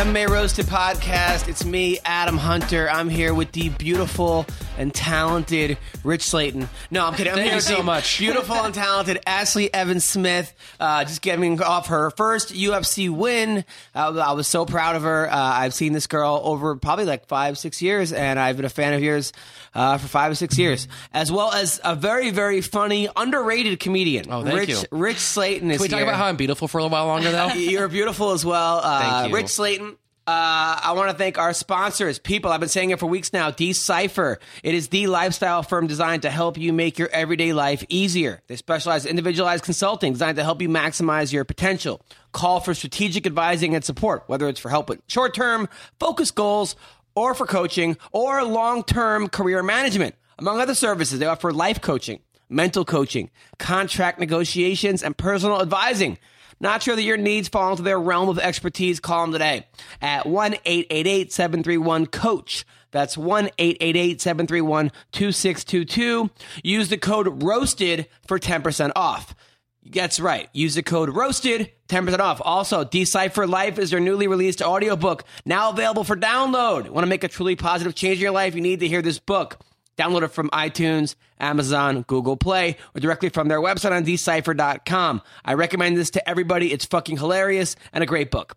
MMA 0.00 0.30
Roasted 0.30 0.64
Podcast. 0.64 1.46
It's 1.46 1.62
me, 1.62 1.98
Adam 2.06 2.38
Hunter. 2.38 2.88
I'm 2.90 3.10
here 3.10 3.34
with 3.34 3.52
the 3.52 3.68
beautiful 3.68 4.46
and 4.78 4.94
talented 4.94 5.76
Rich 6.02 6.22
Slaton. 6.22 6.68
No, 6.90 7.04
I'm 7.04 7.12
kidding. 7.12 7.34
I'm 7.34 7.38
Thank 7.38 7.52
you 7.52 7.60
so 7.60 7.82
much. 7.82 8.18
Beautiful 8.18 8.56
and 8.56 8.72
talented 8.72 9.18
Ashlee 9.26 9.68
Evans-Smith. 9.74 10.54
Uh, 10.80 11.04
just 11.04 11.20
getting 11.20 11.60
off 11.60 11.88
her 11.88 12.08
first 12.12 12.54
UFC 12.54 13.10
win. 13.10 13.62
Uh, 13.94 14.18
I 14.26 14.32
was 14.32 14.48
so 14.48 14.64
proud 14.64 14.96
of 14.96 15.02
her. 15.02 15.30
Uh, 15.30 15.36
I've 15.36 15.74
seen 15.74 15.92
this 15.92 16.06
girl 16.06 16.40
over 16.42 16.76
probably 16.76 17.04
like 17.04 17.26
five, 17.26 17.58
six 17.58 17.82
years, 17.82 18.14
and 18.14 18.38
I've 18.40 18.56
been 18.56 18.64
a 18.64 18.70
fan 18.70 18.94
of 18.94 19.02
yours 19.02 19.34
uh, 19.74 19.98
for 19.98 20.08
five 20.08 20.32
or 20.32 20.34
six 20.34 20.56
years, 20.56 20.88
as 21.12 21.30
well 21.30 21.52
as 21.52 21.78
a 21.84 21.94
very, 21.94 22.30
very 22.30 22.62
funny, 22.62 23.08
underrated 23.14 23.78
comedian. 23.80 24.32
Oh, 24.32 24.42
thank 24.42 24.60
Rich, 24.60 24.68
you. 24.70 24.82
Rich 24.92 25.18
Slaton 25.18 25.70
is 25.70 25.76
Can 25.76 25.82
we 25.82 25.88
talk 25.88 25.98
here. 25.98 26.04
about 26.04 26.16
how 26.16 26.24
I'm 26.24 26.36
beautiful 26.36 26.68
for 26.68 26.78
a 26.78 26.84
little 26.84 26.96
while 26.96 27.06
longer, 27.06 27.30
though? 27.30 27.48
You're 27.54 27.88
beautiful 27.88 28.30
as 28.30 28.46
well. 28.46 28.80
Uh, 28.82 29.00
Thank 29.00 29.28
you. 29.28 29.36
Rich 29.36 29.46
Slaton. 29.46 29.89
Uh, 30.30 30.78
I 30.84 30.92
want 30.92 31.10
to 31.10 31.16
thank 31.16 31.38
our 31.38 31.52
sponsors, 31.52 32.20
people. 32.20 32.52
I've 32.52 32.60
been 32.60 32.68
saying 32.68 32.90
it 32.90 33.00
for 33.00 33.06
weeks 33.06 33.32
now. 33.32 33.50
Decipher. 33.50 34.38
It 34.62 34.76
is 34.76 34.86
the 34.86 35.08
lifestyle 35.08 35.64
firm 35.64 35.88
designed 35.88 36.22
to 36.22 36.30
help 36.30 36.56
you 36.56 36.72
make 36.72 37.00
your 37.00 37.08
everyday 37.08 37.52
life 37.52 37.84
easier. 37.88 38.40
They 38.46 38.54
specialize 38.54 39.06
in 39.06 39.10
individualized 39.10 39.64
consulting 39.64 40.12
designed 40.12 40.36
to 40.36 40.44
help 40.44 40.62
you 40.62 40.68
maximize 40.68 41.32
your 41.32 41.44
potential. 41.44 42.00
Call 42.30 42.60
for 42.60 42.74
strategic 42.74 43.26
advising 43.26 43.74
and 43.74 43.84
support, 43.84 44.22
whether 44.28 44.48
it's 44.48 44.60
for 44.60 44.68
help 44.68 44.88
with 44.88 45.02
short 45.08 45.34
term, 45.34 45.68
focus 45.98 46.30
goals, 46.30 46.76
or 47.16 47.34
for 47.34 47.44
coaching, 47.44 47.96
or 48.12 48.44
long 48.44 48.84
term 48.84 49.28
career 49.28 49.64
management. 49.64 50.14
Among 50.38 50.60
other 50.60 50.76
services, 50.76 51.18
they 51.18 51.26
offer 51.26 51.52
life 51.52 51.80
coaching, 51.80 52.20
mental 52.48 52.84
coaching, 52.84 53.30
contract 53.58 54.20
negotiations, 54.20 55.02
and 55.02 55.16
personal 55.16 55.60
advising. 55.60 56.18
Not 56.60 56.82
sure 56.82 56.94
that 56.94 57.02
your 57.02 57.16
needs 57.16 57.48
fall 57.48 57.70
into 57.70 57.82
their 57.82 57.98
realm 57.98 58.28
of 58.28 58.38
expertise. 58.38 59.00
Call 59.00 59.22
them 59.22 59.32
today 59.32 59.66
at 60.02 60.26
1 60.26 60.54
888 60.64 61.32
731 61.32 62.06
COACH. 62.06 62.64
That's 62.90 63.16
1 63.16 63.50
888 63.58 64.20
731 64.20 64.92
2622. 65.12 66.30
Use 66.62 66.88
the 66.88 66.98
code 66.98 67.42
ROASTED 67.42 68.06
for 68.26 68.38
10% 68.38 68.92
off. 68.94 69.34
That's 69.82 70.20
right. 70.20 70.50
Use 70.52 70.74
the 70.74 70.82
code 70.82 71.08
ROASTED, 71.08 71.70
10% 71.88 72.18
off. 72.18 72.42
Also, 72.44 72.84
Decipher 72.84 73.46
Life 73.46 73.78
is 73.78 73.90
their 73.90 74.00
newly 74.00 74.28
released 74.28 74.60
audiobook, 74.60 75.24
now 75.46 75.70
available 75.70 76.04
for 76.04 76.16
download. 76.16 76.90
Want 76.90 77.04
to 77.04 77.08
make 77.08 77.24
a 77.24 77.28
truly 77.28 77.56
positive 77.56 77.94
change 77.94 78.16
in 78.16 78.22
your 78.22 78.30
life? 78.30 78.54
You 78.54 78.60
need 78.60 78.80
to 78.80 78.88
hear 78.88 79.00
this 79.00 79.18
book. 79.18 79.58
Download 80.00 80.22
it 80.22 80.28
from 80.28 80.48
iTunes, 80.48 81.14
Amazon, 81.38 82.02
Google 82.06 82.38
Play, 82.38 82.78
or 82.94 83.00
directly 83.00 83.28
from 83.28 83.48
their 83.48 83.60
website 83.60 83.92
on 83.92 84.02
decipher.com. 84.02 85.20
I 85.44 85.52
recommend 85.52 85.98
this 85.98 86.08
to 86.12 86.26
everybody. 86.26 86.72
It's 86.72 86.86
fucking 86.86 87.18
hilarious 87.18 87.76
and 87.92 88.02
a 88.02 88.06
great 88.06 88.30
book. 88.30 88.56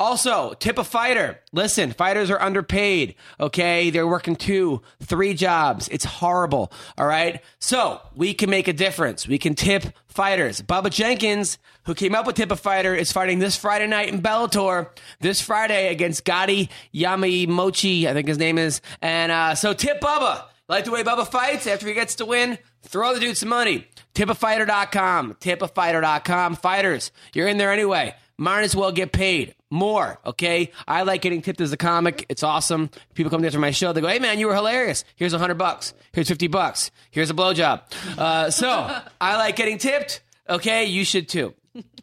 Also, 0.00 0.54
tip 0.54 0.78
a 0.78 0.84
fighter. 0.84 1.38
Listen, 1.52 1.92
fighters 1.92 2.30
are 2.30 2.40
underpaid. 2.40 3.14
Okay. 3.38 3.90
They're 3.90 4.06
working 4.06 4.34
two, 4.34 4.80
three 5.00 5.34
jobs. 5.34 5.88
It's 5.88 6.06
horrible. 6.06 6.72
All 6.98 7.06
right. 7.06 7.40
So 7.58 8.00
we 8.16 8.34
can 8.34 8.50
make 8.50 8.66
a 8.66 8.72
difference. 8.72 9.28
We 9.28 9.38
can 9.38 9.54
tip 9.54 9.84
fighters. 10.08 10.62
Bubba 10.62 10.90
Jenkins, 10.90 11.58
who 11.84 11.94
came 11.94 12.14
up 12.14 12.26
with 12.26 12.34
Tip 12.34 12.50
a 12.50 12.56
Fighter, 12.56 12.94
is 12.94 13.12
fighting 13.12 13.38
this 13.38 13.56
Friday 13.56 13.86
night 13.86 14.08
in 14.08 14.22
Bellator. 14.22 14.88
This 15.20 15.40
Friday 15.40 15.92
against 15.92 16.24
Goiti 16.24 16.70
Yamauchi, 16.94 18.06
I 18.06 18.14
think 18.14 18.26
his 18.26 18.38
name 18.38 18.56
is. 18.56 18.80
And 19.02 19.30
uh, 19.30 19.54
so 19.54 19.74
tip 19.74 20.00
Bubba. 20.00 20.44
Like 20.70 20.84
the 20.84 20.92
way 20.92 21.02
Bubba 21.02 21.26
fights 21.26 21.66
after 21.66 21.88
he 21.88 21.94
gets 21.94 22.14
to 22.14 22.24
win? 22.24 22.56
Throw 22.82 23.12
the 23.12 23.18
dude 23.18 23.36
some 23.36 23.48
money. 23.48 23.88
Tipafighter.com. 24.14 25.34
Tipafighter.com. 25.34 26.54
Fighters, 26.54 27.10
you're 27.34 27.48
in 27.48 27.58
there 27.58 27.72
anyway. 27.72 28.14
Might 28.38 28.62
as 28.62 28.76
well 28.76 28.92
get 28.92 29.10
paid 29.10 29.56
more, 29.68 30.20
okay? 30.24 30.70
I 30.86 31.02
like 31.02 31.22
getting 31.22 31.42
tipped 31.42 31.60
as 31.60 31.72
a 31.72 31.76
comic. 31.76 32.24
It's 32.28 32.44
awesome. 32.44 32.88
People 33.14 33.30
come 33.30 33.44
after 33.44 33.58
my 33.58 33.72
show. 33.72 33.92
They 33.92 34.00
go, 34.00 34.06
hey, 34.06 34.20
man, 34.20 34.38
you 34.38 34.46
were 34.46 34.54
hilarious. 34.54 35.04
Here's 35.16 35.32
a 35.32 35.38
100 35.38 35.58
bucks. 35.58 35.92
Here's 36.12 36.28
50 36.28 36.46
bucks. 36.46 36.92
Here's 37.10 37.30
a 37.30 37.34
blowjob. 37.34 37.82
Uh, 38.16 38.50
so 38.52 38.68
I 39.20 39.38
like 39.38 39.56
getting 39.56 39.78
tipped. 39.78 40.22
Okay, 40.48 40.84
you 40.84 41.04
should 41.04 41.28
too. 41.28 41.52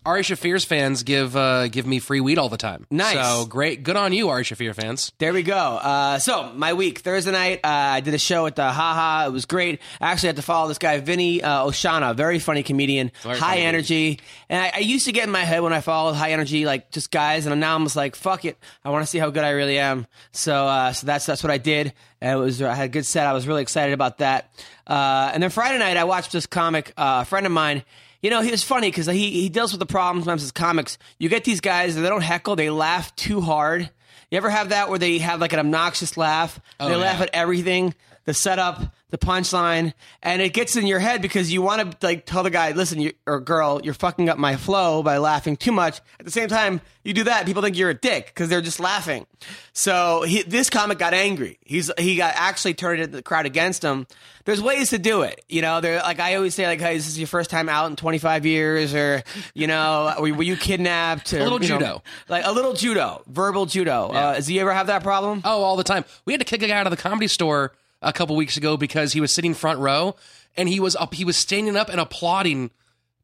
Ari 0.08 0.22
Shaffir's 0.22 0.64
fans 0.64 1.04
give 1.04 1.36
uh, 1.36 1.68
give 1.68 1.86
me 1.86 2.00
free 2.00 2.22
weed 2.22 2.38
all 2.38 2.48
the 2.48 2.56
time. 2.56 2.88
Nice. 2.90 3.16
So 3.16 3.46
great. 3.46 3.84
Good 3.84 3.98
on 3.98 4.14
you, 4.14 4.30
Ari 4.30 4.44
Shaffir 4.46 4.74
fans. 4.74 5.12
There 5.18 5.34
we 5.34 5.44
go. 5.44 5.58
Uh, 5.58 6.18
so 6.20 6.50
my 6.54 6.72
week 6.72 7.00
Thursday 7.00 7.34
night, 7.34 7.60
uh, 7.62 7.68
I 7.68 8.00
did 8.00 8.14
a 8.14 8.18
show 8.18 8.46
at 8.46 8.56
the 8.56 8.72
Haha. 8.72 9.28
It 9.28 9.34
was 9.34 9.46
great. 9.46 9.82
I 10.00 10.12
actually 10.14 10.28
had 10.28 10.36
to 10.38 10.42
follow 10.44 10.70
this 10.70 10.78
guy 10.78 10.98
Vinny 11.02 11.44
uh, 11.44 11.66
Oshana, 11.66 12.16
very 12.16 12.40
funny 12.40 12.64
comedian, 12.64 13.12
Very 13.22 13.38
high 13.38 13.48
funny 13.48 13.58
dude. 13.60 13.68
energy. 13.68 14.20
And 14.48 14.62
I, 14.64 14.72
I 14.76 14.80
used 14.80 15.06
to 15.08 15.12
get 15.12 15.26
in 15.26 15.32
my 15.32 15.44
head 15.44 15.62
when 15.62 15.74
I 15.74 15.82
followed 15.82 16.14
high 16.14 16.32
energy, 16.32 16.66
like 16.66 16.90
just 16.90 17.12
guys, 17.12 17.46
and 17.46 17.60
now 17.60 17.76
I'm 17.76 17.84
just 17.84 17.98
like, 17.98 18.16
fuck 18.16 18.46
it. 18.46 18.58
I 18.86 18.92
want 18.92 19.04
to 19.04 19.08
see 19.08 19.18
how 19.20 19.30
good 19.30 19.44
I 19.44 19.50
really 19.50 19.78
am. 19.78 20.08
So 20.32 20.68
uh, 20.68 20.94
so 20.94 21.06
that's 21.06 21.26
that's 21.26 21.44
what 21.44 21.52
I 21.52 21.58
did. 21.58 21.92
And 22.22 22.32
it 22.32 22.42
was 22.42 22.62
I 22.62 22.74
had 22.76 22.86
a 22.86 22.90
good 22.90 23.06
set. 23.06 23.28
I 23.28 23.34
was 23.34 23.46
really 23.46 23.62
excited 23.62 23.92
about 23.94 24.20
that. 24.20 24.52
Uh, 24.88 25.32
and 25.34 25.44
then 25.44 25.50
Friday 25.50 25.80
night, 25.80 25.98
I 25.98 26.06
watched 26.06 26.32
this 26.32 26.46
comic. 26.46 26.94
Uh, 26.96 27.20
a 27.24 27.26
friend 27.26 27.46
of 27.46 27.52
mine. 27.52 27.84
You 28.22 28.30
know, 28.30 28.42
he 28.42 28.52
was 28.52 28.64
funny 28.64 28.90
because 28.90 29.06
he, 29.06 29.30
he 29.32 29.50
deals 29.50 29.72
with 29.72 29.80
the 29.80 29.86
problem 29.86 30.24
sometimes 30.24 30.44
as 30.44 30.52
comics. 30.52 30.98
You 31.20 31.30
get 31.30 31.44
these 31.44 31.62
guys, 31.62 31.96
they 31.96 32.02
don't 32.10 32.22
heckle, 32.22 32.56
they 32.56 32.70
laugh 32.70 33.16
too 33.16 33.42
hard. 33.42 33.90
You 34.32 34.38
ever 34.38 34.50
have 34.50 34.70
that 34.70 34.90
where 34.90 35.00
they 35.00 35.20
have 35.20 35.40
like 35.40 35.54
an 35.54 35.60
obnoxious 35.60 36.18
laugh? 36.18 36.60
they 36.80 36.86
Oh, 36.94 36.98
laugh 36.98 37.22
at 37.22 37.30
everything, 37.34 37.94
the 38.26 38.34
setup, 38.34 38.82
the 39.10 39.18
punchline, 39.18 39.94
and 40.22 40.42
it 40.42 40.54
gets 40.54 40.76
in 40.76 40.86
your 40.86 41.00
head 41.00 41.22
because 41.22 41.52
you 41.52 41.62
want 41.62 42.00
to 42.00 42.06
like 42.06 42.26
tell 42.26 42.44
the 42.44 42.50
guy, 42.50 42.72
listen, 42.72 43.00
you, 43.00 43.14
or 43.26 43.40
girl, 43.40 43.80
you're 43.82 43.94
fucking 43.94 44.28
up 44.28 44.38
my 44.38 44.58
flow 44.58 45.02
by 45.02 45.18
laughing 45.18 45.56
too 45.56 45.72
much. 45.72 46.02
At 46.20 46.26
the 46.26 46.32
same 46.32 46.50
time, 46.50 46.82
you 47.04 47.14
do 47.14 47.24
that, 47.24 47.46
people 47.46 47.62
think 47.62 47.78
you're 47.78 47.90
a 47.90 47.94
dick 47.94 48.28
because 48.28 48.50
they're 48.50 48.62
just 48.62 48.82
laughing. 48.82 49.26
So 49.72 50.24
he, 50.24 50.44
this 50.44 50.70
comic 50.70 51.00
got 51.00 51.14
angry. 51.14 51.58
He's 51.64 51.90
he 51.98 52.18
got 52.18 52.34
actually 52.36 52.74
turned 52.74 53.14
the 53.14 53.22
crowd 53.22 53.46
against 53.46 53.82
him. 53.82 54.08
There's 54.44 54.62
ways 54.62 54.90
to 54.90 54.98
do 54.98 55.22
it, 55.22 55.44
you 55.48 55.62
know. 55.62 55.80
There, 55.80 56.00
like 56.00 56.20
I 56.20 56.36
always 56.36 56.54
say, 56.54 56.68
like, 56.68 56.82
hey, 56.82 56.98
this 56.98 57.08
is 57.08 57.18
your 57.18 57.28
first 57.28 57.50
time 57.50 57.70
out 57.70 57.90
in 57.90 57.96
25 57.96 58.46
years, 58.46 58.94
or 58.94 59.24
you 59.54 59.68
know, 59.68 60.16
were, 60.20 60.34
were 60.34 60.44
you 60.44 60.58
kidnapped? 60.58 61.34
Or, 61.34 61.40
little 61.44 61.64
you 61.64 61.70
know, 61.70 61.80
judo. 61.80 62.04
like 62.28 62.46
a 62.46 62.52
little 62.52 62.74
judo, 62.74 63.24
verbal 63.28 63.68
judo. 63.68 64.08
Uh, 64.08 64.36
does 64.36 64.48
he 64.48 64.60
ever 64.60 64.74
have 64.74 64.88
that 64.88 65.02
problem? 65.02 65.42
Oh, 65.46 65.64
all 65.64 65.78
the 65.78 65.84
time. 65.86 66.04
We 66.26 66.34
had 66.34 66.42
to 66.42 66.46
kick 66.46 66.62
a 66.62 66.68
guy 66.68 66.78
out 66.78 66.88
of 66.88 66.92
the 66.92 66.98
comedy 66.98 67.28
store 67.28 67.72
a 68.02 68.14
couple 68.14 68.36
weeks 68.36 68.58
ago 68.58 68.78
because 68.78 69.14
he 69.14 69.22
was 69.22 69.34
sitting 69.34 69.54
front 69.54 69.80
row 69.80 70.16
and 70.56 70.70
he 70.70 70.80
was 70.80 70.96
up. 70.96 71.14
He 71.14 71.26
was 71.26 71.38
standing 71.38 71.76
up 71.76 71.90
and 71.90 72.00
applauding 72.00 72.72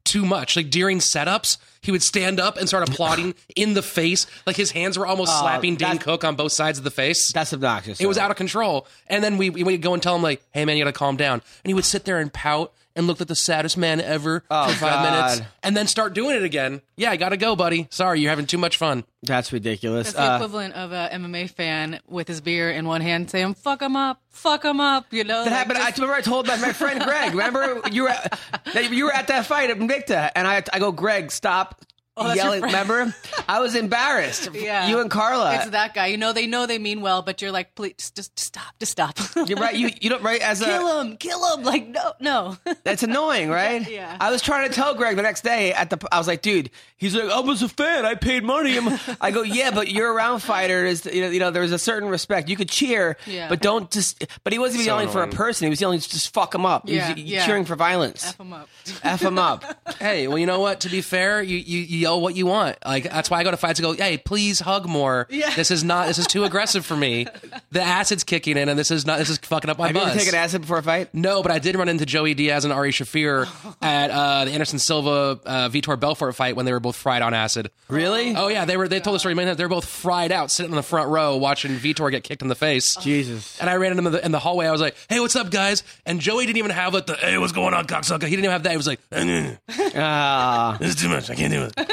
too 0.04 0.26
much. 0.26 0.56
Like 0.56 0.70
during 0.70 0.98
setups, 0.98 1.56
he 1.80 1.90
would 1.90 2.02
stand 2.02 2.38
up 2.38 2.56
and 2.56 2.68
start 2.68 2.88
applauding 2.88 3.34
in 3.56 3.74
the 3.74 3.82
face. 3.82 4.26
Like 4.46 4.56
his 4.56 4.70
hands 4.72 4.98
were 4.98 5.06
almost 5.06 5.32
uh, 5.32 5.40
slapping 5.40 5.76
Dane 5.76 5.96
Oh, 5.96 5.98
Cook 5.98 6.24
on 6.24 6.36
both 6.36 6.52
sides 6.52 6.78
of 6.78 6.84
the 6.84 6.90
face. 6.90 7.32
That's 7.32 7.52
obnoxious. 7.52 8.00
It 8.00 8.06
was 8.06 8.18
out 8.18 8.30
of 8.30 8.36
control. 8.36 8.86
And 9.06 9.24
then 9.24 9.38
we, 9.38 9.50
we 9.50 9.62
would 9.64 9.80
go 9.82 9.94
and 9.94 10.02
tell 10.02 10.14
him, 10.14 10.22
like, 10.22 10.42
hey, 10.52 10.64
man, 10.64 10.76
you 10.76 10.84
got 10.84 10.90
to 10.90 10.98
calm 10.98 11.16
down. 11.16 11.34
And 11.64 11.70
he 11.70 11.74
would 11.74 11.84
sit 11.84 12.04
there 12.04 12.18
and 12.18 12.32
pout 12.32 12.72
and 12.96 13.06
look 13.06 13.20
at 13.20 13.28
the 13.28 13.34
saddest 13.34 13.76
man 13.76 14.00
ever 14.00 14.40
for 14.40 14.46
five 14.48 14.78
God. 14.80 15.02
minutes 15.28 15.50
and 15.62 15.76
then 15.76 15.86
start 15.86 16.14
doing 16.14 16.36
it 16.36 16.42
again. 16.44 16.80
Yeah, 16.96 17.10
I 17.10 17.16
got 17.16 17.30
to 17.30 17.36
go, 17.36 17.56
buddy. 17.56 17.88
Sorry, 17.90 18.20
you're 18.20 18.30
having 18.30 18.46
too 18.46 18.58
much 18.58 18.76
fun. 18.76 19.04
That's 19.22 19.52
ridiculous. 19.52 20.12
That's 20.12 20.16
the 20.16 20.32
Uh, 20.32 20.36
equivalent 20.36 20.74
of 20.74 20.92
a 20.92 21.08
MMA 21.12 21.50
fan 21.50 22.00
with 22.06 22.28
his 22.28 22.40
beer 22.40 22.70
in 22.70 22.86
one 22.86 23.00
hand 23.00 23.30
saying 23.30 23.54
"fuck 23.54 23.80
him 23.82 23.96
up, 23.96 24.20
fuck 24.30 24.64
him 24.64 24.80
up." 24.80 25.06
You 25.10 25.24
know 25.24 25.44
that 25.44 25.50
like, 25.50 25.58
happened. 25.58 25.78
I 25.78 25.90
remember 25.90 26.14
I 26.14 26.20
told 26.20 26.46
my, 26.46 26.56
my 26.56 26.72
friend 26.72 27.02
Greg. 27.02 27.30
Remember 27.34 27.80
you 27.90 28.02
were 28.04 28.10
at, 28.10 28.38
that 28.72 28.92
you 28.92 29.04
were 29.06 29.12
at 29.12 29.28
that 29.28 29.46
fight 29.46 29.70
at 29.70 29.78
Invicta, 29.78 30.30
and 30.34 30.46
I 30.46 30.62
I 30.72 30.78
go, 30.78 30.92
Greg, 30.92 31.30
stop 31.32 31.80
Oh, 32.16 32.32
yelling. 32.32 32.62
Remember, 32.62 33.12
I 33.48 33.60
was 33.60 33.74
embarrassed. 33.74 34.48
Yeah. 34.54 34.86
you 34.88 35.00
and 35.00 35.10
Carla. 35.10 35.56
It's 35.56 35.70
that 35.70 35.94
guy. 35.94 36.06
You 36.06 36.16
know 36.16 36.32
they 36.32 36.46
know 36.46 36.64
they 36.66 36.78
mean 36.78 37.00
well, 37.00 37.22
but 37.22 37.42
you're 37.42 37.50
like, 37.50 37.74
please, 37.74 38.12
just, 38.14 38.14
just 38.36 38.38
stop, 38.38 38.72
just 38.78 38.92
stop. 38.92 39.18
You're 39.48 39.58
right. 39.58 39.74
You 39.74 39.90
you 40.00 40.08
don't 40.08 40.22
right 40.22 40.40
as 40.40 40.60
a 40.62 40.64
kill 40.64 41.00
him, 41.00 41.16
kill 41.16 41.56
him. 41.56 41.64
Like 41.64 41.88
no, 41.88 42.12
no. 42.20 42.56
That's 42.84 43.02
annoying, 43.02 43.50
right? 43.50 43.88
Yeah. 43.90 44.16
I 44.20 44.30
was 44.30 44.40
trying 44.42 44.68
to 44.68 44.74
tell 44.74 44.94
Greg 44.94 45.16
the 45.16 45.22
next 45.22 45.42
day 45.42 45.72
at 45.72 45.90
the. 45.90 45.98
I 46.12 46.18
was 46.18 46.26
like, 46.28 46.40
dude. 46.42 46.70
He's 46.96 47.14
like, 47.14 47.28
I 47.30 47.40
was 47.40 47.62
a 47.62 47.68
fan. 47.68 48.06
I 48.06 48.14
paid 48.14 48.44
money. 48.44 48.74
I'm- 48.78 48.98
I 49.20 49.30
go, 49.30 49.42
yeah, 49.42 49.70
but 49.72 49.88
you're 49.90 50.10
around 50.12 50.38
fighters. 50.40 51.04
You 51.04 51.22
know, 51.22 51.28
you 51.30 51.40
know, 51.40 51.50
there's 51.50 51.72
a 51.72 51.78
certain 51.78 52.08
respect. 52.08 52.48
You 52.48 52.56
could 52.56 52.68
cheer, 52.70 53.16
Yeah. 53.26 53.48
but 53.48 53.60
don't 53.60 53.90
just. 53.90 54.24
But 54.44 54.52
he 54.54 54.58
wasn't 54.58 54.76
even 54.82 54.86
So 54.86 54.92
yelling 54.96 55.08
for 55.10 55.22
a 55.22 55.28
person. 55.28 55.66
He 55.66 55.70
was 55.70 55.80
yelling, 55.80 55.98
just 55.98 56.32
fuck 56.32 56.54
him 56.54 56.64
up. 56.64 56.88
He 56.88 56.94
was 56.96 57.08
Yeah, 57.08 57.14
yeah. 57.16 57.46
cheering 57.46 57.64
for 57.66 57.76
violence. 57.76 58.24
F 58.28 58.40
him 58.40 58.52
up. 58.54 58.68
F 59.02 59.20
him 59.22 59.38
up. 59.38 59.64
Hey, 59.98 60.28
well, 60.28 60.38
you 60.38 60.46
know 60.46 60.60
what? 60.60 60.80
To 60.80 60.88
be 60.88 61.00
fair, 61.02 61.42
you, 61.42 61.58
you, 61.58 61.78
you 61.80 62.03
yell 62.04 62.20
what 62.20 62.36
you 62.36 62.46
want. 62.46 62.76
Like 62.84 63.04
that's 63.04 63.30
why 63.30 63.40
I 63.40 63.44
go 63.44 63.50
to 63.50 63.56
fights. 63.56 63.78
and 63.80 63.84
go, 63.84 63.92
hey, 64.04 64.18
please 64.18 64.60
hug 64.60 64.86
more. 64.86 65.26
Yeah. 65.30 65.54
This 65.54 65.70
is 65.70 65.82
not. 65.82 66.06
This 66.06 66.18
is 66.18 66.26
too 66.26 66.44
aggressive 66.44 66.84
for 66.86 66.96
me. 66.96 67.26
The 67.72 67.82
acid's 67.82 68.24
kicking 68.24 68.56
in, 68.56 68.68
and 68.68 68.78
this 68.78 68.90
is 68.90 69.04
not. 69.06 69.18
This 69.18 69.30
is 69.30 69.38
fucking 69.38 69.70
up 69.70 69.78
my 69.78 69.86
Have 69.88 69.96
you 69.96 70.02
buzz. 70.02 70.10
ever 70.10 70.18
taken 70.20 70.34
acid 70.34 70.60
before 70.60 70.78
a 70.78 70.82
fight? 70.82 71.12
No, 71.14 71.42
but 71.42 71.50
I 71.50 71.58
did 71.58 71.76
run 71.76 71.88
into 71.88 72.06
Joey 72.06 72.34
Diaz 72.34 72.64
and 72.64 72.72
Ari 72.72 72.92
Shaffir 72.92 73.48
at 73.82 74.10
uh, 74.10 74.44
the 74.44 74.52
Anderson 74.52 74.78
Silva 74.78 75.40
uh, 75.44 75.68
Vitor 75.70 75.98
Belfort 75.98 76.34
fight 76.34 76.56
when 76.56 76.66
they 76.66 76.72
were 76.72 76.80
both 76.80 76.96
fried 76.96 77.22
on 77.22 77.34
acid. 77.34 77.70
Really? 77.88 78.34
Oh 78.36 78.48
yeah, 78.48 78.64
they 78.64 78.76
were. 78.76 78.86
They 78.88 79.00
told 79.00 79.14
the 79.14 79.18
story. 79.20 79.34
Man, 79.34 79.56
they're 79.56 79.68
both 79.68 79.86
fried 79.86 80.30
out, 80.32 80.50
sitting 80.50 80.72
in 80.72 80.76
the 80.76 80.82
front 80.82 81.08
row 81.08 81.36
watching 81.36 81.72
Vitor 81.76 82.10
get 82.10 82.22
kicked 82.24 82.42
in 82.42 82.48
the 82.48 82.54
face. 82.54 82.96
Jesus. 82.96 83.58
And 83.60 83.70
I 83.70 83.76
ran 83.76 83.90
into 83.92 84.02
him 84.02 84.06
in 84.08 84.12
the, 84.12 84.24
in 84.26 84.32
the 84.32 84.38
hallway. 84.38 84.66
I 84.66 84.72
was 84.72 84.80
like, 84.80 84.94
"Hey, 85.08 85.20
what's 85.20 85.36
up, 85.36 85.50
guys?" 85.50 85.82
And 86.04 86.20
Joey 86.20 86.44
didn't 86.46 86.58
even 86.58 86.70
have 86.72 86.92
like 86.94 87.06
the 87.06 87.14
"Hey, 87.16 87.38
what's 87.38 87.52
going 87.52 87.72
on, 87.74 87.86
cocksucker?" 87.86 88.24
He 88.24 88.30
didn't 88.30 88.44
even 88.44 88.50
have 88.52 88.62
that. 88.64 88.70
He 88.72 88.76
was 88.76 88.86
like, 88.86 89.00
"Eh, 89.12 89.24
eh, 89.24 89.56
eh, 89.78 89.90
Ah. 89.96 90.76
"This 90.80 90.90
is 90.94 91.00
too 91.00 91.08
much. 91.08 91.30
I 91.30 91.34
can't 91.34 91.52
do 91.52 91.62
it." 91.62 91.90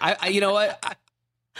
I, 0.00 0.16
I, 0.20 0.28
you 0.28 0.40
know 0.40 0.52
what? 0.52 0.78
I, 0.82 0.94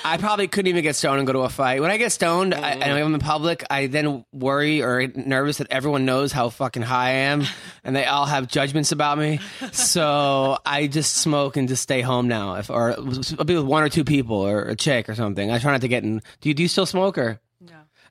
I 0.04 0.16
probably 0.16 0.48
couldn't 0.48 0.68
even 0.68 0.82
get 0.82 0.96
stoned 0.96 1.18
and 1.18 1.26
go 1.26 1.34
to 1.34 1.40
a 1.40 1.48
fight. 1.48 1.80
When 1.80 1.90
I 1.90 1.98
get 1.98 2.12
stoned 2.12 2.54
I, 2.54 2.70
and 2.70 2.84
I'm 2.84 3.10
mm. 3.10 3.14
in 3.14 3.20
public, 3.20 3.64
I 3.68 3.88
then 3.88 4.24
worry 4.32 4.82
or 4.82 5.06
nervous 5.06 5.58
that 5.58 5.66
everyone 5.70 6.06
knows 6.06 6.32
how 6.32 6.48
fucking 6.48 6.82
high 6.82 7.08
I 7.08 7.10
am, 7.10 7.44
and 7.84 7.94
they 7.94 8.06
all 8.06 8.24
have 8.24 8.48
judgments 8.48 8.92
about 8.92 9.18
me. 9.18 9.40
So 9.72 10.58
I 10.64 10.86
just 10.86 11.16
smoke 11.16 11.56
and 11.56 11.68
just 11.68 11.82
stay 11.82 12.00
home 12.00 12.26
now. 12.26 12.54
If 12.54 12.70
or 12.70 12.92
I'll 12.92 13.44
be 13.44 13.54
with 13.54 13.66
one 13.66 13.82
or 13.82 13.88
two 13.88 14.04
people 14.04 14.36
or 14.36 14.62
a 14.62 14.76
chick 14.76 15.08
or 15.08 15.14
something. 15.14 15.50
I 15.50 15.58
try 15.58 15.72
not 15.72 15.82
to 15.82 15.88
get 15.88 16.04
in. 16.04 16.22
Do 16.40 16.48
you 16.48 16.54
do 16.54 16.62
you 16.62 16.68
still 16.68 16.86
smoke 16.86 17.18
or 17.18 17.38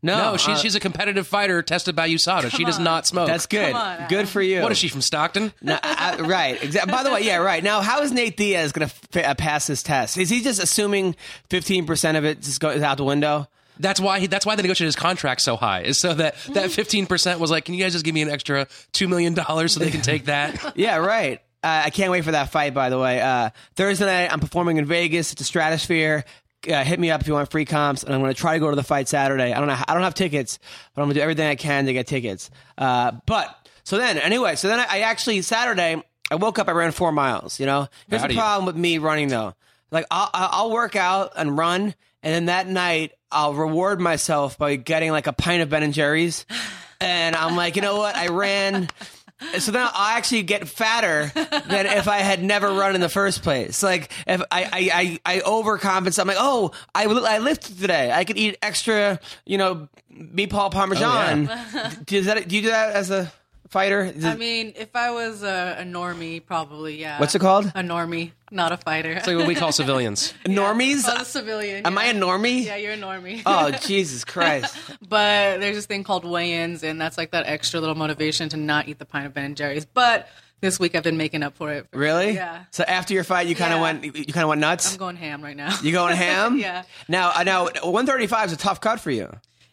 No. 0.03 0.18
no? 0.18 0.31
No, 0.31 0.38
she's 0.38 0.48
uh, 0.48 0.57
she's 0.57 0.75
a 0.75 0.80
competitive 0.80 1.27
fighter 1.27 1.62
tested 1.62 1.95
by 1.95 2.09
USADA. 2.09 2.50
She 2.51 2.63
does 2.63 2.80
not 2.80 3.06
smoke. 3.06 3.27
that's 3.27 3.45
good. 3.45 3.74
On, 3.74 4.07
good 4.09 4.27
for 4.27 4.42
you. 4.42 4.62
What 4.62 4.71
is 4.71 4.77
she 4.77 4.88
from 4.89 5.01
Stockton? 5.01 5.53
No, 5.62 5.77
I, 5.81 6.18
I- 6.18 6.21
right. 6.21 6.63
Exactly. 6.63 6.92
By 6.92 7.03
the 7.03 7.12
way, 7.12 7.21
yeah, 7.24 7.38
right. 7.38 7.63
Now, 7.63 7.81
how 7.81 8.01
is 8.01 8.12
Nate 8.12 8.36
Diaz 8.36 8.71
going 8.71 8.88
to 8.89 8.94
f- 9.19 9.25
uh, 9.30 9.36
pass 9.36 9.68
this 9.68 9.83
test? 9.83 10.18
Is 10.18 10.30
he 10.30 10.42
just 10.42 10.62
assuming 10.62 11.15
15% 11.50 12.18
of 12.18 12.25
it 12.25 12.42
just 12.42 12.59
goes 12.59 12.81
out 12.81 12.98
the 12.98 13.03
window? 13.03 13.48
That's 13.80 14.00
why 14.00 14.19
he, 14.19 14.27
that's 14.27 14.45
why 14.45 14.56
they 14.56 14.62
negotiated 14.62 14.89
his 14.89 14.95
contract 14.95 15.42
so 15.42 15.56
high, 15.56 15.81
is 15.81 16.00
so 16.00 16.13
that 16.13 16.36
that 16.54 16.69
fifteen 16.71 17.07
percent 17.07 17.39
was 17.39 17.50
like, 17.50 17.65
can 17.65 17.74
you 17.74 17.81
guys 17.83 17.94
just 17.94 18.06
give 18.06 18.13
me 18.13 18.21
an 18.21 18.30
extra 18.30 18.68
two 18.92 19.07
million 19.07 19.33
dollars 19.33 19.74
so 19.74 19.80
they 19.80 19.89
can 19.89 20.01
take 20.01 20.25
that? 20.25 20.74
Yeah, 20.75 20.97
right. 20.97 21.39
Uh, 21.63 21.83
I 21.86 21.89
can't 21.89 22.12
wait 22.12 22.24
for 22.24 22.31
that 22.31 22.51
fight, 22.51 22.74
by 22.75 22.89
the 22.89 23.00
way. 23.00 23.19
Uh, 23.21 23.50
Thursday 23.75 24.06
night, 24.06 24.31
I'm 24.31 24.39
performing 24.39 24.77
in 24.77 24.86
Vegas 24.86 25.31
at 25.31 25.38
the 25.39 25.44
Stratosphere. 25.44 26.25
Uh, 26.67 26.83
hit 26.83 26.99
me 26.99 27.09
up 27.09 27.21
if 27.21 27.27
you 27.27 27.33
want 27.33 27.49
free 27.49 27.65
comps, 27.65 28.03
and 28.03 28.13
I'm 28.13 28.21
going 28.21 28.33
to 28.33 28.39
try 28.39 28.53
to 28.53 28.59
go 28.59 28.69
to 28.69 28.75
the 28.75 28.83
fight 28.83 29.07
Saturday. 29.07 29.51
I 29.51 29.57
don't 29.57 29.67
know. 29.67 29.77
I 29.87 29.93
don't 29.93 30.03
have 30.03 30.13
tickets, 30.13 30.59
but 30.93 31.01
I'm 31.01 31.07
going 31.07 31.15
to 31.15 31.19
do 31.19 31.23
everything 31.23 31.47
I 31.47 31.55
can 31.55 31.87
to 31.87 31.93
get 31.93 32.05
tickets. 32.05 32.51
Uh, 32.77 33.13
but 33.25 33.69
so 33.83 33.97
then, 33.97 34.17
anyway, 34.19 34.55
so 34.55 34.67
then 34.67 34.79
I, 34.79 34.85
I 34.89 34.99
actually 34.99 35.41
Saturday 35.41 36.03
I 36.29 36.35
woke 36.35 36.59
up. 36.59 36.69
I 36.69 36.71
ran 36.71 36.91
four 36.91 37.11
miles. 37.11 37.59
You 37.59 37.65
know, 37.65 37.87
here's 38.07 38.21
the 38.21 38.27
of 38.27 38.31
you. 38.31 38.37
problem 38.37 38.65
with 38.65 38.75
me 38.75 38.99
running 38.99 39.27
though. 39.27 39.53
Like 39.91 40.05
I'll, 40.09 40.29
I'll 40.33 40.49
I'll 40.51 40.71
work 40.71 40.95
out 40.95 41.33
and 41.35 41.57
run, 41.57 41.81
and 42.23 42.33
then 42.33 42.45
that 42.45 42.67
night 42.67 43.11
I'll 43.31 43.53
reward 43.53 43.99
myself 43.99 44.57
by 44.57 44.75
getting 44.77 45.11
like 45.11 45.27
a 45.27 45.33
pint 45.33 45.61
of 45.61 45.69
Ben 45.69 45.83
and 45.83 45.93
Jerry's, 45.93 46.45
and 47.01 47.35
I'm 47.35 47.55
like, 47.55 47.75
you 47.75 47.81
know 47.81 47.97
what? 47.97 48.15
I 48.15 48.27
ran. 48.27 48.87
So 49.59 49.71
now 49.71 49.89
I 49.93 50.17
actually 50.17 50.43
get 50.43 50.67
fatter 50.67 51.31
than 51.33 51.85
if 51.85 52.07
I 52.07 52.19
had 52.19 52.43
never 52.43 52.71
run 52.71 52.95
in 52.95 53.01
the 53.01 53.09
first 53.09 53.43
place. 53.43 53.81
Like 53.83 54.11
if 54.27 54.41
I 54.51 54.63
I 54.63 55.19
I, 55.25 55.38
I 55.38 55.39
overcompensate, 55.39 56.19
I'm 56.19 56.27
like, 56.27 56.38
oh, 56.39 56.71
I 56.93 57.05
I 57.05 57.39
lifted 57.39 57.79
today. 57.79 58.11
I 58.11 58.23
could 58.23 58.38
eat 58.38 58.57
extra, 58.61 59.19
you 59.45 59.57
know, 59.57 59.88
meatball 60.13 60.71
parmesan. 60.71 61.49
Oh, 61.51 61.91
do, 62.05 62.21
that, 62.21 62.47
do 62.47 62.55
you 62.55 62.61
do 62.61 62.69
that 62.69 62.95
as 62.95 63.09
a 63.09 63.31
fighter? 63.71 64.13
I 64.23 64.35
mean, 64.35 64.73
if 64.75 64.95
I 64.95 65.12
was 65.12 65.41
a, 65.44 65.77
a 65.79 65.83
normie, 65.83 66.45
probably 66.45 67.00
yeah. 67.00 67.19
What's 67.19 67.33
it 67.33 67.39
called? 67.39 67.65
A 67.68 67.81
normie, 67.81 68.31
not 68.51 68.71
a 68.71 68.77
fighter. 68.77 69.13
It's 69.13 69.25
like 69.25 69.38
what 69.38 69.47
we 69.47 69.56
call 69.56 69.71
civilians. 69.71 70.33
Normies? 70.45 71.06
Oh, 71.07 71.21
a 71.21 71.25
civilian. 71.25 71.85
Am 71.85 71.94
yeah. 71.94 72.00
I 72.00 72.06
a 72.07 72.13
normie? 72.13 72.65
Yeah, 72.65 72.75
you're 72.75 72.94
a 72.94 72.97
normie. 72.97 73.41
Oh 73.45 73.71
Jesus 73.88 74.23
Christ! 74.25 74.77
but 75.01 75.59
there's 75.59 75.75
this 75.75 75.85
thing 75.88 76.03
called 76.03 76.25
weigh-ins, 76.25 76.83
and 76.83 77.00
that's 77.01 77.18
like 77.18 77.31
that 77.31 77.47
extra 77.47 77.79
little 77.79 77.95
motivation 77.95 78.50
to 78.50 78.57
not 78.57 78.88
eat 78.88 79.00
the 79.00 79.06
pint 79.06 79.25
of 79.25 79.33
Ben 79.33 79.45
and 79.45 79.57
Jerry's. 79.57 79.85
But 79.85 80.27
this 80.59 80.79
week 80.79 80.94
I've 80.94 81.03
been 81.03 81.18
making 81.18 81.41
up 81.41 81.56
for 81.56 81.71
it. 81.71 81.88
Really? 81.94 82.33
Yeah. 82.33 82.65
So 82.71 82.83
after 82.83 83.13
your 83.15 83.23
fight, 83.23 83.47
you 83.47 83.56
kind 83.56 83.73
of 83.73 83.77
Yeah. 83.79 83.83
went. 83.83 84.03
You 84.03 84.33
kind 84.33 84.44
of 84.44 84.50
went 84.50 84.62
nuts. 84.62 84.91
I'm 84.91 85.00
going 85.00 85.15
ham 85.15 85.41
right 85.44 85.57
now. 85.57 85.75
you 85.81 85.91
going 85.91 86.15
ham? 86.27 86.57
Yeah. 86.57 86.83
Now, 87.07 87.31
uh, 87.35 87.44
now, 87.44 87.63
135 87.65 88.47
is 88.50 88.53
a 88.53 88.57
tough 88.57 88.79
cut 88.81 89.00
for 89.00 89.09
you. 89.12 89.31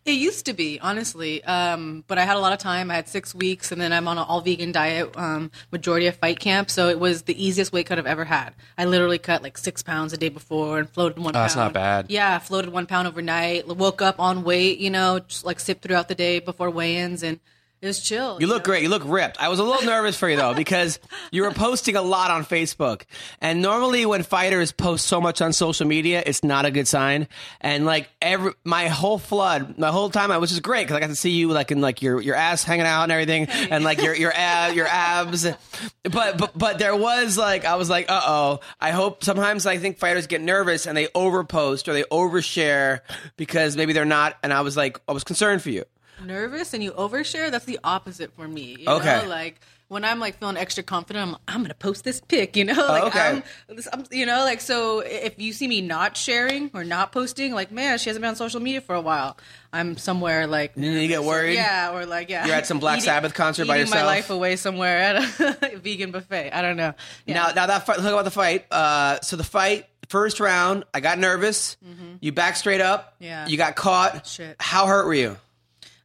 It 0.08 0.12
used 0.16 0.46
to 0.46 0.54
be, 0.54 0.80
honestly. 0.80 1.44
Um, 1.44 2.02
but 2.08 2.16
I 2.16 2.22
had 2.24 2.36
a 2.36 2.40
lot 2.40 2.54
of 2.54 2.58
time. 2.58 2.90
I 2.90 2.94
had 2.94 3.08
six 3.08 3.34
weeks, 3.34 3.70
and 3.72 3.78
then 3.78 3.92
I'm 3.92 4.08
on 4.08 4.16
an 4.16 4.24
all 4.26 4.40
vegan 4.40 4.72
diet, 4.72 5.14
um, 5.18 5.50
majority 5.70 6.06
of 6.06 6.16
fight 6.16 6.40
camp. 6.40 6.70
So 6.70 6.88
it 6.88 6.98
was 6.98 7.22
the 7.24 7.36
easiest 7.44 7.74
weight 7.74 7.84
cut 7.84 7.98
I've 7.98 8.06
ever 8.06 8.24
had. 8.24 8.54
I 8.78 8.86
literally 8.86 9.18
cut 9.18 9.42
like 9.42 9.58
six 9.58 9.82
pounds 9.82 10.14
a 10.14 10.16
day 10.16 10.30
before 10.30 10.78
and 10.78 10.88
floated 10.88 11.18
one 11.18 11.32
Oh, 11.32 11.32
pound. 11.34 11.44
that's 11.44 11.56
not 11.56 11.74
bad. 11.74 12.06
Yeah, 12.08 12.38
floated 12.38 12.72
one 12.72 12.86
pound 12.86 13.06
overnight. 13.06 13.66
Woke 13.68 14.00
up 14.00 14.18
on 14.18 14.44
weight, 14.44 14.78
you 14.78 14.88
know, 14.88 15.18
just 15.18 15.44
like 15.44 15.60
sipped 15.60 15.82
throughout 15.82 16.08
the 16.08 16.14
day 16.14 16.38
before 16.38 16.70
weigh 16.70 16.96
ins, 16.96 17.22
and 17.22 17.38
it 17.80 17.86
was 17.86 18.00
chill. 18.00 18.38
You 18.40 18.48
look 18.48 18.62
know? 18.62 18.64
great. 18.64 18.82
You 18.82 18.88
look 18.88 19.02
ripped. 19.04 19.40
I 19.40 19.48
was 19.48 19.60
a 19.60 19.64
little 19.64 19.82
nervous 19.82 20.16
for 20.16 20.28
you 20.28 20.36
though 20.36 20.54
because 20.56 20.98
you 21.30 21.42
were 21.42 21.52
posting 21.52 21.94
a 21.94 22.02
lot 22.02 22.30
on 22.30 22.44
Facebook, 22.44 23.02
and 23.40 23.62
normally 23.62 24.04
when 24.04 24.22
fighters 24.22 24.72
post 24.72 25.06
so 25.06 25.20
much 25.20 25.40
on 25.40 25.52
social 25.52 25.86
media, 25.86 26.22
it's 26.24 26.42
not 26.42 26.64
a 26.64 26.70
good 26.70 26.88
sign. 26.88 27.28
And 27.60 27.86
like 27.86 28.08
every 28.20 28.52
my 28.64 28.88
whole 28.88 29.18
flood, 29.18 29.78
my 29.78 29.88
whole 29.88 30.10
time, 30.10 30.30
I 30.32 30.38
was 30.38 30.50
just 30.50 30.62
great 30.62 30.84
because 30.84 30.96
I 30.96 31.00
got 31.00 31.08
to 31.08 31.16
see 31.16 31.30
you 31.30 31.50
like 31.50 31.70
in 31.70 31.80
like 31.80 32.02
your 32.02 32.20
your 32.20 32.34
ass 32.34 32.64
hanging 32.64 32.86
out 32.86 33.04
and 33.04 33.12
everything, 33.12 33.46
and 33.46 33.84
like 33.84 34.02
your 34.02 34.14
your 34.14 34.32
ab, 34.34 34.74
your 34.74 34.86
abs. 34.86 35.46
But 36.02 36.38
but 36.38 36.58
but 36.58 36.78
there 36.78 36.96
was 36.96 37.38
like 37.38 37.64
I 37.64 37.76
was 37.76 37.88
like, 37.88 38.10
uh 38.10 38.20
oh. 38.24 38.60
I 38.80 38.90
hope 38.90 39.22
sometimes 39.22 39.66
I 39.66 39.78
think 39.78 39.98
fighters 39.98 40.26
get 40.26 40.40
nervous 40.40 40.86
and 40.86 40.96
they 40.96 41.06
overpost 41.08 41.86
or 41.88 41.92
they 41.92 42.04
overshare 42.04 43.00
because 43.36 43.76
maybe 43.76 43.92
they're 43.92 44.04
not. 44.04 44.36
And 44.42 44.52
I 44.52 44.62
was 44.62 44.76
like, 44.76 45.00
I 45.08 45.12
was 45.12 45.24
concerned 45.24 45.62
for 45.62 45.70
you. 45.70 45.84
Nervous 46.24 46.74
and 46.74 46.82
you 46.82 46.92
overshare, 46.92 47.50
that's 47.50 47.64
the 47.64 47.78
opposite 47.84 48.32
for 48.34 48.46
me. 48.48 48.76
You 48.80 48.88
Okay. 48.88 49.22
Know? 49.22 49.28
Like 49.28 49.60
when 49.88 50.04
I'm 50.04 50.20
like 50.20 50.38
feeling 50.38 50.56
extra 50.58 50.82
confident, 50.82 51.28
I'm, 51.30 51.36
I'm 51.48 51.62
gonna 51.62 51.72
post 51.74 52.04
this 52.04 52.20
pic. 52.20 52.56
You 52.56 52.64
know, 52.66 52.74
like 52.88 53.04
okay. 53.04 53.42
I'm, 53.70 53.78
I'm, 53.92 54.04
you 54.10 54.26
know, 54.26 54.40
like 54.40 54.60
so 54.60 55.00
if 55.00 55.38
you 55.40 55.52
see 55.52 55.66
me 55.66 55.80
not 55.80 56.16
sharing 56.16 56.70
or 56.74 56.84
not 56.84 57.10
posting, 57.12 57.54
like 57.54 57.72
man, 57.72 57.98
she 57.98 58.10
hasn't 58.10 58.20
been 58.22 58.28
on 58.30 58.36
social 58.36 58.60
media 58.60 58.80
for 58.80 58.94
a 58.94 59.00
while. 59.00 59.36
I'm 59.72 59.96
somewhere 59.96 60.46
like 60.46 60.74
then 60.74 61.00
you 61.00 61.08
get 61.08 61.24
worried? 61.24 61.54
Yeah, 61.54 61.92
or 61.94 62.04
like 62.06 62.28
yeah, 62.28 62.46
You're 62.46 62.56
at 62.56 62.66
some 62.66 62.78
Black 62.80 63.00
Sabbath 63.00 63.34
concert 63.34 63.66
by 63.66 63.76
eating 63.76 63.86
yourself? 63.86 64.02
my 64.02 64.06
life 64.06 64.30
away 64.30 64.56
somewhere 64.56 64.98
at 64.98 65.16
a 65.40 65.76
vegan 65.82 66.10
buffet. 66.10 66.50
I 66.52 66.60
don't 66.62 66.76
know. 66.76 66.94
Yeah. 67.26 67.34
Now, 67.34 67.46
now 67.54 67.66
that 67.66 67.86
fight, 67.86 67.96
talk 67.96 68.06
about 68.06 68.24
the 68.24 68.30
fight. 68.30 68.66
Uh, 68.70 69.20
so 69.20 69.36
the 69.36 69.44
fight, 69.44 69.86
first 70.08 70.38
round, 70.40 70.84
I 70.92 71.00
got 71.00 71.18
nervous. 71.18 71.76
Mm-hmm. 71.86 72.16
You 72.20 72.32
back 72.32 72.56
straight 72.56 72.80
up. 72.80 73.14
Yeah. 73.20 73.46
You 73.46 73.56
got 73.56 73.74
caught. 73.76 74.26
Shit. 74.26 74.56
How 74.58 74.86
hurt 74.86 75.06
were 75.06 75.14
you? 75.14 75.36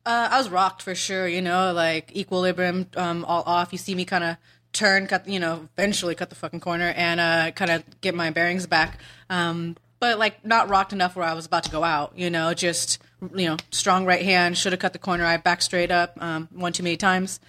Uh, 0.06 0.28
I 0.32 0.38
was 0.38 0.50
rocked 0.50 0.82
for 0.82 0.96
sure, 0.96 1.28
you 1.28 1.42
know, 1.42 1.72
like 1.72 2.16
equilibrium 2.16 2.88
um, 2.98 3.24
all 3.26 3.44
off. 3.46 3.72
You 3.72 3.78
see 3.78 3.96
me 3.96 4.04
kind 4.04 4.24
of 4.24 4.38
turn, 4.74 5.08
cut, 5.08 5.28
you 5.28 5.40
know, 5.40 5.70
eventually 5.78 6.16
cut 6.16 6.30
the 6.30 6.36
fucking 6.36 6.60
corner 6.60 6.94
and 6.96 7.20
uh, 7.20 7.52
kind 7.52 7.72
of 7.72 8.02
get 8.02 8.14
my 8.14 8.30
bearings 8.30 8.68
back. 8.68 9.00
Um, 9.30 9.78
but 10.00 10.20
like 10.20 10.44
not 10.46 10.68
rocked 10.68 10.92
enough 10.92 11.16
where 11.16 11.26
I 11.26 11.34
was 11.34 11.46
about 11.46 11.64
to 11.64 11.72
go 11.72 11.84
out, 11.84 12.18
you 12.18 12.30
know, 12.30 12.54
just, 12.54 13.02
you 13.34 13.46
know, 13.46 13.58
strong 13.72 14.06
right 14.06 14.24
hand, 14.24 14.58
should 14.58 14.74
have 14.74 14.80
cut 14.82 14.92
the 14.92 15.00
corner. 15.00 15.24
I 15.24 15.38
back 15.38 15.62
straight 15.62 15.92
up 15.92 16.18
um, 16.22 16.50
one 16.52 16.74
too 16.74 16.84
many 16.84 16.98
times. 16.98 17.40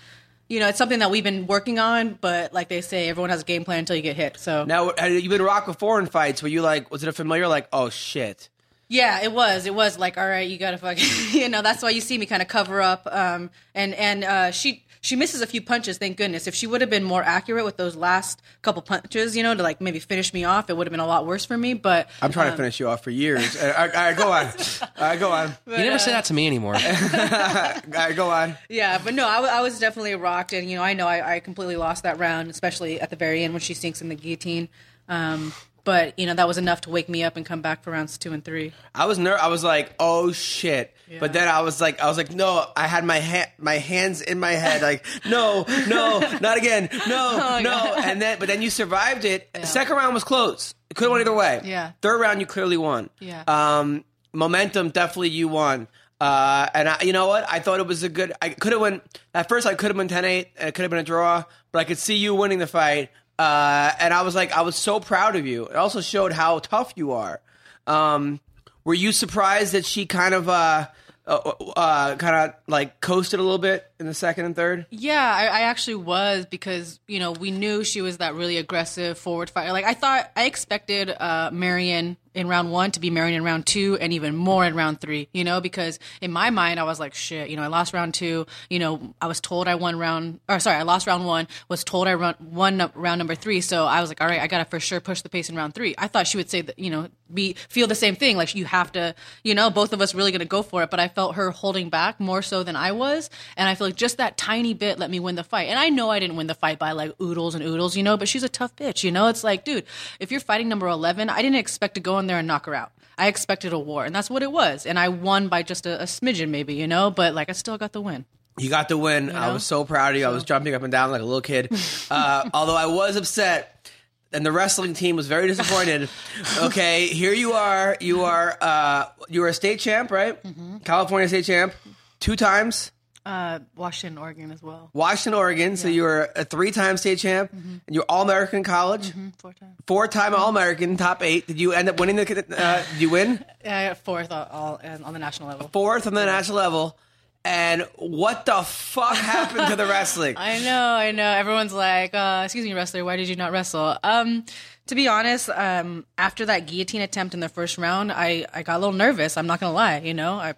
You 0.49 0.61
know, 0.61 0.69
it's 0.69 0.79
something 0.79 1.01
that 1.01 1.11
we've 1.11 1.25
been 1.25 1.49
working 1.49 1.81
on, 1.81 2.19
but 2.21 2.53
like 2.53 2.69
they 2.69 2.83
say, 2.83 3.09
everyone 3.09 3.31
has 3.31 3.41
a 3.41 3.45
game 3.45 3.65
plan 3.65 3.81
until 3.81 3.97
you 3.97 4.03
get 4.03 4.15
hit. 4.15 4.37
So 4.39 4.65
Now, 4.65 4.91
uh, 4.91 5.07
you've 5.07 5.31
been 5.31 5.43
rocked 5.43 5.67
before 5.67 5.99
in 5.99 6.07
fights. 6.07 6.43
Were 6.43 6.49
you 6.49 6.61
like, 6.63 6.91
was 6.93 7.03
it 7.03 7.09
a 7.09 7.13
familiar, 7.13 7.49
like, 7.49 7.67
oh 7.73 7.89
shit? 7.89 8.51
Yeah, 8.95 9.23
it 9.25 9.33
was. 9.33 9.67
It 9.67 9.75
was 9.75 9.99
like, 9.99 10.17
all 10.17 10.27
right, 10.29 10.49
you 10.49 10.57
gotta 10.57 10.79
fuck. 10.79 10.99
you 11.33 11.49
know. 11.49 11.63
That's 11.63 11.83
why 11.83 11.91
you 11.91 12.01
see 12.01 12.17
me 12.17 12.27
kind 12.27 12.41
of 12.43 12.47
cover 12.49 12.81
up. 12.81 13.09
Um, 13.11 13.51
and 13.75 13.93
and 13.95 14.23
uh, 14.23 14.51
she 14.53 14.85
she 15.01 15.17
misses 15.17 15.41
a 15.43 15.47
few 15.49 15.61
punches. 15.61 15.99
Thank 15.99 16.17
goodness. 16.17 16.47
If 16.47 16.55
she 16.55 16.67
would 16.69 16.81
have 16.81 16.91
been 16.91 17.03
more 17.03 17.23
accurate 17.23 17.65
with 17.65 17.77
those 17.77 17.97
last 17.97 18.41
couple 18.63 18.81
punches, 18.83 19.37
you 19.37 19.43
know, 19.43 19.53
to 19.55 19.63
like 19.65 19.81
maybe 19.81 19.99
finish 19.99 20.33
me 20.33 20.45
off, 20.45 20.71
it 20.71 20.77
would 20.77 20.87
have 20.87 20.93
been 20.93 21.01
a 21.01 21.07
lot 21.09 21.27
worse 21.27 21.45
for 21.45 21.59
me. 21.59 21.75
But 21.75 22.09
I'm 22.23 22.31
trying 22.31 22.53
to 22.53 22.57
finish 22.57 22.79
you 22.79 22.89
off 22.89 23.03
for 23.03 23.11
years. 23.11 23.57
Uh, 23.65 23.73
all 23.77 23.87
right, 23.87 23.95
all 23.97 24.03
right, 24.05 24.17
go 24.17 24.33
on. 24.33 24.47
All 24.47 25.09
right, 25.09 25.19
go 25.21 25.33
on. 25.33 25.55
You 25.67 25.77
never 25.79 25.99
say 25.99 26.13
that 26.13 26.27
to 26.27 26.35
me 26.35 26.47
anymore. 26.47 26.75
All 26.77 26.81
right, 26.81 28.13
go 28.15 28.31
on. 28.31 28.57
yeah, 28.69 28.99
but 29.03 29.15
no, 29.15 29.27
I, 29.27 29.41
wa- 29.41 29.49
I 29.51 29.61
was 29.61 29.79
definitely 29.81 30.15
rocked, 30.15 30.53
and 30.53 30.71
you 30.71 30.77
know, 30.77 30.83
I 30.85 30.95
know 30.95 31.07
I, 31.09 31.37
I 31.37 31.41
completely 31.41 31.77
lost 31.77 32.03
that 32.05 32.19
round, 32.19 32.49
especially 32.49 33.01
at 33.01 33.11
the 33.11 33.17
very 33.17 33.43
end 33.43 33.53
when 33.55 33.61
she 33.61 33.75
sinks 33.75 34.01
in 34.03 34.09
the 34.09 34.15
guillotine. 34.15 34.69
Um, 35.09 35.53
but 35.85 36.19
you 36.19 36.27
know, 36.27 36.35
that 36.35 36.49
was 36.49 36.59
enough 36.59 36.81
to 36.83 36.91
wake 36.91 37.09
me 37.09 37.23
up 37.23 37.37
and 37.37 37.45
come 37.47 37.61
back 37.63 37.83
for 37.83 37.91
rounds 37.93 38.19
two 38.19 38.33
and 38.33 38.45
three. 38.45 38.73
I 38.95 39.07
was 39.07 39.19
ner- 39.19 39.39
I 39.39 39.49
was 39.49 39.63
like, 39.63 39.95
oh 40.01 40.33
shit. 40.33 40.93
But 41.21 41.33
then 41.33 41.47
I 41.47 41.61
was 41.61 41.81
like, 41.81 42.01
I 42.01 42.09
was 42.09 42.17
like, 42.17 42.33
no. 42.33 42.67
I 42.77 42.89
had 42.89 43.05
my 43.05 43.21
ha- 43.21 43.53
my 43.59 43.75
hands 43.75 44.21
in 44.21 44.41
my 44.41 44.53
head, 44.53 44.83
like, 44.83 45.07
no, 45.27 45.65
no, 45.87 46.19
not 46.41 46.57
again, 46.59 46.89
no, 47.07 47.61
no. 47.63 47.95
And 48.03 48.21
then, 48.21 48.39
but 48.41 48.49
then 48.49 48.63
you 48.63 48.71
survived 48.71 49.25
it. 49.25 49.49
Second 49.63 49.95
round 49.97 50.15
was 50.15 50.25
close. 50.25 50.75
It 50.91 50.95
could 50.95 51.05
have 51.05 51.13
went 51.13 51.21
either 51.23 51.37
way. 51.37 51.61
Yeah. 51.65 51.93
Third 52.03 52.21
round, 52.21 52.41
you 52.41 52.47
clearly 52.47 52.77
won. 52.77 53.11
Yeah. 53.21 53.45
Um, 53.47 54.05
momentum, 54.33 54.91
definitely 54.91 55.29
you 55.31 55.47
won. 55.49 55.87
Uh, 56.21 56.69
and 56.75 56.89
I, 56.89 57.03
you 57.03 57.13
know 57.13 57.27
what? 57.29 57.45
I 57.51 57.59
thought 57.59 57.81
it 57.81 57.87
was 57.87 58.03
a 58.03 58.09
good. 58.09 58.33
I 58.41 58.49
could 58.51 58.73
have 58.73 58.81
went 58.81 59.03
at 59.35 59.49
first. 59.49 59.67
I 59.67 59.75
could 59.75 59.89
have 59.89 59.97
been 59.97 60.09
10-8. 60.09 60.47
It 60.59 60.75
could 60.75 60.83
have 60.83 60.91
been 60.91 61.01
a 61.01 61.05
draw, 61.05 61.45
but 61.71 61.79
I 61.81 61.85
could 61.85 61.99
see 61.99 62.17
you 62.17 62.35
winning 62.35 62.59
the 62.59 62.67
fight. 62.67 63.11
Uh, 63.39 63.93
and 63.99 64.15
I 64.15 64.23
was 64.23 64.35
like, 64.35 64.53
I 64.53 64.63
was 64.63 64.77
so 64.77 65.01
proud 65.01 65.37
of 65.37 65.47
you. 65.47 65.67
It 65.67 65.77
also 65.77 66.01
showed 66.01 66.33
how 66.33 66.61
tough 66.61 66.93
you 66.97 67.13
are. 67.13 67.41
Um, 67.87 68.41
were 68.85 68.95
you 68.95 69.13
surprised 69.13 69.73
that 69.73 69.85
she 69.85 70.07
kind 70.07 70.35
of 70.35 70.49
uh, 70.49 70.87
uh, 71.27 71.53
uh 71.77 72.17
kind 72.17 72.51
of 72.51 72.55
like 72.67 73.01
coasted 73.01 73.41
a 73.41 73.43
little 73.43 73.59
bit 73.59 73.91
in 73.99 74.07
the 74.07 74.15
second 74.15 74.45
and 74.47 74.57
third? 74.57 74.87
Yeah, 74.91 75.23
I, 75.23 75.47
I 75.47 75.61
actually 75.63 75.97
was 75.97 76.47
because 76.47 77.01
you 77.07 77.19
know 77.19 77.33
we 77.33 77.51
knew 77.51 77.85
she 77.85 78.01
was 78.01 78.19
that 78.19 78.35
really 78.35 78.57
aggressive 78.57 79.19
forward 79.19 79.51
fighter. 79.51 79.73
Like 79.73 79.85
I 79.85 79.95
thought, 79.95 80.31
I 80.37 80.47
expected 80.47 81.11
uh, 81.11 81.51
Marion 81.53 82.17
in 82.35 82.49
round 82.49 82.73
one 82.73 82.91
to 82.91 83.01
be 83.01 83.11
Marion 83.11 83.37
in 83.37 83.45
round 83.45 83.65
two 83.65 83.97
and 84.01 84.13
even 84.13 84.35
more 84.37 84.65
in 84.65 84.75
round 84.75 85.01
three, 85.01 85.29
you 85.33 85.45
know, 85.45 85.61
because 85.61 85.99
in 86.21 86.33
my 86.33 86.51
mind, 86.51 86.81
I 86.81 86.83
was 86.83 86.99
like, 86.99 87.15
shit, 87.15 87.49
you 87.49 87.57
know, 87.57 87.63
I 87.63 87.69
lost 87.69 87.95
round 87.95 88.13
two, 88.13 88.47
you 88.69 88.81
know, 88.81 89.15
I 89.21 89.29
was 89.29 89.41
told 89.41 89.69
I 89.69 89.77
won 89.77 89.99
round, 89.99 90.41
or 90.49 90.59
sorry, 90.59 90.77
I 90.77 90.83
lost 90.83 91.07
round 91.07 91.25
one, 91.25 91.47
was 91.69 91.85
told 91.85 92.09
I 92.09 92.15
run, 92.15 92.35
won 92.41 92.91
round 92.95 93.19
number 93.19 93.37
three. 93.37 93.61
So 93.61 93.87
I 93.87 94.01
was 94.01 94.11
like, 94.11 94.21
all 94.21 94.27
right, 94.27 94.41
I 94.41 94.49
got 94.49 94.59
to 94.59 94.65
for 94.65 94.81
sure 94.81 95.01
push 95.01 95.23
the 95.23 95.29
pace 95.29 95.49
in 95.49 95.55
round 95.55 95.75
three. 95.75 95.95
I 95.97 96.09
thought 96.09 96.27
she 96.27 96.37
would 96.37 96.51
say 96.51 96.61
that, 96.63 96.79
you 96.79 96.91
know, 96.91 97.09
be, 97.33 97.55
feel 97.69 97.87
the 97.87 97.95
same 97.95 98.17
thing. 98.17 98.37
Like 98.37 98.55
you 98.55 98.65
have 98.65 98.91
to, 98.93 99.15
you 99.45 99.55
know, 99.55 99.71
both 99.71 99.93
of 99.93 100.01
us 100.01 100.15
really 100.15 100.33
to 100.33 100.45
go 100.45 100.63
for 100.63 100.83
it. 100.83 100.91
But 100.91 101.01
I 101.01 101.09
felt 101.09 101.37
her 101.37 101.51
holding 101.51 101.89
back 101.89 102.19
more 102.19 102.43
so 102.43 102.65
than 102.65 102.75
I 102.75 102.93
was. 102.93 103.31
And 103.57 103.69
I 103.69 103.77
feel 103.77 103.84
like 103.85 103.97
just 103.97 104.19
that 104.19 104.37
tiny 104.37 104.75
bit 104.75 104.99
let 104.99 105.11
me 105.11 105.21
win 105.21 105.35
the 105.35 105.45
fight. 105.45 105.69
And 105.69 105.79
I 105.79 105.89
know 105.89 106.11
I 106.11 106.19
didn't 106.19 106.37
win 106.37 106.47
the 106.47 106.55
fight 106.55 106.79
by 106.79 106.93
like 106.93 107.13
oodles 107.21 107.55
and 107.55 107.65
oodles, 107.65 107.97
you 107.97 108.03
know, 108.03 108.17
but 108.17 108.29
she's 108.29 108.43
a 108.43 108.49
tough 108.49 108.75
bitch, 108.77 109.05
you 109.05 109.13
know? 109.13 109.29
It's 109.29 109.45
like, 109.45 109.65
dude, 109.65 109.85
if 110.21 110.31
you're 110.31 110.41
fighting 110.41 110.69
number 110.69 110.89
11, 110.89 111.31
I 111.31 111.43
didn't 111.43 111.57
expect 111.57 111.95
to 111.95 112.01
go 112.01 112.19
in 112.19 112.27
there 112.27 112.39
and 112.39 112.49
knock 112.49 112.67
her 112.67 112.75
out. 112.75 112.93
I 113.17 113.29
expected 113.29 113.73
a 113.73 113.79
war, 113.79 114.05
and 114.05 114.15
that's 114.15 114.29
what 114.29 114.43
it 114.43 114.51
was. 114.51 114.87
And 114.87 114.99
I 114.99 115.09
won 115.09 115.49
by 115.49 115.63
just 115.63 115.87
a, 115.87 116.01
a 116.01 116.05
smidgen, 116.05 116.49
maybe, 116.49 116.75
you 116.75 116.89
know, 116.89 117.11
but 117.11 117.33
like 117.35 117.49
I 117.49 117.53
still 117.53 117.79
got 117.79 117.93
the 117.93 118.01
win. 118.01 118.25
You 118.59 118.71
got 118.71 118.89
the 118.89 118.99
win. 118.99 119.31
I 119.31 119.49
know? 119.49 119.55
was 119.55 119.65
so 119.65 119.85
proud 119.85 120.15
of 120.15 120.21
you. 120.21 120.27
I 120.27 120.31
was 120.31 120.45
jumping 120.45 120.75
up 120.75 120.83
and 120.83 120.93
down 120.93 121.11
like 121.11 121.21
a 121.21 121.25
little 121.25 121.41
kid. 121.41 121.71
Uh, 122.11 122.49
although 122.53 122.77
I 122.77 122.87
was 122.87 123.17
upset, 123.17 123.91
and 124.33 124.45
the 124.45 124.53
wrestling 124.53 124.95
team 124.95 125.17
was 125.17 125.27
very 125.27 125.47
disappointed. 125.47 126.09
okay, 126.59 127.07
here 127.07 127.33
you 127.33 127.53
are. 127.53 127.97
You 127.99 128.25
are 128.25 128.57
uh, 128.61 129.07
you 129.29 129.43
are 129.43 129.49
a 129.49 129.55
state 129.55 129.81
champ, 129.81 130.11
right? 130.11 130.41
Mm-hmm. 130.43 130.79
California 130.79 131.29
state 131.29 131.47
champ, 131.47 131.73
two 132.21 132.37
times. 132.37 132.93
Uh, 133.27 133.61
Washington, 133.75 134.19
Oregon 134.19 134.51
as 134.51 134.63
well. 134.63 134.91
Washington, 134.93 135.33
Oregon. 135.39 135.77
So 135.79 135.89
you 135.89 136.03
were 136.03 136.31
a 136.37 136.45
three-time 136.45 136.97
state 136.99 137.19
champ, 137.19 137.51
Mm-hmm. 137.53 137.77
and 137.87 137.95
you're 137.97 138.05
All 138.09 138.23
American 138.23 138.59
in 138.59 138.65
college, 138.65 139.13
Four 139.39 139.53
times. 139.55 139.77
four-time 139.87 140.35
All 140.35 140.51
American, 140.51 140.97
top 140.99 141.23
eight. 141.23 141.47
Did 141.47 141.59
you 141.59 141.73
end 141.73 141.89
up 141.89 141.99
winning 141.99 142.17
the? 142.17 142.45
Uh, 142.57 142.83
did 142.93 143.01
you 143.01 143.09
win? 143.11 143.43
Yeah, 143.65 143.79
I 143.79 143.89
got 143.89 143.97
fourth 143.99 144.31
all, 144.31 144.47
all 144.53 144.81
on 145.05 145.15
the 145.15 145.19
national 145.19 145.49
level. 145.49 145.69
Fourth 145.73 146.07
on 146.07 146.13
the 146.13 146.27
national 146.27 146.59
level. 146.59 146.99
And 147.47 147.87
what 147.97 148.45
the 148.45 148.63
fuck 148.63 149.17
happened 149.17 149.69
to 149.69 149.77
the 149.77 149.87
wrestling? 149.87 150.35
I 150.39 150.59
know, 150.61 150.83
I 150.95 151.13
know. 151.13 151.31
Everyone's 151.31 151.73
like, 151.73 152.15
uh, 152.15 152.43
"Excuse 152.45 152.65
me, 152.67 152.75
wrestler, 152.75 153.05
why 153.07 153.17
did 153.17 153.29
you 153.29 153.37
not 153.37 153.53
wrestle?" 153.53 153.97
Um, 154.05 154.45
to 154.89 154.95
be 154.95 155.09
honest, 155.09 155.49
um, 155.49 156.05
after 156.19 156.45
that 156.45 156.67
guillotine 156.67 157.01
attempt 157.01 157.33
in 157.33 157.41
the 157.41 157.49
first 157.49 157.79
round, 157.79 158.13
I, 158.13 158.45
I 158.53 158.63
got 158.63 158.77
a 158.77 158.81
little 158.81 158.93
nervous. 158.95 159.39
I'm 159.39 159.47
not 159.47 159.61
gonna 159.61 159.73
lie. 159.75 159.99
You 160.01 160.13
know, 160.13 160.35
I 160.35 160.55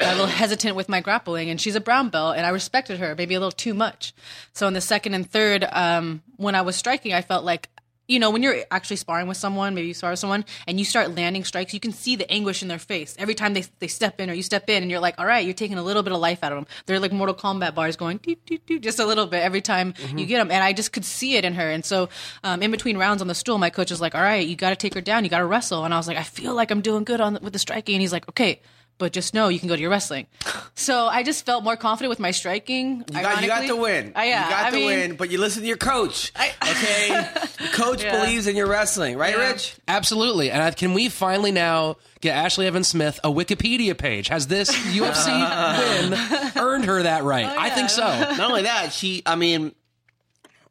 a 0.00 0.12
little 0.12 0.26
hesitant 0.26 0.76
with 0.76 0.88
my 0.88 1.00
grappling, 1.00 1.50
and 1.50 1.60
she's 1.60 1.76
a 1.76 1.80
brown 1.80 2.08
belt, 2.08 2.36
and 2.36 2.46
I 2.46 2.50
respected 2.50 2.98
her 2.98 3.14
maybe 3.14 3.34
a 3.34 3.38
little 3.38 3.52
too 3.52 3.74
much. 3.74 4.14
So 4.52 4.66
in 4.66 4.74
the 4.74 4.80
second 4.80 5.14
and 5.14 5.30
third, 5.30 5.66
um, 5.70 6.22
when 6.36 6.54
I 6.54 6.62
was 6.62 6.76
striking, 6.76 7.12
I 7.12 7.22
felt 7.22 7.44
like. 7.44 7.68
You 8.08 8.18
know, 8.18 8.32
when 8.32 8.42
you're 8.42 8.64
actually 8.72 8.96
sparring 8.96 9.28
with 9.28 9.36
someone, 9.36 9.72
maybe 9.72 9.86
you 9.86 9.94
spar 9.94 10.10
with 10.10 10.18
someone, 10.18 10.44
and 10.66 10.80
you 10.80 10.84
start 10.84 11.14
landing 11.14 11.44
strikes, 11.44 11.72
you 11.72 11.78
can 11.78 11.92
see 11.92 12.16
the 12.16 12.28
anguish 12.28 12.60
in 12.60 12.66
their 12.66 12.80
face 12.80 13.14
every 13.20 13.36
time 13.36 13.54
they, 13.54 13.62
they 13.78 13.86
step 13.86 14.20
in 14.20 14.28
or 14.28 14.32
you 14.32 14.42
step 14.42 14.68
in, 14.68 14.82
and 14.82 14.90
you're 14.90 14.98
like, 14.98 15.14
all 15.16 15.26
right, 15.26 15.44
you're 15.44 15.54
taking 15.54 15.78
a 15.78 15.82
little 15.84 16.02
bit 16.02 16.12
of 16.12 16.18
life 16.18 16.42
out 16.42 16.50
of 16.50 16.56
them. 16.58 16.66
They're 16.86 16.98
like 16.98 17.12
Mortal 17.12 17.36
Kombat 17.36 17.76
bars 17.76 17.94
going, 17.94 18.16
doot, 18.16 18.44
doot, 18.46 18.66
doot, 18.66 18.82
just 18.82 18.98
a 18.98 19.06
little 19.06 19.26
bit 19.28 19.44
every 19.44 19.60
time 19.60 19.94
you 20.16 20.26
get 20.26 20.38
them. 20.38 20.50
And 20.50 20.64
I 20.64 20.72
just 20.72 20.92
could 20.92 21.04
see 21.04 21.36
it 21.36 21.44
in 21.44 21.54
her. 21.54 21.70
And 21.70 21.84
so, 21.84 22.08
um, 22.42 22.64
in 22.64 22.72
between 22.72 22.98
rounds 22.98 23.22
on 23.22 23.28
the 23.28 23.34
stool, 23.36 23.58
my 23.58 23.70
coach 23.70 23.92
was 23.92 24.00
like, 24.00 24.16
all 24.16 24.22
right, 24.22 24.44
you 24.44 24.56
got 24.56 24.70
to 24.70 24.76
take 24.76 24.94
her 24.94 25.00
down. 25.00 25.22
You 25.22 25.30
got 25.30 25.38
to 25.38 25.46
wrestle. 25.46 25.84
And 25.84 25.94
I 25.94 25.96
was 25.96 26.08
like, 26.08 26.16
I 26.16 26.24
feel 26.24 26.52
like 26.56 26.72
I'm 26.72 26.80
doing 26.80 27.04
good 27.04 27.20
on 27.20 27.38
with 27.40 27.52
the 27.52 27.60
striking. 27.60 27.94
And 27.94 28.02
he's 28.02 28.12
like, 28.12 28.28
okay. 28.28 28.60
But 29.00 29.12
just 29.14 29.32
know 29.34 29.48
you 29.48 29.58
can 29.58 29.66
go 29.68 29.74
to 29.74 29.80
your 29.80 29.90
wrestling. 29.90 30.26
So 30.76 31.08
I 31.08 31.24
just 31.24 31.44
felt 31.44 31.62
more 31.62 31.76
confident 31.76 32.08
with 32.08 32.20
my 32.20 32.30
striking. 32.30 33.04
You 33.12 33.20
got, 33.20 33.42
you 33.42 33.48
got 33.48 33.66
the 33.66 33.76
win. 33.76 34.12
Uh, 34.16 34.22
yeah, 34.22 34.44
you 34.44 34.50
got 34.50 34.64
I 34.64 34.70
the 34.70 34.76
mean, 34.76 34.86
win, 34.86 35.16
but 35.16 35.30
you 35.30 35.36
listen 35.36 35.60
to 35.60 35.68
your 35.68 35.76
coach. 35.76 36.32
okay, 36.62 37.28
coach 37.72 38.02
Yeah. 38.02 38.18
believes 38.18 38.46
in 38.46 38.56
your 38.56 38.66
wrestling, 38.66 39.18
right, 39.18 39.36
Yeah. 39.36 39.50
Rich? 39.50 39.74
Absolutely. 39.88 40.50
And 40.50 40.62
I, 40.62 40.70
can 40.70 40.94
we 40.94 41.10
finally 41.10 41.52
now 41.52 41.96
get 42.22 42.34
Ashlee 42.34 42.64
Evans-Smith 42.64 43.20
a 43.22 43.28
Wikipedia 43.28 43.98
page? 43.98 44.28
Has 44.28 44.46
this 44.46 44.70
UFC 44.94 45.26
win 45.28 46.18
earned 46.56 46.86
her 46.86 47.02
that 47.02 47.24
right? 47.24 47.44
I 47.44 47.66
yeah, 47.66 47.74
think 47.74 47.90
so. 47.90 48.02
Not 48.02 48.40
only 48.40 48.62
that, 48.62 48.94
she, 48.94 49.22
I 49.26 49.34
mean, 49.36 49.74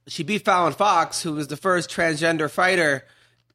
she 0.08 0.24
beat 0.24 0.44
Fallon 0.44 0.74
Fox, 0.74 1.22
who 1.22 1.34
was 1.34 1.50
the 1.50 1.58
first 1.58 1.88
transgender 1.92 2.50
fighter 2.50 3.06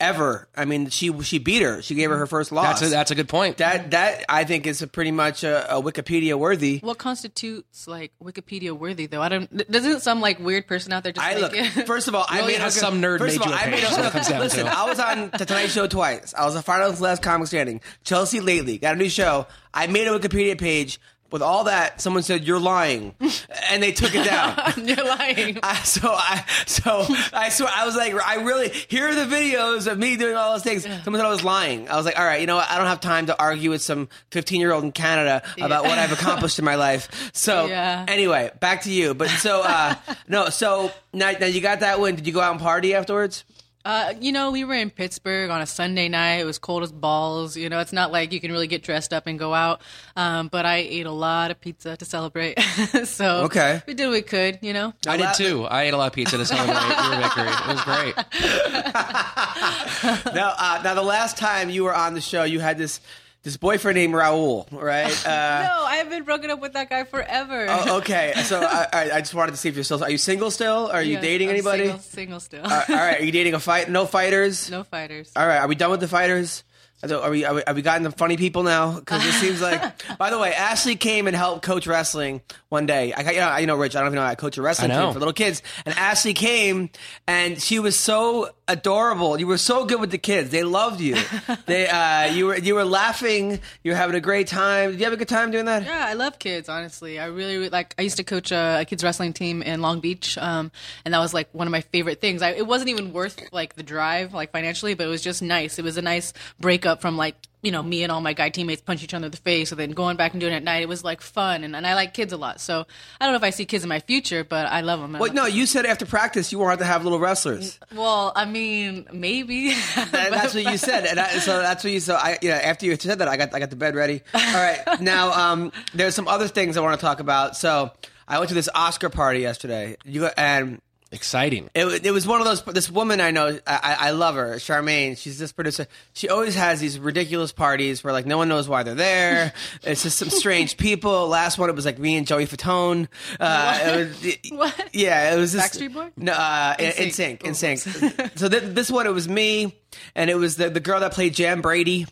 ever. 0.05 0.49
I 0.57 0.65
mean, 0.65 0.89
she 0.91 1.13
she 1.23 1.39
beat 1.39 1.63
her. 1.63 1.83
She 1.83 1.95
gave 1.95 2.11
her 2.11 2.17
her 2.19 2.27
first 2.27 2.53
loss. 2.53 2.81
That's 2.81 2.83
a, 2.83 2.95
that's 2.95 3.11
a 3.11 3.15
good 3.15 3.29
point. 3.29 3.57
that 3.59 3.91
that 3.93 4.25
I 4.29 4.45
think 4.45 4.67
is 4.67 4.83
a 4.83 4.87
pretty 4.87 5.11
much 5.11 5.43
a, 5.45 5.77
a 5.77 5.83
Wikipedia 5.83 6.35
worthy. 6.39 6.79
What 6.79 6.99
constitutes 6.99 7.87
like 7.89 8.13
Wikipedia 8.23 8.73
worthy 8.77 9.07
though? 9.07 9.23
I 9.23 9.29
don't. 9.29 9.71
Doesn't 9.71 10.01
some 10.01 10.21
like 10.21 10.39
weird 10.39 10.67
person 10.67 10.93
out 10.93 11.03
there 11.03 11.13
just 11.13 11.27
I 11.27 11.35
like 11.35 11.53
look. 11.53 11.55
it? 11.55 11.87
First 11.87 12.09
of 12.09 12.15
all, 12.15 12.27
I 12.29 12.47
made 12.47 12.61
has 12.61 12.77
a- 12.77 12.81
some 12.81 13.01
nerd 13.01 13.19
First 13.19 13.37
of 13.37 13.41
made 13.41 13.47
all, 13.47 13.53
you 13.53 13.59
a 13.59 13.63
I 13.63 13.71
made 13.71 13.81
page, 13.81 13.91
is 13.91 13.97
what 13.99 14.31
it 14.31 14.39
listen. 14.39 14.69
I 14.69 14.85
was 14.85 15.01
on 15.01 15.31
the 15.37 15.45
Tonight 15.45 15.67
Show 15.69 15.87
twice. 15.87 16.35
I 16.35 16.45
was 16.45 16.55
a 16.57 16.63
finalist 16.63 17.01
last 17.01 17.23
comic 17.23 17.49
standing. 17.49 17.81
Chelsea 18.05 18.41
lately 18.41 18.79
got 18.79 18.95
a 18.95 18.99
new 18.99 19.09
show. 19.09 19.47
I 19.73 19.87
made 19.87 20.07
a 20.07 20.19
Wikipedia 20.19 20.59
page. 20.59 21.01
With 21.35 21.43
all 21.43 21.65
that, 21.65 22.01
someone 22.01 22.23
said 22.23 22.45
you're 22.45 22.61
lying, 22.61 23.13
and 23.69 23.83
they 23.83 23.91
took 23.91 24.15
it 24.15 24.25
down. 24.25 24.57
You're 24.87 25.05
lying. 25.05 25.59
I, 25.65 25.75
so 25.83 26.13
I 26.13 26.45
so 26.65 27.05
I 27.33 27.49
swear 27.49 27.69
I 27.75 27.85
was 27.85 27.97
like 27.97 28.15
I 28.15 28.37
really 28.37 28.69
here 28.69 29.09
are 29.09 29.15
the 29.17 29.25
videos 29.25 29.91
of 29.91 29.99
me 29.99 30.17
doing 30.17 30.37
all 30.37 30.53
those 30.53 30.63
things. 30.63 30.85
Someone 30.85 31.15
said 31.19 31.27
I 31.27 31.31
was 31.31 31.43
lying. 31.43 31.89
I 31.89 31.97
was 31.97 32.07
like, 32.07 32.17
all 32.17 32.25
right, 32.25 32.41
you 32.41 32.47
know 32.47 32.55
what? 32.55 32.71
I 32.71 32.79
don't 32.79 32.87
have 32.87 33.01
time 33.01 33.27
to 33.27 33.37
argue 33.37 33.71
with 33.71 33.83
some 33.83 34.09
15 34.31 34.61
year 34.61 34.71
old 34.71 34.85
in 34.85 34.93
Canada 34.93 35.43
about 35.61 35.83
what 35.83 35.99
I've 35.99 36.13
accomplished 36.21 36.61
in 36.61 36.65
my 36.65 36.77
life. 36.77 37.09
So 37.35 37.67
Yeah. 37.67 38.05
anyway, 38.07 38.53
back 38.61 38.83
to 38.83 38.93
you. 38.93 39.13
But 39.13 39.29
so 39.31 39.63
uh, 39.63 39.97
no, 40.29 40.51
so 40.51 40.93
now, 41.13 41.33
now 41.33 41.47
you 41.47 41.61
got 41.61 41.81
that 41.81 41.99
win. 41.99 42.15
Did 42.15 42.29
you 42.29 42.33
go 42.33 42.43
out 42.43 42.53
and 42.53 42.61
party 42.61 42.95
afterwards? 42.95 43.43
Uh, 43.85 44.15
you 44.19 44.33
know, 44.33 44.51
we 44.51 44.65
were 44.65 44.75
in 44.75 44.91
Pittsburgh 44.91 45.51
on 45.51 45.61
a 45.61 45.67
Sunday 45.67 46.09
night. 46.09 46.37
It 46.37 46.45
was 46.45 46.59
cold 46.59 46.83
as 46.83 46.91
balls. 46.93 47.57
You 47.57 47.69
know, 47.69 47.81
it's 47.81 47.93
not 47.93 48.11
like 48.11 48.33
you 48.33 48.41
can 48.41 48.51
really 48.51 48.67
get 48.67 48.83
dressed 48.83 49.13
up 49.13 49.27
and 49.27 49.39
go 49.39 49.53
out. 49.53 49.83
Um, 50.17 50.49
but 50.49 50.65
I 50.65 50.77
ate 50.77 51.07
a 51.07 51.11
lot 51.11 51.51
of 51.51 51.61
pizza 51.61 51.97
to 51.97 52.05
celebrate. 52.05 52.59
so 53.05 53.43
Okay. 53.45 53.83
we 53.87 53.93
did 53.95 54.07
what 54.07 54.13
we 54.13 54.23
could. 54.23 54.59
You 54.63 54.73
know. 54.73 54.95
I 55.07 55.17
did 55.19 55.35
too. 55.35 55.65
I 55.65 55.83
ate 55.83 55.95
a 55.95 55.99
lot 55.99 56.07
of 56.07 56.13
pizza 56.15 56.39
to 56.39 56.47
celebrate 56.47 56.75
your 56.75 57.17
victory. 57.23 57.49
It 57.49 57.67
was 57.67 57.83
great. 57.83 58.15
now, 60.35 60.55
uh, 60.59 60.81
now 60.83 60.95
the 60.95 61.03
last 61.03 61.37
time 61.37 61.71
you 61.71 61.85
were 61.85 61.95
on 61.95 62.15
the 62.15 62.21
show, 62.21 62.45
you 62.45 62.61
had 62.61 62.79
this 62.79 63.01
this 63.45 63.57
boyfriend 63.57 63.95
named 63.97 64.15
Raul, 64.15 64.67
right? 64.73 65.05
Uh, 65.27 65.69
no, 65.69 65.85
I 65.87 65.97
have 65.99 66.11
been 66.11 66.25
broken 66.25 66.51
up 66.51 66.61
with 66.61 66.73
that 66.73 66.91
guy 66.91 67.05
forever. 67.05 67.67
oh, 67.69 67.99
okay, 67.99 68.33
so 68.45 68.61
I, 68.61 68.87
I, 68.93 69.11
I 69.13 69.21
just 69.21 69.35
wanted 69.35 69.53
to 69.53 69.57
see 69.59 69.69
if 69.69 69.75
you're 69.77 69.85
still. 69.85 70.03
Are 70.03 70.11
you 70.11 70.19
single 70.19 70.51
still? 70.51 70.91
Are 70.93 71.03
you 71.03 71.15
Yeah, 71.15 71.21
dating 71.21 71.49
I'm 71.49 71.55
anybody? 71.55 71.85
Single, 71.85 71.99
single 72.01 72.41
still. 72.41 72.67
Uh, 72.67 72.85
all 72.89 72.97
right, 72.97 73.21
are 73.21 73.25
you 73.25 73.33
dating 73.33 73.55
a 73.55 73.61
fight? 73.61 73.89
No 73.89 74.07
fighters. 74.07 74.71
no 74.71 74.83
fighters. 74.83 75.31
All 75.37 75.47
right, 75.47 75.59
are 75.59 75.69
we 75.69 75.77
done 75.77 75.91
with 75.93 76.01
the 76.01 76.09
fighters? 76.09 76.65
Are 77.03 77.31
we, 77.31 77.45
are 77.45 77.55
we, 77.55 77.63
are 77.65 77.75
we 77.75 77.83
gotten 77.83 78.03
the 78.03 78.11
funny 78.11 78.39
people 78.39 78.63
now? 78.63 78.99
Because 78.99 79.27
it 79.27 79.33
seems 79.33 79.61
like. 79.61 79.83
By 80.19 80.31
the 80.31 80.39
way, 80.39 80.53
Ashlee 80.53 80.99
came 80.99 81.27
and 81.27 81.37
helped 81.37 81.63
coach 81.63 81.87
wrestling 81.87 82.41
one 82.75 82.87
day. 82.87 83.13
I, 83.13 83.31
you 83.31 83.39
know, 83.41 83.49
I- 83.49 83.59
you 83.61 83.67
know, 83.67 83.77
Rich. 83.77 83.97
I 83.97 84.01
don't 84.01 84.09
even 84.09 84.17
know. 84.17 84.23
I 84.25 84.35
coach 84.35 84.59
a 84.59 84.63
wrestling 84.63 84.91
team 84.91 85.13
for 85.13 85.19
little 85.21 85.33
kids, 85.33 85.63
and 85.87 85.95
Ashlee 85.95 86.35
came, 86.35 86.91
and 87.27 87.61
she 87.63 87.79
was 87.79 87.99
so 87.99 88.51
adorable. 88.69 89.39
You 89.39 89.47
were 89.47 89.59
so 89.59 89.85
good 89.87 90.01
with 90.01 90.11
the 90.11 90.19
kids. 90.19 90.51
They 90.51 90.65
loved 90.65 91.01
you. 91.01 91.17
they, 91.67 91.87
uh, 91.89 92.27
you 92.33 92.47
were, 92.47 92.57
you 92.59 92.75
were 92.75 92.85
laughing. 92.85 93.61
You 93.83 93.93
were 93.93 93.97
having 93.97 94.17
a 94.17 94.21
great 94.21 94.49
time. 94.49 94.91
Did 94.91 94.99
you 95.01 95.05
have 95.05 95.13
a 95.13 95.17
good 95.17 95.29
time 95.29 95.51
doing 95.51 95.67
that? 95.67 95.85
Yeah, 95.85 96.05
I 96.07 96.15
love 96.15 96.39
kids. 96.39 96.69
Honestly, 96.69 97.19
I 97.19 97.27
really, 97.27 97.57
really 97.57 97.71
like. 97.71 97.95
I 97.99 98.03
used 98.03 98.17
to 98.17 98.25
coach 98.25 98.53
a, 98.53 98.81
a 98.81 98.85
kids 98.85 99.03
wrestling 99.05 99.33
team 99.33 99.63
in 99.63 99.81
Long 99.81 100.01
Beach, 100.01 100.37
um, 100.39 100.71
and 101.05 101.15
that 101.15 101.21
was 101.21 101.33
like 101.33 101.49
one 101.53 101.67
of 101.67 101.73
my 101.73 101.81
favorite 101.83 102.21
things. 102.21 102.43
I, 102.43 102.51
it 102.51 102.67
wasn't 102.67 102.91
even 102.91 103.13
worth 103.13 103.41
like 103.53 103.75
the 103.75 103.83
drive, 103.83 104.35
like 104.35 104.51
financially, 104.53 104.95
but 104.95 105.07
it 105.07 105.11
was 105.11 105.23
just 105.23 105.41
nice. 105.43 105.79
It 105.79 105.85
was 105.85 105.97
a 105.97 106.03
nice 106.03 106.33
breakup 106.59 107.01
from 107.01 107.17
like 107.17 107.37
you 107.65 107.73
know 107.73 107.83
me 107.83 108.03
and 108.03 108.13
all 108.13 108.21
my 108.21 108.35
guy 108.35 108.51
teammates 108.51 108.83
punch 108.83 109.03
each 109.03 109.15
other 109.15 109.25
in 109.25 109.31
the 109.31 109.39
face, 109.39 109.73
and 109.73 109.81
then 109.81 109.93
going 109.93 110.17
back 110.17 110.33
and 110.33 110.41
doing 110.41 110.53
it 110.53 110.57
at 110.57 110.63
night. 110.63 110.83
It 110.83 110.89
was 110.89 111.03
like 111.03 111.23
fun, 111.23 111.65
and, 111.65 111.75
and 111.75 111.87
I 111.87 111.95
like 111.95 112.13
kids 112.13 112.33
a 112.33 112.37
lot. 112.37 112.61
So 112.61 112.87
I 113.21 113.25
don't 113.25 113.33
know 113.33 113.39
if 113.39 113.43
I 113.43 113.51
see 113.51 113.65
kids 113.65 113.83
in 113.83 113.89
my 113.89 114.01
future, 114.01 114.45
but 114.45 114.67
I 114.67 114.83
love 114.83 115.01
them. 115.01 115.13
Well, 115.15 115.33
no, 115.33 115.47
you 115.47 115.65
said 115.65 115.87
after 115.87 116.05
practice 116.05 116.53
you 116.53 116.59
wanted 116.59 116.81
to 116.81 116.85
have 116.85 117.03
little 117.03 117.19
wrestlers. 117.19 117.81
Well, 117.95 118.33
I 118.37 118.45
mean, 118.45 119.07
maybe. 119.13 119.75
And 119.97 120.33
that's 120.33 120.55
what 120.55 120.65
you 120.65 120.77
said, 120.77 121.07
and 121.07 121.19
I, 121.19 121.39
so 121.39 121.59
that's 121.61 121.83
what 121.83 121.93
you. 121.93 122.01
So 122.01 122.15
I, 122.15 122.39
you 122.41 122.51
know, 122.51 122.55
after 122.57 122.87
you 122.87 122.97
said 122.97 123.19
that, 123.19 123.29
I 123.29 123.37
got 123.37 123.55
I 123.55 123.59
got 123.59 123.71
the 123.71 123.77
bed 123.77 123.95
ready. 123.95 124.23
All 124.33 124.41
right, 124.41 124.81
now 125.01 125.33
um, 125.33 125.73
there's 125.95 126.15
some 126.15 126.29
other 126.29 126.47
things 126.47 126.77
I 126.77 126.81
want 126.81 126.99
to 126.99 127.05
talk 127.05 127.21
about. 127.21 127.57
So 127.57 127.91
I 128.29 128.39
went 128.39 128.49
to 128.51 128.55
this 128.55 128.69
Oscar 128.75 129.09
party 129.11 129.41
yesterday. 129.41 129.97
You 130.05 130.21
go, 130.21 130.31
and 130.37 130.81
Exciting. 131.15 131.71
it, 131.75 132.05
it 132.05 132.11
was 132.11 132.27
one 132.27 132.41
of 132.41 132.47
those. 132.47 132.63
This 132.63 132.91
woman 132.91 133.21
I 133.21 133.31
know, 133.31 133.59
I, 133.67 133.81
I 133.83 134.09
I 134.09 134.11
love 134.11 134.35
her, 134.35 134.57
Charmaine. 134.57 135.17
She's 135.17 135.39
this 135.39 135.53
producer. 135.53 135.87
She 136.13 136.29
always 136.29 136.55
has 136.55 136.81
these 136.81 136.99
ridiculous 136.99 137.53
parties 137.53 138.03
where 138.03 138.13
like 138.13 138.27
no 138.27 138.37
one 138.37 138.49
knows 138.49 138.69
why 138.69 138.83
they're 138.83 138.95
there. 138.95 139.53
it's 139.83 140.03
just 140.03 140.19
some 140.19 140.31
strange 140.31 140.77
people. 140.77 141.29
Last 141.29 141.57
one, 141.59 141.71
it 141.71 141.77
was 141.77 141.87
like 141.87 141.99
me 141.99 142.17
and 142.17 142.27
Joey 142.27 142.47
Fatone. 142.47 143.09
Uh, 143.39 143.79
it 143.81 143.97
was, 143.97 144.37
What? 144.59 144.89
Yeah, 144.93 145.35
it 145.35 145.39
was 145.39 145.53
this, 145.53 145.63
Backstreet 145.63 145.95
Boy? 145.95 146.11
No, 146.17 146.33
uh, 146.33 146.75
in, 146.79 146.93
in 147.05 147.11
sync, 147.13 147.45
in 147.45 147.55
sync. 147.55 147.79
so 148.35 148.49
th- 148.49 148.63
this 148.75 148.91
one, 148.91 149.07
it 149.07 149.13
was 149.15 149.29
me, 149.29 149.79
and 150.15 150.31
it 150.31 150.37
was 150.37 150.57
the 150.57 150.69
the 150.71 150.81
girl 150.81 151.01
that 151.01 151.13
played 151.13 151.35
Jan 151.35 151.61
Brady. 151.61 152.07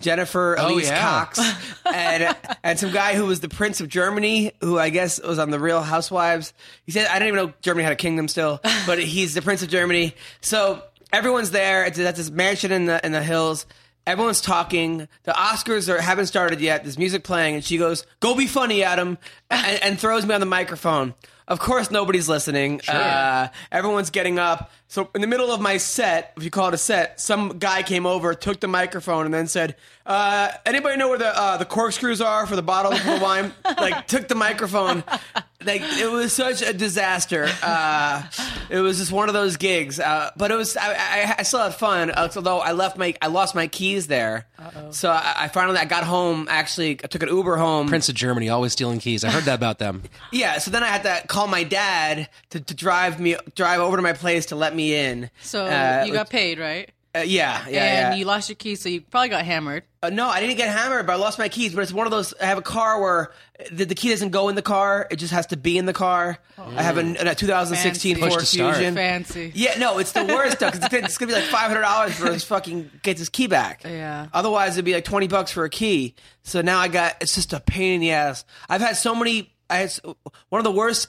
Jennifer 0.00 0.56
Oh, 0.58 0.68
Elise 0.74 0.88
yeah. 0.88 1.00
Cox 1.00 1.40
and 1.92 2.36
and 2.62 2.78
some 2.78 2.92
guy 2.92 3.14
who 3.14 3.26
was 3.26 3.40
the 3.40 3.48
Prince 3.48 3.80
of 3.80 3.88
Germany, 3.88 4.52
who 4.60 4.78
I 4.78 4.90
guess 4.90 5.20
was 5.22 5.38
on 5.38 5.50
the 5.50 5.58
Real 5.60 5.82
Housewives. 5.82 6.52
He 6.86 6.92
said 6.92 7.06
I 7.06 7.14
didn't 7.18 7.28
even 7.34 7.46
know 7.46 7.52
Germany 7.62 7.84
had 7.84 7.92
a 7.92 7.96
kingdom 7.96 8.28
still, 8.28 8.60
but 8.86 8.98
he's 8.98 9.34
the 9.34 9.42
Prince 9.42 9.62
of 9.62 9.68
Germany. 9.68 10.14
So 10.40 10.82
everyone's 11.12 11.50
there. 11.50 11.84
It's 11.84 11.98
at 11.98 12.16
this 12.16 12.30
mansion 12.30 12.72
in 12.72 12.86
the 12.86 13.04
in 13.04 13.12
the 13.12 13.22
hills, 13.22 13.66
Everyone's 14.06 14.42
talking. 14.42 15.08
The 15.22 15.32
Oscars 15.32 15.88
are, 15.88 15.98
haven't 15.98 16.26
started 16.26 16.60
yet. 16.60 16.82
There's 16.82 16.98
music 16.98 17.24
playing, 17.24 17.54
and 17.54 17.64
she 17.64 17.78
goes, 17.78 18.04
"Go 18.20 18.34
be 18.34 18.46
funny, 18.46 18.82
Adam," 18.84 19.16
and, 19.50 19.82
and 19.82 19.98
throws 19.98 20.26
me 20.26 20.34
on 20.34 20.40
the 20.40 20.46
microphone. 20.46 21.14
Of 21.46 21.58
course, 21.58 21.90
nobody's 21.90 22.26
listening. 22.26 22.80
Uh, 22.88 23.48
everyone's 23.70 24.08
getting 24.08 24.38
up. 24.38 24.70
So, 24.88 25.10
in 25.14 25.20
the 25.20 25.26
middle 25.26 25.52
of 25.52 25.60
my 25.60 25.76
set, 25.76 26.32
if 26.38 26.42
you 26.42 26.50
call 26.50 26.68
it 26.68 26.74
a 26.74 26.78
set, 26.78 27.20
some 27.20 27.58
guy 27.58 27.82
came 27.82 28.06
over, 28.06 28.32
took 28.34 28.60
the 28.60 28.68
microphone, 28.68 29.26
and 29.26 29.34
then 29.34 29.46
said, 29.46 29.76
uh, 30.06 30.52
"Anybody 30.64 30.96
know 30.96 31.10
where 31.10 31.18
the 31.18 31.38
uh, 31.38 31.58
the 31.58 31.66
corkscrews 31.66 32.22
are 32.22 32.46
for 32.46 32.56
the 32.56 32.62
bottle 32.62 32.92
of 32.92 33.04
the 33.04 33.18
wine?" 33.22 33.52
like, 33.78 34.06
took 34.06 34.28
the 34.28 34.34
microphone. 34.34 35.04
Like, 35.64 35.82
it 35.82 36.10
was 36.10 36.32
such 36.32 36.62
a 36.62 36.72
disaster. 36.72 37.48
Uh, 37.62 38.22
it 38.70 38.80
was 38.80 38.98
just 38.98 39.12
one 39.12 39.28
of 39.28 39.34
those 39.34 39.56
gigs. 39.56 39.98
Uh, 40.00 40.30
but 40.36 40.50
it 40.50 40.56
was. 40.56 40.76
I, 40.76 40.92
I, 40.94 41.34
I 41.38 41.42
still 41.42 41.60
had 41.60 41.74
fun, 41.74 42.10
uh, 42.10 42.28
although 42.36 42.58
I 42.60 42.72
left 42.72 42.96
my 42.96 43.14
I 43.22 43.26
lost 43.28 43.54
my 43.54 43.66
keys 43.66 44.06
there. 44.06 44.46
So 44.90 45.10
I, 45.10 45.34
I 45.40 45.48
finally 45.48 45.78
I 45.78 45.84
got 45.84 46.04
home. 46.04 46.46
Actually, 46.50 46.92
I 47.04 47.06
took 47.06 47.22
an 47.22 47.28
Uber 47.28 47.56
home. 47.56 47.88
Prince 47.88 48.08
of 48.08 48.14
Germany, 48.14 48.48
always 48.48 48.72
stealing 48.72 48.98
keys. 48.98 49.24
I 49.24 49.30
heard 49.30 49.44
that 49.44 49.54
about 49.56 49.78
them. 49.78 50.02
Yeah, 50.32 50.58
so 50.58 50.70
then 50.72 50.82
I 50.82 50.88
had 50.88 51.02
to 51.04 51.26
call 51.28 51.46
my 51.46 51.62
dad 51.64 52.28
to, 52.50 52.60
to 52.60 52.74
drive 52.74 53.20
me 53.20 53.36
drive 53.54 53.80
over 53.80 53.96
to 53.96 54.02
my 54.02 54.14
place 54.14 54.46
to 54.46 54.56
let 54.56 54.74
me 54.74 54.94
in. 54.94 55.30
So 55.42 55.66
Uh, 55.66 56.04
you 56.06 56.12
got 56.12 56.28
paid, 56.30 56.58
right? 56.58 56.90
Uh, 57.14 57.20
yeah, 57.20 57.64
yeah, 57.68 57.84
and 57.84 58.14
yeah. 58.14 58.14
you 58.14 58.24
lost 58.24 58.48
your 58.48 58.56
keys, 58.56 58.80
so 58.80 58.88
you 58.88 59.00
probably 59.00 59.28
got 59.28 59.44
hammered. 59.44 59.84
Uh, 60.02 60.10
no, 60.10 60.28
I 60.28 60.40
didn't 60.40 60.56
get 60.56 60.68
hammered, 60.68 61.06
but 61.06 61.12
I 61.12 61.16
lost 61.16 61.38
my 61.38 61.48
keys. 61.48 61.72
But 61.72 61.82
it's 61.82 61.92
one 61.92 62.08
of 62.08 62.10
those. 62.10 62.34
I 62.40 62.46
have 62.46 62.58
a 62.58 62.62
car 62.62 63.00
where 63.00 63.30
the, 63.70 63.84
the 63.84 63.94
key 63.94 64.08
doesn't 64.10 64.30
go 64.30 64.48
in 64.48 64.56
the 64.56 64.62
car; 64.62 65.06
it 65.12 65.16
just 65.16 65.32
has 65.32 65.46
to 65.46 65.56
be 65.56 65.78
in 65.78 65.86
the 65.86 65.92
car. 65.92 66.38
I 66.58 66.82
have 66.82 66.98
a, 66.98 67.30
a 67.30 67.34
2016 67.36 67.76
Fancy. 67.76 68.14
Ford 68.14 68.32
Push 68.32 68.40
to 68.40 68.46
start. 68.46 68.76
Fusion. 68.76 68.94
Fancy. 68.96 69.52
Yeah, 69.54 69.78
no, 69.78 69.98
it's 69.98 70.10
the 70.10 70.24
worst 70.24 70.58
though 70.58 70.72
because 70.72 70.90
it's 70.92 71.16
gonna 71.16 71.30
be 71.30 71.38
like 71.38 71.48
five 71.48 71.68
hundred 71.68 71.82
dollars 71.82 72.16
for 72.16 72.32
his 72.32 72.42
fucking 72.42 72.90
gets 73.02 73.20
his 73.20 73.28
key 73.28 73.46
back. 73.46 73.84
Yeah. 73.84 74.26
Otherwise, 74.32 74.72
it'd 74.72 74.84
be 74.84 74.94
like 74.94 75.04
twenty 75.04 75.28
bucks 75.28 75.52
for 75.52 75.64
a 75.64 75.70
key. 75.70 76.16
So 76.42 76.62
now 76.62 76.80
I 76.80 76.88
got 76.88 77.16
it's 77.20 77.36
just 77.36 77.52
a 77.52 77.60
pain 77.60 77.94
in 77.94 78.00
the 78.00 78.10
ass. 78.10 78.44
I've 78.68 78.80
had 78.80 78.96
so 78.96 79.14
many. 79.14 79.54
I 79.70 79.76
had 79.76 79.92
one 80.48 80.58
of 80.58 80.64
the 80.64 80.72
worst. 80.72 81.08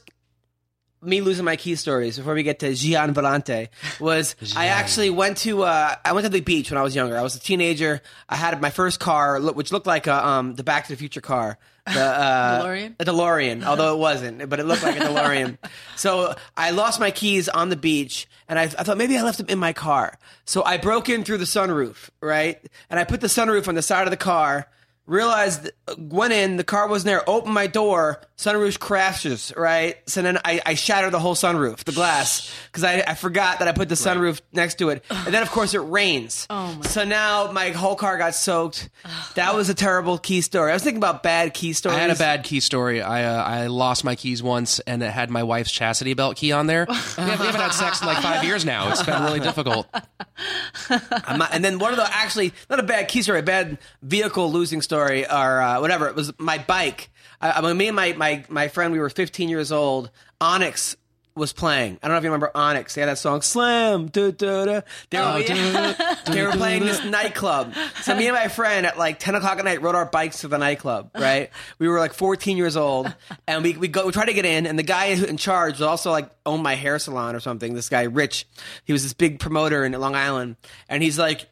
Me 1.05 1.21
losing 1.21 1.45
my 1.45 1.55
key 1.55 1.75
stories 1.75 2.17
before 2.17 2.33
we 2.33 2.43
get 2.43 2.59
to 2.59 2.73
Gian 2.73 3.13
Villante 3.13 3.69
was 3.99 4.35
I 4.55 4.67
actually 4.67 5.09
went 5.09 5.37
to 5.39 5.63
uh, 5.63 5.95
I 6.03 6.13
went 6.13 6.25
to 6.25 6.29
the 6.29 6.41
beach 6.41 6.71
when 6.71 6.77
I 6.77 6.83
was 6.83 6.95
younger. 6.95 7.17
I 7.17 7.21
was 7.21 7.35
a 7.35 7.39
teenager. 7.39 8.01
I 8.27 8.35
had 8.35 8.59
my 8.61 8.69
first 8.69 8.99
car, 8.99 9.39
which 9.39 9.71
looked 9.71 9.87
like 9.87 10.07
a, 10.07 10.25
um, 10.27 10.55
the 10.55 10.63
Back 10.63 10.85
to 10.85 10.93
the 10.93 10.97
Future 10.97 11.21
car, 11.21 11.57
the 11.85 12.01
uh, 12.01 12.61
DeLorean? 12.65 12.95
a 12.99 13.05
DeLorean, 13.05 13.63
although 13.63 13.93
it 13.93 13.99
wasn't, 13.99 14.49
but 14.49 14.59
it 14.59 14.65
looked 14.65 14.83
like 14.83 14.97
a 14.97 15.01
DeLorean. 15.01 15.57
so 15.95 16.35
I 16.57 16.71
lost 16.71 16.99
my 16.99 17.11
keys 17.11 17.47
on 17.49 17.69
the 17.69 17.75
beach, 17.75 18.27
and 18.49 18.57
I, 18.57 18.63
I 18.63 18.67
thought 18.83 18.97
maybe 18.97 19.17
I 19.17 19.21
left 19.21 19.37
them 19.37 19.47
in 19.49 19.59
my 19.59 19.73
car. 19.73 20.17
So 20.45 20.63
I 20.63 20.77
broke 20.77 21.09
in 21.09 21.23
through 21.23 21.37
the 21.37 21.45
sunroof, 21.45 22.09
right? 22.21 22.59
And 22.89 22.99
I 22.99 23.03
put 23.03 23.21
the 23.21 23.27
sunroof 23.27 23.67
on 23.67 23.75
the 23.75 23.81
side 23.81 24.07
of 24.07 24.11
the 24.11 24.17
car. 24.17 24.67
Realized, 25.07 25.69
went 25.99 26.33
in, 26.33 26.57
the 26.57 26.63
car 26.63 26.87
wasn't 26.87 27.05
there. 27.05 27.29
Opened 27.29 27.53
my 27.53 27.67
door, 27.67 28.21
sunroof 28.37 28.79
crashes, 28.79 29.53
right? 29.55 29.97
So 30.07 30.21
then 30.21 30.37
I, 30.43 30.61
I 30.65 30.73
shattered 30.75 31.13
the 31.13 31.19
whole 31.19 31.35
sunroof, 31.35 31.83
the 31.85 31.91
glass, 31.93 32.51
because 32.67 32.83
I, 32.83 33.03
I 33.07 33.13
forgot 33.13 33.59
that 33.59 33.67
I 33.67 33.71
put 33.71 33.87
the 33.89 33.95
sunroof 33.95 34.41
next 34.51 34.79
to 34.79 34.89
it. 34.89 35.03
And 35.09 35.33
then 35.33 35.41
of 35.41 35.49
course 35.51 35.73
it 35.73 35.79
rains. 35.79 36.45
Oh, 36.49 36.73
my- 36.75 36.85
So 36.85 37.05
now 37.05 37.51
my 37.51 37.69
whole 37.69 37.95
car 37.95 38.17
got 38.17 38.35
soaked. 38.35 38.89
That 39.35 39.55
was 39.55 39.69
a 39.69 39.73
terrible 39.73 40.17
key 40.17 40.41
story. 40.41 40.71
I 40.71 40.73
was 40.73 40.83
thinking 40.83 40.97
about 40.97 41.23
bad 41.23 41.53
key 41.53 41.71
stories. 41.73 41.97
I 41.97 42.01
had 42.01 42.09
a 42.11 42.15
bad 42.15 42.43
key 42.43 42.59
story. 42.59 43.01
I 43.01 43.23
uh, 43.23 43.43
I 43.43 43.67
lost 43.67 44.03
my 44.03 44.15
keys 44.15 44.43
once, 44.43 44.79
and 44.81 45.01
it 45.01 45.11
had 45.11 45.29
my 45.29 45.43
wife's 45.43 45.71
chastity 45.71 46.13
belt 46.13 46.35
key 46.37 46.51
on 46.51 46.67
there. 46.67 46.85
We 47.17 47.23
haven't, 47.23 47.39
we 47.39 47.45
haven't 47.45 47.61
had 47.61 47.71
sex 47.73 48.01
in 48.01 48.07
like 48.07 48.21
five 48.21 48.43
years 48.43 48.65
now. 48.65 48.89
It's 48.91 49.01
been 49.03 49.21
really 49.23 49.39
difficult. 49.39 49.87
Not- 50.89 51.49
and 51.53 51.63
then 51.63 51.79
one 51.79 51.91
of 51.91 51.97
the 51.97 52.07
actually 52.13 52.53
not 52.69 52.79
a 52.79 52.83
bad 52.83 53.07
key 53.07 53.21
story, 53.21 53.39
a 53.39 53.43
bad 53.43 53.77
vehicle 54.01 54.51
losing 54.51 54.81
story 54.81 55.25
or 55.25 55.61
uh, 55.61 55.79
whatever. 55.79 56.07
It 56.07 56.15
was 56.15 56.31
my 56.37 56.57
bike. 56.57 57.09
I, 57.53 57.73
me 57.73 57.87
and 57.87 57.95
my, 57.95 58.13
my 58.13 58.43
my 58.49 58.67
friend, 58.67 58.91
we 58.91 58.99
were 58.99 59.09
15 59.09 59.49
years 59.49 59.71
old. 59.71 60.11
Onyx 60.41 60.95
was 61.35 61.51
playing. 61.51 61.99
I 62.01 62.07
don't 62.07 62.13
know 62.13 62.17
if 62.19 62.23
you 62.23 62.29
remember 62.29 62.49
Onyx. 62.55 62.95
They 62.95 63.01
had 63.01 63.09
that 63.09 63.17
song 63.17 63.41
"Slam." 63.41 64.07
Da, 64.07 64.31
da, 64.31 64.65
da. 64.65 64.81
They, 65.09 65.17
were, 65.17 65.23
Oh, 65.25 65.37
yeah. 65.37 66.15
they 66.27 66.41
were 66.41 66.51
playing 66.51 66.85
this 66.85 67.03
nightclub. 67.03 67.73
So 68.03 68.15
me 68.15 68.27
and 68.27 68.35
my 68.35 68.47
friend 68.47 68.85
at 68.85 68.97
like 68.97 69.19
10 69.19 69.35
o'clock 69.35 69.59
at 69.59 69.65
night 69.65 69.81
rode 69.81 69.95
our 69.95 70.05
bikes 70.05 70.41
to 70.41 70.47
the 70.47 70.57
nightclub. 70.57 71.11
Right? 71.13 71.49
We 71.77 71.89
were 71.89 71.99
like 71.99 72.13
14 72.13 72.55
years 72.55 72.77
old, 72.77 73.13
and 73.47 73.63
we 73.63 73.75
we 73.75 73.89
go 73.89 74.05
we 74.05 74.13
tried 74.13 74.25
to 74.25 74.33
get 74.33 74.45
in, 74.45 74.65
and 74.65 74.79
the 74.79 74.83
guy 74.83 75.07
in 75.07 75.35
charge 75.35 75.73
was 75.73 75.81
also 75.81 76.11
like 76.11 76.29
owned 76.45 76.63
my 76.63 76.75
hair 76.75 76.99
salon 76.99 77.35
or 77.35 77.41
something. 77.41 77.73
This 77.73 77.89
guy 77.89 78.03
Rich, 78.03 78.47
he 78.85 78.93
was 78.93 79.03
this 79.03 79.13
big 79.13 79.39
promoter 79.39 79.83
in 79.83 79.91
Long 79.91 80.15
Island, 80.15 80.55
and 80.87 81.03
he's 81.03 81.19
like 81.19 81.47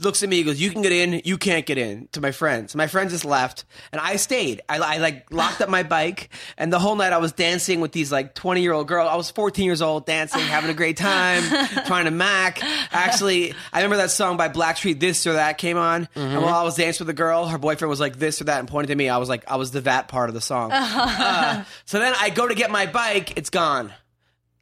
looks 0.00 0.22
at 0.22 0.28
me 0.28 0.36
he 0.36 0.42
goes 0.42 0.60
you 0.60 0.70
can 0.70 0.82
get 0.82 0.92
in 0.92 1.20
you 1.24 1.38
can't 1.38 1.66
get 1.66 1.78
in 1.78 2.08
to 2.12 2.20
my 2.20 2.30
friends. 2.32 2.74
My 2.74 2.86
friends 2.86 3.12
just 3.12 3.24
left 3.24 3.64
and 3.92 4.00
i 4.00 4.16
stayed. 4.16 4.62
I, 4.68 4.78
I 4.78 4.96
like 4.98 5.32
locked 5.32 5.60
up 5.60 5.68
my 5.68 5.82
bike 5.82 6.30
and 6.58 6.72
the 6.72 6.78
whole 6.78 6.96
night 6.96 7.12
i 7.12 7.18
was 7.18 7.32
dancing 7.32 7.80
with 7.80 7.92
these 7.92 8.10
like 8.10 8.34
20 8.34 8.62
year 8.62 8.72
old 8.72 8.88
girls. 8.88 9.08
I 9.10 9.16
was 9.16 9.30
14 9.30 9.64
years 9.64 9.82
old 9.82 10.06
dancing 10.06 10.40
having 10.40 10.70
a 10.70 10.74
great 10.74 10.96
time 10.96 11.42
trying 11.86 12.06
to 12.06 12.10
mac. 12.10 12.58
Actually 12.92 13.54
i 13.72 13.78
remember 13.78 13.96
that 13.96 14.10
song 14.10 14.36
by 14.36 14.48
blackstreet 14.48 15.00
this 15.00 15.26
or 15.26 15.34
that 15.34 15.58
came 15.58 15.76
on 15.76 16.08
and 16.14 16.42
while 16.42 16.54
i 16.54 16.62
was 16.62 16.76
dancing 16.76 17.06
with 17.06 17.10
a 17.10 17.16
girl 17.16 17.46
her 17.46 17.58
boyfriend 17.58 17.90
was 17.90 18.00
like 18.00 18.18
this 18.18 18.40
or 18.40 18.44
that 18.44 18.58
and 18.60 18.68
pointed 18.68 18.88
to 18.88 18.94
me. 18.94 19.08
I 19.08 19.18
was 19.18 19.28
like 19.28 19.44
i 19.50 19.56
was 19.56 19.70
the 19.70 19.82
that 19.82 20.08
part 20.08 20.28
of 20.28 20.34
the 20.34 20.40
song. 20.40 20.70
Uh, 21.24 21.64
so 21.84 21.98
then 21.98 22.14
i 22.18 22.30
go 22.30 22.46
to 22.46 22.54
get 22.54 22.70
my 22.70 22.86
bike 22.86 23.36
it's 23.36 23.50
gone. 23.50 23.92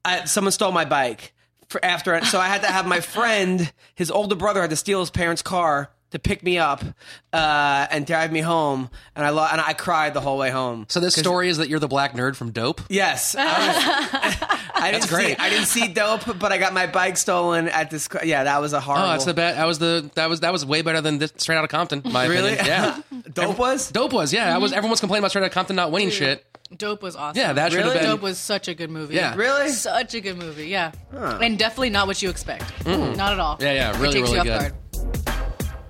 I, 0.04 0.24
someone 0.24 0.52
stole 0.52 0.72
my 0.72 0.84
bike 0.84 1.32
for 1.72 1.84
after 1.84 2.14
it. 2.14 2.24
So 2.24 2.38
I 2.38 2.46
had 2.46 2.62
to 2.62 2.68
have 2.68 2.86
my 2.86 3.00
friend, 3.00 3.72
his 3.94 4.10
older 4.10 4.36
brother, 4.36 4.60
had 4.60 4.70
to 4.70 4.76
steal 4.76 5.00
his 5.00 5.10
parents' 5.10 5.42
car 5.42 5.90
to 6.10 6.18
pick 6.18 6.42
me 6.42 6.58
up 6.58 6.84
uh, 7.32 7.86
and 7.90 8.06
drive 8.06 8.30
me 8.30 8.40
home. 8.40 8.90
And 9.16 9.24
I 9.24 9.30
lo- 9.30 9.48
and 9.50 9.60
I 9.60 9.72
cried 9.72 10.12
the 10.12 10.20
whole 10.20 10.36
way 10.38 10.50
home. 10.50 10.84
So 10.90 11.00
this 11.00 11.14
story 11.14 11.48
is 11.48 11.56
that 11.56 11.68
you're 11.70 11.80
the 11.80 11.88
black 11.88 12.12
nerd 12.12 12.36
from 12.36 12.50
Dope. 12.50 12.82
Yes, 12.90 13.34
I, 13.34 13.42
was- 13.44 14.58
I 14.74 14.90
didn't 14.92 15.08
great. 15.08 15.28
See, 15.28 15.36
I 15.38 15.48
didn't 15.48 15.66
see 15.66 15.88
dope, 15.88 16.38
but 16.38 16.52
I 16.52 16.58
got 16.58 16.74
my 16.74 16.86
bike 16.86 17.16
stolen 17.16 17.68
at 17.68 17.90
this. 17.90 18.08
Yeah, 18.24 18.44
that 18.44 18.60
was 18.60 18.74
a 18.74 18.80
horrible. 18.80 19.06
Oh, 19.06 19.10
that's 19.12 19.24
the 19.24 19.32
bet. 19.32 19.56
That 19.56 19.64
was 19.64 19.78
the 19.78 20.10
that 20.14 20.28
was 20.28 20.40
that 20.40 20.52
was 20.52 20.66
way 20.66 20.82
better 20.82 21.00
than 21.00 21.16
this, 21.18 21.32
Straight 21.38 21.56
Outta 21.56 21.68
Compton. 21.68 22.02
My 22.04 22.26
Really? 22.26 22.54
opinion. 22.54 22.66
Yeah. 22.66 23.20
dope 23.32 23.58
was. 23.58 23.90
Dope 23.90 24.12
was 24.12 24.32
yeah. 24.34 24.54
I 24.54 24.58
was 24.58 24.72
everyone's 24.74 25.00
complaining 25.00 25.22
about 25.22 25.30
Straight 25.30 25.44
Outta 25.44 25.54
Compton 25.54 25.76
not 25.76 25.92
winning 25.92 26.10
shit. 26.10 26.44
Dope 26.76 27.02
was 27.02 27.16
awesome. 27.16 27.40
Yeah, 27.40 27.52
that 27.52 27.70
should 27.72 27.80
have 27.80 27.88
Really? 27.92 28.00
been. 28.00 28.10
Dope 28.10 28.22
was 28.22 28.38
such 28.38 28.68
a 28.68 28.74
good 28.74 28.90
movie. 28.90 29.14
Yeah. 29.14 29.34
Really? 29.36 29.68
Such 29.70 30.14
a 30.14 30.20
good 30.20 30.36
movie, 30.38 30.68
yeah. 30.68 30.92
And 31.12 31.58
definitely 31.58 31.90
not 31.90 32.06
what 32.06 32.20
you 32.22 32.30
expect. 32.30 32.64
Not 32.86 33.32
at 33.32 33.38
all. 33.40 33.56
Yeah, 33.60 33.72
yeah, 33.72 34.00
really, 34.00 34.20
it 34.20 34.22
takes 34.26 34.32
really 34.32 34.48
you 34.48 34.52
off 34.54 34.60
good. 34.62 34.72
guard. 34.72 35.82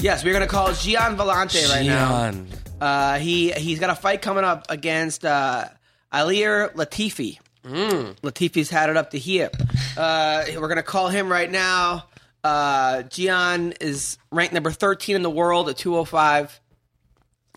Yes, 0.00 0.22
we're 0.24 0.32
gonna 0.32 0.46
call 0.46 0.72
Gian 0.74 1.16
Villante 1.16 1.68
right 1.68 1.84
now. 1.84 2.30
Gian. 2.30 2.48
Uh, 2.80 3.18
he 3.18 3.50
he's 3.52 3.80
got 3.80 3.90
a 3.90 3.96
fight 3.96 4.22
coming 4.22 4.44
up 4.44 4.66
against 4.68 5.24
uh, 5.24 5.64
Ilir 6.12 6.72
Latifi. 6.74 7.38
Latifi's 8.22 8.70
had 8.70 8.90
it 8.90 8.96
up 8.96 9.10
to 9.10 9.18
here. 9.18 9.50
Uh, 9.96 10.44
we're 10.56 10.68
gonna 10.68 10.84
call 10.84 11.08
him 11.08 11.30
right 11.30 11.50
now. 11.50 12.04
Uh, 12.44 13.02
Gian 13.02 13.74
is 13.80 14.18
ranked 14.30 14.54
number 14.54 14.70
thirteen 14.70 15.16
in 15.16 15.22
the 15.22 15.30
world 15.30 15.68
at 15.68 15.76
two 15.76 15.92
hundred 15.94 16.06
five. 16.06 16.60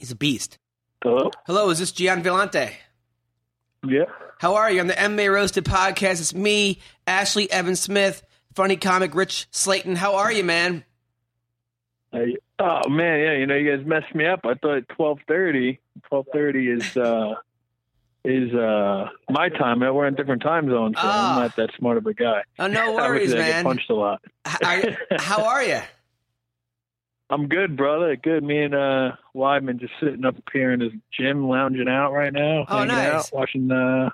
He's 0.01 0.11
a 0.11 0.15
beast. 0.15 0.57
Hello? 1.03 1.29
Hello, 1.45 1.69
is 1.69 1.77
this 1.77 1.91
Gian 1.91 2.23
Villante? 2.23 2.71
Yeah. 3.87 4.05
How 4.39 4.55
are 4.55 4.71
you? 4.71 4.79
On 4.79 4.87
the 4.87 4.95
MMA 4.95 5.31
Roasted 5.31 5.63
podcast, 5.63 6.19
it's 6.19 6.33
me, 6.33 6.79
Ashlee 7.05 7.47
Evan 7.49 7.75
Smith, 7.75 8.23
funny 8.55 8.77
comic 8.77 9.13
Rich 9.13 9.47
Slaton. 9.51 9.95
How 9.95 10.15
are 10.15 10.31
you, 10.31 10.43
man? 10.43 10.83
I, 12.11 12.33
oh 12.57 12.89
man, 12.89 13.19
yeah, 13.19 13.33
you 13.37 13.45
know, 13.45 13.53
you 13.53 13.77
guys 13.77 13.85
messed 13.85 14.15
me 14.15 14.25
up. 14.25 14.39
I 14.43 14.55
thought 14.55 14.89
twelve 14.89 15.19
thirty. 15.27 15.79
Twelve 16.07 16.25
thirty 16.33 16.67
is 16.71 16.97
uh 16.97 17.35
is 18.25 18.51
uh 18.55 19.07
my 19.29 19.49
time. 19.49 19.81
We're 19.81 20.07
in 20.07 20.15
different 20.15 20.41
time 20.41 20.67
zones, 20.67 20.95
so 20.95 21.01
Ah. 21.05 21.35
I'm 21.35 21.41
not 21.43 21.55
that 21.57 21.69
smart 21.77 21.97
of 21.97 22.07
a 22.07 22.15
guy. 22.15 22.41
Oh, 22.57 22.65
no 22.65 22.93
worries, 22.95 23.31
Obviously, 23.33 23.39
I 23.41 23.45
get 23.45 23.53
man. 23.57 23.63
punched 23.65 23.89
a 23.91 23.93
lot. 23.95 24.21
How, 24.45 24.81
how 25.19 25.45
are 25.45 25.63
you? 25.63 25.79
I'm 27.31 27.47
good, 27.47 27.77
brother. 27.77 28.15
Good. 28.17 28.43
Me 28.43 28.61
and 28.61 28.75
uh 28.75 29.11
Weidman 29.33 29.79
just 29.79 29.93
sitting 30.01 30.25
up 30.25 30.35
here 30.51 30.73
in 30.73 30.81
his 30.81 30.91
gym, 31.17 31.47
lounging 31.47 31.87
out 31.87 32.11
right 32.11 32.33
now. 32.33 32.65
Oh, 32.67 32.77
hanging 32.79 32.89
nice. 32.89 33.13
out, 33.13 33.29
watching 33.33 33.71
uh 33.71 34.09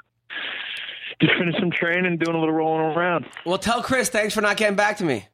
just 1.19 1.33
finished 1.33 1.59
some 1.59 1.71
training, 1.71 2.17
doing 2.19 2.37
a 2.37 2.39
little 2.39 2.53
rolling 2.53 2.95
around. 2.95 3.25
Well, 3.43 3.57
tell 3.57 3.81
Chris 3.81 4.09
thanks 4.09 4.35
for 4.35 4.41
not 4.41 4.55
getting 4.55 4.75
back 4.75 4.97
to 4.97 5.03
me. 5.03 5.25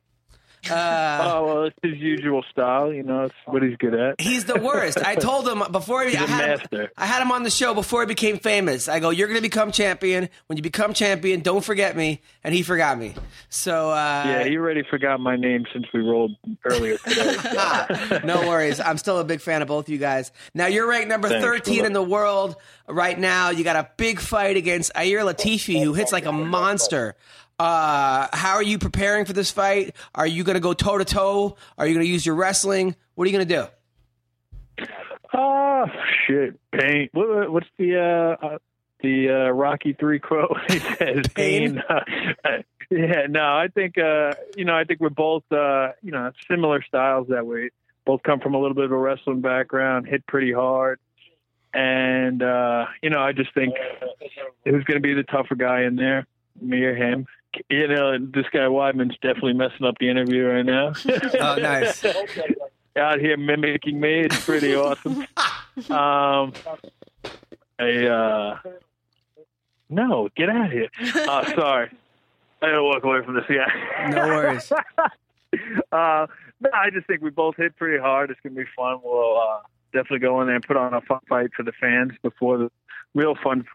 Uh, 0.70 1.20
oh 1.34 1.46
well, 1.46 1.64
it's 1.66 1.76
his 1.84 1.98
usual 1.98 2.44
style. 2.52 2.94
You 2.94 3.04
know, 3.04 3.24
it's 3.26 3.36
what 3.46 3.64
he's 3.64 3.76
good 3.78 3.94
at. 3.94 4.22
He's 4.22 4.46
the 4.46 4.60
worst. 4.60 4.98
I 4.98 5.16
told 5.16 5.48
him 5.48 5.62
before 5.72 6.04
he, 6.04 6.12
He's 6.12 6.20
I 6.22 6.24
a 6.24 6.28
had 6.28 6.44
him, 6.44 6.58
master. 6.60 6.92
I 6.98 7.06
had 7.06 7.22
him 7.22 7.32
on 7.32 7.44
the 7.44 7.50
show 7.50 7.74
before 7.74 8.02
he 8.02 8.08
became 8.08 8.38
famous. 8.40 8.88
I 8.88 9.00
go, 9.00 9.10
"You're 9.10 9.28
going 9.28 9.38
to 9.38 9.42
become 9.42 9.72
champion. 9.72 10.30
When 10.48 10.58
you 10.58 10.64
become 10.64 10.94
champion, 10.94 11.42
don't 11.42 11.64
forget 11.64 11.96
me." 11.96 12.22
And 12.44 12.54
he 12.54 12.62
forgot 12.64 12.98
me. 12.98 13.14
So 13.50 13.92
uh, 13.92 14.24
Yeah, 14.26 14.44
he 14.46 14.58
already 14.58 14.84
forgot 14.90 15.20
my 15.20 15.36
name 15.36 15.66
since 15.74 15.86
we 15.94 16.00
rolled 16.02 16.36
earlier 16.66 16.98
today. 16.98 17.36
Ah, 17.58 18.22
no 18.24 18.48
worries. 18.48 18.80
I'm 18.80 18.98
still 18.98 19.20
a 19.20 19.24
big 19.24 19.42
fan 19.42 19.62
of 19.62 19.68
both 19.68 19.90
you 19.90 19.98
guys. 19.98 20.32
Now 20.54 20.68
you're 20.68 20.88
ranked 20.88 21.08
number 21.10 21.30
Thanks, 21.30 21.44
13 21.46 21.76
brother. 21.76 21.88
in 21.88 21.94
the 21.94 22.04
world 22.04 22.56
right 22.88 23.18
now. 23.20 23.50
You 23.50 23.64
got 23.64 23.76
a 23.76 23.90
big 23.98 24.20
fight 24.20 24.58
against 24.58 24.94
Ilir 24.94 25.24
Latifi, 25.30 25.84
who 25.84 25.94
hits 25.94 26.12
like 26.12 26.26
a 26.26 26.32
monster. 26.32 27.16
Uh, 27.60 28.28
how 28.34 28.56
are 28.56 28.64
you 28.64 28.78
preparing 28.78 29.26
for 29.26 29.34
this 29.34 29.52
fight? 29.52 29.96
Are 30.16 30.28
you 30.28 30.44
going 30.44 30.56
to 30.56 30.60
go 30.60 30.74
toe 30.74 30.98
to 30.98 31.06
toe? 31.06 31.56
Are 31.78 31.88
you 31.88 31.94
going 31.94 32.06
to 32.06 32.12
use 32.12 32.26
your 32.26 32.36
wrestling? 32.36 32.96
What 33.16 33.26
are 33.26 33.30
you 33.30 33.38
going 33.38 33.48
to 33.48 33.56
do? 33.56 34.88
Oh 35.34 35.86
shit, 36.28 36.60
pain. 36.72 37.10
What, 37.14 37.52
what's 37.52 37.68
the 37.78 38.00
uh, 38.00 38.46
uh 38.46 38.58
the 39.02 39.30
uh, 39.30 39.52
Rocky 39.52 39.94
Three 39.94 40.20
quote? 40.20 40.58
he 40.70 40.80
says 40.80 41.26
Pain? 41.34 41.76
pain. 41.76 41.84
Uh, 41.90 42.00
yeah, 42.92 43.26
no, 43.30 43.42
I 43.42 43.68
think 43.74 43.98
uh, 43.98 44.34
you 44.56 44.66
know, 44.66 44.76
I 44.76 44.84
think 44.84 45.00
we're 45.00 45.10
both 45.10 45.44
uh, 45.52 45.90
you 46.02 46.12
know 46.12 46.32
similar 46.50 46.84
styles 46.84 47.28
that 47.30 47.46
we 47.46 47.72
both 48.06 48.22
come 48.24 48.40
from 48.40 48.54
a 48.54 48.60
little 48.60 48.76
bit 48.76 48.86
of 48.86 48.92
a 48.92 48.98
wrestling 48.98 49.42
background, 49.42 50.08
hit 50.08 50.26
pretty 50.28 50.52
hard, 50.52 51.00
and 51.74 52.44
uh, 52.44 52.86
you 53.02 53.10
know, 53.10 53.20
I 53.20 53.32
just 53.32 53.54
think 53.54 53.74
who's 54.66 54.84
going 54.84 54.96
to 54.96 55.00
be 55.00 55.14
the 55.14 55.24
tougher 55.24 55.56
guy 55.56 55.84
in 55.84 55.96
there, 55.96 56.28
me 56.62 56.84
or 56.84 56.96
him. 56.96 57.26
You 57.70 57.88
know, 57.88 58.18
this 58.18 58.46
guy 58.52 58.60
Weidman's 58.60 59.16
definitely 59.22 59.54
messing 59.54 59.86
up 59.86 59.96
the 60.00 60.10
interview 60.10 60.46
right 60.46 60.66
now. 60.66 60.94
Oh, 61.40 61.56
nice. 61.56 62.04
out 62.98 63.20
here 63.20 63.38
mimicking 63.38 64.00
me. 64.00 64.22
It's 64.22 64.44
pretty 64.46 64.76
awesome. 64.76 65.26
Um, 65.90 66.54
a 67.80 68.08
uh, 68.08 68.60
no, 69.90 70.30
get 70.38 70.48
out 70.48 70.68
of 70.68 70.72
here. 70.72 70.88
Uh, 71.02 71.46
sorry, 71.56 71.90
I 72.62 72.68
gotta 72.68 72.84
walk 72.84 73.04
away 73.04 73.26
from 73.26 73.34
this 73.34 73.46
guy. 73.48 74.10
No 74.12 74.28
worries. 74.28 74.72
uh, 74.72 74.78
no, 75.92 76.70
I 76.72 76.92
just 76.92 77.08
think 77.08 77.24
we 77.24 77.32
both 77.32 77.56
hit 77.58 77.76
pretty 77.76 78.00
hard. 78.00 78.30
It's 78.30 78.40
gonna 78.42 78.54
be 78.54 78.66
fun. 78.76 79.00
We'll 79.04 79.40
uh, 79.40 79.62
definitely 79.94 80.20
go 80.20 80.42
in 80.42 80.48
there 80.48 80.58
and 80.58 80.64
put 80.64 80.78
on 80.78 80.94
a 80.94 81.02
fun 81.02 81.22
fight 81.28 81.50
for 81.56 81.64
the 81.64 81.72
fans 81.82 82.12
before 82.22 82.60
the 82.60 82.72
real 83.16 83.34
fun 83.44 83.66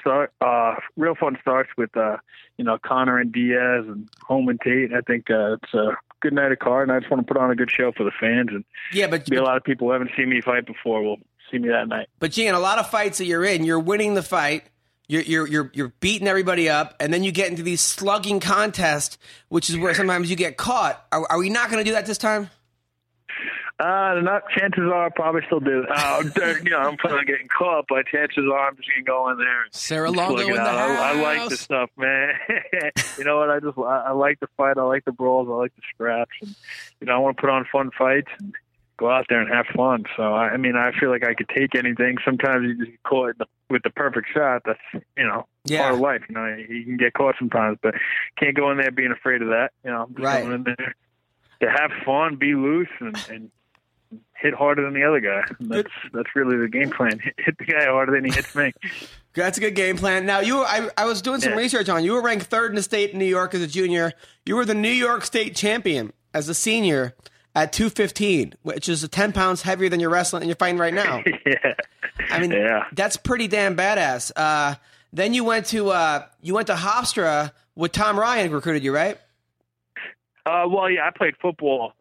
start. 0.00 0.32
Uh, 0.40 0.74
real 0.96 1.14
fun 1.14 1.36
starts 1.40 1.70
with 1.76 1.96
uh, 1.96 2.16
you 2.58 2.64
know 2.64 2.78
Conor 2.84 3.18
and 3.18 3.32
Diaz 3.32 3.84
and 3.86 4.08
Holm 4.22 4.48
and 4.48 4.60
Tate. 4.60 4.92
I 4.92 5.00
think 5.00 5.30
uh, 5.30 5.54
it's 5.54 5.74
a 5.74 5.96
good 6.20 6.32
night 6.32 6.52
of 6.52 6.58
card, 6.58 6.88
and 6.88 6.96
I 6.96 7.00
just 7.00 7.10
want 7.10 7.26
to 7.26 7.32
put 7.32 7.40
on 7.40 7.50
a 7.50 7.56
good 7.56 7.70
show 7.70 7.92
for 7.92 8.04
the 8.04 8.12
fans 8.18 8.48
and 8.50 8.64
Yeah, 8.92 9.06
but 9.06 9.26
be 9.26 9.36
a 9.36 9.42
lot 9.42 9.56
of 9.56 9.64
people 9.64 9.88
who 9.88 9.92
haven't 9.92 10.10
seen 10.16 10.28
me 10.28 10.40
fight 10.40 10.66
before 10.66 11.02
will 11.02 11.18
see 11.50 11.58
me 11.58 11.68
that 11.68 11.88
night. 11.88 12.08
But 12.18 12.32
Gene, 12.32 12.54
a 12.54 12.60
lot 12.60 12.78
of 12.78 12.90
fights 12.90 13.18
that 13.18 13.26
you're 13.26 13.44
in, 13.44 13.64
you're 13.64 13.80
winning 13.80 14.14
the 14.14 14.22
fight, 14.22 14.64
you're 15.08 15.22
you're 15.22 15.46
you're 15.46 15.70
you're 15.74 15.92
beating 16.00 16.28
everybody 16.28 16.68
up, 16.68 16.96
and 17.00 17.12
then 17.12 17.22
you 17.22 17.32
get 17.32 17.50
into 17.50 17.62
these 17.62 17.80
slugging 17.80 18.40
contests, 18.40 19.18
which 19.48 19.70
is 19.70 19.76
where 19.76 19.94
sometimes 19.94 20.30
you 20.30 20.36
get 20.36 20.56
caught. 20.56 21.04
Are, 21.12 21.26
are 21.30 21.38
we 21.38 21.50
not 21.50 21.70
going 21.70 21.82
to 21.82 21.88
do 21.88 21.94
that 21.94 22.06
this 22.06 22.18
time? 22.18 22.50
Uh, 23.78 24.20
not 24.22 24.42
chances 24.56 24.84
are 24.84 25.04
I'll 25.04 25.10
probably 25.10 25.42
still 25.46 25.60
do. 25.60 25.84
Uh, 25.84 26.22
you 26.64 26.70
know, 26.70 26.78
I'm 26.78 26.96
probably 26.96 27.26
getting 27.26 27.48
caught, 27.48 27.84
but 27.88 28.06
chances 28.06 28.44
are 28.50 28.68
I'm 28.68 28.76
just 28.76 28.88
gonna 28.88 29.04
go 29.04 29.28
in 29.30 29.38
there. 29.38 29.64
and 29.64 29.74
Sarah 29.74 30.10
Longo 30.10 30.40
in 30.48 30.54
the 30.54 30.60
out. 30.60 30.98
I, 30.98 31.10
I 31.10 31.12
like 31.12 31.50
the 31.50 31.58
stuff, 31.58 31.90
man. 31.98 32.32
you 33.18 33.24
know 33.24 33.36
what? 33.38 33.50
I 33.50 33.60
just 33.60 33.76
I, 33.78 34.06
I 34.08 34.10
like 34.12 34.40
the 34.40 34.46
fight. 34.56 34.78
I 34.78 34.82
like 34.82 35.04
the 35.04 35.12
brawls. 35.12 35.48
I 35.50 35.52
like 35.54 35.74
the 35.76 35.82
scraps. 35.94 36.30
And, 36.40 36.56
you 37.00 37.06
know, 37.06 37.14
I 37.14 37.18
want 37.18 37.36
to 37.36 37.40
put 37.40 37.50
on 37.50 37.66
fun 37.70 37.90
fights 37.98 38.30
and 38.38 38.54
go 38.98 39.10
out 39.10 39.26
there 39.28 39.42
and 39.42 39.52
have 39.52 39.66
fun. 39.76 40.04
So 40.16 40.22
I, 40.22 40.48
I 40.52 40.56
mean, 40.56 40.74
I 40.74 40.92
feel 40.98 41.10
like 41.10 41.22
I 41.22 41.34
could 41.34 41.50
take 41.54 41.74
anything. 41.74 42.16
Sometimes 42.24 42.62
you 42.66 42.78
just 42.78 42.90
get 42.92 43.02
caught 43.02 43.36
the, 43.36 43.44
with 43.68 43.82
the 43.82 43.90
perfect 43.90 44.28
shot. 44.32 44.62
That's 44.64 45.04
you 45.18 45.26
know 45.26 45.46
Yeah. 45.66 45.82
part 45.82 45.94
of 45.96 46.00
life. 46.00 46.22
You 46.30 46.34
know, 46.34 46.46
you 46.46 46.82
can 46.84 46.96
get 46.96 47.12
caught 47.12 47.34
sometimes, 47.38 47.76
but 47.82 47.94
can't 48.38 48.56
go 48.56 48.70
in 48.70 48.78
there 48.78 48.90
being 48.90 49.12
afraid 49.12 49.42
of 49.42 49.48
that. 49.48 49.72
You 49.84 49.90
know, 49.90 50.04
I'm 50.04 50.14
just 50.14 50.20
Right. 50.24 50.42
going 50.44 50.54
in 50.54 50.62
there 50.64 50.94
to 51.60 51.70
have 51.70 51.90
fun, 52.06 52.36
be 52.36 52.54
loose, 52.54 52.88
and, 53.00 53.16
and 53.28 53.50
hit 54.40 54.54
harder 54.54 54.82
than 54.82 54.94
the 54.94 55.02
other 55.04 55.20
guy. 55.20 55.42
That's 55.60 55.90
that's 56.12 56.34
really 56.34 56.56
the 56.56 56.68
game 56.68 56.90
plan. 56.90 57.18
Hit, 57.18 57.34
hit 57.38 57.58
the 57.58 57.64
guy 57.64 57.84
harder 57.86 58.12
than 58.12 58.24
he 58.24 58.30
hits 58.32 58.54
me. 58.54 58.72
That's 59.34 59.58
a 59.58 59.60
good 59.60 59.74
game 59.74 59.98
plan. 59.98 60.24
Now 60.24 60.40
you, 60.40 60.62
I, 60.62 60.88
I 60.96 61.04
was 61.04 61.20
doing 61.20 61.40
some 61.42 61.52
Yeah. 61.52 61.58
research 61.58 61.90
on 61.90 62.02
you. 62.02 62.14
Were 62.14 62.22
ranked 62.22 62.46
third 62.46 62.70
in 62.70 62.74
the 62.76 62.82
state 62.82 63.10
in 63.10 63.18
New 63.18 63.26
York 63.26 63.52
as 63.54 63.60
a 63.60 63.66
junior. 63.66 64.12
You 64.46 64.56
were 64.56 64.64
the 64.64 64.72
New 64.74 64.88
York 64.88 65.26
State 65.26 65.54
champion 65.54 66.14
as 66.32 66.48
a 66.48 66.54
senior 66.54 67.14
at 67.54 67.70
215, 67.74 68.54
which 68.62 68.88
is 68.88 69.06
10 69.06 69.32
pounds 69.32 69.60
heavier 69.60 69.90
than 69.90 70.00
you're 70.00 70.08
wrestling 70.08 70.40
and 70.42 70.48
you're 70.48 70.56
fighting 70.56 70.78
right 70.78 70.94
now. 70.94 71.22
yeah. 71.46 71.74
I 72.30 72.38
mean, 72.38 72.50
Yeah. 72.52 72.84
that's 72.92 73.18
pretty 73.18 73.46
damn 73.46 73.76
badass. 73.76 74.32
Uh, 74.34 74.76
then 75.12 75.34
you 75.34 75.44
went 75.44 75.66
to 75.66 75.90
uh, 75.90 76.24
you 76.40 76.54
went 76.54 76.68
to 76.68 76.74
Hofstra 76.74 77.52
with 77.74 77.92
Tom 77.92 78.18
Ryan 78.18 78.50
recruited 78.52 78.82
you, 78.84 78.94
right? 78.94 79.18
Uh, 80.46 80.64
well, 80.68 80.88
yeah, 80.90 81.06
I 81.06 81.10
played 81.16 81.34
football. 81.42 81.92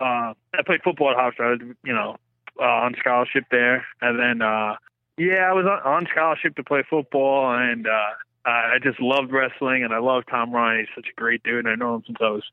Uh, 0.00 0.34
I 0.54 0.62
played 0.64 0.82
football 0.82 1.10
at 1.10 1.16
Hofstra. 1.16 1.58
You 1.84 1.92
know, 1.92 2.16
uh, 2.60 2.64
on 2.64 2.94
scholarship 2.98 3.44
there, 3.50 3.86
and 4.00 4.18
then 4.18 4.42
uh, 4.42 4.76
yeah, 5.16 5.48
I 5.48 5.52
was 5.52 5.66
on, 5.66 5.80
on 5.92 6.06
scholarship 6.10 6.56
to 6.56 6.64
play 6.64 6.82
football, 6.88 7.52
and 7.52 7.86
uh, 7.86 8.10
I 8.44 8.78
just 8.82 9.00
loved 9.00 9.32
wrestling, 9.32 9.84
and 9.84 9.92
I 9.92 9.98
love 9.98 10.24
Tom 10.30 10.52
Ryan. 10.52 10.80
He's 10.80 10.94
such 10.94 11.10
a 11.10 11.20
great 11.20 11.42
dude, 11.42 11.66
and 11.66 11.68
I 11.68 11.74
know 11.74 11.96
him 11.96 12.02
since 12.06 12.18
I 12.20 12.30
was, 12.30 12.44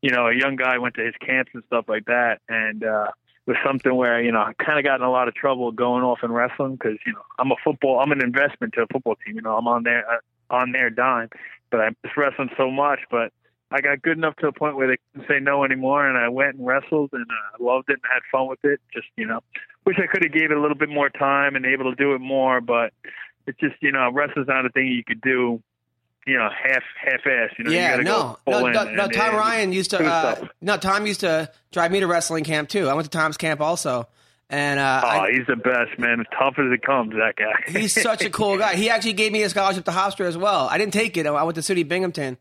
you 0.00 0.10
know, 0.10 0.28
a 0.28 0.34
young 0.34 0.56
guy. 0.56 0.78
Went 0.78 0.94
to 0.96 1.04
his 1.04 1.14
camps 1.20 1.50
and 1.54 1.62
stuff 1.66 1.86
like 1.88 2.06
that, 2.06 2.40
and 2.48 2.84
uh, 2.84 3.08
it 3.46 3.50
was 3.50 3.56
something 3.64 3.94
where 3.94 4.22
you 4.22 4.32
know 4.32 4.40
I 4.40 4.52
kind 4.54 4.78
of 4.78 4.84
got 4.84 5.00
in 5.00 5.06
a 5.06 5.10
lot 5.10 5.28
of 5.28 5.34
trouble 5.34 5.70
going 5.72 6.04
off 6.04 6.20
in 6.22 6.32
wrestling 6.32 6.76
because 6.76 6.98
you 7.06 7.12
know 7.12 7.22
I'm 7.38 7.50
a 7.50 7.56
football, 7.62 8.00
I'm 8.00 8.12
an 8.12 8.22
investment 8.22 8.74
to 8.74 8.82
a 8.82 8.86
football 8.86 9.16
team. 9.26 9.36
You 9.36 9.42
know, 9.42 9.56
I'm 9.56 9.68
on 9.68 9.82
their 9.82 10.08
uh, 10.10 10.18
on 10.50 10.72
their 10.72 10.90
dime, 10.90 11.28
but 11.70 11.80
I 11.80 11.90
miss 12.02 12.16
wrestling 12.16 12.50
so 12.56 12.70
much, 12.70 13.00
but 13.10 13.32
I 13.72 13.80
got 13.80 14.02
good 14.02 14.16
enough 14.18 14.36
to 14.36 14.46
the 14.46 14.52
point 14.52 14.76
where 14.76 14.86
they 14.88 14.96
couldn't 15.12 15.28
say 15.28 15.40
no 15.40 15.64
anymore, 15.64 16.06
and 16.06 16.18
I 16.18 16.28
went 16.28 16.56
and 16.56 16.66
wrestled 16.66 17.10
and 17.12 17.24
uh, 17.24 17.64
loved 17.64 17.88
it 17.88 17.94
and 17.94 18.02
had 18.12 18.20
fun 18.30 18.48
with 18.48 18.64
it. 18.64 18.80
Just 18.92 19.06
you 19.16 19.26
know, 19.26 19.40
wish 19.86 19.96
I 20.02 20.06
could 20.06 20.22
have 20.24 20.32
gave 20.32 20.50
it 20.50 20.56
a 20.56 20.60
little 20.60 20.76
bit 20.76 20.88
more 20.88 21.08
time 21.10 21.56
and 21.56 21.64
able 21.66 21.90
to 21.90 21.96
do 21.96 22.14
it 22.14 22.20
more, 22.20 22.60
but 22.60 22.92
it's 23.46 23.58
just 23.58 23.74
you 23.80 23.92
know, 23.92 24.10
wrestling's 24.12 24.48
not 24.48 24.66
a 24.66 24.68
thing 24.70 24.86
you 24.88 25.02
could 25.04 25.20
do, 25.20 25.62
you 26.26 26.36
know, 26.38 26.48
half 26.50 26.82
half 27.02 27.20
ass. 27.26 27.50
You 27.58 27.64
know, 27.64 27.70
you 27.70 27.76
yeah, 27.76 27.90
gotta 27.92 28.02
no, 28.04 28.38
no, 28.46 28.68
no, 28.70 28.84
no. 28.92 29.08
Tom 29.08 29.28
and- 29.30 29.36
Ryan 29.36 29.72
used 29.72 29.90
to. 29.90 30.04
Uh, 30.04 30.46
no, 30.60 30.76
Tom 30.76 31.06
used 31.06 31.20
to 31.20 31.50
drive 31.72 31.90
me 31.90 32.00
to 32.00 32.06
wrestling 32.06 32.44
camp 32.44 32.68
too. 32.68 32.88
I 32.88 32.94
went 32.94 33.10
to 33.10 33.16
Tom's 33.16 33.36
camp 33.36 33.60
also, 33.60 34.06
and 34.50 34.78
uh, 34.78 35.00
Oh, 35.02 35.08
I, 35.08 35.32
he's 35.32 35.46
the 35.46 35.56
best 35.56 35.98
man. 35.98 36.20
As 36.20 36.26
tough 36.38 36.54
as 36.58 36.70
it 36.72 36.82
comes, 36.82 37.12
that 37.14 37.34
guy. 37.36 37.78
he's 37.80 38.00
such 38.00 38.22
a 38.22 38.30
cool 38.30 38.58
guy. 38.58 38.76
He 38.76 38.90
actually 38.90 39.14
gave 39.14 39.32
me 39.32 39.42
a 39.42 39.48
scholarship 39.48 39.84
to 39.86 39.90
Hofstra 39.90 40.26
as 40.26 40.36
well. 40.36 40.68
I 40.68 40.78
didn't 40.78 40.92
take 40.92 41.16
it. 41.16 41.26
I 41.26 41.42
went 41.42 41.54
to 41.56 41.62
SUNY 41.62 41.88
Binghamton, 41.88 42.36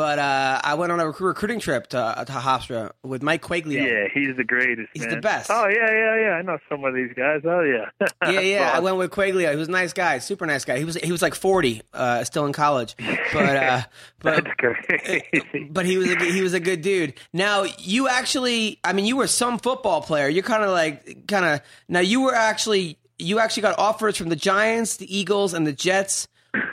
but 0.00 0.18
uh, 0.18 0.58
I 0.64 0.72
went 0.76 0.92
on 0.92 0.98
a 0.98 1.04
recru- 1.04 1.26
recruiting 1.26 1.60
trip 1.60 1.88
to, 1.88 1.98
uh, 1.98 2.24
to 2.24 2.32
Hofstra 2.32 2.92
with 3.02 3.22
Mike 3.22 3.42
Quaglio. 3.42 3.86
Yeah, 3.86 4.08
he's 4.14 4.34
the 4.34 4.44
greatest. 4.44 4.88
He's 4.94 5.02
man. 5.04 5.16
the 5.16 5.20
best. 5.20 5.50
Oh 5.50 5.68
yeah, 5.68 5.90
yeah, 5.92 6.20
yeah. 6.22 6.30
I 6.36 6.40
know 6.42 6.56
some 6.70 6.82
of 6.86 6.94
these 6.94 7.12
guys. 7.14 7.42
Oh 7.44 7.60
yeah. 7.60 8.08
Yeah, 8.32 8.40
yeah. 8.40 8.70
I 8.74 8.80
went 8.80 8.96
with 8.96 9.10
Quaglio. 9.10 9.50
He 9.50 9.56
was 9.56 9.68
a 9.68 9.70
nice 9.70 9.92
guy, 9.92 10.16
super 10.20 10.46
nice 10.46 10.64
guy. 10.64 10.78
He 10.78 10.86
was 10.86 10.94
he 10.94 11.12
was 11.12 11.20
like 11.20 11.34
forty, 11.34 11.82
uh, 11.92 12.24
still 12.24 12.46
in 12.46 12.54
college, 12.54 12.94
but 13.34 13.56
uh, 13.56 13.82
but 14.22 14.42
That's 14.44 14.56
great. 14.56 15.70
but 15.70 15.84
he 15.84 15.98
was 15.98 16.10
a, 16.10 16.16
good- 16.16 16.32
he 16.32 16.40
was 16.40 16.54
a 16.54 16.60
good 16.60 16.80
dude. 16.80 17.12
Now 17.34 17.66
you 17.76 18.08
actually, 18.08 18.80
I 18.82 18.94
mean, 18.94 19.04
you 19.04 19.18
were 19.18 19.26
some 19.26 19.58
football 19.58 20.00
player. 20.00 20.28
You're 20.30 20.44
kind 20.44 20.64
of 20.64 20.70
like 20.70 21.26
kind 21.28 21.44
of 21.44 21.60
now 21.90 22.00
you 22.00 22.22
were 22.22 22.34
actually 22.34 22.96
you 23.18 23.38
actually 23.38 23.64
got 23.64 23.78
offers 23.78 24.16
from 24.16 24.30
the 24.30 24.36
Giants, 24.36 24.96
the 24.96 25.14
Eagles, 25.14 25.52
and 25.52 25.66
the 25.66 25.74
Jets. 25.74 26.26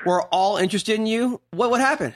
Were 0.08 0.24
all 0.34 0.56
interested 0.58 0.98
in 0.98 1.06
you. 1.06 1.42
What 1.52 1.70
what 1.72 1.82
happened? 1.82 2.16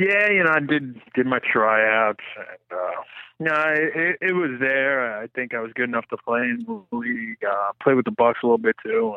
Yeah, 0.00 0.30
you 0.30 0.42
know, 0.42 0.50
I 0.50 0.60
did 0.60 0.98
did 1.14 1.26
my 1.26 1.40
tryouts, 1.40 2.24
and 2.38 2.78
uh, 2.78 3.02
no, 3.38 3.54
it, 3.74 4.16
it 4.22 4.32
was 4.32 4.58
there. 4.58 5.20
I 5.20 5.26
think 5.28 5.52
I 5.52 5.60
was 5.60 5.72
good 5.74 5.90
enough 5.90 6.06
to 6.08 6.16
play 6.16 6.40
in 6.40 6.64
the 6.66 6.96
league. 6.96 7.36
Uh, 7.46 7.72
play 7.82 7.92
with 7.92 8.06
the 8.06 8.10
Bucks 8.10 8.38
a 8.42 8.46
little 8.46 8.58
bit 8.58 8.76
too, 8.82 9.16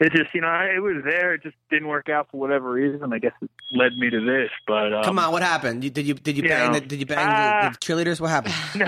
and 0.00 0.06
it 0.06 0.16
just, 0.16 0.34
you 0.34 0.40
know, 0.40 0.48
it 0.48 0.80
was 0.80 1.02
there. 1.04 1.34
It 1.34 1.42
just 1.42 1.56
didn't 1.70 1.88
work 1.88 2.08
out 2.08 2.28
for 2.30 2.38
whatever 2.38 2.70
reason. 2.72 3.12
I 3.12 3.18
guess 3.18 3.32
it 3.42 3.50
led 3.72 3.92
me 3.98 4.08
to 4.10 4.20
this. 4.20 4.50
But 4.66 4.94
um, 4.94 5.04
Come 5.04 5.18
on, 5.18 5.30
what 5.30 5.42
happened? 5.42 5.84
You, 5.84 5.90
did 5.90 6.06
you 6.06 6.14
did 6.14 6.36
you 6.36 6.42
you 6.42 6.48
bang 6.48 6.72
know, 6.72 6.80
the, 6.80 6.86
did 6.86 7.00
you 7.00 7.06
bang 7.06 7.26
ah. 7.26 7.70
the, 7.70 7.70
the 7.70 7.78
cheerleaders? 7.78 8.20
What 8.20 8.30
happened? 8.30 8.54
no, 8.76 8.86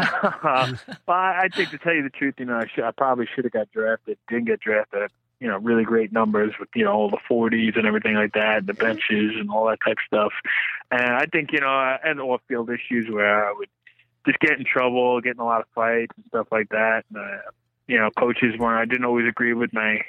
well, 1.06 1.16
I 1.16 1.48
think 1.54 1.70
to 1.70 1.78
tell 1.78 1.94
you 1.94 2.02
the 2.02 2.10
truth, 2.10 2.34
you 2.38 2.46
know, 2.46 2.56
I, 2.56 2.66
should, 2.74 2.84
I 2.84 2.92
probably 2.92 3.26
should 3.34 3.44
have 3.44 3.52
got 3.52 3.70
drafted. 3.72 4.16
Didn't 4.28 4.46
get 4.46 4.60
drafted. 4.60 5.10
You 5.40 5.48
know, 5.48 5.58
really 5.58 5.84
great 5.84 6.12
numbers 6.12 6.54
with 6.58 6.70
you 6.74 6.84
know 6.84 6.92
all 6.92 7.10
the 7.10 7.18
40s 7.30 7.76
and 7.76 7.86
everything 7.86 8.14
like 8.14 8.32
that, 8.32 8.66
the 8.66 8.74
benches 8.74 9.36
and 9.38 9.50
all 9.50 9.66
that 9.66 9.78
type 9.84 9.98
of 9.98 10.06
stuff. 10.06 10.32
And 10.90 11.14
I 11.14 11.26
think 11.26 11.52
you 11.52 11.60
know 11.60 11.68
I 11.68 11.98
had 12.02 12.18
off-field 12.18 12.70
issues 12.70 13.06
where 13.10 13.48
I 13.48 13.52
would 13.52 13.68
just 14.26 14.38
get 14.40 14.58
in 14.58 14.64
trouble, 14.64 15.20
get 15.20 15.34
in 15.34 15.40
a 15.40 15.44
lot 15.44 15.60
of 15.60 15.66
fights 15.74 16.12
and 16.16 16.24
stuff 16.28 16.48
like 16.50 16.68
that. 16.70 17.04
And, 17.10 17.18
uh, 17.18 17.50
you 17.88 17.98
know, 17.98 18.10
coaches 18.18 18.54
weren't. 18.58 18.80
I 18.80 18.84
didn't 18.84 19.04
always 19.04 19.26
agree 19.28 19.52
with 19.54 19.72
my 19.72 20.00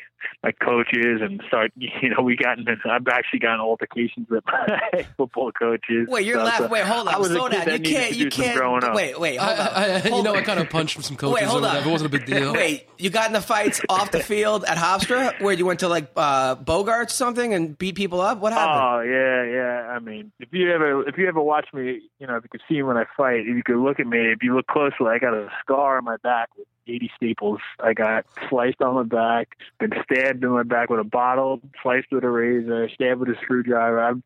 my 0.44 0.52
coaches, 0.52 1.22
and 1.22 1.42
start. 1.48 1.72
You 2.02 2.10
know, 2.10 2.22
we 2.24 2.36
got 2.36 2.58
into. 2.60 2.76
I've 2.90 3.08
actually 3.08 3.40
gotten 3.40 3.60
altercations 3.60 4.28
with 4.30 4.44
my 4.46 5.06
football 5.18 5.52
coaches. 5.52 6.08
Wait, 6.10 6.26
you're 6.26 6.38
So- 6.38 6.44
laughing. 6.44 6.68
so 6.68 6.72
Wait, 6.72 6.84
hold 6.86 7.08
I 7.08 7.14
on. 7.14 7.20
was 7.20 7.32
a 7.32 7.34
Slow 7.36 7.50
kid 7.50 7.66
down. 7.66 7.84
You 7.84 7.92
can't. 7.96 8.16
You 8.16 8.30
can't. 8.30 8.58
growing. 8.58 8.82
Wait, 8.94 9.20
wait. 9.20 9.38
Hold 9.38 9.60
I, 9.60 9.68
on. 9.68 9.74
I, 9.74 9.84
I, 10.00 10.04
you 10.18 10.24
know, 10.24 10.32
on. 10.32 10.38
I 10.38 10.42
kind 10.42 10.60
of 10.60 10.70
punched 10.70 11.02
some 11.04 11.16
coaches 11.18 11.36
Wait, 11.36 11.44
hold 11.44 11.64
or 11.64 11.68
on. 11.68 11.72
whatever. 11.74 11.90
It 11.90 11.92
wasn't 11.92 12.14
a 12.14 12.18
big 12.18 12.26
deal. 12.26 12.54
Wait, 12.54 12.88
you 12.98 13.10
got 13.10 13.28
in 13.28 13.34
the 13.34 13.42
fights 13.42 13.82
off 13.90 14.12
the 14.12 14.20
field 14.20 14.64
at 14.66 14.78
Hofstra, 14.78 15.40
where 15.42 15.54
you 15.54 15.66
went 15.66 15.80
to 15.82 15.88
like 15.88 16.12
uh, 16.16 16.56
Bogarts 16.56 17.08
or 17.08 17.10
something 17.10 17.54
and 17.54 17.78
beat 17.78 17.96
people 17.96 18.22
up? 18.22 18.40
What 18.40 18.54
happened? 18.54 18.82
Oh 18.82 19.02
yeah, 19.02 19.44
yeah. 19.44 19.88
I 19.96 20.00
mean, 20.00 20.32
if 20.40 20.50
you 20.52 20.72
ever 20.74 21.08
if 21.08 21.18
you 21.18 21.28
ever 21.28 21.42
watch 21.42 21.68
me, 21.74 22.02
you 22.20 22.28
know, 22.28 22.36
if 22.38 22.44
you 22.44 22.50
could 22.50 22.62
see 22.68 22.76
me 22.76 22.84
when 22.84 22.98
I 22.98 23.06
fight, 23.16 23.42
if 23.42 23.48
you 23.56 23.64
could 23.64 23.78
look 23.78 24.00
at 24.00 24.08
me, 24.08 24.32
if 24.32 24.42
you 24.44 24.56
look 24.56 24.68
closely, 24.68 25.08
I 25.08 25.20
got 25.20 25.34
a 25.34 25.50
scar 25.62 25.98
on 25.98 26.04
my 26.06 26.18
back 26.18 26.50
with 26.58 26.68
80 26.88 27.12
staples. 27.16 27.60
I 27.80 27.94
got 27.94 28.26
sliced 28.50 28.82
on 28.82 28.96
my 28.96 29.04
back, 29.04 29.58
been 29.80 29.94
stabbed 30.04 30.44
in 30.44 30.50
my 30.50 30.64
back 30.64 30.90
with 30.90 31.00
a 31.00 31.04
bottle, 31.04 31.62
sliced 31.82 32.08
with 32.12 32.24
a 32.24 32.30
razor, 32.30 32.90
stabbed 32.90 33.20
with 33.20 33.30
a 33.30 33.36
screwdriver. 33.42 34.00
I've 34.00 34.22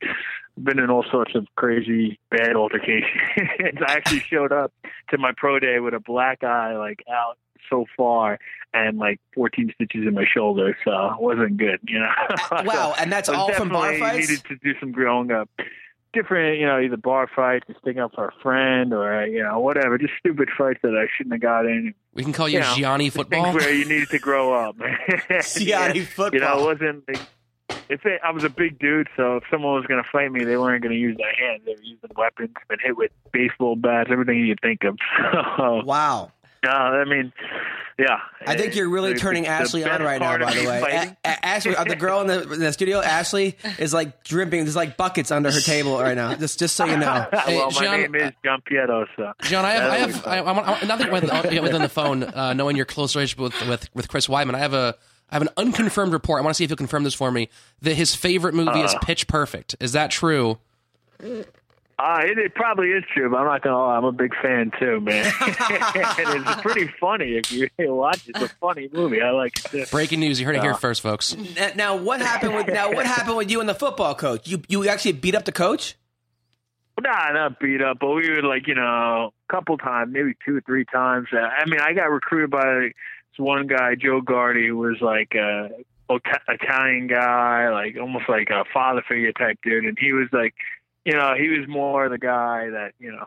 been 0.58 0.80
in 0.80 0.90
all 0.90 1.06
sorts 1.12 1.36
of 1.36 1.48
crazy 1.56 2.20
bad 2.30 2.56
altercations. 2.56 3.22
I 3.38 3.94
actually 3.94 4.20
showed 4.20 4.52
up 4.52 4.74
to 5.10 5.18
my 5.18 5.32
pro 5.36 5.60
day 5.60 5.80
with 5.80 5.94
a 5.94 6.00
black 6.00 6.44
eye, 6.44 6.76
like 6.78 7.04
out 7.10 7.38
so 7.70 7.86
far, 7.98 8.40
and 8.74 8.98
like 8.98 9.20
14 9.34 9.72
stitches 9.76 10.08
in 10.08 10.14
my 10.14 10.26
shoulder. 10.26 10.78
So 10.84 10.92
it 10.92 11.22
wasn't 11.22 11.58
good, 11.58 11.80
you 11.88 12.00
know. 12.00 12.12
Wow, 12.64 12.94
and 13.00 13.12
that's 13.12 13.30
I 13.30 13.36
all 13.36 13.52
from 13.54 13.70
bar 13.70 13.98
fights? 13.98 14.30
Needed 14.30 14.46
to 14.46 14.56
do 14.58 14.80
some 14.80 14.92
growing 14.92 15.32
up. 15.32 15.50
Different, 16.14 16.60
you 16.60 16.66
know, 16.66 16.80
either 16.80 16.98
bar 16.98 17.30
fights, 17.34 17.66
or 17.70 17.76
sticking 17.82 18.02
up 18.02 18.14
for 18.14 18.28
a 18.28 18.34
friend, 18.44 18.94
or 18.94 19.26
you 19.26 19.42
know, 19.44 19.60
whatever. 19.60 19.98
Just 19.98 20.14
stupid 20.20 20.50
fights 20.58 20.80
that 20.84 20.96
I 20.96 21.08
shouldn't 21.16 21.34
have 21.34 21.42
got 21.42 21.66
in. 21.66 21.94
We 22.14 22.24
can 22.24 22.34
call 22.34 22.50
you 22.50 22.56
You 22.56 22.60
know, 22.62 22.76
Gianni 22.76 23.10
Football. 23.10 23.44
Things 23.44 23.56
where 23.56 23.74
you 23.74 23.86
needed 23.86 24.10
to 24.10 24.20
grow 24.20 24.54
up. 24.54 24.76
Gianni 25.58 26.02
football. 26.02 26.34
You 26.34 26.40
know, 26.46 26.60
it 26.60 26.80
wasn't. 26.80 27.04
If 27.90 28.06
it, 28.06 28.22
I 28.24 28.32
was 28.32 28.44
a 28.44 28.50
big 28.50 28.80
dude, 28.80 29.08
so 29.18 29.38
if 29.38 29.44
someone 29.50 29.76
was 29.76 29.86
going 29.86 30.02
to 30.02 30.10
fight 30.12 30.32
me, 30.32 30.44
they 30.44 30.58
weren't 30.58 30.82
going 30.82 30.94
to 30.94 31.00
use 31.00 31.18
their 31.18 31.34
hands. 31.34 31.64
They 31.66 31.74
were 31.74 31.82
using 31.82 32.10
weapons, 32.16 32.52
been 32.70 32.80
hit 32.84 32.98
with 32.98 33.12
baseball 33.32 33.76
bats, 33.76 34.10
everything 34.12 34.40
you 34.40 34.56
could 34.56 34.62
think 34.62 34.84
of. 34.84 34.98
So, 35.58 35.82
wow. 35.86 36.32
No, 36.64 36.70
I 36.70 37.06
mean, 37.06 37.34
yeah. 37.98 38.20
I 38.46 38.56
think 38.56 38.76
you're 38.76 38.88
really 38.90 39.14
The- 39.14 39.20
turning 39.20 39.44
the 39.44 39.50
Ashlee 39.50 39.92
on 39.92 40.04
right 40.04 40.22
now. 40.22 40.38
By 40.38 40.54
the 40.54 40.68
way, 40.68 41.16
A- 41.24 41.28
A- 41.28 41.38
Ashlee, 41.58 41.76
uh, 41.76 41.84
the 41.86 41.96
girl 41.96 42.22
in 42.22 42.28
the, 42.28 42.54
in 42.54 42.60
the 42.60 42.72
studio, 42.72 43.02
Ashlee 43.02 43.56
is 43.80 43.94
like 43.96 44.24
dripping. 44.24 44.64
There's 44.66 44.76
like 44.76 44.96
buckets 44.96 45.32
under 45.32 45.52
her 45.52 45.60
table 45.60 46.00
right 46.00 46.16
now. 46.16 46.36
Just, 46.36 46.60
just 46.60 46.76
so 46.76 46.86
you 46.86 46.98
know. 46.98 47.28
Hey, 47.46 47.58
well, 47.58 47.72
my 47.72 47.82
John, 47.82 48.02
name 48.02 48.16
is 48.16 48.32
John 48.46 48.62
Pietro, 48.62 49.08
so. 49.16 49.34
John, 49.42 49.66
I 49.66 49.72
have, 49.72 49.84
I 49.92 49.98
That 49.98 50.10
have, 50.12 50.28
I, 50.28 50.38
I 50.38 50.42
want, 50.52 50.68
I, 50.68 50.86
now 50.86 50.96
that 50.98 51.12
we're 51.12 51.22
within, 51.22 51.64
within 51.64 51.82
the 51.82 51.90
phone, 51.90 52.24
uh, 52.24 52.54
knowing 52.54 52.76
your 52.76 52.86
close 52.86 53.16
relationship 53.16 53.40
with, 53.40 53.68
with, 53.68 53.90
with 53.96 54.08
Chris 54.08 54.28
Weidman, 54.28 54.54
I 54.54 54.60
have 54.60 54.76
a, 54.76 54.96
I 55.32 55.36
have 55.36 55.42
an 55.42 55.50
unconfirmed 55.58 56.14
report. 56.14 56.40
I 56.42 56.44
want 56.44 56.54
to 56.54 56.58
see 56.58 56.64
if 56.66 56.70
you'll 56.70 56.78
confirm 56.78 57.04
this 57.04 57.14
for 57.16 57.32
me. 57.32 57.50
That 57.82 57.96
his 57.96 58.14
favorite 58.14 58.54
movie 58.54 58.82
is 58.82 58.94
Pitch 59.02 59.28
Perfect. 59.28 59.76
Is 59.80 59.94
that 59.94 60.12
true? 60.12 60.60
Uh, 62.04 62.22
it, 62.24 62.38
it 62.40 62.56
probably 62.56 62.88
is 62.90 63.04
true, 63.14 63.30
but 63.30 63.38
I'm 63.38 63.46
not 63.46 63.62
gonna 63.62 63.78
lie. 63.78 63.98
I'm 63.98 64.06
a 64.06 64.12
big 64.12 64.34
fan 64.42 64.72
too, 64.80 65.00
man. 65.02 65.26
and 65.42 66.48
it's 66.48 66.62
pretty 66.62 66.90
funny 67.00 67.36
if 67.38 67.52
you 67.52 67.70
watch 67.94 68.28
it. 68.28 68.36
It's 68.36 68.52
a 68.52 68.56
funny 68.56 68.90
movie. 68.92 69.22
I 69.22 69.30
like 69.32 69.58
it 69.58 69.66
too. 69.70 69.86
Breaking 69.92 70.20
news. 70.20 70.40
You 70.40 70.46
heard 70.46 70.56
it 70.56 70.62
here 70.64 70.74
first, 70.74 71.02
folks. 71.02 71.36
N- 71.36 71.74
Now, 71.76 71.96
what 71.98 72.22
happened 72.22 72.56
with 72.56 72.68
now? 72.68 72.92
What 72.92 73.06
happened 73.06 73.38
with 73.38 73.52
you 73.52 73.60
and 73.60 73.70
the 73.70 73.76
football 73.76 74.16
coach? 74.16 74.48
You 74.48 74.62
you 74.68 74.88
actually 74.90 75.14
beat 75.14 75.36
up 75.36 75.46
the 75.46 75.52
coach? 75.52 75.96
Nah, 77.00 77.32
not 77.34 77.60
beat 77.60 77.82
up, 77.82 77.98
but 78.00 78.10
we 78.12 78.30
would 78.32 78.44
like 78.44 78.68
you 78.68 78.76
know 78.76 79.32
a 79.50 79.54
couple 79.54 79.78
times, 79.78 80.12
maybe 80.14 80.34
two 80.46 80.58
or 80.58 80.62
three 80.62 80.86
times. 80.86 81.28
Uh, 81.34 81.38
I 81.38 81.66
mean, 81.70 81.80
I 81.80 81.94
got 81.94 82.10
recruited 82.12 82.52
by 82.52 82.64
this 82.74 83.38
one 83.38 83.68
guy, 83.68 83.96
Joe 83.96 84.22
Gardi, 84.22 84.68
who 84.68 84.78
was 84.78 84.98
like 85.02 85.34
a 85.36 85.70
Ota- 86.10 86.42
Italian 86.48 87.08
guy, 87.08 87.70
like 87.70 87.96
almost 88.00 88.26
like 88.30 88.50
a 88.50 88.66
father 88.74 89.04
figure 89.08 89.32
type 89.32 89.58
dude, 89.64 89.86
and 89.86 89.98
he 90.00 90.12
was 90.14 90.28
like, 90.32 90.54
you 91.06 91.14
know, 91.14 91.34
he 91.38 91.50
was 91.50 91.68
more 91.68 92.10
the 92.10 92.18
guy 92.18 92.70
that 92.70 92.94
you 93.00 93.12
know. 93.12 93.26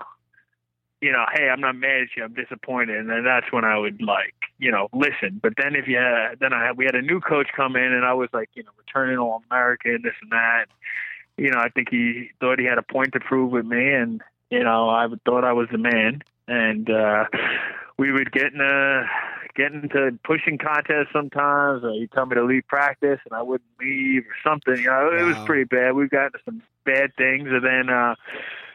You 1.00 1.12
know, 1.12 1.26
hey, 1.34 1.50
I'm 1.50 1.60
not 1.60 1.76
mad 1.76 2.00
at 2.02 2.08
you. 2.16 2.24
I'm 2.24 2.32
disappointed, 2.32 2.96
and 2.96 3.10
then 3.10 3.24
that's 3.24 3.52
when 3.52 3.62
I 3.62 3.76
would 3.76 4.00
like, 4.00 4.32
you 4.58 4.70
know, 4.70 4.88
listen. 4.94 5.38
But 5.42 5.52
then 5.58 5.74
if 5.76 5.86
you 5.86 5.98
had, 5.98 6.38
then 6.40 6.54
I 6.54 6.64
had, 6.64 6.78
we 6.78 6.86
had 6.86 6.94
a 6.94 7.02
new 7.02 7.20
coach 7.20 7.48
come 7.54 7.76
in, 7.76 7.92
and 7.92 8.06
I 8.06 8.14
was 8.14 8.30
like, 8.32 8.48
you 8.54 8.62
know, 8.62 8.70
returning 8.78 9.18
All 9.18 9.42
American, 9.50 10.00
this 10.02 10.14
and 10.22 10.32
that 10.32 10.64
you 11.36 11.50
know, 11.50 11.58
I 11.58 11.68
think 11.68 11.88
he 11.90 12.30
thought 12.40 12.58
he 12.58 12.64
had 12.64 12.78
a 12.78 12.82
point 12.82 13.12
to 13.12 13.20
prove 13.20 13.50
with 13.50 13.66
me, 13.66 13.92
and 13.92 14.20
you 14.50 14.62
know, 14.62 14.88
I 14.88 15.06
thought 15.24 15.44
I 15.44 15.52
was 15.52 15.68
the 15.70 15.78
man, 15.78 16.22
and 16.48 16.88
uh, 16.90 17.24
we 17.98 18.12
would 18.12 18.32
get 18.32 18.52
in 18.52 18.60
a 18.60 19.04
get 19.56 19.72
into 19.72 20.18
pushing 20.24 20.58
contests 20.58 21.12
sometimes. 21.12 21.84
Or 21.84 21.92
he'd 21.92 22.12
tell 22.12 22.26
me 22.26 22.34
to 22.34 22.44
leave 22.44 22.66
practice, 22.68 23.20
and 23.24 23.32
I 23.32 23.42
wouldn't 23.42 23.70
leave 23.80 24.22
or 24.22 24.36
something. 24.50 24.76
You 24.76 24.90
know, 24.90 25.10
it 25.12 25.22
was 25.22 25.36
pretty 25.46 25.64
bad. 25.64 25.94
We've 25.94 26.10
gotten 26.10 26.32
into 26.34 26.40
some 26.44 26.62
bad 26.84 27.14
things, 27.16 27.48
and 27.50 27.64
then. 27.64 27.88
uh 27.88 28.14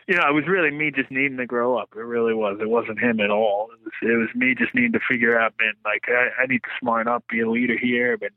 you 0.08 0.16
know, 0.16 0.28
it 0.28 0.34
was 0.34 0.48
really 0.48 0.72
me 0.72 0.90
just 0.90 1.12
needing 1.12 1.38
to 1.38 1.46
grow 1.46 1.78
up. 1.78 1.90
It 1.96 2.00
really 2.00 2.34
was. 2.34 2.58
It 2.60 2.68
wasn't 2.68 2.98
him 2.98 3.20
at 3.20 3.30
all. 3.30 3.70
It 3.72 3.80
was, 3.84 3.94
it 4.02 4.18
was 4.18 4.30
me 4.34 4.56
just 4.56 4.74
needing 4.74 4.94
to 4.94 5.00
figure 5.08 5.40
out, 5.40 5.54
man, 5.60 5.74
like, 5.86 6.06
I, 6.08 6.42
I 6.42 6.46
need 6.48 6.64
to 6.64 6.70
smarten 6.80 7.14
up, 7.14 7.28
be 7.30 7.42
a 7.42 7.48
leader 7.48 7.78
here. 7.78 8.18
But 8.18 8.32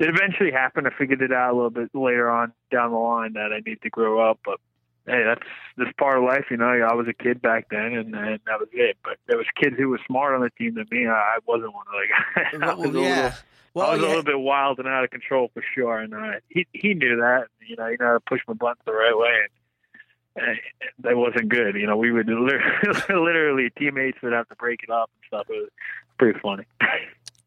it 0.00 0.08
eventually 0.08 0.50
happened. 0.50 0.88
I 0.88 0.90
figured 0.98 1.22
it 1.22 1.32
out 1.32 1.52
a 1.52 1.54
little 1.54 1.70
bit 1.70 1.90
later 1.94 2.28
on 2.28 2.52
down 2.72 2.90
the 2.90 2.96
line 2.98 3.34
that 3.34 3.52
I 3.52 3.60
need 3.64 3.82
to 3.82 3.88
grow 3.88 4.18
up. 4.28 4.40
But 4.44 4.58
hey, 5.06 5.22
that's 5.24 5.46
that's 5.76 5.92
part 5.98 6.18
of 6.18 6.24
life, 6.24 6.46
you 6.50 6.56
know. 6.56 6.66
I 6.66 6.94
was 6.94 7.06
a 7.08 7.12
kid 7.12 7.40
back 7.42 7.68
then, 7.70 7.92
and, 7.94 8.14
and 8.14 8.40
that 8.46 8.58
was 8.60 8.68
it. 8.72 8.96
But 9.04 9.18
there 9.28 9.36
was 9.38 9.46
kids 9.60 9.76
who 9.78 9.88
were 9.88 10.00
smarter 10.06 10.34
on 10.34 10.42
the 10.42 10.50
team 10.50 10.74
than 10.74 10.86
me. 10.90 11.06
I, 11.06 11.12
I 11.12 11.38
wasn't 11.46 11.72
one 11.74 11.86
of 11.86 11.92
the 11.92 12.60
guys. 12.60 12.60
I 12.70 12.74
was 12.74 12.84
a 12.90 12.92
little, 12.98 13.32
Well, 13.74 13.86
I 13.86 13.92
was 13.92 14.00
yeah. 14.00 14.06
a 14.06 14.08
little 14.08 14.22
bit 14.24 14.38
wild 14.38 14.78
and 14.78 14.88
out 14.88 15.04
of 15.04 15.10
control 15.10 15.50
for 15.54 15.62
sure, 15.74 15.98
and 15.98 16.14
uh, 16.14 16.32
he 16.48 16.66
he 16.72 16.94
knew 16.94 17.16
that. 17.16 17.46
You 17.66 17.76
know, 17.76 17.86
he 17.86 17.96
knew 17.98 18.06
how 18.06 18.14
to 18.14 18.20
push 18.20 18.40
my 18.48 18.54
buttons 18.54 18.82
the 18.86 18.92
right 18.92 19.16
way, 19.16 19.34
and. 19.42 20.48
uh, 20.48 20.54
That 21.00 21.16
wasn't 21.16 21.48
good. 21.48 21.74
You 21.76 21.86
know, 21.86 21.96
we 21.96 22.10
would 22.12 22.26
literally, 22.28 22.98
literally 23.08 23.70
teammates 23.78 24.18
would 24.22 24.32
have 24.32 24.48
to 24.48 24.54
break 24.56 24.82
it 24.82 24.90
up 24.90 25.10
and 25.14 25.26
stuff. 25.28 25.46
It 25.50 25.60
was 25.62 25.70
pretty 26.18 26.38
funny. 26.40 26.64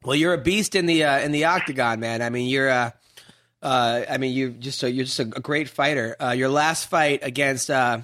Well, 0.01 0.15
you're 0.15 0.33
a 0.33 0.37
beast 0.37 0.75
in 0.75 0.85
the 0.85 1.03
uh, 1.03 1.19
in 1.19 1.33
the 1.33 1.43
octagon, 1.43 1.99
man. 1.99 2.21
I 2.21 2.29
mean, 2.29 2.47
you're. 2.47 2.69
Uh, 2.69 2.91
uh, 3.61 4.03
I 4.09 4.17
mean, 4.17 4.33
you 4.33 4.49
just 4.51 4.83
a, 4.83 4.91
you're 4.91 5.05
just 5.05 5.19
a, 5.19 5.23
a 5.23 5.41
great 5.41 5.69
fighter. 5.69 6.15
Uh, 6.19 6.31
your 6.31 6.49
last 6.49 6.89
fight 6.89 7.19
against 7.23 7.69
uh, 7.69 7.99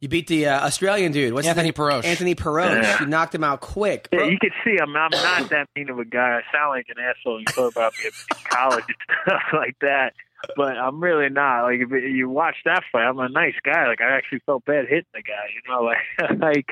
you 0.00 0.08
beat 0.08 0.26
the 0.28 0.46
uh, 0.46 0.66
Australian 0.66 1.12
dude. 1.12 1.32
What's 1.34 1.46
Anthony 1.48 1.66
name? 1.68 1.72
Perosh. 1.74 2.04
Anthony 2.04 2.34
Perosh. 2.34 2.82
Yeah. 2.82 3.00
You 3.00 3.06
knocked 3.06 3.34
him 3.34 3.42
out 3.44 3.60
quick. 3.60 4.08
Yeah, 4.12 4.24
you 4.24 4.38
can 4.38 4.50
see 4.64 4.76
I'm, 4.80 4.94
I'm 4.96 5.10
not 5.10 5.50
that 5.50 5.68
mean 5.76 5.90
of 5.90 5.98
a 5.98 6.04
guy. 6.04 6.40
I 6.40 6.52
sound 6.56 6.70
like 6.70 6.86
an 6.88 7.02
asshole. 7.02 7.40
You 7.40 7.46
talk 7.46 7.72
about 7.72 7.92
me 7.98 8.06
in 8.06 8.36
college 8.50 8.84
and 8.86 8.96
stuff 9.26 9.42
like 9.52 9.76
that, 9.80 10.14
but 10.56 10.76
I'm 10.76 11.00
really 11.02 11.28
not. 11.30 11.64
Like 11.64 11.80
if 11.80 11.90
you 11.90 12.28
watch 12.28 12.56
that 12.64 12.84
fight, 12.92 13.04
I'm 13.08 13.18
a 13.18 13.28
nice 13.28 13.54
guy. 13.64 13.88
Like 13.88 14.00
I 14.00 14.16
actually 14.16 14.40
felt 14.46 14.64
bad 14.64 14.86
hitting 14.88 15.04
the 15.14 15.22
guy. 15.22 15.46
You 15.54 15.72
know, 15.72 15.82
like 16.30 16.40
like 16.40 16.66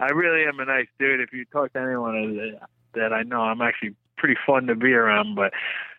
I 0.00 0.12
really 0.12 0.44
am 0.46 0.60
a 0.60 0.64
nice 0.66 0.88
dude. 0.98 1.20
If 1.20 1.32
you 1.32 1.44
talk 1.46 1.72
to 1.72 1.78
anyone 1.80 2.36
that- 2.36 2.68
that 2.94 3.12
I 3.12 3.24
know, 3.24 3.42
I'm 3.42 3.60
actually 3.60 3.94
pretty 4.16 4.36
fun 4.46 4.68
to 4.68 4.74
be 4.74 4.94
around. 4.94 5.34
But 5.34 5.52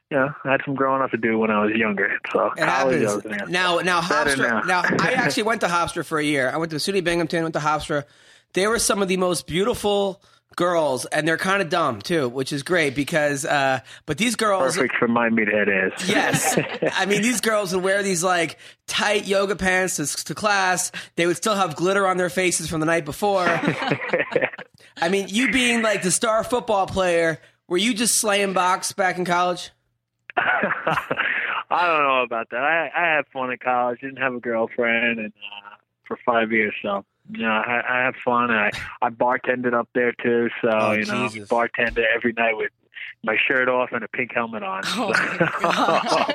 you 0.09 0.17
know, 0.17 0.29
I 0.45 0.51
had 0.51 0.61
some 0.63 0.75
growing 0.75 1.01
up 1.01 1.11
to 1.11 1.17
do 1.17 1.37
when 1.37 1.51
I 1.51 1.65
was 1.65 1.75
younger. 1.75 2.17
So 2.31 2.51
It 2.51 2.59
college, 2.59 3.03
I 3.03 3.15
was 3.15 3.23
happens. 3.25 3.49
Now, 3.49 3.79
now 3.79 4.01
Hofstra. 4.01 4.65
now. 4.65 4.81
Now, 4.81 4.97
I 5.01 5.11
actually 5.15 5.43
went 5.43 5.61
to 5.61 5.67
Hofstra 5.67 6.05
for 6.05 6.17
a 6.17 6.23
year. 6.23 6.49
I 6.49 6.57
went 6.57 6.71
to 6.71 6.77
SUNY 6.77 7.03
Binghamton. 7.03 7.43
Went 7.43 7.53
to 7.53 7.59
Hofstra. 7.59 8.05
They 8.53 8.67
were 8.67 8.79
some 8.79 9.01
of 9.01 9.09
the 9.09 9.17
most 9.17 9.47
beautiful 9.47 10.21
girls, 10.55 11.05
and 11.05 11.27
they're 11.27 11.37
kind 11.37 11.61
of 11.61 11.69
dumb 11.69 12.01
too, 12.01 12.29
which 12.29 12.53
is 12.53 12.63
great 12.63 12.95
because. 12.95 13.45
Uh, 13.45 13.81
but 14.05 14.17
these 14.17 14.37
girls, 14.37 14.77
Perfect 14.77 14.95
for 14.95 15.09
my 15.09 15.29
meathead 15.29 15.67
ass. 15.67 16.07
Yes. 16.07 16.57
I 16.95 17.05
mean, 17.05 17.21
these 17.21 17.41
girls 17.41 17.75
would 17.75 17.83
wear 17.83 18.01
these 18.01 18.23
like 18.23 18.57
tight 18.87 19.27
yoga 19.27 19.57
pants 19.57 19.97
to, 19.97 20.25
to 20.25 20.33
class. 20.33 20.91
They 21.17 21.27
would 21.27 21.37
still 21.37 21.55
have 21.55 21.75
glitter 21.75 22.07
on 22.07 22.15
their 22.15 22.29
faces 22.29 22.69
from 22.69 22.79
the 22.79 22.85
night 22.85 23.03
before. 23.03 23.45
I 24.97 25.09
mean, 25.09 25.27
you 25.27 25.51
being 25.51 25.81
like 25.81 26.01
the 26.01 26.11
star 26.11 26.45
football 26.45 26.87
player, 26.87 27.39
were 27.67 27.77
you 27.77 27.93
just 27.93 28.15
slaying 28.15 28.53
box 28.53 28.93
back 28.93 29.17
in 29.17 29.25
college? 29.25 29.71
I 31.69 31.87
don't 31.87 32.03
know 32.03 32.21
about 32.23 32.49
that. 32.51 32.61
I 32.63 32.89
I 32.95 33.15
had 33.15 33.25
fun 33.33 33.51
in 33.51 33.57
college. 33.57 33.99
Didn't 34.01 34.17
have 34.17 34.33
a 34.33 34.39
girlfriend, 34.39 35.19
and 35.19 35.33
uh, 35.33 35.75
for 36.07 36.17
five 36.25 36.51
years, 36.51 36.73
so 36.81 37.03
you 37.31 37.41
know, 37.43 37.49
I, 37.51 37.81
I 37.87 38.05
had 38.05 38.15
fun. 38.23 38.51
I 38.51 38.71
I 39.01 39.09
bartended 39.09 39.73
up 39.73 39.89
there 39.93 40.13
too, 40.13 40.49
so 40.61 40.69
Oh, 40.71 40.91
you 40.93 41.05
know, 41.05 41.27
Jesus. 41.29 41.49
bartended 41.49 42.05
every 42.15 42.33
night 42.33 42.55
with 42.55 42.71
my 43.23 43.35
shirt 43.47 43.67
off 43.67 43.89
and 43.91 44.03
a 44.03 44.07
pink 44.07 44.31
helmet 44.33 44.63
on. 44.63 44.83
Oh, 44.85 45.09
my 45.09 46.33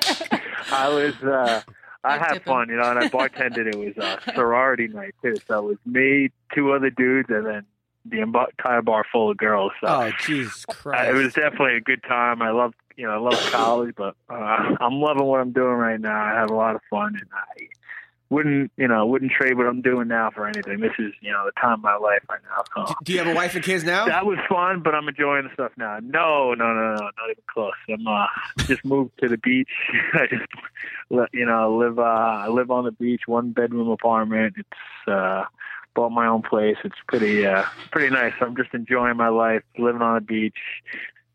I 0.71 0.89
was. 0.89 1.15
uh 1.23 1.61
I 2.05 2.19
had 2.19 2.43
fun, 2.43 2.69
you 2.69 2.75
know, 2.79 2.91
and 2.91 2.99
I 2.99 3.09
bartended. 3.09 3.73
It 3.73 3.77
was 3.79 3.97
a 3.97 4.19
sorority 4.35 4.89
night 4.89 5.15
too, 5.23 5.37
so 5.47 5.59
it 5.59 5.63
was 5.65 5.77
me, 5.87 6.31
two 6.53 6.73
other 6.73 6.91
dudes, 6.91 7.29
and 7.31 7.47
then 7.47 7.65
the 8.05 8.21
entire 8.23 8.83
bar 8.83 9.05
full 9.13 9.31
of 9.31 9.37
girls. 9.37 9.71
So 9.81 9.87
Oh, 9.87 10.11
Jesus 10.27 10.65
uh, 10.69 10.73
Christ. 10.73 11.11
it 11.11 11.13
was 11.15 11.33
definitely 11.33 11.77
a 11.77 11.81
good 11.81 12.03
time. 12.03 12.43
I 12.43 12.51
love, 12.51 12.75
you 13.03 13.09
know, 13.09 13.15
I 13.15 13.19
love 13.19 13.51
college, 13.51 13.97
but 13.97 14.15
uh, 14.31 14.77
I'm 14.81 15.01
loving 15.01 15.25
what 15.25 15.41
I'm 15.41 15.51
doing 15.51 15.73
right 15.73 16.01
now. 16.01 16.25
I 16.25 16.39
have 16.39 16.51
a 16.51 16.55
lot 16.55 16.77
of 16.77 16.83
fun, 16.89 17.17
and 17.17 17.29
I 17.35 17.67
wouldn't, 18.31 18.71
you 18.77 18.87
know, 18.87 19.05
wouldn't 19.05 19.33
trade 19.33 19.57
what 19.57 19.67
I'm 19.67 19.83
doing 19.83 20.07
now 20.07 20.31
for 20.31 20.47
anything. 20.47 20.79
This 20.79 20.93
is, 21.01 21.13
you 21.21 21.33
know, 21.33 21.45
the 21.45 21.51
time 21.61 21.75
of 21.75 21.81
my 21.81 21.97
life 21.97 22.23
right 22.31 22.39
now. 22.49 22.87
So 22.87 22.95
Do 23.03 23.13
you 23.13 23.19
have 23.19 23.27
a 23.27 23.35
wife 23.35 23.57
and 23.57 23.65
kids 23.65 23.83
now? 23.83 24.07
that 24.07 24.25
was 24.25 24.39
fun, 24.49 24.83
but 24.85 24.95
I'm 24.95 25.09
enjoying 25.09 25.49
the 25.49 25.53
stuff 25.53 25.73
now. 25.77 25.99
No, 26.01 26.55
no, 26.55 26.73
no, 26.73 26.95
no, 26.95 27.01
not 27.01 27.31
even 27.33 27.43
close. 27.53 27.73
I'm 27.93 28.07
uh, 28.07 28.27
just 28.69 28.85
moved 28.85 29.19
to 29.19 29.29
the 29.29 29.37
beach. 29.37 29.69
I 30.15 30.27
just, 30.31 31.33
you 31.35 31.45
know, 31.45 31.77
live. 31.77 31.99
Uh, 31.99 32.03
I 32.03 32.47
live 32.47 32.71
on 32.71 32.85
the 32.85 32.93
beach, 32.93 33.23
one 33.27 33.51
bedroom 33.51 33.89
apartment. 33.89 34.55
It's 34.57 35.09
uh, 35.09 35.47
bought 35.97 36.11
my 36.11 36.29
own 36.29 36.43
place. 36.43 36.77
It's 36.85 36.95
pretty, 37.09 37.45
uh, 37.47 37.65
pretty 37.91 38.15
nice. 38.15 38.35
I'm 38.41 38.55
just 38.55 38.73
enjoying 38.73 39.17
my 39.17 39.29
life, 39.29 39.65
living 39.77 40.03
on 40.03 40.15
the 40.15 40.21
beach, 40.21 40.59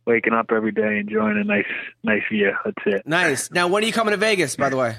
waking 0.07 0.33
up 0.33 0.47
every 0.51 0.71
day, 0.71 0.99
enjoying 0.99 1.37
a 1.37 1.43
nice, 1.43 1.65
nice 2.03 2.23
view. 2.31 2.53
That's 2.63 2.77
it. 2.85 3.05
Nice. 3.05 3.51
Now, 3.51 3.67
when 3.67 3.83
are 3.83 3.87
you 3.87 3.93
coming 3.93 4.13
to 4.13 4.17
Vegas, 4.17 4.55
by 4.55 4.69
the 4.69 4.77
way? 4.77 4.95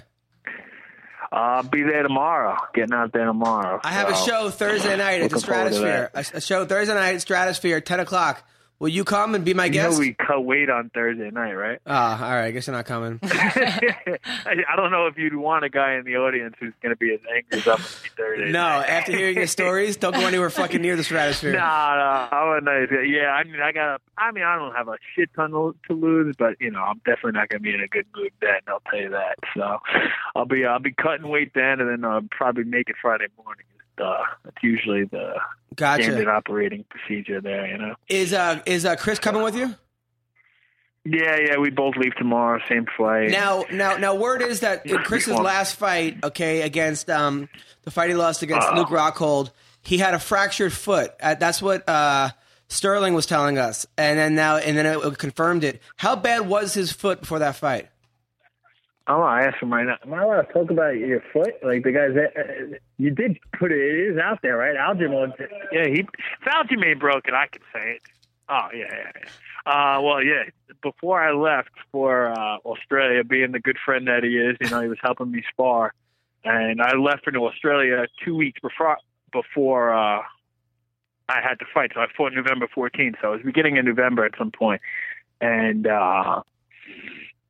I'll 1.33 1.63
be 1.63 1.83
there 1.83 2.03
tomorrow. 2.03 2.57
Getting 2.75 2.95
out 2.95 3.13
there 3.13 3.27
tomorrow. 3.27 3.81
I 3.83 3.93
have 3.93 4.09
a 4.09 4.17
show 4.17 4.51
Thursday 4.51 4.97
night 4.97 5.21
at 5.21 5.31
the 5.31 5.37
looking 5.37 5.39
Stratosphere. 5.41 6.11
A, 6.15 6.25
a 6.35 6.41
show 6.41 6.65
Thursday 6.65 6.95
night 6.95 7.15
at 7.17 7.21
Stratosphere, 7.23 7.81
10 7.81 8.01
o'clock. 8.01 8.43
Will 8.81 8.89
you 8.91 9.03
come 9.03 9.35
and 9.35 9.45
be 9.45 9.55
my 9.55 9.65
You 9.65 9.73
guest? 9.73 9.95
know 9.95 9.99
we 9.99 10.15
cut 10.15 10.45
weight 10.45 10.71
on 10.71 10.89
Thursday 10.95 11.31
night, 11.31 11.55
right? 11.55 11.81
Ah, 11.85 12.25
all 12.25 12.31
right. 12.33 12.45
I 12.45 12.51
guess 12.53 12.69
you're 12.69 12.77
not 12.77 12.87
coming. 12.87 13.19
I 13.25 14.77
don't 14.77 14.93
know 14.93 15.07
if 15.07 15.19
you'd 15.19 15.35
want 15.35 15.65
a 15.65 15.69
guy 15.69 15.95
in 15.95 16.05
the 16.05 16.15
audience 16.17 16.55
who's 16.61 16.73
going 16.81 16.95
to 16.95 16.97
be 16.97 17.13
as 17.13 17.19
angry 17.35 17.59
as 17.59 17.67
I'm 17.67 17.77
going 17.77 17.79
to 17.89 18.03
be 18.05 18.09
Thursday. 18.17 18.53
No, 18.53 18.61
after 18.61 19.17
hearing 19.17 19.37
your 19.37 19.49
stories, 19.49 19.97
don't 19.97 20.15
go 20.15 20.27
anywhere 20.27 20.49
fucking 20.51 20.81
near 20.81 20.95
the 20.97 21.03
stratosphere. 21.05 21.53
Nah, 21.59 21.97
nah, 21.97 22.29
I 22.31 22.55
would 22.55 22.65
not. 22.65 22.87
Yeah, 23.05 23.31
I 23.31 23.43
mean, 23.45 23.61
I 23.61 23.73
got. 23.73 24.01
I 24.17 24.31
mean, 24.31 24.45
I 24.45 24.57
don't 24.57 24.75
have 24.75 24.87
a 24.89 24.97
shit 25.17 25.31
ton 25.35 25.51
to, 25.51 25.75
to 25.89 25.95
lose, 25.95 26.37
but 26.39 26.55
you 26.61 26.71
know, 26.71 26.81
I'm 26.83 26.99
definitely 26.99 27.33
not 27.33 27.49
going 27.49 27.61
to 27.61 27.63
be 27.65 27.75
in 27.75 27.81
a 27.81 27.89
good 27.89 28.07
mood 28.17 28.31
then. 28.41 28.61
I'll 28.69 28.83
tell 28.91 29.01
you 29.01 29.11
that. 29.11 29.39
So, 29.57 29.79
I'll 30.37 30.45
be, 30.47 30.65
I'll 30.65 30.79
be 30.79 30.93
cutting 30.93 31.29
weight 31.29 31.53
then, 31.55 31.81
and 31.81 31.91
then 31.91 32.05
I'll 32.05 32.23
probably 32.31 32.65
make 32.65 32.89
it 32.91 32.97
Friday 33.03 33.27
morning. 33.43 33.65
That's 33.99 34.63
usually 34.63 35.05
the 35.05 35.35
Gotcha. 35.75 36.05
standard 36.05 36.29
operating 36.29 36.85
procedure 36.89 37.41
there. 37.41 37.67
You 37.67 37.79
know. 37.79 37.95
Is 38.09 38.33
uh 38.33 38.61
is 38.67 38.85
uh 38.85 38.97
Chris 38.97 39.19
coming 39.19 39.43
with 39.43 39.57
you? 39.57 39.75
Yeah, 41.05 41.37
yeah, 41.41 41.57
we 41.59 41.71
both 41.71 41.97
leave 41.97 42.15
tomorrow, 42.17 42.61
same 42.69 42.87
flight. 42.97 43.31
Now, 43.31 43.65
now, 43.73 43.97
now, 43.97 44.15
word 44.15 44.43
is 44.43 44.61
that 44.61 44.85
in 44.85 44.99
Chris's 44.99 45.39
last 45.39 45.77
fight, 45.77 46.19
okay, 46.23 46.63
against 46.63 47.09
um 47.09 47.49
the 47.85 47.91
fight 47.91 48.11
he 48.11 48.17
lost 48.17 48.43
against 48.43 48.69
Uh. 48.69 48.77
Luke 48.77 48.89
Rockhold, 48.89 49.51
he 49.83 49.99
had 49.99 50.15
a 50.15 50.19
fractured 50.19 50.73
foot. 50.73 51.13
Uh, 51.21 51.35
that's 51.35 51.63
what 51.63 51.89
uh 51.89 52.31
Sterling 52.69 53.15
was 53.15 53.25
telling 53.25 53.57
us, 53.57 53.87
and 53.97 54.19
then 54.19 54.35
now, 54.35 54.59
and 54.59 54.77
then 54.77 54.85
it 54.85 55.19
confirmed 55.19 55.65
it. 55.65 55.81
How 55.97 56.15
bad 56.15 56.47
was 56.47 56.75
his 56.75 56.93
foot 56.93 57.21
before 57.21 57.39
that 57.39 57.57
fight? 57.57 57.89
Oh, 59.11 59.23
I 59.23 59.45
asked 59.45 59.63
him 59.63 59.73
right 59.73 59.87
now. 59.87 59.97
Am 60.03 60.13
I 60.13 60.23
allowed 60.23 60.43
to 60.43 60.53
talk 60.53 60.71
about 60.71 60.97
your 60.97 61.23
foot? 61.33 61.55
Like 61.63 61.83
the 61.83 61.93
guys 61.93 62.11
that 62.15 62.37
uh, 62.39 62.77
you 62.99 63.11
did 63.11 63.39
put 63.59 63.73
it. 63.73 63.79
It 63.79 64.13
is 64.13 64.19
out 64.19 64.41
there, 64.43 64.59
right? 64.59 64.77
Aljamain. 64.77 65.33
Yeah, 65.73 65.87
he. 65.87 66.01
If 66.01 66.45
Aljamain 66.47 67.01
broke 67.01 67.27
it, 67.27 67.33
I 67.33 67.47
could 67.47 67.63
say 67.73 67.93
it. 67.93 68.03
Oh 68.51 68.69
yeah, 68.75 68.85
yeah. 68.91 69.11
yeah. 69.17 69.97
Uh, 69.97 70.03
well, 70.03 70.23
yeah. 70.23 70.45
Before 70.83 71.23
I 71.23 71.33
left 71.33 71.71
for 71.91 72.31
uh, 72.31 72.59
Australia, 72.67 73.25
being 73.25 73.53
the 73.53 73.61
good 73.61 73.79
friend 73.83 74.07
that 74.09 74.25
he 74.25 74.37
is, 74.37 74.57
you 74.61 74.69
know, 74.69 74.83
he 74.83 74.89
was 74.89 74.99
helping 75.03 75.31
me 75.31 75.43
spar, 75.51 75.95
and 76.45 76.83
I 76.83 76.95
left 76.95 77.25
for 77.25 77.35
Australia 77.35 78.07
two 78.23 78.37
weeks 78.37 78.61
before 78.61 78.99
before 79.33 79.95
uh, 79.95 80.21
I 81.31 81.41
had 81.41 81.59
to 81.61 81.65
fight. 81.73 81.93
So 81.95 82.01
I 82.01 82.09
fought 82.15 82.35
November 82.35 82.69
14th. 82.77 83.17
So 83.23 83.33
it 83.33 83.37
was 83.37 83.43
beginning 83.43 83.79
of 83.79 83.87
November 83.87 84.27
at 84.27 84.33
some 84.37 84.51
point, 84.51 84.83
and. 85.41 85.87
uh 85.87 86.43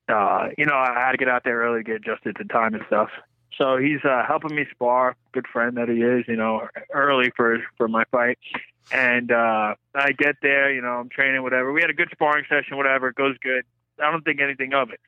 uh, 0.09 0.49
you 0.57 0.65
know, 0.65 0.75
I 0.75 0.95
had 0.95 1.13
to 1.13 1.19
get 1.19 1.29
out 1.29 1.45
there 1.45 1.61
early 1.61 1.81
to 1.81 1.85
get 1.85 1.97
adjusted 1.97 2.37
to 2.37 2.45
time 2.45 2.75
and 2.75 2.85
stuff. 2.87 3.11
So 3.57 3.77
he's 3.77 4.05
uh, 4.05 4.23
helping 4.27 4.55
me 4.55 4.67
spar, 4.71 5.17
good 5.33 5.47
friend 5.53 5.77
that 5.77 5.89
he 5.89 6.03
is, 6.03 6.25
you 6.29 6.37
know, 6.37 6.69
early 6.93 7.33
for 7.37 7.59
for 7.77 7.89
my 7.89 8.05
fight. 8.11 8.39
And 8.93 9.33
uh, 9.33 9.75
I 9.95 10.13
get 10.13 10.37
there, 10.41 10.73
you 10.73 10.81
know, 10.81 11.01
I'm 11.01 11.09
training, 11.09 11.43
whatever. 11.43 11.73
We 11.73 11.81
had 11.81 11.91
a 11.91 11.95
good 11.95 12.09
sparring 12.13 12.45
session, 12.49 12.77
whatever. 12.77 13.09
It 13.09 13.17
goes 13.17 13.37
good. 13.43 13.65
I 14.03 14.11
don't 14.11 14.25
think 14.25 14.41
anything 14.41 14.73
of 14.75 14.91
it. 14.91 15.01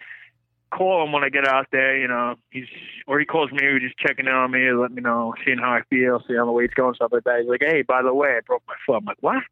Call 0.72 1.02
him 1.02 1.12
when 1.12 1.24
I 1.24 1.30
get 1.30 1.48
out 1.48 1.66
there, 1.72 1.96
you 1.96 2.06
know. 2.06 2.36
He's 2.50 2.66
or 3.06 3.18
he 3.18 3.24
calls 3.24 3.50
me, 3.50 3.60
just 3.80 3.98
checking 3.98 4.26
in 4.26 4.32
on 4.32 4.50
me, 4.50 4.70
let 4.72 4.92
me 4.92 5.02
know, 5.02 5.34
seeing 5.44 5.58
how 5.58 5.72
I 5.72 5.82
feel, 5.88 6.22
seeing 6.26 6.38
how 6.38 6.44
the 6.46 6.52
weight's 6.52 6.74
going, 6.74 6.94
stuff 6.94 7.12
like 7.12 7.24
that. 7.24 7.40
He's 7.40 7.48
like, 7.48 7.62
"Hey, 7.62 7.82
by 7.82 8.02
the 8.02 8.14
way, 8.14 8.36
I 8.36 8.40
broke 8.46 8.62
my 8.68 8.74
foot." 8.86 8.98
I'm 8.98 9.04
like, 9.04 9.16
"What?" 9.20 9.42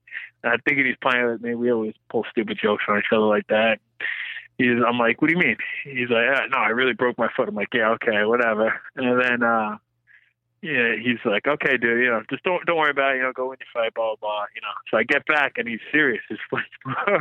And 0.44 0.52
I 0.52 0.56
think 0.58 0.78
he's 0.78 0.96
playing 1.00 1.26
with 1.26 1.42
me. 1.42 1.56
We 1.56 1.72
always 1.72 1.94
pull 2.08 2.24
stupid 2.30 2.58
jokes 2.62 2.84
on 2.88 2.98
each 2.98 3.12
other 3.12 3.24
like 3.24 3.48
that. 3.48 3.80
He's, 4.58 4.76
I'm 4.86 4.98
like, 4.98 5.22
what 5.22 5.28
do 5.28 5.34
you 5.34 5.38
mean? 5.38 5.56
He's 5.84 6.10
like, 6.10 6.26
yeah, 6.30 6.46
no, 6.50 6.58
I 6.58 6.68
really 6.70 6.92
broke 6.92 7.16
my 7.16 7.28
foot. 7.34 7.48
I'm 7.48 7.54
like, 7.54 7.72
yeah, 7.72 7.90
okay, 7.90 8.24
whatever. 8.24 8.80
And 8.96 9.22
then, 9.22 9.42
uh, 9.42 9.78
yeah, 10.62 10.96
he's 11.00 11.18
like, 11.24 11.46
okay, 11.46 11.76
dude, 11.76 12.02
you 12.02 12.10
know, 12.10 12.22
just 12.28 12.42
don't 12.42 12.66
don't 12.66 12.76
worry 12.76 12.90
about 12.90 13.14
it. 13.14 13.18
You 13.18 13.22
know, 13.22 13.32
go 13.32 13.52
in 13.52 13.58
your 13.60 13.68
fight, 13.72 13.94
blah 13.94 14.16
blah. 14.16 14.28
blah 14.28 14.44
you 14.54 14.60
know. 14.60 14.74
So 14.90 14.96
I 14.98 15.04
get 15.04 15.24
back 15.26 15.52
and 15.56 15.68
he's 15.68 15.78
serious. 15.92 16.20
His 16.28 16.40
foot's 16.50 16.64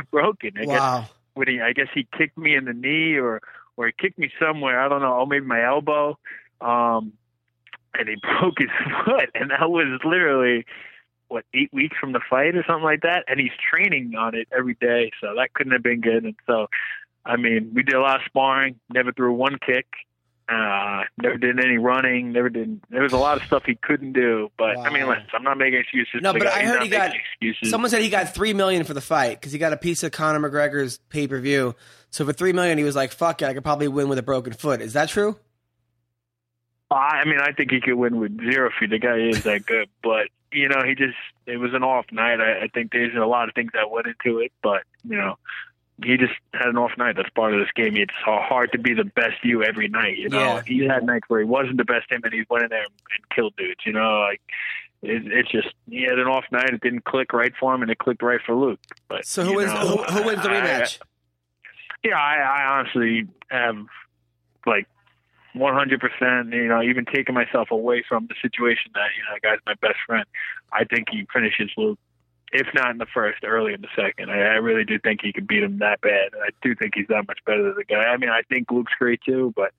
broken. 0.10 0.50
I 0.58 0.64
guess 0.64 0.80
Wow. 0.80 1.06
when 1.34 1.46
he, 1.46 1.60
I 1.60 1.72
guess 1.72 1.86
he 1.94 2.08
kicked 2.18 2.36
me 2.36 2.56
in 2.56 2.64
the 2.64 2.72
knee 2.72 3.14
or 3.16 3.40
or 3.76 3.86
he 3.86 3.92
kicked 3.96 4.18
me 4.18 4.30
somewhere. 4.40 4.80
I 4.80 4.88
don't 4.88 5.00
know. 5.02 5.20
Oh, 5.20 5.26
maybe 5.26 5.46
my 5.46 5.64
elbow. 5.64 6.18
Um, 6.60 7.12
and 7.94 8.08
he 8.08 8.16
broke 8.40 8.58
his 8.58 8.70
foot, 9.04 9.30
and 9.36 9.52
that 9.52 9.70
was 9.70 10.00
literally 10.04 10.66
what 11.28 11.44
eight 11.54 11.72
weeks 11.72 11.96
from 12.00 12.12
the 12.12 12.20
fight 12.28 12.56
or 12.56 12.64
something 12.66 12.82
like 12.82 13.02
that. 13.02 13.24
And 13.28 13.38
he's 13.38 13.52
training 13.70 14.16
on 14.16 14.34
it 14.34 14.48
every 14.50 14.74
day, 14.80 15.12
so 15.20 15.34
that 15.36 15.54
couldn't 15.54 15.72
have 15.74 15.82
been 15.84 16.00
good. 16.00 16.24
And 16.24 16.34
so, 16.46 16.66
I 17.28 17.36
mean, 17.36 17.72
we 17.74 17.82
did 17.82 17.94
a 17.94 18.00
lot 18.00 18.16
of 18.16 18.22
sparring. 18.26 18.80
Never 18.92 19.12
threw 19.12 19.32
one 19.34 19.58
kick. 19.64 19.86
Uh, 20.48 21.02
never 21.20 21.36
did 21.36 21.62
any 21.62 21.76
running. 21.76 22.32
Never 22.32 22.48
did. 22.48 22.80
There 22.88 23.02
was 23.02 23.12
a 23.12 23.18
lot 23.18 23.36
of 23.36 23.42
stuff 23.46 23.64
he 23.66 23.74
couldn't 23.74 24.14
do. 24.14 24.50
But 24.56 24.78
I 24.78 24.88
mean, 24.90 25.06
listen, 25.06 25.26
I'm 25.34 25.42
not 25.42 25.58
making 25.58 25.80
excuses. 25.80 26.22
No, 26.22 26.32
but 26.32 26.42
guy. 26.42 26.60
I 26.60 26.64
heard 26.64 26.82
he 26.82 26.88
got- 26.88 27.14
excuses. 27.14 27.70
Someone 27.70 27.90
said 27.90 28.00
he 28.00 28.08
got 28.08 28.34
three 28.34 28.54
million 28.54 28.84
for 28.84 28.94
the 28.94 29.02
fight 29.02 29.38
because 29.38 29.52
he 29.52 29.58
got 29.58 29.74
a 29.74 29.76
piece 29.76 30.02
of 30.02 30.10
Conor 30.10 30.48
McGregor's 30.48 30.98
pay 31.10 31.28
per 31.28 31.38
view. 31.38 31.74
So 32.08 32.24
for 32.24 32.32
three 32.32 32.54
million, 32.54 32.78
he 32.78 32.84
was 32.84 32.96
like, 32.96 33.12
"Fuck 33.12 33.42
it, 33.42 33.44
I 33.44 33.52
could 33.52 33.62
probably 33.62 33.88
win 33.88 34.08
with 34.08 34.18
a 34.18 34.22
broken 34.22 34.54
foot." 34.54 34.80
Is 34.80 34.94
that 34.94 35.10
true? 35.10 35.36
I 36.90 37.26
mean, 37.26 37.40
I 37.40 37.52
think 37.52 37.70
he 37.70 37.82
could 37.82 37.96
win 37.96 38.18
with 38.18 38.38
zero 38.40 38.70
feet. 38.80 38.88
The 38.88 38.98
guy 38.98 39.18
is 39.18 39.42
that 39.44 39.66
good, 39.66 39.90
but 40.02 40.28
you 40.50 40.70
know, 40.70 40.82
he 40.82 40.94
just 40.94 41.18
it 41.46 41.58
was 41.58 41.74
an 41.74 41.82
off 41.82 42.06
night. 42.10 42.40
I, 42.40 42.64
I 42.64 42.68
think 42.72 42.92
there's 42.92 43.14
a 43.14 43.26
lot 43.26 43.50
of 43.50 43.54
things 43.54 43.72
that 43.74 43.90
went 43.90 44.06
into 44.06 44.38
it, 44.38 44.52
but 44.62 44.84
you 45.06 45.16
know, 45.16 45.36
he 46.04 46.16
just 46.16 46.32
had 46.54 46.68
an 46.68 46.76
off 46.78 46.92
night. 46.96 47.16
That's 47.16 47.30
part 47.30 47.54
of 47.54 47.60
this 47.60 47.70
game. 47.74 47.96
It's 47.96 48.12
hard 48.24 48.72
to 48.72 48.78
be 48.78 48.94
the 48.94 49.04
best 49.04 49.36
you 49.42 49.62
every 49.64 49.88
night. 49.88 50.16
You 50.18 50.28
know, 50.28 50.38
Yeah. 50.38 50.62
he 50.66 50.84
had 50.86 51.04
nights 51.04 51.24
where 51.28 51.40
he 51.40 51.46
wasn't 51.46 51.76
the 51.78 51.84
best 51.84 52.10
him, 52.10 52.20
and 52.24 52.32
he 52.32 52.44
went 52.48 52.64
in 52.64 52.70
there 52.70 52.82
and, 52.84 52.90
killed 53.34 53.54
dudes. 53.56 53.80
You 53.84 53.92
know, 53.92 54.20
like 54.20 54.40
it, 55.02 55.22
it's 55.26 55.50
just 55.50 55.68
he 55.90 56.02
had 56.02 56.18
an 56.18 56.26
off 56.28 56.44
night. 56.52 56.70
It 56.70 56.80
didn't 56.80 57.04
click 57.04 57.32
right 57.32 57.52
for 57.58 57.74
him, 57.74 57.82
and 57.82 57.90
it 57.90 57.98
clicked 57.98 58.22
right 58.22 58.40
for 58.44 58.54
Luke. 58.54 58.80
But 59.08 59.26
So 59.26 59.44
who 59.44 59.56
wins? 59.56 59.72
know, 59.72 59.80
who, 59.96 60.02
who 60.04 60.22
wins 60.24 60.42
the 60.42 60.50
I- 60.50 60.54
rematch? 60.60 60.98
yeah, 62.04 62.14
I, 62.16 62.36
I 62.36 62.78
honestly 62.78 63.26
have 63.50 63.76
like 64.66 64.86
100%, 65.56 66.52
you 66.54 66.68
know, 66.68 66.82
even 66.82 67.04
taking 67.06 67.34
myself 67.34 67.70
away 67.70 68.04
from 68.08 68.26
the 68.28 68.34
situation 68.40 68.92
that, 68.94 69.08
you 69.16 69.22
know, 69.24 69.30
that 69.34 69.42
guy's 69.42 69.58
my 69.66 69.74
best 69.86 69.98
friend. 70.06 70.24
I 70.72 70.84
think 70.84 71.08
he 71.10 71.26
finishes 71.32 71.70
Luke, 71.76 71.98
if 72.52 72.66
not 72.74 72.90
in 72.90 72.98
the 72.98 73.06
first, 73.12 73.44
early 73.44 73.74
in 73.74 73.80
the 73.82 73.88
second. 73.96 74.30
I, 74.30 74.38
I 74.38 74.54
really 74.56 74.84
do 74.84 74.98
think 74.98 75.20
he 75.22 75.32
could 75.32 75.46
beat 75.46 75.62
him 75.62 75.78
that 75.78 76.00
bad. 76.00 76.30
I 76.34 76.50
do 76.62 76.74
think 76.74 76.94
he's 76.94 77.06
that 77.08 77.26
much 77.28 77.38
better 77.44 77.62
than 77.62 77.74
the 77.76 77.84
guy. 77.84 78.04
I 78.04 78.16
mean, 78.16 78.30
I 78.30 78.42
think 78.48 78.70
Luke's 78.70 78.92
great 78.98 79.20
too, 79.24 79.52
but 79.56 79.72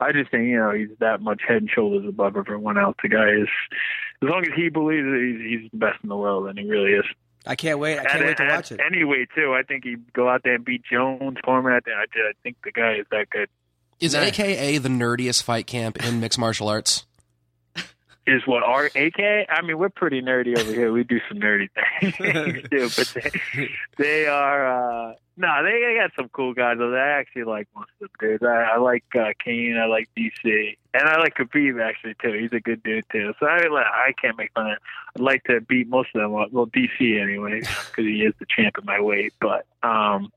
I 0.00 0.12
just 0.12 0.30
think, 0.30 0.44
you 0.48 0.56
know, 0.58 0.72
he's 0.72 0.88
that 1.00 1.20
much 1.22 1.40
head 1.46 1.58
and 1.58 1.70
shoulders 1.70 2.04
above 2.08 2.36
everyone 2.36 2.78
else. 2.78 2.96
The 3.02 3.08
guy 3.08 3.28
is, 3.30 3.48
as 4.22 4.28
long 4.28 4.42
as 4.42 4.52
he 4.56 4.68
believes 4.68 5.04
that 5.06 5.38
he's, 5.40 5.60
he's 5.62 5.70
the 5.70 5.78
best 5.78 5.98
in 6.02 6.08
the 6.08 6.16
world, 6.16 6.48
then 6.48 6.56
he 6.56 6.68
really 6.68 6.92
is. 6.92 7.04
I 7.46 7.54
can't 7.54 7.78
wait. 7.78 7.98
I 7.98 8.04
can't 8.04 8.16
And- 8.18 8.26
wait 8.26 8.36
to 8.38 8.42
and 8.42 8.52
watch 8.52 8.72
it. 8.72 8.80
Anyway, 8.84 9.26
too, 9.34 9.54
I 9.56 9.62
think 9.62 9.84
he'd 9.84 10.12
go 10.12 10.28
out 10.28 10.42
there 10.42 10.54
and 10.56 10.64
beat 10.64 10.82
Jones, 10.90 11.38
Cormier. 11.44 11.74
I, 11.74 11.90
I, 11.90 12.02
I 12.02 12.32
think 12.42 12.56
the 12.64 12.72
guy 12.72 12.94
is 12.94 13.06
that 13.12 13.30
good. 13.30 13.48
Is 14.00 14.12
Nice. 14.14 14.28
AKA 14.38 14.78
the 14.78 14.88
nerdiest 14.90 15.42
fight 15.44 15.66
camp 15.66 16.04
in 16.04 16.20
mixed 16.20 16.38
martial 16.38 16.68
arts? 16.68 17.05
Is 18.26 18.42
what 18.44 18.64
our 18.64 18.86
AK? 18.86 19.20
I 19.48 19.62
mean, 19.62 19.78
we're 19.78 19.88
pretty 19.88 20.20
nerdy 20.20 20.58
over 20.58 20.72
here. 20.72 20.90
We 20.92 21.04
do 21.04 21.20
some 21.28 21.38
nerdy 21.38 21.68
things 22.00 22.14
too, 22.70 22.88
but 22.96 23.14
they, 23.14 23.68
they 23.98 24.26
are. 24.26 24.66
uh 25.10 25.14
No, 25.36 25.62
they, 25.62 25.70
they 25.70 25.96
got 26.00 26.10
some 26.16 26.28
cool 26.30 26.52
guys. 26.52 26.78
though. 26.78 26.92
I 26.92 27.20
actually 27.20 27.44
like 27.44 27.68
most 27.76 27.90
of 28.02 28.08
them 28.20 28.30
dudes. 28.30 28.42
I, 28.42 28.74
I 28.74 28.78
like 28.78 29.04
uh, 29.16 29.30
Kane. 29.44 29.78
I 29.80 29.86
like 29.86 30.08
DC, 30.18 30.76
and 30.92 31.08
I 31.08 31.18
like 31.20 31.36
Khabib 31.36 31.80
actually 31.80 32.14
too. 32.20 32.36
He's 32.36 32.52
a 32.52 32.58
good 32.60 32.82
dude 32.82 33.04
too. 33.12 33.32
So 33.38 33.46
I 33.46 33.58
I 33.58 34.12
can't 34.20 34.36
make 34.36 34.52
fun 34.54 34.72
of. 34.72 34.78
I'd 35.16 35.22
like 35.22 35.44
to 35.44 35.60
beat 35.60 35.88
most 35.88 36.08
of 36.14 36.20
them. 36.22 36.32
Well, 36.32 36.66
DC 36.66 37.22
anyway, 37.22 37.60
because 37.60 38.04
he 38.04 38.22
is 38.22 38.34
the 38.40 38.46
champ 38.46 38.76
of 38.76 38.84
my 38.84 39.00
weight. 39.00 39.34
But 39.40 39.66
um 39.84 40.32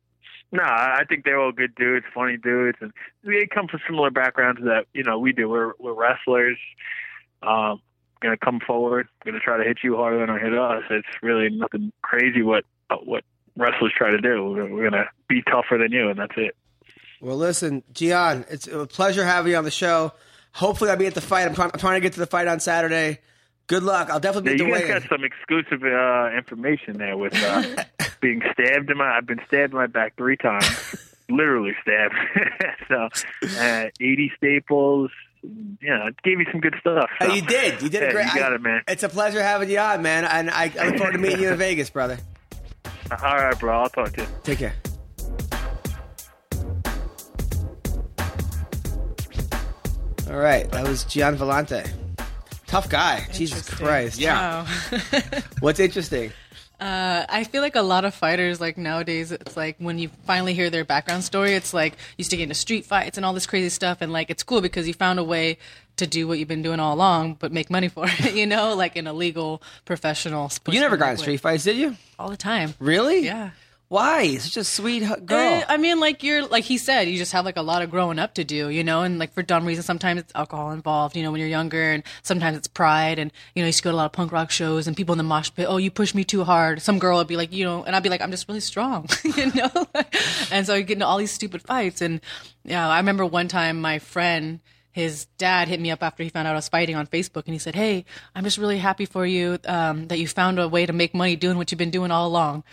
no, 0.52 0.63
I 0.63 1.04
think 1.08 1.25
they're 1.25 1.39
all 1.39 1.52
good 1.52 1.75
dudes, 1.75 2.06
funny 2.13 2.36
dudes, 2.38 2.78
and 2.82 2.91
they 3.23 3.45
come 3.45 3.67
from 3.67 3.82
similar 3.88 4.10
backgrounds 4.10 4.62
that 4.63 4.86
you 4.93 5.04
know 5.04 5.17
we 5.19 5.32
do. 5.32 5.47
We're 5.49 5.73
we're 5.80 5.93
wrestlers. 5.93 6.58
Um, 7.41 7.82
gonna 8.21 8.38
come 8.38 8.60
forward, 8.60 9.08
gonna 9.25 9.39
try 9.39 9.58
to 9.58 9.63
hit 9.63 9.80
you 9.84 9.95
harder 9.95 10.19
than 10.19 10.30
I 10.30 10.39
hit 10.39 10.58
us. 10.58 10.84
It's 10.89 11.08
really 11.21 11.49
nothing 11.49 11.91
crazy 12.02 12.41
what 12.41 12.65
what 13.04 13.23
wrestlers 13.56 13.93
try 13.95 14.12
to 14.12 14.19
do. 14.21 14.69
We're, 14.71 14.89
gonna 14.89 15.06
be 15.28 15.41
tougher 15.43 15.78
than 15.78 15.91
you, 15.91 16.10
and 16.10 16.19
that's 16.19 16.34
it. 16.38 16.56
Well, 17.21 17.38
listen, 17.38 17.84
Gian, 17.93 18.45
it's 18.49 18.67
a 18.67 18.86
pleasure 18.88 19.25
having 19.25 19.52
you 19.52 19.58
on 19.58 19.65
the 19.65 19.71
show. 19.71 20.13
Hopefully, 20.54 20.89
I'll 20.89 20.97
be 20.97 21.06
at 21.06 21.15
the 21.15 21.21
fight. 21.21 21.47
I'm 21.47 21.54
trying, 21.54 21.71
I'm 21.73 21.80
trying 21.80 21.95
to 21.95 22.02
get 22.02 22.13
to 22.13 22.19
the 22.19 22.25
fight 22.28 22.47
on 22.47 22.60
Saturday. 22.60 23.19
Good 23.67 23.84
luck. 23.84 24.10
I'll 24.10 24.19
definitely 24.19 24.52
Yeah, 24.54 24.65
be 24.65 24.71
at 24.73 24.82
you 24.82 24.88
guys 24.88 25.02
got 25.04 25.09
some 25.09 25.24
exclusive 25.24 25.84
uh, 25.84 26.32
information 26.36 26.97
there 26.97 27.16
with 27.18 27.36
uh, 27.36 27.84
being 28.22 28.41
stabbed 28.53 28.89
in 28.89 28.97
my. 28.97 29.18
I've 29.18 29.28
been 29.28 29.41
stabbed 29.47 29.74
in 29.74 29.78
my 29.78 29.86
back 29.88 30.16
three 30.18 30.38
times, 30.38 30.95
literally 31.30 31.76
stabbed. 31.82 32.16
so, 32.88 33.09
uh, 33.59 33.86
eighty 33.99 34.32
staples. 34.38 35.11
Yeah, 35.82 36.08
it 36.08 36.22
gave 36.24 36.40
you 36.40 36.46
some 36.52 36.60
good 36.62 36.76
stuff. 36.82 37.10
Oh, 37.22 37.34
you 37.34 37.42
did. 37.42 37.82
You 37.82 37.90
did 37.90 38.02
Yeah, 38.02 38.08
a 38.10 38.12
great. 38.12 38.28
You 38.34 38.40
got 38.40 38.52
I- 38.52 38.56
it, 38.56 38.62
man. 38.62 38.82
It's 38.88 39.04
a 39.04 39.10
pleasure 39.10 39.42
having 39.42 39.70
you 39.70 39.80
on, 39.80 40.02
man. 40.02 40.26
And 40.26 40.50
I, 40.50 40.72
I 40.80 40.88
look 40.90 40.98
forward 40.98 41.14
to 41.14 41.18
meeting 41.18 41.42
you 41.42 41.50
in 41.52 41.58
Vegas, 41.58 41.90
brother. 41.90 42.18
All 43.12 43.18
right, 43.38 43.58
bro. 43.60 43.80
I'll 43.82 43.90
talk 43.90 44.12
to 44.14 44.22
you. 44.22 44.28
Take 44.44 44.60
care. 44.60 44.74
All 50.30 50.38
right, 50.38 50.70
that 50.72 50.88
was 50.88 51.04
Gian 51.06 51.36
Villante. 51.38 51.90
Tough 52.68 52.88
guy. 52.88 53.26
Jesus 53.34 53.68
Christ. 53.68 54.20
Yeah. 54.20 54.64
Wow. 54.92 55.02
What's 55.60 55.80
interesting? 55.80 56.32
Uh, 56.80 57.25
I 57.27 57.43
feel 57.43 57.61
like 57.61 57.75
a 57.75 57.82
lot 57.82 58.05
of 58.05 58.13
fighters, 58.13 58.61
like 58.61 58.77
nowadays, 58.77 59.32
it's 59.32 59.57
like 59.57 59.75
when 59.80 59.99
you 59.99 60.09
finally 60.25 60.53
hear 60.53 60.69
their 60.69 60.86
background 60.86 61.23
story, 61.25 61.53
it's 61.53 61.73
like 61.73 61.93
you 61.93 62.19
used 62.19 62.32
to 62.32 62.38
get 62.38 62.43
into 62.43 62.55
street 62.55 62.86
fights 62.86 63.17
and 63.17 63.25
all 63.25 63.34
this 63.34 63.45
crazy 63.45 63.69
stuff, 63.69 63.97
and 64.01 64.13
like 64.13 64.30
it's 64.30 64.43
cool 64.43 64.61
because 64.61 64.88
you 64.88 64.93
found 64.93 65.19
a 65.19 65.23
way 65.23 65.57
to 65.97 66.07
do 66.07 66.25
what 66.27 66.39
you've 66.39 66.47
been 66.47 66.61
doing 66.61 66.80
all 66.80 66.95
along, 66.95 67.34
but 67.34 67.51
make 67.51 67.69
money 67.69 67.89
for 67.89 68.05
it. 68.07 68.34
You 68.39 68.47
know, 68.47 68.75
like 68.75 68.95
in 68.95 69.07
a 69.07 69.13
legal, 69.13 69.61
professional. 69.84 70.49
You 70.69 70.80
never 70.80 70.95
got 70.95 71.11
in 71.11 71.17
street 71.17 71.38
fights, 71.41 71.65
did 71.65 71.75
you? 71.75 71.97
all 72.17 72.30
the 72.30 72.38
time. 72.38 72.73
Really? 72.80 73.25
Yeah. 73.25 73.51
Why? 73.90 74.38
Such 74.38 74.58
a 74.58 74.64
sweet 74.64 75.00
girl. 75.26 75.40
Eh, 75.40 75.66
I 75.68 75.78
mean, 75.78 76.00
like 76.00 76.22
you're 76.22 76.46
like 76.46 76.64
he 76.64 76.78
said, 76.78 77.10
you 77.10 77.18
just 77.18 77.32
have 77.32 77.44
like 77.44 77.58
a 77.58 77.64
lot 77.64 77.82
of 77.82 77.90
growing 77.90 78.20
up 78.20 78.36
to 78.36 78.44
do, 78.44 78.70
you 78.70 78.84
know, 78.84 79.02
and 79.02 79.18
like 79.18 79.34
for 79.34 79.42
dumb 79.42 79.66
reasons, 79.66 79.88
sometimes 79.88 80.20
it's 80.22 80.32
alcohol 80.36 80.72
involved, 80.72 81.18
you 81.18 81.24
know, 81.24 81.32
when 81.32 81.40
you're 81.40 81.50
younger, 81.50 81.92
and 81.92 82.04
sometimes 82.22 82.56
it's 82.56 82.68
pride, 82.68 83.18
and 83.18 83.32
you 83.56 83.62
know, 83.62 83.66
you 83.66 83.70
used 83.70 83.80
to 83.80 83.84
go 83.84 83.90
to 83.90 83.96
a 83.96 83.98
lot 83.98 84.06
of 84.06 84.12
punk 84.12 84.32
rock 84.32 84.52
shows, 84.52 84.86
and 84.86 84.96
people 84.96 85.14
in 85.14 85.18
the 85.18 85.24
mosh 85.24 85.50
pit, 85.56 85.66
oh, 85.68 85.78
you 85.78 85.90
push 85.90 86.14
me 86.14 86.24
too 86.24 86.44
hard. 86.44 86.84
Some 86.84 87.00
girl 87.00 87.18
would 87.18 87.26
be 87.26 87.36
like, 87.36 87.52
you 87.52 87.66
know, 87.66 87.84
and 87.84 87.96
I'd 87.96 88.04
be 88.04 88.10
like, 88.10 88.22
I'm 88.22 88.30
just 88.30 88.48
really 88.48 88.60
strong, 88.60 89.10
you 89.24 89.52
know, 89.54 89.72
and 90.52 90.68
so 90.68 90.76
you 90.76 90.84
get 90.84 90.94
into 90.94 91.08
all 91.08 91.18
these 91.18 91.32
stupid 91.32 91.64
fights, 91.64 92.02
and 92.02 92.22
yeah, 92.64 92.88
I 92.88 92.98
remember 92.98 93.26
one 93.26 93.48
time 93.48 93.82
my 93.82 94.00
friend. 94.00 94.60
His 94.92 95.26
dad 95.38 95.68
hit 95.68 95.80
me 95.80 95.92
up 95.92 96.02
after 96.02 96.24
he 96.24 96.30
found 96.30 96.48
out 96.48 96.54
I 96.54 96.56
was 96.56 96.68
fighting 96.68 96.96
on 96.96 97.06
Facebook, 97.06 97.46
and 97.46 97.54
he 97.54 97.60
said, 97.60 97.76
"Hey, 97.76 98.06
I'm 98.34 98.44
just 98.44 98.58
really 98.58 98.80
happy 98.80 99.06
for 99.06 99.24
you 99.24 99.60
um, 99.66 100.08
that 100.08 100.18
you 100.18 100.28
found 100.28 100.60
a 100.60 100.68
way 100.68 100.88
to 100.88 100.92
make 100.92 101.14
money 101.14 101.36
doing 101.36 101.58
what 101.58 101.72
you've 101.72 101.78
been 101.78 101.92
doing 101.92 102.10
all 102.10 102.28
along." 102.28 102.64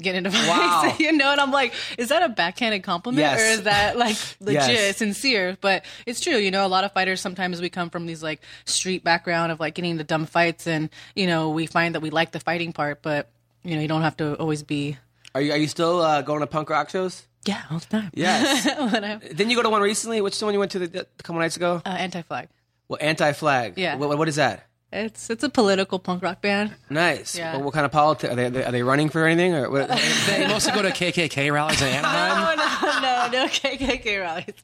Get 0.00 0.14
into 0.14 0.30
fights, 0.30 0.46
Wow. 0.48 0.96
you 0.98 1.12
know, 1.12 1.30
and 1.32 1.40
I'm 1.40 1.50
like, 1.50 1.72
is 1.98 2.08
that 2.10 2.22
a 2.22 2.28
backhanded 2.28 2.82
compliment 2.84 3.20
Yes. 3.20 3.40
or 3.40 3.44
is 3.44 3.62
that 3.64 3.96
like 3.98 4.16
legit, 4.40 4.68
Yes. 4.68 4.96
sincere? 4.96 5.56
But 5.60 5.84
it's 6.06 6.20
true, 6.20 6.36
you 6.36 6.50
know, 6.50 6.64
a 6.64 6.68
lot 6.68 6.84
of 6.84 6.92
fighters 6.92 7.20
sometimes 7.20 7.60
we 7.60 7.68
come 7.68 7.90
from 7.90 8.06
these 8.06 8.22
like 8.22 8.40
street 8.64 9.02
background 9.02 9.50
of 9.52 9.58
like 9.60 9.74
getting 9.74 9.90
into 9.92 10.04
dumb 10.04 10.26
fights, 10.26 10.66
and 10.66 10.90
you 11.16 11.26
know, 11.26 11.50
we 11.50 11.66
find 11.66 11.94
that 11.94 12.00
we 12.00 12.10
like 12.10 12.32
the 12.32 12.40
fighting 12.40 12.72
part, 12.72 13.02
but 13.02 13.28
you 13.64 13.74
know, 13.74 13.82
you 13.82 13.88
don't 13.88 14.02
have 14.02 14.16
to 14.18 14.34
always 14.38 14.62
be. 14.62 14.96
Are 15.34 15.40
you 15.40 15.52
are 15.52 15.58
you 15.58 15.66
still 15.68 16.00
uh, 16.00 16.22
going 16.22 16.40
to 16.40 16.46
punk 16.46 16.70
rock 16.70 16.90
shows? 16.90 17.26
Yeah, 17.44 17.62
all 17.70 17.78
the 17.78 17.86
time. 17.86 18.10
Yes. 18.14 18.66
I- 18.78 19.16
Didn't 19.18 19.50
you 19.50 19.56
go 19.56 19.62
to 19.62 19.70
one 19.70 19.82
recently? 19.82 20.20
Which 20.20 20.40
one 20.42 20.52
you 20.52 20.58
went 20.60 20.72
to 20.72 20.80
the, 20.86 21.00
a 21.00 21.22
couple 21.22 21.40
nights 21.40 21.56
ago? 21.56 21.80
uh, 21.84 21.88
anti-flag. 21.88 22.48
Well, 22.88 22.98
Anti 23.00 23.32
Flag. 23.32 23.74
Yeah. 23.76 23.96
What, 23.96 24.16
what 24.16 24.28
is 24.28 24.36
that? 24.36 24.64
It's 24.90 25.28
it's 25.28 25.44
a 25.44 25.50
political 25.50 25.98
punk 25.98 26.22
rock 26.22 26.40
band. 26.40 26.74
Nice. 26.88 27.36
Yeah. 27.36 27.54
What, 27.56 27.64
what 27.66 27.74
kind 27.74 27.84
of 27.84 27.92
politics? 27.92 28.32
Are 28.32 28.36
they, 28.36 28.64
are 28.64 28.72
they 28.72 28.82
running 28.82 29.10
for 29.10 29.26
anything 29.26 29.54
or 29.54 29.70
what? 29.70 29.88
They 30.26 30.46
mostly 30.48 30.72
go 30.72 30.80
to 30.80 30.88
KKK 30.90 31.52
rallies 31.52 31.82
in 31.82 31.88
Anaheim. 31.94 32.56
no, 32.56 33.00
no, 33.02 33.42
no 33.42 33.48
KKK 33.48 34.20
rallies. 34.20 34.54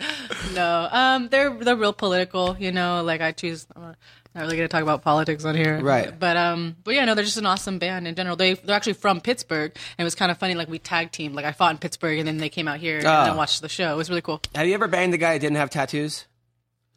No, 0.55 0.89
um, 0.91 1.29
they're 1.29 1.51
they're 1.51 1.77
real 1.77 1.93
political. 1.93 2.57
You 2.59 2.73
know, 2.73 3.03
like 3.03 3.21
I 3.21 3.33
choose. 3.33 3.67
I'm 3.77 3.95
not 4.35 4.47
really 4.47 4.57
gonna 4.57 4.69
talk 4.69 4.83
about 4.83 5.03
politics 5.03 5.45
on 5.45 5.55
here, 5.55 5.79
Right. 5.81 6.19
But 6.19 6.39
um, 6.39 6.77
but 6.85 6.95
yeah, 6.95 7.05
no, 7.05 7.15
they're 7.15 7.25
just 7.25 7.37
an 7.37 7.45
awesome 7.47 7.79
band 7.79 8.09
in 8.09 8.15
general. 8.15 8.35
They 8.35 8.55
they're 8.55 8.75
actually 8.75 8.95
from 8.95 9.21
Pittsburgh, 9.21 9.73
and 9.99 10.03
it 10.03 10.05
was 10.05 10.15
kind 10.15 10.33
of 10.33 10.39
funny. 10.39 10.55
Like 10.55 10.69
we 10.71 10.79
tag 10.79 11.13
team. 11.13 11.35
Like 11.35 11.45
I 11.45 11.53
fought 11.53 11.73
in 11.73 11.79
Pittsburgh, 11.79 12.19
and 12.19 12.27
then 12.27 12.39
they 12.39 12.49
came 12.49 12.67
out 12.67 12.81
here 12.81 12.97
and 12.97 13.07
Oh. 13.07 13.25
then 13.27 13.37
watched 13.37 13.61
the 13.61 13.69
show. 13.69 13.93
It 13.93 13.97
was 13.97 14.09
really 14.09 14.23
cool. 14.23 14.41
have 14.55 14.67
you 14.67 14.73
ever 14.73 14.89
banged 14.89 15.13
a 15.13 15.19
guy 15.19 15.35
that 15.35 15.41
didn't 15.41 15.59
have 15.59 15.69
tattoos? 15.69 16.25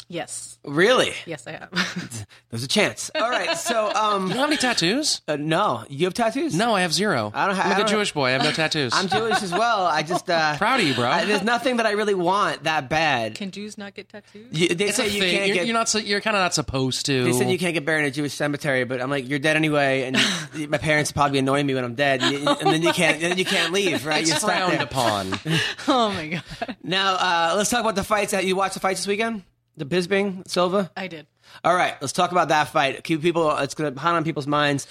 Yes, 0.10 0.58
Really? 0.64 1.12
yes, 1.26 1.45
I 1.47 1.51
have. 1.51 1.70
There's 2.49 2.64
a 2.64 2.68
chance. 2.68 3.12
All 3.14 3.30
right. 3.30 3.58
So, 3.58 3.91
um, 3.93 4.24
You 4.28 4.36
don't 4.36 4.38
have 4.39 4.49
any 4.49 4.55
tattoos? 4.58 5.22
uh, 5.28 5.36
no, 5.36 5.84
you 5.89 6.05
have 6.05 6.14
tattoos? 6.14 6.55
No, 6.55 6.74
I 6.76 6.82
have 6.82 6.93
zero. 6.93 7.30
I 7.36 7.45
don't 7.47 7.55
ha- 7.58 7.64
I'm 7.64 7.72
I 7.74 7.78
like 7.80 7.88
a 7.88 7.89
Jewish 7.89 8.14
boy. 8.14 8.28
I 8.28 8.32
have 8.32 8.43
no 8.43 8.51
tattoos. 8.51 8.93
I'm 8.95 9.10
Jewish 9.10 9.43
as 9.43 9.51
well. 9.51 9.86
I 9.86 10.03
just 10.03 10.30
uh, 10.30 10.55
Proud 10.58 10.80
of 10.80 10.88
you, 10.88 10.93
bro. 10.93 11.10
I- 11.10 11.26
there's 11.26 11.43
nothing 11.43 11.78
that 11.78 11.86
I 11.86 11.91
really 11.91 12.14
want 12.16 12.64
that 12.64 12.89
bad. 12.89 13.36
Can 13.36 13.51
Jews 13.51 13.78
not 13.78 13.95
get 13.95 14.08
tattoos? 14.08 14.47
You, 14.58 14.70
they 14.70 14.86
it's 14.86 14.97
a 14.97 15.01
say 15.03 15.10
you 15.10 15.20
thing. 15.20 15.36
can't 15.36 15.47
you're, 15.47 15.55
get. 15.55 15.66
you're 15.68 15.74
not. 15.74 15.89
so- 15.89 15.99
You're 15.99 16.22
kind 16.22 16.38
of 16.38 16.41
not 16.41 16.53
supposed 16.53 17.05
to. 17.08 17.26
They 17.26 17.34
said 17.34 17.49
you 17.51 17.60
can't 17.60 17.74
get 17.74 17.86
buried 17.86 18.03
in 18.03 18.08
a 18.08 18.12
Jewish 18.12 18.34
cemetery, 18.34 18.86
but 18.86 19.01
I'm 19.01 19.10
like, 19.10 19.28
you're 19.28 19.39
dead 19.39 19.58
anyway, 19.58 20.03
and 20.03 20.18
you- 20.55 20.70
my 20.70 20.78
parents 20.78 21.12
probably 21.12 21.39
annoy 21.39 21.64
me 21.64 21.74
when 21.76 21.84
I'm 21.84 21.95
dead, 21.95 22.22
and, 22.24 22.32
you- 22.34 22.47
and 22.47 22.70
then 22.72 22.82
you 22.82 22.93
can't, 22.93 23.20
then 23.20 23.38
you 23.38 23.45
can't 23.45 23.74
leave, 23.74 24.05
right? 24.05 24.22
It's 24.22 24.30
You're 24.30 24.39
frowned 24.39 24.82
upon. 24.82 25.34
Oh 25.89 26.12
my 26.14 26.28
god, 26.28 26.76
Now, 26.82 27.16
uh, 27.16 27.53
let's 27.58 27.70
talk 27.70 27.82
about 27.82 27.95
the 27.95 28.03
fights. 28.05 28.32
That 28.32 28.45
you 28.45 28.55
watched 28.55 28.76
the 28.76 28.80
fights 28.80 29.01
this 29.01 29.08
weekend? 29.08 29.43
The 29.78 29.86
Bisping 29.86 30.47
Silva. 30.47 30.91
I 30.97 31.07
did. 31.07 31.28
All 31.63 31.75
right, 31.75 31.95
let's 32.01 32.13
talk 32.13 32.32
about 32.32 32.49
that 32.49 32.69
fight. 32.69 33.03
Keep 33.03 33.21
people. 33.21 33.55
It's 33.57 33.75
going 33.75 33.93
to 33.93 33.99
haunt 33.99 34.17
on 34.17 34.23
people's 34.23 34.47
minds. 34.47 34.88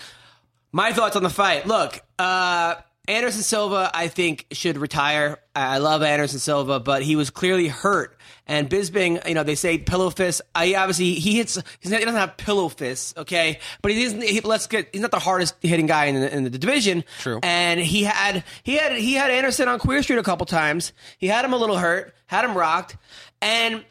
My 0.72 0.92
thoughts 0.92 1.16
on 1.16 1.22
the 1.22 1.30
fight. 1.30 1.66
Look, 1.66 2.00
uh, 2.18 2.76
Anderson 3.08 3.42
Silva, 3.42 3.90
I 3.92 4.08
think 4.08 4.46
should 4.52 4.78
retire. 4.78 5.38
I 5.54 5.76
I 5.76 5.78
love 5.78 6.02
Anderson 6.02 6.38
Silva, 6.38 6.80
but 6.80 7.02
he 7.02 7.16
was 7.16 7.30
clearly 7.30 7.68
hurt. 7.68 8.16
And 8.48 8.70
Bisping, 8.70 9.26
you 9.26 9.34
know, 9.34 9.42
they 9.42 9.54
say 9.54 9.78
pillow 9.78 10.10
fist. 10.10 10.40
I 10.54 10.74
obviously 10.74 11.14
he 11.14 11.36
hits. 11.36 11.60
He's 11.80 11.90
not, 11.90 11.98
he 11.98 12.04
doesn't 12.04 12.20
have 12.20 12.36
pillow 12.36 12.68
fists, 12.68 13.14
okay? 13.16 13.58
But 13.82 13.92
he 13.92 14.02
isn't. 14.04 14.22
He, 14.22 14.40
let's 14.40 14.66
get. 14.66 14.88
He's 14.92 15.02
not 15.02 15.10
the 15.10 15.18
hardest 15.18 15.54
hitting 15.62 15.86
guy 15.86 16.06
in 16.06 16.20
the, 16.20 16.36
in 16.36 16.44
the 16.44 16.50
division. 16.50 17.04
True. 17.20 17.40
And 17.42 17.80
he 17.80 18.04
had 18.04 18.44
he 18.62 18.76
had 18.76 18.92
he 18.92 19.14
had 19.14 19.30
Anderson 19.30 19.68
on 19.68 19.78
Queer 19.78 20.02
Street 20.02 20.18
a 20.18 20.22
couple 20.22 20.46
times. 20.46 20.92
He 21.18 21.26
had 21.26 21.44
him 21.44 21.52
a 21.52 21.56
little 21.56 21.78
hurt, 21.78 22.14
had 22.26 22.44
him 22.44 22.56
rocked, 22.56 22.96
and 23.40 23.84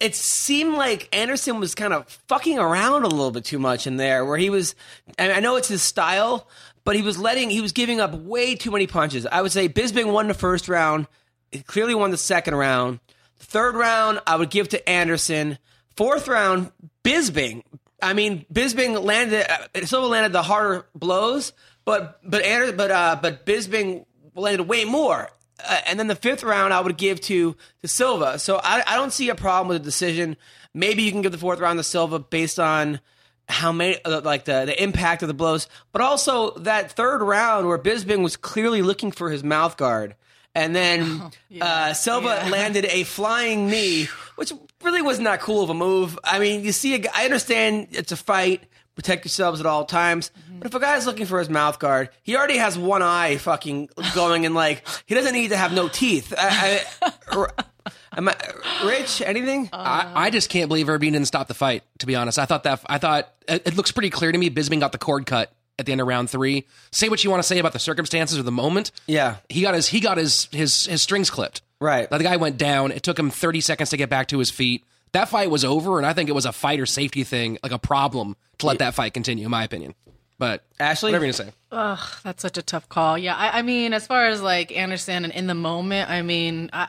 it 0.00 0.14
seemed 0.14 0.74
like 0.74 1.08
Anderson 1.14 1.60
was 1.60 1.74
kind 1.74 1.92
of 1.92 2.08
fucking 2.28 2.58
around 2.58 3.04
a 3.04 3.08
little 3.08 3.30
bit 3.30 3.44
too 3.44 3.58
much 3.58 3.86
in 3.86 3.96
there, 3.96 4.24
where 4.24 4.38
he 4.38 4.50
was. 4.50 4.74
I 5.18 5.40
know 5.40 5.56
it's 5.56 5.68
his 5.68 5.82
style, 5.82 6.48
but 6.84 6.96
he 6.96 7.02
was 7.02 7.18
letting, 7.18 7.50
he 7.50 7.60
was 7.60 7.72
giving 7.72 8.00
up 8.00 8.14
way 8.14 8.54
too 8.54 8.70
many 8.70 8.86
punches. 8.86 9.26
I 9.26 9.42
would 9.42 9.52
say 9.52 9.68
Bisping 9.68 10.12
won 10.12 10.28
the 10.28 10.34
first 10.34 10.68
round, 10.68 11.06
he 11.50 11.62
clearly 11.62 11.94
won 11.94 12.10
the 12.10 12.16
second 12.16 12.54
round. 12.54 13.00
Third 13.38 13.74
round, 13.74 14.20
I 14.26 14.36
would 14.36 14.50
give 14.50 14.68
to 14.70 14.88
Anderson. 14.88 15.58
Fourth 15.96 16.28
round, 16.28 16.72
Bisping. 17.04 17.62
I 18.02 18.12
mean, 18.12 18.44
Bisping 18.52 19.02
landed, 19.02 19.46
uh, 19.50 19.86
Silva 19.86 20.06
landed 20.06 20.32
the 20.32 20.42
harder 20.42 20.86
blows, 20.94 21.52
but 21.84 22.20
but 22.22 22.42
Ander, 22.42 22.72
but 22.72 22.90
uh, 22.90 23.18
but 23.20 23.46
Bisping 23.46 24.04
landed 24.34 24.64
way 24.64 24.84
more. 24.84 25.30
Uh, 25.64 25.80
and 25.86 25.98
then 25.98 26.06
the 26.06 26.14
fifth 26.16 26.42
round, 26.42 26.72
I 26.72 26.80
would 26.80 26.96
give 26.96 27.20
to 27.22 27.56
to 27.82 27.88
Silva. 27.88 28.38
So 28.38 28.60
I, 28.62 28.82
I 28.86 28.96
don't 28.96 29.12
see 29.12 29.28
a 29.28 29.34
problem 29.34 29.68
with 29.68 29.78
the 29.82 29.84
decision. 29.84 30.36
Maybe 30.74 31.02
you 31.02 31.10
can 31.12 31.22
give 31.22 31.32
the 31.32 31.38
fourth 31.38 31.60
round 31.60 31.78
to 31.78 31.82
Silva 31.84 32.18
based 32.18 32.58
on 32.60 33.00
how 33.48 33.72
many 33.72 33.96
uh, 34.04 34.20
like 34.22 34.44
the 34.44 34.64
the 34.66 34.82
impact 34.82 35.22
of 35.22 35.28
the 35.28 35.34
blows, 35.34 35.68
but 35.92 36.02
also 36.02 36.50
that 36.58 36.92
third 36.92 37.22
round 37.22 37.66
where 37.66 37.78
Bisping 37.78 38.22
was 38.22 38.36
clearly 38.36 38.82
looking 38.82 39.12
for 39.12 39.30
his 39.30 39.42
mouth 39.44 39.76
guard. 39.76 40.14
And 40.54 40.74
then 40.74 41.22
uh, 41.60 41.92
Silva 41.94 42.40
Yeah. 42.44 42.48
landed 42.50 42.84
a 42.86 43.04
flying 43.04 43.68
knee, 43.68 44.08
which 44.36 44.52
really 44.82 45.02
was 45.02 45.20
not 45.20 45.38
that 45.38 45.40
cool 45.40 45.62
of 45.62 45.70
a 45.70 45.74
move. 45.74 46.18
I 46.24 46.38
mean, 46.38 46.64
you 46.64 46.72
see, 46.72 46.94
a 46.94 47.00
I 47.14 47.24
understand 47.24 47.88
it's 47.92 48.12
a 48.12 48.16
fight, 48.16 48.64
protect 48.96 49.24
yourselves 49.24 49.60
at 49.60 49.66
all 49.66 49.84
times. 49.84 50.30
Mm-hmm. 50.30 50.58
But 50.58 50.66
if 50.66 50.74
a 50.74 50.80
guy's 50.80 51.06
looking 51.06 51.26
for 51.26 51.38
his 51.38 51.48
mouth 51.48 51.78
guard, 51.78 52.08
he 52.24 52.36
already 52.36 52.56
has 52.56 52.76
one 52.76 53.02
eye 53.02 53.36
fucking 53.36 53.90
going, 54.14 54.44
and 54.44 54.54
like 54.54 54.82
he 55.06 55.14
doesn't 55.14 55.34
need 55.34 55.48
to 55.48 55.56
have 55.56 55.72
no 55.72 55.86
teeth. 55.86 56.34
I, 56.36 56.82
I, 57.02 57.46
am 58.16 58.28
I 58.28 58.36
rich? 58.84 59.22
Anything? 59.22 59.68
I, 59.72 60.10
I 60.14 60.30
just 60.30 60.50
can't 60.50 60.68
believe 60.68 60.88
Herb 60.88 61.02
Dean 61.02 61.12
didn't 61.12 61.28
stop 61.28 61.46
the 61.46 61.54
fight. 61.54 61.84
To 61.98 62.06
be 62.06 62.16
honest, 62.16 62.38
I 62.38 62.46
thought 62.46 62.64
that 62.64 62.80
I 62.86 62.98
thought 62.98 63.32
it, 63.46 63.68
it 63.68 63.76
looks 63.76 63.92
pretty 63.92 64.10
clear 64.10 64.32
to 64.32 64.38
me. 64.38 64.50
Bisping 64.50 64.80
got 64.80 64.92
the 64.92 64.98
cord 64.98 65.26
cut 65.26 65.52
at 65.78 65.86
the 65.86 65.92
end 65.92 66.00
of 66.00 66.06
round 66.06 66.30
three. 66.30 66.66
Say 66.90 67.08
what 67.08 67.22
you 67.22 67.30
want 67.30 67.42
to 67.42 67.46
say 67.46 67.58
about 67.58 67.72
the 67.74 67.78
circumstances 67.78 68.38
of 68.38 68.44
the 68.44 68.52
moment. 68.52 68.90
Yeah. 69.06 69.36
he 69.48 69.62
got 69.62 69.74
his 69.74 69.88
he 69.88 70.00
got 70.00 70.16
his 70.16 70.48
his 70.52 70.86
his 70.86 71.02
strings 71.02 71.30
clipped. 71.30 71.62
Right. 71.78 72.10
Like, 72.10 72.18
the 72.18 72.24
guy 72.24 72.36
went 72.36 72.56
down. 72.56 72.90
It 72.90 73.02
took 73.02 73.18
him 73.18 73.28
30 73.28 73.60
seconds 73.60 73.90
to 73.90 73.98
get 73.98 74.08
back 74.08 74.28
to 74.28 74.38
his 74.38 74.50
feet. 74.50 74.84
That 75.16 75.28
fight 75.28 75.50
was 75.50 75.64
over, 75.64 75.96
and 75.98 76.06
I 76.06 76.12
think 76.12 76.28
it 76.28 76.34
was 76.34 76.46
a 76.46 76.52
fighter 76.52 76.86
safety 76.86 77.24
thing, 77.24 77.58
like 77.62 77.72
a 77.72 77.78
problem 77.78 78.36
to 78.58 78.66
let 78.66 78.78
that 78.80 78.94
fight 78.94 79.14
continue, 79.14 79.44
in 79.46 79.50
my 79.50 79.64
opinion. 79.64 79.94
But 80.38 80.64
Ashlee? 80.78 81.04
whatever 81.04 81.24
you're 81.24 81.32
gonna 81.32 81.50
say. 81.50 81.52
Ugh, 81.72 81.98
that's 82.22 82.42
such 82.42 82.58
a 82.58 82.62
tough 82.62 82.88
call. 82.90 83.16
Yeah, 83.16 83.34
I, 83.34 83.58
I 83.60 83.62
mean, 83.62 83.94
as 83.94 84.06
far 84.06 84.26
as 84.26 84.42
like 84.42 84.76
Anderson 84.76 85.24
and 85.24 85.32
in 85.32 85.46
the 85.46 85.54
moment, 85.54 86.10
I 86.10 86.20
mean, 86.20 86.68
I, 86.74 86.88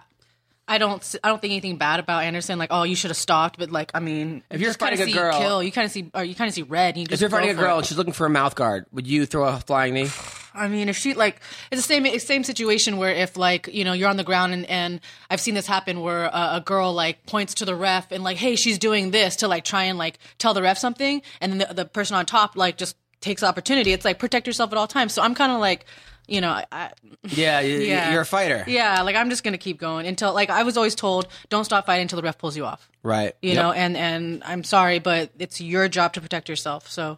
I 0.67 0.78
don't, 0.80 0.99
s- 0.99 1.15
I 1.23 1.30
don't 1.30 1.39
think 1.41 1.51
anything 1.53 1.78
bad 1.78 2.01
about 2.01 2.23
Anderson. 2.25 2.59
Like, 2.59 2.71
oh, 2.73 2.84
you 2.84 2.95
should 2.97 3.09
have 3.09 3.17
stopped. 3.17 3.57
But 3.57 3.71
like, 3.71 3.91
I 3.93 4.01
mean, 4.01 4.43
If 4.51 4.59
you 4.59 4.65
you're 4.65 4.69
just 4.71 4.80
kinda 4.80 4.97
fighting 4.97 5.03
a 5.03 5.13
see 5.13 5.17
girl- 5.17 5.39
kill. 5.39 5.63
You 5.63 5.71
kind 5.71 5.86
of 5.86 5.91
see, 5.91 6.11
or 6.13 6.25
you 6.25 6.36
kind 6.36 6.49
of 6.49 6.53
see 6.53 6.63
red. 6.63 6.95
And 6.95 6.97
you 6.97 7.05
just 7.05 7.13
If 7.13 7.21
you're 7.21 7.30
fighting 7.30 7.51
a 7.51 7.53
for 7.53 7.61
girl 7.61 7.75
it. 7.75 7.78
and 7.80 7.88
she's 7.88 7.97
looking 7.97 8.11
for 8.11 8.25
a 8.25 8.30
mouth 8.30 8.55
guard, 8.55 8.86
would 8.91 9.07
you 9.07 9.25
throw 9.25 9.45
a 9.47 9.59
flying 9.61 9.93
knee? 9.93 10.09
I 10.57 10.67
mean, 10.67 10.89
if 10.89 10.97
she 10.97 11.13
like, 11.13 11.39
it's 11.71 11.79
the 11.81 11.87
same 11.87 12.19
same 12.19 12.43
situation 12.43 12.97
where 12.97 13.11
if 13.11 13.37
like 13.37 13.69
you 13.71 13.83
know 13.85 13.93
you're 13.93 14.09
on 14.09 14.17
the 14.17 14.23
ground 14.23 14.53
and 14.53 14.65
and 14.69 14.99
I've 15.29 15.39
seen 15.41 15.53
this 15.53 15.67
happen 15.67 16.01
where 16.01 16.25
a, 16.25 16.49
a 16.55 16.63
girl 16.65 16.93
like 16.93 17.25
points 17.25 17.53
to 17.55 17.65
the 17.65 17.75
ref 17.75 18.11
and 18.11 18.23
like, 18.23 18.37
hey, 18.37 18.55
she's 18.55 18.77
doing 18.79 19.11
this 19.11 19.37
to 19.37 19.47
like 19.47 19.63
try 19.63 19.83
and 19.83 19.97
like 19.97 20.17
tell 20.39 20.53
the 20.53 20.61
ref 20.61 20.77
something, 20.77 21.21
and 21.39 21.51
then 21.53 21.59
the, 21.67 21.73
the 21.73 21.85
person 21.85 22.15
on 22.17 22.25
top 22.25 22.55
like 22.57 22.77
just 22.77 22.95
takes 23.21 23.41
the 23.41 23.47
opportunity. 23.47 23.93
It's 23.93 24.03
like 24.05 24.19
protect 24.19 24.47
yourself 24.47 24.71
at 24.71 24.77
all 24.77 24.87
times. 24.87 25.13
So 25.13 25.21
I'm 25.23 25.33
kind 25.33 25.51
of 25.51 25.59
like, 25.59 25.85
you 26.27 26.39
know, 26.41 26.61
I, 26.71 26.91
Yeah, 27.23 27.61
Yeah. 27.61 28.11
you're 28.11 28.21
a 28.21 28.25
fighter. 28.25 28.63
yeah, 28.67 29.01
like 29.01 29.15
I'm 29.15 29.29
just 29.31 29.43
gonna 29.43 29.57
keep 29.57 29.79
going 29.79 30.05
until 30.05 30.33
like 30.33 30.49
I 30.49 30.63
was 30.63 30.77
always 30.77 30.93
told, 30.95 31.27
don't 31.49 31.65
stop 31.65 31.85
fighting 31.87 32.03
until 32.03 32.17
the 32.17 32.23
ref 32.23 32.37
pulls 32.37 32.55
you 32.55 32.65
off. 32.65 32.89
Right. 33.03 33.33
You 33.41 33.55
know, 33.55 33.71
and 33.71 33.97
and 33.97 34.43
I'm 34.45 34.63
sorry, 34.63 34.99
but 34.99 35.31
it's 35.39 35.59
your 35.61 35.87
job 35.87 36.13
to 36.13 36.21
protect 36.21 36.47
yourself. 36.49 36.89
So 36.91 37.17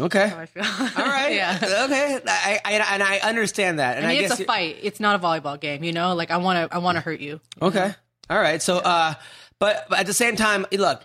Okay. 0.00 0.24
I 0.24 0.46
feel. 0.46 0.64
All 0.64 1.06
right. 1.10 1.28
yeah. 1.34 1.58
Okay. 1.62 2.20
I, 2.26 2.60
I, 2.64 2.72
and 2.94 3.02
I 3.02 3.18
understand 3.18 3.78
that. 3.78 3.96
And 3.96 4.06
I 4.06 4.10
I, 4.10 4.12
mean, 4.12 4.22
guess 4.22 4.32
it's 4.32 4.40
a 4.40 4.44
fight. 4.44 4.78
It's 4.82 5.00
not 5.00 5.16
a 5.16 5.18
volleyball 5.22 5.58
game. 5.58 5.84
You 5.84 5.92
know, 5.92 6.14
like 6.14 6.30
I 6.30 6.36
want 6.38 6.70
to, 6.70 6.74
I 6.74 6.78
want 6.78 6.96
to 6.96 7.00
hurt 7.00 7.20
you. 7.20 7.40
Okay. 7.60 7.92
All 8.30 8.38
right. 8.40 8.60
So, 8.62 8.78
uh, 8.78 9.14
but, 9.58 9.86
but 9.88 9.98
at 10.00 10.06
the 10.06 10.14
same 10.14 10.36
time, 10.36 10.66
look, 10.72 11.02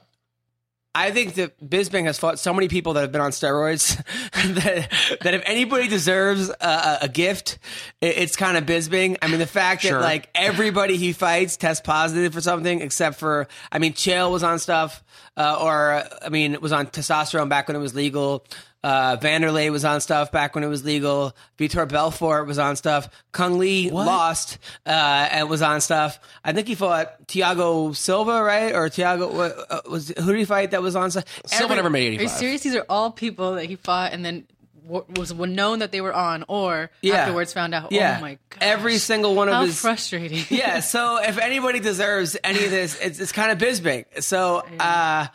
I 0.95 1.09
think 1.09 1.33
that 1.35 1.59
Bisping 1.59 2.03
has 2.05 2.19
fought 2.19 2.37
so 2.37 2.53
many 2.53 2.67
people 2.67 2.93
that 2.93 3.01
have 3.01 3.11
been 3.11 3.21
on 3.21 3.31
steroids 3.31 3.95
that, 4.33 4.91
that 5.21 5.33
if 5.33 5.41
anybody 5.45 5.87
deserves 5.87 6.49
a, 6.49 6.97
a 7.01 7.09
gift, 7.09 7.57
it, 7.99 8.17
it's 8.17 8.35
kind 8.35 8.57
of 8.57 8.65
Bisping. 8.65 9.17
I 9.21 9.27
mean, 9.27 9.39
the 9.39 9.47
fact 9.47 9.81
Sure. 9.81 9.93
that 9.99 10.01
like 10.05 10.29
everybody 10.35 10.97
he 10.97 11.11
fights 11.13 11.57
tests 11.57 11.81
positive 11.83 12.31
for 12.31 12.41
something, 12.41 12.81
except 12.81 13.17
for 13.17 13.47
I 13.71 13.79
mean, 13.79 13.93
Chael 13.93 14.31
was 14.31 14.43
on 14.43 14.59
stuff, 14.59 15.03
uh, 15.35 15.57
or 15.59 16.03
I 16.21 16.29
mean, 16.29 16.61
was 16.61 16.71
on 16.71 16.85
testosterone 16.85 17.49
back 17.49 17.67
when 17.69 17.75
it 17.75 17.79
was 17.79 17.95
legal. 17.95 18.45
Uh, 18.83 19.15
Wanderlei 19.17 19.71
was 19.71 19.85
on 19.85 20.01
stuff 20.01 20.31
back 20.31 20.55
when 20.55 20.63
it 20.63 20.67
was 20.67 20.83
legal. 20.83 21.33
Vitor 21.57 21.87
Belfort 21.87 22.45
was 22.47 22.59
on 22.59 22.75
stuff. 22.75 23.07
Cung 23.31 23.57
Le 23.57 23.89
lost 23.91 24.57
uh, 24.85 24.89
and 25.31 25.49
was 25.49 25.61
on 25.61 25.79
stuff. 25.79 26.19
I 26.43 26.51
think 26.51 26.67
he 26.67 26.75
fought 26.75 27.27
Tiago 27.27 27.93
Silva, 27.93 28.43
right? 28.43 28.75
Or 28.75 28.89
Tiago 28.89 29.31
what, 29.33 29.55
uh, 29.69 29.81
was 29.89 30.09
who 30.09 30.31
did 30.33 30.39
he 30.39 30.45
fight 30.45 30.71
that 30.71 30.81
was 30.81 30.95
on 30.97 31.11
stuff? 31.11 31.23
Silva 31.45 31.63
Every- 31.65 31.75
never 31.77 31.89
made 31.89 32.07
eighty-five. 32.07 32.19
Are 32.19 32.23
you 32.33 32.37
serious? 32.39 32.61
These 32.63 32.75
are 32.75 32.85
all 32.89 33.09
people 33.11 33.53
that 33.55 33.65
he 33.65 33.75
fought 33.77 34.11
and 34.11 34.25
then 34.25 34.45
was 34.85 35.33
known 35.33 35.79
that 35.79 35.93
they 35.93 36.01
were 36.01 36.13
on, 36.13 36.43
or 36.49 36.91
Yeah. 37.01 37.15
afterwards 37.15 37.53
found 37.53 37.73
out. 37.73 37.93
Yeah, 37.93 38.17
Oh 38.17 38.21
my 38.21 38.37
god! 38.49 38.57
every 38.59 38.97
single 38.97 39.33
one 39.33 39.47
of 39.47 39.53
How 39.53 39.63
his 39.65 39.79
frustrating. 39.79 40.43
yeah. 40.49 40.81
So 40.81 41.21
if 41.23 41.37
anybody 41.37 41.79
deserves 41.79 42.35
any 42.43 42.65
of 42.65 42.69
this, 42.69 42.99
it's, 42.99 43.17
it's 43.21 43.31
kind 43.31 43.49
of 43.49 43.57
Bisping. 43.59 44.03
So 44.21 44.65
uh, 44.81 45.27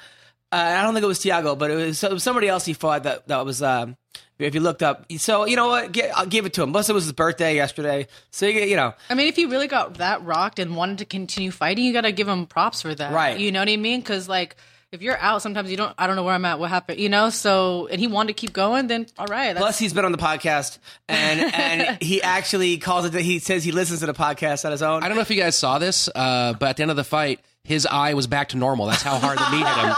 uh, 0.50 0.56
I 0.56 0.82
don't 0.82 0.94
think 0.94 1.04
it 1.04 1.08
was 1.08 1.18
Tiago, 1.18 1.54
but 1.54 1.70
it 1.70 1.74
was, 1.74 2.02
it 2.02 2.12
was 2.12 2.22
somebody 2.22 2.48
else 2.48 2.64
he 2.64 2.72
fought 2.72 3.02
that 3.04 3.28
that 3.28 3.44
was. 3.44 3.62
Um, 3.62 3.96
if 4.38 4.54
you 4.54 4.60
looked 4.60 4.84
up, 4.84 5.04
so 5.16 5.46
you 5.46 5.56
know 5.56 5.66
what, 5.66 5.90
Get, 5.90 6.16
I'll 6.16 6.24
give 6.24 6.46
it 6.46 6.52
to 6.54 6.62
him. 6.62 6.70
Plus, 6.70 6.88
it 6.88 6.92
was 6.92 7.04
his 7.04 7.12
birthday 7.12 7.56
yesterday, 7.56 8.06
so 8.30 8.46
you, 8.46 8.60
you 8.60 8.76
know, 8.76 8.94
I 9.10 9.14
mean, 9.14 9.26
if 9.26 9.34
he 9.34 9.46
really 9.46 9.66
got 9.66 9.94
that 9.94 10.24
rocked 10.24 10.60
and 10.60 10.76
wanted 10.76 10.98
to 10.98 11.06
continue 11.06 11.50
fighting, 11.50 11.84
you 11.84 11.92
got 11.92 12.02
to 12.02 12.12
give 12.12 12.28
him 12.28 12.46
props 12.46 12.82
for 12.82 12.94
that. 12.94 13.12
Right. 13.12 13.36
You 13.36 13.50
know 13.50 13.58
what 13.60 13.68
I 13.68 13.76
mean? 13.76 14.00
Because 14.00 14.28
like. 14.28 14.56
If 14.90 15.02
you're 15.02 15.18
out, 15.18 15.42
sometimes 15.42 15.70
you 15.70 15.76
don't. 15.76 15.94
I 15.98 16.06
don't 16.06 16.16
know 16.16 16.22
where 16.22 16.32
I'm 16.32 16.46
at. 16.46 16.58
What 16.58 16.70
happened? 16.70 16.98
You 16.98 17.10
know. 17.10 17.28
So, 17.28 17.88
and 17.88 18.00
he 18.00 18.06
wanted 18.06 18.28
to 18.28 18.32
keep 18.32 18.54
going. 18.54 18.86
Then, 18.86 19.06
all 19.18 19.26
right. 19.26 19.52
That's, 19.52 19.58
Plus, 19.58 19.78
he's 19.78 19.92
been 19.92 20.06
on 20.06 20.12
the 20.12 20.16
podcast, 20.16 20.78
and 21.10 21.40
and 21.54 21.98
he 22.02 22.22
actually 22.22 22.78
calls 22.78 23.04
it. 23.04 23.12
that 23.12 23.20
He 23.20 23.38
says 23.38 23.62
he 23.62 23.70
listens 23.70 24.00
to 24.00 24.06
the 24.06 24.14
podcast 24.14 24.64
on 24.64 24.72
his 24.72 24.80
own. 24.80 25.02
I 25.02 25.08
don't 25.08 25.16
know 25.16 25.20
if 25.20 25.28
you 25.28 25.36
guys 25.36 25.58
saw 25.58 25.78
this, 25.78 26.08
uh, 26.14 26.54
but 26.54 26.70
at 26.70 26.76
the 26.78 26.82
end 26.84 26.90
of 26.90 26.96
the 26.96 27.04
fight, 27.04 27.40
his 27.68 27.86
eye 27.86 28.14
was 28.14 28.26
back 28.26 28.48
to 28.48 28.56
normal. 28.56 28.86
That's 28.86 29.02
how 29.02 29.18
hard 29.18 29.38
the 29.38 29.50
knee 29.50 29.58
hit 29.58 29.66
him. 29.76 29.94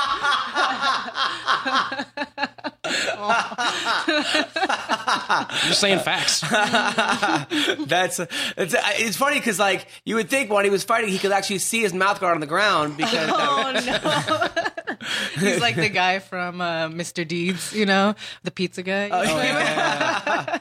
I'm 5.32 5.46
just 5.68 5.80
saying 5.80 6.00
facts. 6.00 6.40
That's 7.86 8.18
it's, 8.18 8.74
it's 8.76 9.16
funny 9.16 9.38
because 9.38 9.60
like 9.60 9.86
you 10.04 10.16
would 10.16 10.28
think 10.28 10.50
when 10.50 10.64
he 10.64 10.70
was 10.70 10.82
fighting, 10.82 11.10
he 11.10 11.18
could 11.18 11.30
actually 11.30 11.58
see 11.58 11.80
his 11.80 11.94
mouth 11.94 12.18
guard 12.20 12.34
on 12.34 12.40
the 12.40 12.48
ground 12.48 12.96
because 12.96 13.30
Oh 13.32 13.72
no! 13.72 14.48
He's 15.38 15.60
like 15.60 15.76
the 15.76 15.88
guy 15.88 16.18
from 16.18 16.60
uh, 16.60 16.88
Mr. 16.88 17.26
Deeds, 17.26 17.72
you 17.72 17.86
know, 17.86 18.16
the 18.42 18.50
pizza 18.50 18.82
guy. 18.82 19.10
oh, 19.12 19.22
yeah. 19.22 20.58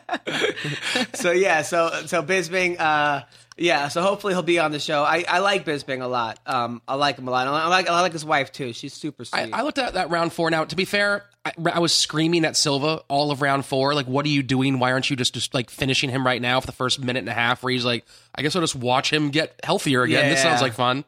so 1.14 1.32
yeah, 1.32 1.64
so 1.64 1.90
so 2.06 2.22
Bisping, 2.22 2.80
uh, 2.80 3.24
yeah, 3.60 3.88
so 3.90 4.02
hopefully 4.02 4.34
he'll 4.34 4.42
be 4.42 4.58
on 4.60 4.72
the 4.72 4.80
show. 4.80 5.04
I, 5.04 5.26
I 5.28 5.40
like 5.40 5.66
Bisping 5.66 6.02
a 6.02 6.08
lot. 6.08 6.40
Um, 6.46 6.82
I 6.88 6.96
like 6.96 7.18
him 7.18 7.28
a 7.28 7.32
lot. 7.32 7.48
I 7.48 7.68
like 7.68 7.90
I 7.90 8.02
like 8.02 8.14
his 8.14 8.26
wife 8.26 8.52
too. 8.52 8.74
She's 8.74 8.94
super 8.94 9.26
sweet. 9.26 9.54
I, 9.54 9.60
I 9.60 9.62
looked 9.64 9.78
at 9.78 9.94
that 9.94 10.10
round 10.10 10.34
four. 10.34 10.50
Now, 10.50 10.66
to 10.66 10.76
be 10.76 10.86
fair, 10.86 11.26
I, 11.46 11.52
I 11.74 11.80
was 11.80 11.94
screaming 11.94 12.46
at 12.46 12.56
Silva 12.58 13.04
all 13.08 13.32
of 13.32 13.42
round 13.42 13.66
four. 13.66 13.94
Like, 13.94 14.08
what 14.08 14.26
are 14.26 14.30
you 14.30 14.44
doing? 14.44 14.80
Why 14.80 14.92
aren't 14.92 15.10
you 15.10 15.16
just, 15.16 15.34
just 15.34 15.54
like 15.54 15.70
finishing 15.70 16.10
him 16.10 16.26
right 16.26 16.42
now 16.42 16.60
for 16.60 16.66
the 16.68 16.72
first 16.74 17.00
minute 17.04 17.20
and 17.20 17.30
a 17.30 17.34
half? 17.34 17.62
Where 17.64 17.72
he's 17.72 17.86
like, 17.86 18.06
I 18.34 18.42
guess 18.42 18.56
I'll 18.56 18.62
just 18.62 18.76
watch 18.76 19.12
him 19.12 19.30
get 19.30 19.60
healthier 19.64 20.04
again. 20.04 20.30
This 20.30 20.40
Yeah. 20.40 20.50
sounds 20.52 20.62
like 20.62 20.74
fun. 20.74 21.04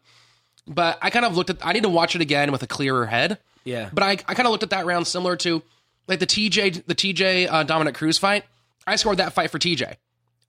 But 0.68 1.00
I 1.02 1.10
kind 1.10 1.26
of 1.26 1.36
looked 1.36 1.50
at. 1.50 1.58
I 1.66 1.74
need 1.74 1.84
to 1.84 1.90
watch 1.90 2.16
it 2.16 2.22
again 2.22 2.52
with 2.52 2.62
a 2.64 2.68
clearer 2.68 3.06
head. 3.06 3.40
Yeah. 3.64 3.90
But 3.94 4.04
I, 4.04 4.12
I 4.12 4.34
kind 4.34 4.46
of 4.48 4.52
looked 4.52 4.64
at 4.64 4.70
that 4.72 4.86
round 4.86 5.08
similar 5.08 5.36
to 5.38 5.62
like 6.08 6.20
the 6.20 6.28
TJ 6.28 6.86
the 6.86 6.96
TJ 6.96 7.48
uh, 7.52 7.64
Dominick 7.64 7.96
Cruz 7.96 8.18
fight. 8.18 8.44
I 8.86 8.96
scored 8.96 9.18
that 9.18 9.34
fight 9.34 9.52
for 9.52 9.60
TJ. 9.60 9.96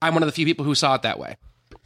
I'm 0.01 0.13
one 0.13 0.23
of 0.23 0.27
the 0.27 0.33
few 0.33 0.45
people 0.45 0.65
who 0.65 0.75
saw 0.75 0.95
it 0.95 1.03
that 1.03 1.17
way. 1.19 1.37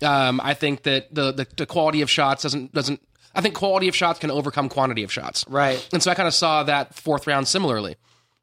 Um, 0.01 0.39
I 0.43 0.53
think 0.53 0.83
that 0.83 1.13
the, 1.13 1.31
the 1.31 1.47
the 1.57 1.65
quality 1.65 2.01
of 2.01 2.09
shots 2.09 2.43
doesn't 2.43 2.73
doesn't. 2.73 3.01
I 3.35 3.41
think 3.41 3.53
quality 3.55 3.87
of 3.87 3.95
shots 3.95 4.19
can 4.19 4.31
overcome 4.31 4.67
quantity 4.69 5.03
of 5.03 5.11
shots. 5.11 5.45
Right. 5.47 5.87
And 5.93 6.01
so 6.01 6.09
I 6.09 6.15
kind 6.15 6.27
of 6.27 6.33
saw 6.33 6.63
that 6.63 6.95
fourth 6.95 7.27
round 7.27 7.47
similarly. 7.47 7.95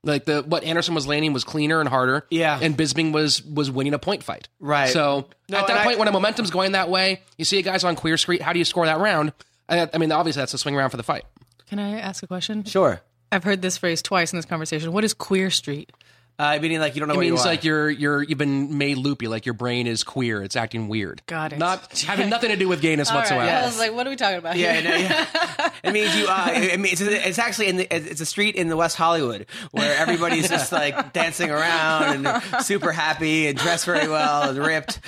Like 0.05 0.27
the 0.27 0.43
what 0.43 0.63
Anderson 0.65 0.95
was 0.95 1.07
landing 1.07 1.33
was 1.33 1.45
cleaner 1.45 1.81
and 1.81 1.89
harder. 1.89 2.27
Yeah. 2.31 2.59
And 2.61 2.77
Bisping 2.77 3.13
was 3.13 3.43
was 3.43 3.71
winning 3.71 3.95
a 3.95 3.99
point 3.99 4.23
fight. 4.23 4.49
Right. 4.61 4.91
So 4.91 5.27
No, 5.49 5.59
at 5.59 5.67
that 5.67 5.71
and 5.71 5.79
I- 5.81 5.85
point, 5.85 5.99
when 5.99 6.09
a 6.09 6.13
momentum's 6.13 6.51
going 6.51 6.73
that 6.73 6.91
way, 6.91 7.23
you 7.39 7.45
see 7.45 7.59
a 7.59 7.63
guy's 7.63 7.85
on 7.85 7.97
Queer 7.97 8.17
Street. 8.19 8.43
How 8.43 8.53
do 8.53 8.59
you 8.59 8.65
score 8.65 8.87
that 8.87 8.99
round? 8.99 9.33
I, 9.69 9.89
I 9.93 9.99
mean, 9.99 10.13
obviously 10.13 10.41
that's 10.43 10.53
a 10.55 10.59
swing 10.59 10.77
round 10.77 10.91
for 10.91 10.97
the 10.99 11.03
fight. 11.03 11.25
Can 11.69 11.79
I 11.79 11.99
ask 11.99 12.23
a 12.23 12.27
question? 12.27 12.65
sure. 12.65 13.01
I've 13.33 13.43
heard 13.43 13.63
this 13.63 13.79
phrase 13.79 14.01
twice 14.03 14.33
in 14.33 14.37
this 14.39 14.45
conversation. 14.47 14.93
What 14.93 15.03
is 15.03 15.13
queer 15.15 15.51
street? 15.51 15.91
Uh, 16.37 16.59
meaning 16.61 16.81
like 16.81 16.97
you 16.97 17.01
don't 17.01 17.07
know 17.09 17.15
It 17.15 17.19
where 17.19 17.27
means 17.31 17.41
you 17.41 17.49
are. 17.49 17.53
like 17.53 17.63
you're 17.63 17.89
you're 17.91 18.23
you've 18.23 18.39
been 18.39 18.77
made 18.77 18.97
loopy, 18.99 19.29
like 19.29 19.47
your 19.47 19.53
brain 19.53 19.87
is 19.87 20.03
queer. 20.03 20.43
It's 20.43 20.57
acting 20.57 20.89
weird. 20.89 21.23
Got 21.27 21.53
it. 21.53 21.59
Not 21.61 22.01
having 22.01 22.29
nothing 22.29 22.51
to 22.51 22.57
do 22.57 22.67
with 22.67 22.81
gayness 22.81 23.09
All 23.09 23.15
right. 23.17 23.21
whatsoever. 23.21 23.49
I 23.51 23.65
was 23.65 23.79
like, 23.79 23.93
what 23.95 24.05
are 24.07 24.11
we 24.11 24.17
talking 24.17 24.39
about? 24.39 24.57
Yeah, 24.57 24.73
here? 24.81 24.91
no, 24.91 24.97
yeah. 24.97 25.71
It 25.85 25.93
means 25.93 26.17
you. 26.17 26.27
Uh, 26.29 26.51
it 26.53 26.81
means 26.81 27.01
it's, 27.01 27.27
it's 27.27 27.39
actually 27.39 27.69
in 27.69 27.77
the. 27.77 27.95
It's 27.95 28.21
a 28.21 28.27
street 28.27 28.57
in 28.57 28.69
the 28.69 28.77
West 28.77 28.97
Hollywood 28.97 29.47
where 29.71 29.97
everybody's 29.97 30.49
just 30.49 30.73
like 30.73 31.13
dancing 31.13 31.51
around 31.51 32.27
and 32.27 32.65
super 32.65 32.91
happy 32.91 33.47
and 33.47 33.57
dressed 33.57 33.85
very 33.87 34.09
well 34.09 34.49
and 34.51 34.59
ripped. 34.59 34.99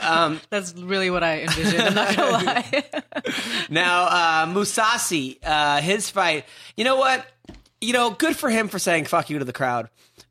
Um, 0.00 0.40
That's 0.48 0.72
really 0.74 1.10
what 1.10 1.22
I 1.22 1.42
envisioned. 1.42 1.82
I'm 1.82 1.94
not 1.94 2.16
gonna 2.16 2.32
lie. 2.32 2.84
now, 3.70 4.04
uh, 4.04 4.46
Mousasi, 4.46 5.38
uh, 5.44 5.80
his 5.82 6.08
fight. 6.08 6.46
You 6.76 6.84
know 6.84 6.96
what? 6.96 7.26
You 7.82 7.92
know, 7.92 8.10
good 8.10 8.36
for 8.36 8.48
him 8.48 8.68
for 8.68 8.78
saying 8.78 9.04
"fuck 9.06 9.28
you" 9.30 9.38
to 9.40 9.44
the 9.44 9.52
crowd. 9.52 9.90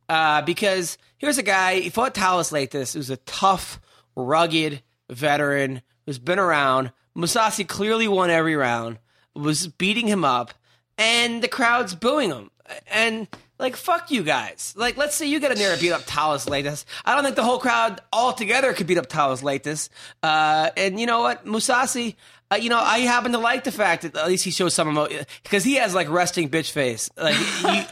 Uh, 0.10 0.42
because 0.42 0.98
here's 1.18 1.38
a 1.38 1.44
guy. 1.44 1.80
He 1.80 1.90
fought 1.90 2.16
Thales 2.16 2.52
Leites, 2.52 2.94
who's 2.94 3.10
a 3.10 3.18
tough, 3.18 3.80
rugged 4.16 4.82
veteran 5.10 5.82
who's 6.06 6.20
been 6.20 6.40
around. 6.40 6.92
Mousasi 7.16 7.68
clearly 7.68 8.08
won 8.08 8.30
every 8.30 8.56
round. 8.56 8.98
Was 9.36 9.68
beating 9.68 10.08
him 10.08 10.26
up, 10.26 10.54
and 10.98 11.42
the 11.42 11.48
crowd's 11.48 11.94
booing 11.96 12.32
him. 12.32 12.50
And 12.92 13.28
like, 13.60 13.76
fuck 13.76 14.10
you 14.10 14.24
guys. 14.24 14.74
Like, 14.76 14.98
let's 14.98 15.16
say 15.16 15.28
you 15.28 15.40
get 15.40 15.52
in 15.52 15.58
there 15.58 15.72
and 15.72 15.82
beat 15.82 15.92
up 15.92 16.02
Thales 16.02 16.46
Leites. 16.46 16.86
I 17.06 17.14
don't 17.14 17.24
think 17.24 17.36
the 17.36 17.44
whole 17.44 17.60
crowd 17.60 18.02
altogether 18.12 18.74
could 18.74 18.88
beat 18.88 18.98
up 18.98 19.08
Thales 19.08 19.42
Leites. 19.42 19.90
Uh, 20.24 20.70
and 20.76 21.00
you 21.00 21.06
know 21.06 21.22
what, 21.22 21.46
Mousasi. 21.46 22.16
Uh, 22.52 22.56
you 22.56 22.70
know, 22.70 22.80
I 22.80 23.00
happen 23.00 23.32
to 23.34 23.38
like 23.38 23.64
the 23.64 23.72
fact 23.72 24.02
that 24.02 24.16
at 24.16 24.28
least 24.28 24.44
he 24.44 24.50
shows 24.50 24.74
some 24.74 24.88
emotion 24.88 25.26
because 25.44 25.64
he 25.64 25.76
has 25.76 25.94
like 25.94 26.10
resting 26.10 26.50
bitch 26.50 26.72
face. 26.72 27.10
Like 27.16 27.36
you, 27.64 27.84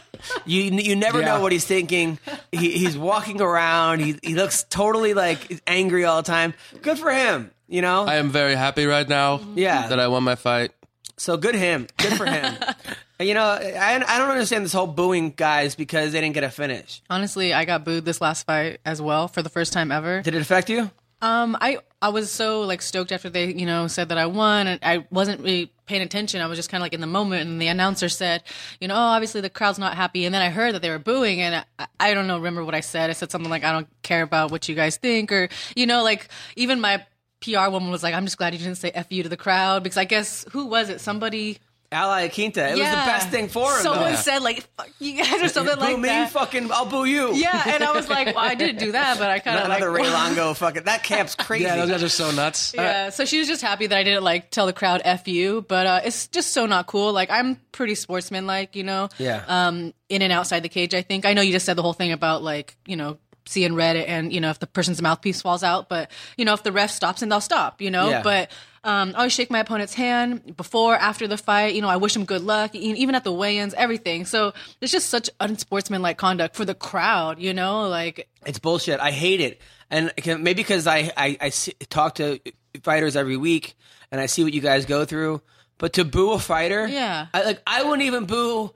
you, 0.46 0.62
you 0.62 0.96
never 0.96 1.20
Yeah. 1.20 1.26
know 1.26 1.40
what 1.40 1.52
he's 1.52 1.64
thinking. 1.64 2.18
He, 2.52 2.70
he's 2.78 2.96
walking 2.98 3.40
around. 3.40 4.00
He, 4.00 4.16
he 4.22 4.34
looks 4.34 4.64
totally 4.64 5.14
like 5.14 5.60
angry 5.66 6.04
all 6.04 6.22
the 6.22 6.26
time. 6.26 6.54
Good 6.82 6.98
for 6.98 7.10
him. 7.10 7.50
You 7.68 7.82
know, 7.82 8.04
I 8.04 8.16
am 8.16 8.30
very 8.30 8.54
happy 8.54 8.86
right 8.86 9.06
now. 9.08 9.40
Yeah. 9.54 9.88
that 9.88 10.00
I 10.00 10.08
won 10.08 10.22
my 10.24 10.36
fight. 10.36 10.70
so 11.18 11.36
good 11.36 11.54
him. 11.54 11.86
Good 11.98 12.14
for 12.16 12.24
him. 12.26 12.54
you 13.20 13.34
know, 13.34 13.44
I, 13.44 14.02
I 14.06 14.18
don't 14.18 14.30
understand 14.30 14.64
this 14.64 14.72
whole 14.72 14.86
booing 14.86 15.30
guys 15.36 15.74
because 15.74 16.12
they 16.12 16.20
didn't 16.22 16.34
get 16.34 16.44
a 16.44 16.50
finish. 16.50 17.02
Honestly, 17.10 17.52
I 17.52 17.64
got 17.66 17.84
booed 17.84 18.04
this 18.06 18.20
last 18.22 18.46
fight 18.46 18.80
as 18.86 19.02
well 19.02 19.28
for 19.28 19.42
the 19.42 19.50
first 19.50 19.72
time 19.74 19.92
ever. 19.92 20.22
Did 20.22 20.34
it 20.34 20.40
affect 20.40 20.70
you? 20.70 20.90
Um, 21.20 21.56
I 21.60 21.78
I 22.00 22.10
was 22.10 22.30
so 22.30 22.62
like 22.62 22.80
stoked 22.80 23.10
after 23.10 23.28
they 23.28 23.52
you 23.52 23.66
know 23.66 23.88
said 23.88 24.10
that 24.10 24.18
I 24.18 24.26
won, 24.26 24.66
and 24.66 24.80
I 24.82 25.06
wasn't 25.10 25.40
really 25.40 25.72
paying 25.86 26.02
attention. 26.02 26.40
I 26.40 26.46
was 26.46 26.58
just 26.58 26.70
kind 26.70 26.80
of 26.80 26.84
like 26.84 26.92
in 26.92 27.00
the 27.00 27.08
moment, 27.08 27.48
and 27.48 27.60
the 27.60 27.66
announcer 27.68 28.08
said, 28.08 28.44
you 28.80 28.86
know, 28.86 28.94
oh, 28.94 28.98
obviously 28.98 29.40
the 29.40 29.50
crowd's 29.50 29.78
not 29.78 29.94
happy, 29.96 30.24
and 30.24 30.34
then 30.34 30.42
I 30.42 30.50
heard 30.50 30.74
that 30.74 30.82
they 30.82 30.90
were 30.90 30.98
booing, 30.98 31.40
and 31.40 31.64
I, 31.78 31.86
I 31.98 32.14
don't 32.14 32.28
know, 32.28 32.36
remember 32.36 32.64
what 32.64 32.74
I 32.74 32.80
said? 32.80 33.10
I 33.10 33.14
said 33.14 33.30
something 33.32 33.50
like, 33.50 33.64
I 33.64 33.72
don't 33.72 33.88
care 34.02 34.22
about 34.22 34.50
what 34.52 34.68
you 34.68 34.74
guys 34.76 34.96
think, 34.96 35.32
or 35.32 35.48
you 35.74 35.86
know, 35.86 36.04
like 36.04 36.28
even 36.54 36.80
my 36.80 37.04
PR 37.40 37.68
woman 37.70 37.90
was 37.90 38.02
like, 38.02 38.14
I'm 38.14 38.24
just 38.24 38.38
glad 38.38 38.52
you 38.52 38.58
didn't 38.60 38.76
say 38.76 38.90
"f 38.90 39.10
you" 39.10 39.22
to 39.24 39.28
the 39.28 39.36
crowd 39.36 39.82
because 39.82 39.98
I 39.98 40.04
guess 40.04 40.44
who 40.52 40.66
was 40.66 40.88
it? 40.88 41.00
Somebody. 41.00 41.58
Al 41.90 42.10
Iaquinta. 42.10 42.70
It 42.70 42.78
was 42.78 42.80
the 42.80 43.06
best 43.06 43.30
thing 43.30 43.48
for 43.48 43.72
him. 43.72 43.82
Someone 43.82 44.10
though. 44.12 44.16
said 44.18 44.42
like 44.42 44.62
"fuck 44.76 44.90
you 44.98 45.22
guys" 45.22 45.42
or 45.42 45.48
something 45.48 45.76
boo 45.76 45.80
like 45.80 45.96
me, 45.98 46.08
that. 46.08 46.30
fucking, 46.30 46.70
I'll 46.70 46.84
boo 46.84 47.06
you. 47.06 47.32
yeah, 47.34 47.62
and 47.66 47.82
I 47.82 47.92
was 47.92 48.10
like, 48.10 48.26
well, 48.26 48.44
I 48.44 48.54
didn't 48.54 48.78
do 48.78 48.92
that, 48.92 49.18
but 49.18 49.30
I 49.30 49.38
kind 49.38 49.58
of 49.58 49.64
Another 49.64 49.90
like, 49.90 50.02
Ray 50.02 50.10
Longo 50.10 50.52
fucking. 50.54 50.84
That 50.84 51.02
camp's 51.02 51.34
crazy. 51.34 51.64
Yeah, 51.64 51.76
those 51.76 51.90
guys 51.90 52.02
are 52.02 52.08
so 52.10 52.30
nuts. 52.30 52.74
Yeah, 52.74 53.08
so 53.08 53.24
she 53.24 53.38
was 53.38 53.48
just 53.48 53.62
happy 53.62 53.86
that 53.86 53.96
I 53.96 54.02
didn't 54.02 54.22
like 54.22 54.50
tell 54.50 54.66
the 54.66 54.74
crowd 54.74 55.00
"f 55.04 55.26
you," 55.28 55.64
but 55.66 55.86
uh, 55.86 56.00
it's 56.04 56.26
just 56.28 56.52
so 56.52 56.66
not 56.66 56.86
cool. 56.86 57.12
Like 57.12 57.30
I'm 57.30 57.56
pretty 57.72 57.94
sportsmanlike, 57.94 58.76
you 58.76 58.84
know. 58.84 59.08
Yeah. 59.16 59.44
Um, 59.48 59.94
in 60.10 60.20
and 60.20 60.32
outside 60.32 60.62
the 60.62 60.68
cage, 60.68 60.92
I 60.94 61.00
think. 61.00 61.24
I 61.24 61.32
know 61.32 61.40
you 61.40 61.52
just 61.52 61.64
said 61.64 61.76
the 61.76 61.82
whole 61.82 61.94
thing 61.94 62.12
about 62.12 62.42
like 62.42 62.76
you 62.86 62.96
know 62.96 63.16
seeing 63.46 63.74
red 63.74 63.96
and 63.96 64.30
you 64.30 64.42
know 64.42 64.50
if 64.50 64.58
the 64.58 64.66
person's 64.66 65.00
mouthpiece 65.00 65.40
falls 65.40 65.62
out, 65.62 65.88
but 65.88 66.10
you 66.36 66.44
know 66.44 66.52
if 66.52 66.62
the 66.62 66.72
ref 66.72 66.90
stops 66.90 67.22
and 67.22 67.32
they'll 67.32 67.40
stop, 67.40 67.80
you 67.80 67.90
know. 67.90 68.10
Yeah. 68.10 68.22
But 68.22 68.50
um, 68.88 69.12
I 69.14 69.18
always 69.18 69.32
shake 69.32 69.50
my 69.50 69.58
opponent's 69.60 69.94
hand 69.94 70.56
before, 70.56 70.94
after 70.96 71.28
the 71.28 71.36
fight. 71.36 71.74
You 71.74 71.82
know, 71.82 71.88
I 71.88 71.96
wish 71.96 72.16
him 72.16 72.24
good 72.24 72.42
luck, 72.42 72.74
e- 72.74 72.78
even 72.78 73.14
at 73.14 73.22
the 73.24 73.32
weigh-ins, 73.32 73.74
everything. 73.74 74.24
So 74.24 74.52
it's 74.80 74.90
just 74.92 75.08
such 75.10 75.28
unsportsmanlike 75.40 76.16
conduct 76.16 76.56
for 76.56 76.64
the 76.64 76.74
crowd, 76.74 77.38
you 77.40 77.52
know. 77.52 77.88
Like 77.88 78.28
It's 78.46 78.58
bullshit. 78.58 78.98
I 79.00 79.10
hate 79.10 79.40
it, 79.40 79.60
and 79.90 80.12
maybe 80.26 80.54
because 80.54 80.86
I 80.86 81.12
I, 81.16 81.36
I 81.40 81.48
see, 81.50 81.72
talk 81.90 82.14
to 82.16 82.40
fighters 82.82 83.14
every 83.16 83.36
week, 83.36 83.74
and 84.10 84.20
I 84.20 84.26
see 84.26 84.42
what 84.44 84.52
you 84.54 84.60
guys 84.60 84.86
go 84.86 85.04
through. 85.04 85.42
But 85.78 85.92
to 85.94 86.04
boo 86.04 86.32
a 86.32 86.38
fighter, 86.38 86.86
Yeah. 86.88 87.26
I, 87.32 87.44
like 87.44 87.62
I 87.66 87.82
wouldn't 87.84 88.02
even 88.02 88.24
boo 88.24 88.72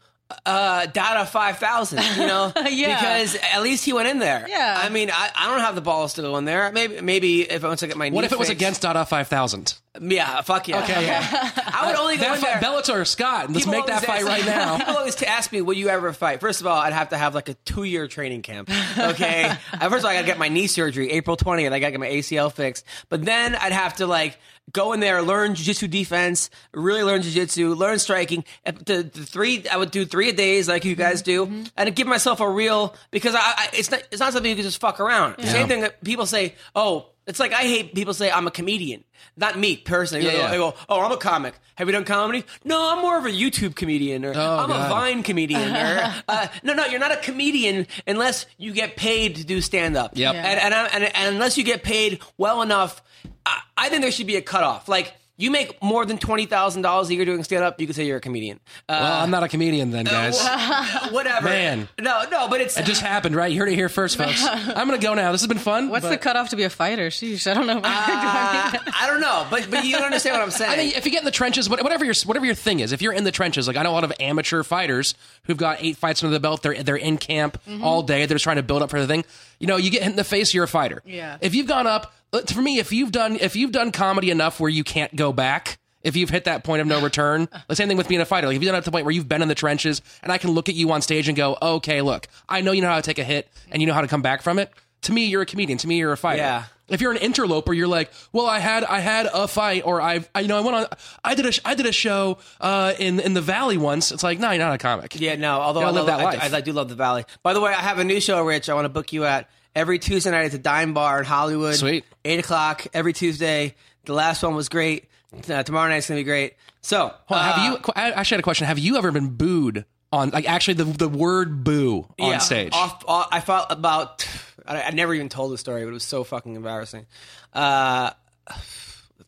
uh, 0.47 0.87
Dada 0.87 1.27
five 1.27 1.59
thousand. 1.59 2.03
You 2.17 2.27
know, 2.27 2.53
Yeah. 2.71 2.99
because 3.01 3.37
at 3.53 3.63
least 3.63 3.85
he 3.85 3.93
went 3.93 4.09
in 4.09 4.19
there. 4.19 4.47
Yeah. 4.49 4.81
I 4.83 4.89
mean, 4.89 5.11
I, 5.11 5.31
I 5.35 5.51
don't 5.51 5.61
have 5.61 5.75
the 5.75 5.81
balls 5.81 6.15
to 6.15 6.23
go 6.23 6.37
in 6.39 6.45
there. 6.45 6.71
Maybe 6.73 7.01
maybe 7.01 7.43
if 7.43 7.63
once 7.63 7.83
I 7.83 7.87
get 7.89 7.97
my 7.97 8.11
What 8.11 8.21
knee 8.23 8.27
if 8.27 8.33
it 8.33 8.39
was 8.39 8.51
against 8.51 8.83
Dada 8.83 9.05
5000? 9.05 9.75
Yeah, 10.01 10.40
fuck 10.40 10.68
yeah. 10.68 10.82
Okay, 10.84 11.05
yeah. 11.07 11.51
I 11.74 11.86
would 11.86 11.97
only 11.97 12.16
go 12.16 12.22
that 12.22 12.36
in 12.36 12.40
fight, 12.40 12.61
there. 12.62 12.70
Bellator, 12.70 13.07
Scott. 13.07 13.51
Let's 13.51 13.66
People 13.66 13.72
make 13.72 13.86
that 13.86 14.03
fight 14.05 14.20
ask- 14.22 14.26
right 14.26 14.47
now. 14.47 14.78
People 14.78 14.97
always 14.97 15.22
ask 15.22 15.53
me, 15.53 15.61
"Will 15.61 15.74
you 15.74 15.90
ever 15.90 16.14
fight?" 16.14 16.40
First 16.40 16.62
of 16.62 16.66
all, 16.66 16.78
I'd 16.78 16.95
have 16.95 17.11
to 17.11 17.18
have 17.18 17.34
like 17.34 17.51
a 17.51 17.55
two-year 17.66 18.09
training 18.09 18.40
camp. 18.40 18.70
Okay, 18.97 19.45
Uh, 19.72 19.88
first 19.90 19.99
of 20.01 20.05
all, 20.07 20.11
I 20.11 20.14
gotta 20.14 20.26
get 20.26 20.38
my 20.38 20.49
knee 20.49 20.66
surgery 20.66 21.11
April 21.11 21.36
twentieth. 21.36 21.72
I 21.74 21.78
gotta 21.78 21.90
get 21.90 22.01
my 22.01 22.09
ACL 22.09 22.51
fixed. 22.51 22.86
But 23.11 23.24
then 23.26 23.55
I'd 23.55 23.72
have 23.72 23.97
to 23.97 24.07
like 24.07 24.38
go 24.72 24.95
in 24.95 25.01
there, 25.01 25.20
learn 25.22 25.55
jiu-jitsu 25.57 25.88
defense, 25.88 26.49
really 26.72 27.03
learn 27.03 27.20
jiu-jitsu, 27.20 27.74
learn 27.74 27.99
striking. 27.99 28.45
The, 28.64 29.03
the 29.03 29.26
three, 29.26 29.66
I 29.68 29.76
would 29.76 29.90
do 29.90 30.07
three 30.07 30.30
a 30.30 30.32
days 30.32 30.68
like 30.68 30.84
you 30.86 30.95
guys 30.95 31.20
do, 31.20 31.45
Mm-hmm. 31.47 31.64
and 31.76 31.95
give 31.95 32.07
myself 32.07 32.40
a 32.40 32.49
real 32.49 32.95
because 33.11 33.34
I, 33.34 33.40
I 33.40 33.68
it's 33.74 33.90
not 33.90 34.03
it's 34.11 34.20
not 34.20 34.32
something 34.32 34.49
you 34.49 34.57
can 34.57 34.64
just 34.64 34.80
fuck 34.80 35.01
around. 35.01 35.38
Same 35.45 35.68
thing 35.68 35.82
that 35.82 36.03
people 36.03 36.24
say, 36.24 36.55
oh. 36.74 37.09
It's 37.27 37.39
like 37.39 37.53
I 37.53 37.62
hate 37.62 37.95
people 37.95 38.14
say 38.14 38.31
I'm 38.31 38.47
a 38.47 38.51
comedian. 38.51 39.05
Not 39.37 39.59
me 39.59 39.77
personally. 39.77 40.27
They 40.27 40.37
Yeah, 40.37 40.51
go- 40.57 40.66
yeah. 40.68 40.85
"Oh, 40.89 41.01
I'm 41.01 41.12
a 41.12 41.16
comic. 41.16 41.55
Have 41.77 41.87
you 41.89 41.93
done 41.93 42.05
comedy?" 42.05 42.45
No, 42.64 42.91
I'm 42.93 43.01
more 43.01 43.16
of 43.16 43.25
a 43.27 43.31
YouTube 43.31 43.77
comedian, 43.77 44.25
or 44.25 44.35
I'm 44.35 44.70
a 44.70 44.89
Vine 44.89 45.23
comedian, 45.23 45.75
or 45.77 46.14
uh, 46.29 46.49
no, 46.64 46.75
no, 46.75 46.87
you're 46.87 46.99
not 47.01 47.12
a 47.12 47.16
comedian 47.18 47.87
unless 48.07 48.47
you 48.59 48.73
get 48.73 48.97
paid 48.97 49.37
to 49.37 49.45
do 49.45 49.61
stand 49.61 49.97
up. 49.97 50.12
Yep. 50.14 50.35
And 50.35 50.61
and, 50.61 50.75
and 50.75 51.05
and 51.16 51.35
unless 51.35 51.57
you 51.57 51.64
get 51.64 51.83
paid 51.85 52.20
well 52.37 52.61
enough, 52.62 53.01
I, 53.47 53.61
I 53.77 53.89
think 53.89 54.03
there 54.03 54.11
should 54.12 54.27
be 54.27 54.37
a 54.37 54.43
cutoff. 54.43 54.89
Like 54.89 55.14
you 55.43 55.51
make 55.51 55.82
more 55.82 56.07
than 56.07 56.18
twenty 56.18 56.47
thousand 56.47 56.82
dollars 56.82 57.09
a 57.11 57.14
year 57.14 57.24
doing 57.24 57.43
stand 57.43 57.64
up, 57.64 57.80
you 57.80 57.86
can 57.86 57.95
say 57.95 58.05
you're 58.07 58.18
a 58.18 58.20
comedian. 58.20 58.61
Uh, 58.88 58.99
Well, 59.01 59.20
I'm 59.22 59.30
not 59.30 59.43
a 59.43 59.49
comedian 59.49 59.90
then, 59.90 60.05
guys. 60.05 60.40
whatever. 61.11 61.49
Man. 61.49 61.88
No, 62.01 62.22
no, 62.30 62.49
but 62.49 62.61
it's 62.61 62.78
It 62.78 62.84
just 62.84 63.03
happened, 63.03 63.34
right? 63.34 63.51
You 63.51 63.59
heard 63.59 63.68
it 63.68 63.74
here 63.74 63.88
first, 63.88 64.16
folks. 64.16 64.45
I'm 64.47 64.86
going 64.88 64.99
to 65.01 65.05
go 65.05 65.14
now. 65.14 65.32
This 65.32 65.40
has 65.40 65.49
been 65.49 65.59
fun. 65.59 65.88
What's 65.88 66.05
but- 66.05 66.11
the 66.11 66.18
cutoff 66.18 66.51
to 66.51 66.57
be 66.57 66.62
a 66.62 66.70
fighter? 66.70 67.09
Sheesh, 67.09 67.51
I 67.51 67.55
don't 67.55 67.66
know. 67.66 67.78
uh, 67.78 67.82
I 67.84 69.05
don't 69.09 69.20
know, 69.20 69.47
but 69.51 69.68
but 69.70 69.84
you 69.84 69.97
understand 69.97 70.34
what 70.36 70.43
I'm 70.43 70.51
saying. 70.51 70.70
I 70.72 70.76
mean, 70.76 70.93
if 70.95 71.05
you 71.05 71.11
get 71.11 71.18
in 71.20 71.24
the 71.24 71.30
trenches, 71.30 71.68
whatever 71.68 72.05
your 72.05 72.14
whatever 72.24 72.47
your 72.47 72.55
thing 72.55 72.80
is, 72.80 72.93
if 72.93 73.03
you're 73.03 73.12
in 73.12 73.24
the 73.24 73.32
trenches, 73.32 73.66
like 73.66 73.76
I 73.76 73.82
know 73.82 73.90
a 73.90 73.93
lot 73.93 74.05
of 74.05 74.12
amateur 74.20 74.62
fighters 74.62 75.14
who've 75.45 75.57
got 75.57 75.78
eight 75.82 75.97
fights 75.97 76.22
under 76.22 76.32
the 76.32 76.40
belt, 76.40 76.62
they're 76.62 76.82
they're 76.82 76.97
in 76.97 77.18
camp 77.18 77.61
all 77.82 78.03
day, 78.03 78.26
they're 78.26 78.36
just 78.36 78.45
trying 78.45 78.57
to 78.57 78.62
build 78.62 78.82
up 78.82 78.90
for 78.90 79.01
the 79.01 79.07
thing. 79.07 79.24
You 79.59 79.66
know, 79.66 79.76
you 79.76 79.90
get 79.90 80.03
hit 80.03 80.11
in 80.11 80.16
the 80.16 80.24
face, 80.24 80.55
you're 80.55 80.64
a 80.64 80.68
fighter. 80.68 81.03
Yeah. 81.05 81.38
If 81.40 81.55
you've 81.55 81.66
gone 81.68 81.86
up, 81.86 82.07
uh, 82.07 82.09
for 82.33 82.62
me, 82.62 82.78
if 82.78 82.93
you've 82.93 83.12
done 83.12 83.37
if 83.37 83.57
you've 83.57 83.72
done 83.72 83.93
comedy 83.93 84.30
enough 84.30 84.61
where 84.61 84.70
you 84.70 84.85
can't 84.85 85.14
go 85.14 85.33
back. 85.33 85.78
If 86.03 86.16
you've 86.16 86.30
hit 86.30 86.47
that 86.47 86.64
point 86.64 86.80
of 86.80 86.89
no 86.89 87.01
return, 87.01 87.49
the 87.68 87.76
same 87.76 87.87
thing 87.87 87.97
with 87.97 88.09
being 88.09 88.20
a 88.20 88.24
fighter. 88.24 88.49
Like 88.49 88.57
if 88.57 88.62
you've 88.62 88.72
done 88.72 88.76
it 88.76 88.80
to 88.80 88.87
the 88.87 88.91
point 88.91 89.05
where 89.05 89.14
you've 89.14 89.28
been 89.28 89.41
in 89.41 89.47
the 89.47 89.55
trenches, 89.55 90.03
and 90.24 90.33
I 90.33 90.39
can 90.39 90.51
look 90.51 90.68
at 90.68 90.74
you 90.74 90.91
on 90.91 91.01
stage 91.01 91.28
and 91.28 91.37
go, 91.37 91.57
"Okay, 91.62 92.03
look, 92.03 92.26
I 92.49 92.61
know 92.61 92.72
you 92.72 92.83
know 92.83 92.89
how 92.89 92.97
to 92.97 93.03
take 93.03 93.20
a 93.20 93.24
hit, 93.24 93.49
and 93.70 93.80
you 93.80 93.87
know 93.87 93.95
how 93.95 94.01
to 94.01 94.09
come 94.09 94.20
back 94.20 94.43
from 94.43 94.59
it." 94.59 94.72
To 95.03 95.12
me, 95.12 95.26
you're 95.26 95.43
a 95.43 95.47
comedian. 95.47 95.78
To 95.78 95.87
me, 95.87 95.99
you're 95.99 96.11
a 96.11 96.16
fighter. 96.16 96.43
Yeah. 96.43 96.64
If 96.89 97.01
you're 97.01 97.12
an 97.12 97.18
interloper, 97.18 97.72
you're 97.72 97.89
like, 97.89 98.12
well, 98.33 98.47
I 98.47 98.59
had 98.59 98.85
I 98.85 98.99
had 98.99 99.26
a 99.33 99.47
fight, 99.49 99.83
or 99.87 100.01
I've 100.01 100.28
I, 100.35 100.41
you 100.41 100.49
know 100.49 100.59
I 100.59 100.61
went 100.61 100.76
on 100.76 100.87
I 101.24 101.35
did 101.35 101.47
a 101.47 101.53
I 101.64 101.74
did 101.74 101.87
a 101.87 101.93
show 101.93 102.39
uh, 102.61 102.95
in 102.99 103.20
in 103.20 103.35
the 103.35 103.41
Valley 103.41 103.78
once. 103.78 104.12
It's 104.12 104.22
like, 104.22 104.39
no, 104.41 104.51
you're 104.51 104.59
not 104.59 104.74
a 104.74 104.78
comic. 104.78 105.18
Yeah, 105.18 105.37
no. 105.37 105.61
Although 105.61 105.83
I, 105.83 105.91
love, 105.91 106.07
that 106.07 106.20
I, 106.20 106.24
life. 106.24 106.53
I, 106.53 106.57
I 106.57 106.61
do 106.61 106.72
love 106.72 106.89
the 106.89 106.95
Valley. 106.95 107.24
By 107.43 107.55
the 107.55 107.61
way, 107.61 107.70
I 107.70 107.80
have 107.80 107.99
a 107.99 108.05
new 108.05 108.20
show, 108.20 108.43
Rich. 108.45 108.68
I 108.68 108.74
want 108.74 108.85
to 108.87 108.91
book 108.91 109.12
you 109.12 109.24
at 109.24 109.49
every 109.75 109.99
Tuesday 109.99 110.31
night 110.31 110.47
at 110.47 110.53
the 110.53 110.59
Dime 110.59 110.95
Bar 110.95 111.20
in 111.20 111.25
Hollywood. 111.25 111.75
Sweet. 111.75 112.05
Eight 112.25 112.39
o'clock 112.39 112.87
every 112.93 113.12
Tuesday. 113.12 113.75
The 114.05 114.14
last 114.14 114.43
one 114.43 114.55
was 114.55 114.68
great. 114.68 115.07
Uh, 115.49 115.62
tomorrow 115.62 115.89
night's 115.89 116.09
gonna 116.09 116.20
be 116.20 116.25
great. 116.25 116.55
So, 116.83 116.99
Hold 116.99 117.14
on, 117.31 117.39
uh, 117.39 117.53
have 117.53 117.73
you? 117.73 117.93
I 117.95 118.11
actually 118.12 118.37
had 118.37 118.41
a 118.41 118.43
question. 118.45 118.66
Have 118.66 118.79
you 118.79 118.97
ever 118.97 119.12
been 119.12 119.31
booed 119.31 119.85
on 120.12 120.31
like 120.31 120.49
actually 120.49 120.75
the 120.75 120.85
the 120.85 121.09
word 121.09 121.64
boo 121.64 122.09
on 122.18 122.31
yeah, 122.33 122.39
stage? 122.39 122.73
Off, 122.75 123.03
off, 123.07 123.29
I 123.31 123.41
felt 123.41 123.66
about. 123.70 124.29
I, 124.66 124.83
I 124.83 124.91
never 124.91 125.14
even 125.14 125.29
told 125.29 125.53
the 125.53 125.59
story, 125.59 125.83
but 125.83 125.91
it 125.91 125.93
was 125.95 126.05
so 126.05 126.23
fucking 126.25 126.55
embarrassing. 126.55 127.07
Uh, 127.53 128.11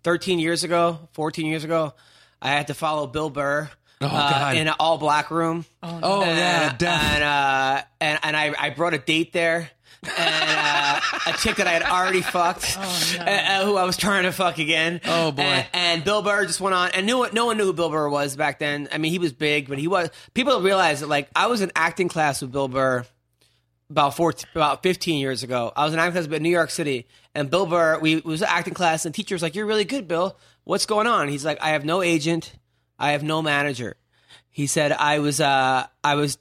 Thirteen 0.02 0.38
years 0.38 0.64
ago, 0.64 1.08
fourteen 1.12 1.46
years 1.46 1.64
ago, 1.64 1.94
I 2.42 2.50
had 2.50 2.66
to 2.66 2.74
follow 2.74 3.06
Bill 3.06 3.30
Burr. 3.30 3.70
uh, 4.02 4.52
in 4.54 4.68
an 4.68 4.74
all 4.78 4.98
black 4.98 5.30
room. 5.30 5.64
oh 5.82 6.20
yeah, 6.20 6.68
and, 6.70 6.78
death. 6.78 7.02
and 7.02 7.24
uh, 7.24 7.82
and 8.02 8.18
and 8.22 8.36
I, 8.36 8.54
I 8.58 8.70
brought 8.70 8.92
a 8.92 8.98
date 8.98 9.32
there, 9.32 9.70
and 10.08 10.44
uh, 10.58 11.00
a 11.26 11.32
chick 11.38 11.56
that 11.56 11.66
I 11.66 11.72
had 11.72 11.82
already 11.82 12.20
fucked, 12.36 12.76
uh, 12.78 13.22
uh, 13.22 13.64
who 13.64 13.76
I 13.76 13.84
was 13.84 13.96
trying 13.96 14.24
to 14.24 14.32
fuck 14.32 14.58
again. 14.58 15.00
Oh, 15.04 15.32
boy. 15.32 15.42
And, 15.42 15.66
and 15.72 16.04
Bill 16.04 16.22
Burr 16.22 16.46
just 16.46 16.60
went 16.60 16.74
on, 16.74 16.90
and 16.92 17.06
knew 17.06 17.26
no 17.32 17.46
one 17.46 17.56
knew 17.56 17.64
who 17.64 17.72
Bill 17.72 17.90
Burr 17.90 18.08
was 18.08 18.36
back 18.36 18.58
then. 18.58 18.88
I 18.92 18.98
mean, 18.98 19.12
he 19.12 19.18
was 19.18 19.32
big, 19.32 19.68
but 19.68 19.78
he 19.78 19.88
was. 19.88 20.10
People 20.34 20.54
don't 20.54 20.64
realize 20.64 21.00
that 21.00 21.08
like 21.08 21.28
I 21.34 21.46
was 21.46 21.60
in 21.60 21.72
acting 21.74 22.08
class 22.08 22.42
with 22.42 22.52
Bill 22.52 22.68
Burr 22.68 23.04
about 23.90 24.16
14, 24.16 24.48
about 24.54 24.82
15 24.82 25.18
years 25.18 25.42
ago. 25.42 25.72
I 25.76 25.84
was 25.84 25.92
in 25.92 25.98
acting 26.00 26.22
class 26.24 26.36
in 26.36 26.42
New 26.42 26.50
York 26.50 26.70
City, 26.70 27.06
and 27.34 27.50
Bill 27.50 27.66
Burr, 27.66 27.98
we 28.00 28.16
was 28.16 28.42
an 28.42 28.48
acting 28.50 28.74
class, 28.74 29.04
and 29.04 29.14
the 29.14 29.16
teacher 29.16 29.34
was 29.34 29.42
like, 29.42 29.54
"You're 29.54 29.66
really 29.66 29.84
good, 29.84 30.08
Bill. 30.08 30.36
What's 30.64 30.86
going 30.86 31.06
on?" 31.06 31.28
He's 31.28 31.44
like, 31.44 31.58
"I 31.60 31.70
have 31.70 31.84
no 31.84 32.02
agent, 32.02 32.54
I 32.98 33.12
have 33.12 33.22
no 33.22 33.42
manager." 33.42 33.96
He 34.50 34.66
said, 34.66 34.92
"I 34.92 35.18
was, 35.18 35.40
uh, 35.40 35.86
I 36.02 36.14
was." 36.14 36.38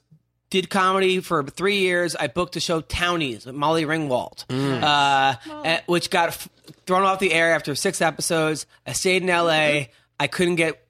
Did 0.54 0.70
comedy 0.70 1.18
for 1.18 1.42
three 1.42 1.78
years. 1.78 2.14
I 2.14 2.28
booked 2.28 2.54
the 2.54 2.60
show 2.60 2.80
Townies 2.80 3.44
with 3.44 3.56
Molly 3.56 3.84
Ringwald, 3.86 4.44
uh, 4.48 5.34
eh, 5.64 5.80
which 5.86 6.10
got 6.10 6.28
f- 6.28 6.48
thrown 6.86 7.02
off 7.02 7.18
the 7.18 7.32
air 7.32 7.52
after 7.56 7.74
six 7.74 8.00
episodes. 8.00 8.64
I 8.86 8.92
stayed 8.92 9.24
in 9.24 9.30
L.A. 9.30 9.90
I 10.20 10.26
couldn't 10.28 10.54
get 10.54 10.80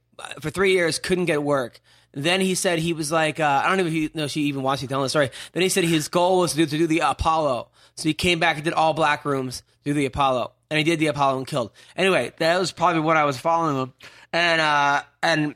for 0.43 0.51
three 0.51 0.73
years. 0.73 0.99
Couldn't 0.99 1.25
get 1.25 1.43
work. 1.43 1.81
Then 2.13 2.43
he 2.43 2.55
said 2.55 2.79
he 2.79 2.93
was 2.93 3.11
like, 3.11 3.41
uh, 3.41 3.63
I 3.65 3.69
don't 3.69 3.79
know 3.79 3.87
if 3.87 3.93
he 3.95 4.11
know 4.13 4.27
she 4.27 4.43
even 4.43 4.63
watched 4.63 4.83
me 4.83 4.89
telling 4.89 5.05
the 5.05 5.09
story. 5.09 5.31
Then 5.55 5.63
he 5.63 5.71
said 5.71 5.85
his 5.85 6.09
goal 6.09 6.41
was 6.41 6.51
to 6.51 6.59
do, 6.59 6.67
to 6.67 6.77
do 6.77 6.87
the 6.87 6.99
Apollo. 6.99 7.69
So 7.95 8.07
he 8.07 8.13
came 8.13 8.39
back 8.39 8.57
and 8.57 8.65
did 8.65 8.75
all 8.75 8.93
black 8.93 9.25
rooms, 9.25 9.63
do 9.83 9.95
the 9.95 10.05
Apollo, 10.05 10.53
and 10.69 10.77
he 10.77 10.85
did 10.85 10.99
the 10.99 11.07
Apollo 11.07 11.39
and 11.39 11.47
killed. 11.47 11.71
Anyway, 11.97 12.35
that 12.37 12.61
was 12.61 12.71
probably 12.71 13.01
what 13.01 13.17
I 13.17 13.25
was 13.25 13.39
following 13.39 13.79
him, 13.79 13.95
and 14.31 14.61
uh, 14.61 15.03
and 15.23 15.55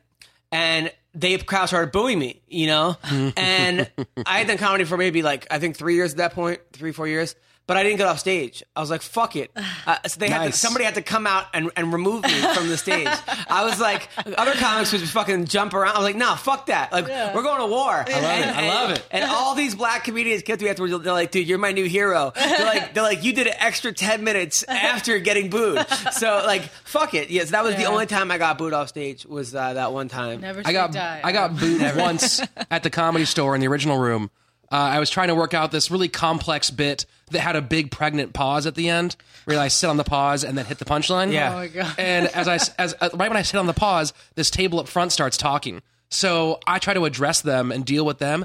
and 0.51 0.91
they 1.15 1.37
crowd 1.39 1.67
started 1.67 1.93
booing 1.93 2.19
me, 2.19 2.43
you 2.49 2.67
know. 2.67 2.97
Mm. 3.03 3.33
and 3.37 3.91
I 4.27 4.39
had 4.39 4.47
done 4.47 4.59
comedy 4.59 4.85
for 4.85 4.97
maybe 4.97 5.23
like 5.23 5.47
I 5.51 5.59
think 5.59 5.77
three 5.77 5.95
years 5.95 6.13
at 6.13 6.19
that 6.19 6.35
point, 6.35 6.61
three 6.73 6.93
four 6.93 7.09
years. 7.09 7.35
But 7.69 7.77
I 7.77 7.83
didn't 7.83 7.99
get 7.99 8.07
off 8.07 8.19
stage. 8.19 8.65
I 8.75 8.81
was 8.81 8.91
like, 8.91 9.03
"Fuck 9.03 9.37
it." 9.37 9.53
Uh, 9.87 9.97
so 10.07 10.21
they 10.21 10.29
had 10.29 10.45
to, 10.45 10.53
somebody 10.53 10.85
had 10.85 10.97
to 10.97 11.03
come 11.03 11.27
out 11.27 11.47
and, 11.55 11.71
and 11.75 11.91
remove 11.95 12.23
me 12.23 12.41
from 12.53 12.69
the 12.69 12.77
stage. 12.77 13.09
I 13.49 13.65
was 13.65 13.81
like, 13.81 14.07
other 14.37 14.53
comics 14.53 14.93
would 14.93 15.01
just 15.01 15.15
fucking 15.15 15.47
jump 15.47 15.73
around. 15.73 15.95
I 15.95 15.99
was 15.99 16.05
like, 16.05 16.17
"No, 16.17 16.35
fuck 16.35 16.67
that! 16.67 16.93
Like, 16.93 17.07
we're 17.07 17.43
going 17.43 17.61
to 17.61 17.67
war." 17.67 18.05
I 18.07 18.21
love 18.21 18.41
it. 18.41 18.57
I 18.57 18.69
love 18.69 18.91
it. 18.91 19.07
And 19.11 19.25
all 19.25 19.55
these 19.55 19.75
black 19.75 20.05
comedians 20.05 20.43
get 20.43 20.59
to 20.59 20.65
me 20.65 20.71
afterwards. 20.71 20.93
They're 21.03 21.13
like, 21.13 21.31
"Dude, 21.31 21.49
you're 21.49 21.57
my 21.57 21.73
new 21.73 21.87
hero." 21.87 22.33
They're 22.35 22.67
like, 22.67 22.93
"They're 22.93 23.03
like, 23.03 23.25
you 23.25 23.33
did 23.33 23.47
an 23.47 23.55
extra 23.59 23.93
ten 23.93 24.25
minutes 24.25 24.63
after 24.65 25.19
getting 25.19 25.49
booed." 25.49 25.87
So 26.13 26.43
like, 26.45 26.63
fuck 26.85 27.15
it. 27.15 27.31
Yes, 27.31 27.51
that 27.51 27.65
was 27.65 27.77
the 27.77 27.85
only 27.85 28.07
time 28.07 28.31
I 28.31 28.37
got 28.37 28.59
booed 28.59 28.75
off 28.75 28.89
stage. 28.89 29.25
Was 29.25 29.55
uh, 29.55 29.75
that 29.75 29.93
one 29.93 30.09
time? 30.09 30.43
Never 30.43 30.63
I 30.65 30.73
got 30.73 30.93
die. 30.93 31.21
I 31.25 31.33
got 31.33 31.57
booed 31.57 31.97
once 31.97 32.43
at 32.71 32.83
the 32.83 32.91
comedy 32.91 33.25
store 33.25 33.55
in 33.55 33.61
the 33.63 33.69
original 33.69 33.97
room. 33.97 34.31
Uh, 34.71 34.77
I 34.77 34.99
was 35.01 35.09
trying 35.11 35.29
to 35.29 35.35
work 35.35 35.55
out 35.55 35.71
this 35.73 35.91
really 35.91 36.09
complex 36.09 36.71
bit 36.71 37.07
that 37.31 37.41
had 37.41 37.57
a 37.57 37.63
big 37.63 37.91
pregnant 37.91 38.33
pause 38.35 38.67
at 38.67 38.75
the 38.75 38.89
end, 38.91 39.17
where 39.47 39.59
I 39.59 39.69
sit 39.69 39.89
on 39.89 39.97
the 39.97 40.05
pause 40.05 40.45
and 40.45 40.57
then 40.59 40.67
hit 40.67 40.79
the 40.79 40.85
punchline. 40.85 41.33
Yeah. 41.33 41.53
Oh 41.53 41.57
my 41.57 41.69
god. 41.69 41.95
And 41.99 42.27
as 42.29 42.49
I 42.49 42.55
as 42.79 42.95
uh, 43.01 43.09
right 43.15 43.31
when 43.31 43.37
I 43.37 43.43
sit 43.43 43.57
on 43.59 43.67
the 43.67 43.73
pause, 43.75 44.13
this 44.35 44.51
table 44.51 44.79
up 44.81 44.89
front 44.89 45.13
starts 45.13 45.37
talking. 45.37 45.81
So 46.11 46.59
I 46.67 46.79
try 46.79 46.95
to 46.95 47.05
address 47.05 47.41
them 47.43 47.71
and 47.73 47.85
deal 47.85 48.05
with 48.05 48.19
them. 48.19 48.45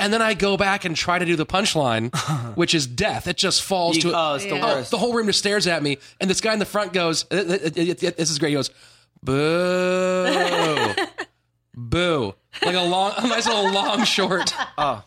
And 0.00 0.12
then 0.12 0.20
I 0.20 0.34
go 0.34 0.56
back 0.56 0.84
and 0.84 0.96
try 0.96 1.20
to 1.20 1.24
do 1.24 1.36
the 1.36 1.46
punchline, 1.46 2.12
which 2.56 2.74
is 2.74 2.84
death. 2.86 3.28
It 3.28 3.36
just 3.36 3.62
falls 3.62 3.94
You- 3.96 4.10
to 4.10 4.12
oh, 4.16 4.34
it's 4.34 4.44
the 4.44 4.56
Yeah. 4.56 4.64
worst. 4.76 4.90
the 4.90 4.98
whole 4.98 5.12
room 5.14 5.26
just 5.26 5.38
stares 5.38 5.68
at 5.68 5.82
me, 5.84 5.98
and 6.20 6.28
this 6.28 6.40
guy 6.40 6.52
in 6.52 6.58
the 6.58 6.64
front 6.64 6.92
goes, 6.92 7.24
uh, 7.30 7.36
uh, 7.36 7.40
uh, 7.40 8.10
"This 8.16 8.30
is 8.30 8.38
great." 8.40 8.48
He 8.50 8.54
goes, 8.56 8.70
"Boo, 9.22 10.94
boo," 11.76 12.34
like 12.64 12.74
a 12.74 12.80
long, 12.82 13.12
a 13.18 13.26
nice 13.28 13.46
little 13.46 13.70
long 13.72 14.04
short. 14.04 14.52
Oh. 14.78 15.02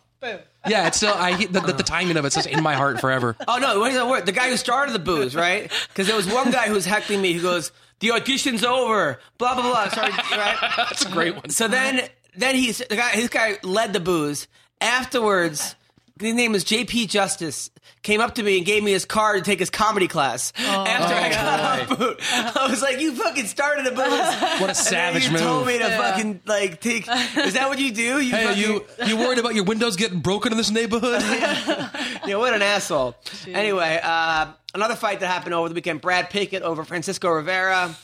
Yeah, 0.68 0.88
it's 0.88 0.98
still 0.98 1.14
I 1.14 1.46
the, 1.46 1.60
the, 1.60 1.74
the 1.74 1.84
timing 1.84 2.18
of 2.18 2.26
it's 2.26 2.36
just 2.36 2.48
in 2.48 2.62
my 2.64 2.76
heart 2.76 3.00
forever. 3.00 3.36
Oh 3.48 3.58
no! 3.58 3.80
What 3.80 3.92
is 3.92 3.98
that 3.98 4.08
word? 4.08 4.26
The 4.26 4.32
guy 4.32 4.50
who 4.50 4.58
started 4.58 4.94
the 4.94 5.00
booze, 5.00 5.36
right? 5.36 5.72
Because 5.90 6.08
there 6.08 6.16
was 6.16 6.28
one 6.28 6.52
guy 6.52 6.68
who 6.68 6.74
was 6.74 6.86
heckling 6.86 7.22
me. 7.22 7.34
Who 7.34 7.42
goes, 7.42 7.72
"The 8.00 8.12
audition's 8.12 8.64
over." 8.64 9.20
Blah 9.38 9.56
blah 9.56 9.64
blah. 9.64 9.90
Sorry, 9.90 10.12
right? 10.12 10.58
That's 10.78 11.06
a 11.06 11.10
great 11.10 11.36
one. 11.36 11.50
So 11.50 11.68
then, 11.68 12.08
then 12.36 12.56
he's 12.56 12.80
the 12.80 12.96
guy. 12.96 13.10
His 13.12 13.30
guy 13.30 13.58
led 13.64 13.94
the 13.94 14.00
booze. 14.00 14.48
Afterwards, 14.80 15.76
his 16.20 16.34
name 16.36 16.52
was 16.52 16.64
J.P. 16.64 17.08
Justice. 17.08 17.70
Came 18.04 18.22
up 18.22 18.36
to 18.36 18.44
me 18.44 18.58
and 18.58 18.66
gave 18.66 18.84
me 18.84 18.92
his 18.92 19.06
card 19.06 19.44
to 19.44 19.50
take 19.50 19.60
his 19.60 19.70
comedy 19.70 20.08
class. 20.08 20.54
After 20.58 21.14
I 21.14 21.30
got 21.30 21.90
off 21.90 21.98
boot, 22.00 22.18
I 22.32 22.68
was 22.70 22.82
like, 22.82 23.00
"You 23.02 23.14
fucking 23.16 23.46
started 23.48 23.86
a 23.88 23.92
booze." 23.92 24.60
What 24.62 24.70
a 24.70 24.76
savage 24.76 25.26
you 25.26 25.32
move. 25.32 25.42
told 25.42 25.68
me 25.68 25.78
to 25.78 25.84
Yeah. 25.86 25.98
fucking 25.98 26.42
like 26.46 26.80
take. 26.80 27.08
Is 27.38 27.54
that 27.56 27.68
what 27.70 27.80
you 27.80 27.92
do? 27.92 28.20
You 28.22 28.32
Hey, 28.36 28.46
fucking- 28.46 28.62
you 28.62 28.86
you 29.06 29.18
worried 29.18 29.40
about 29.40 29.56
your 29.56 29.64
windows 29.66 29.96
getting 29.96 30.20
broken 30.20 30.52
in 30.52 30.58
this 30.58 30.72
neighborhood? 30.72 31.22
Yeah, 32.28 32.36
what 32.38 32.54
an 32.54 32.62
asshole. 32.62 33.16
Anyway, 33.48 34.00
uh, 34.04 34.48
another 34.74 34.96
fight 34.96 35.22
that 35.22 35.28
happened 35.28 35.54
over 35.54 35.70
the 35.70 35.76
weekend: 35.76 36.02
Brad 36.02 36.30
Pickett 36.30 36.62
over 36.62 36.84
Francisco 36.84 37.30
Rivera. 37.30 37.96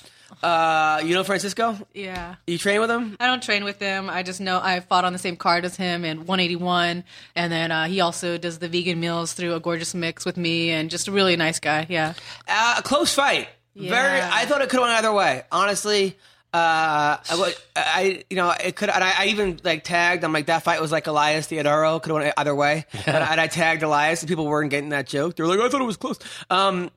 Uh, 0.41 1.01
you 1.05 1.13
know 1.13 1.23
Francisco? 1.23 1.77
Yeah. 1.93 2.35
You 2.47 2.57
train 2.57 2.79
with 2.81 2.89
him? 2.89 3.15
I 3.19 3.27
don't 3.27 3.43
train 3.43 3.63
with 3.63 3.79
him. 3.79 4.09
I 4.09 4.23
just 4.23 4.41
know 4.41 4.59
I 4.61 4.79
fought 4.79 5.05
on 5.05 5.13
the 5.13 5.19
same 5.19 5.35
card 5.35 5.65
as 5.65 5.75
him 5.75 6.03
in 6.05 6.19
181, 6.25 7.03
and 7.35 7.51
then 7.51 7.71
uh, 7.71 7.85
he 7.85 8.01
also 8.01 8.37
does 8.37 8.59
the 8.59 8.67
vegan 8.67 8.99
meals 8.99 9.33
through 9.33 9.53
a 9.55 9.59
gorgeous 9.59 9.93
mix 9.93 10.25
with 10.25 10.37
me, 10.37 10.71
and 10.71 10.89
just 10.89 11.07
a 11.07 11.11
really 11.11 11.35
nice 11.35 11.59
guy. 11.59 11.85
Yeah. 11.89 12.13
Uh, 12.47 12.75
a 12.79 12.81
close 12.81 13.13
fight. 13.13 13.49
Very. 13.75 14.21
I 14.21 14.45
thought 14.45 14.61
it 14.61 14.69
could 14.69 14.79
have 14.79 14.87
went 14.87 14.99
either 14.99 15.11
way. 15.13 15.43
Honestly, 15.51 16.15
uh, 16.53 17.17
I, 17.17 17.35
wa- 17.35 17.49
I 17.75 18.23
you 18.29 18.35
know 18.35 18.51
it 18.51 18.75
could. 18.75 18.89
And 18.89 19.03
I, 19.03 19.13
I 19.23 19.25
even 19.27 19.59
like 19.63 19.83
tagged. 19.83 20.23
I'm 20.23 20.31
like 20.31 20.45
that 20.45 20.61
fight 20.61 20.79
was 20.79 20.91
like 20.91 21.07
Elias 21.07 21.47
Theodoro. 21.47 21.99
Could 22.01 22.11
have 22.11 22.21
went 22.21 22.33
either 22.37 22.53
way. 22.53 22.85
And, 23.07 23.17
I- 23.17 23.31
and 23.31 23.41
I 23.41 23.47
tagged 23.47 23.81
Elias, 23.81 24.21
and 24.21 24.29
people 24.29 24.45
weren't 24.45 24.69
getting 24.69 24.89
that 24.89 25.07
joke. 25.07 25.35
They 25.35 25.41
were 25.43 25.49
like, 25.49 25.59
I 25.59 25.69
thought 25.69 25.81
it 25.81 25.85
was 25.85 25.97
close. 25.97 26.19
Um, 26.51 26.91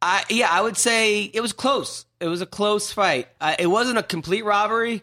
I 0.00 0.24
yeah, 0.30 0.48
I 0.50 0.62
would 0.62 0.78
say 0.78 1.24
it 1.24 1.42
was 1.42 1.52
close. 1.52 2.06
It 2.22 2.28
was 2.28 2.40
a 2.40 2.46
close 2.46 2.92
fight. 2.92 3.28
Uh, 3.40 3.54
it 3.58 3.66
wasn't 3.66 3.98
a 3.98 4.02
complete 4.02 4.44
robbery. 4.44 5.02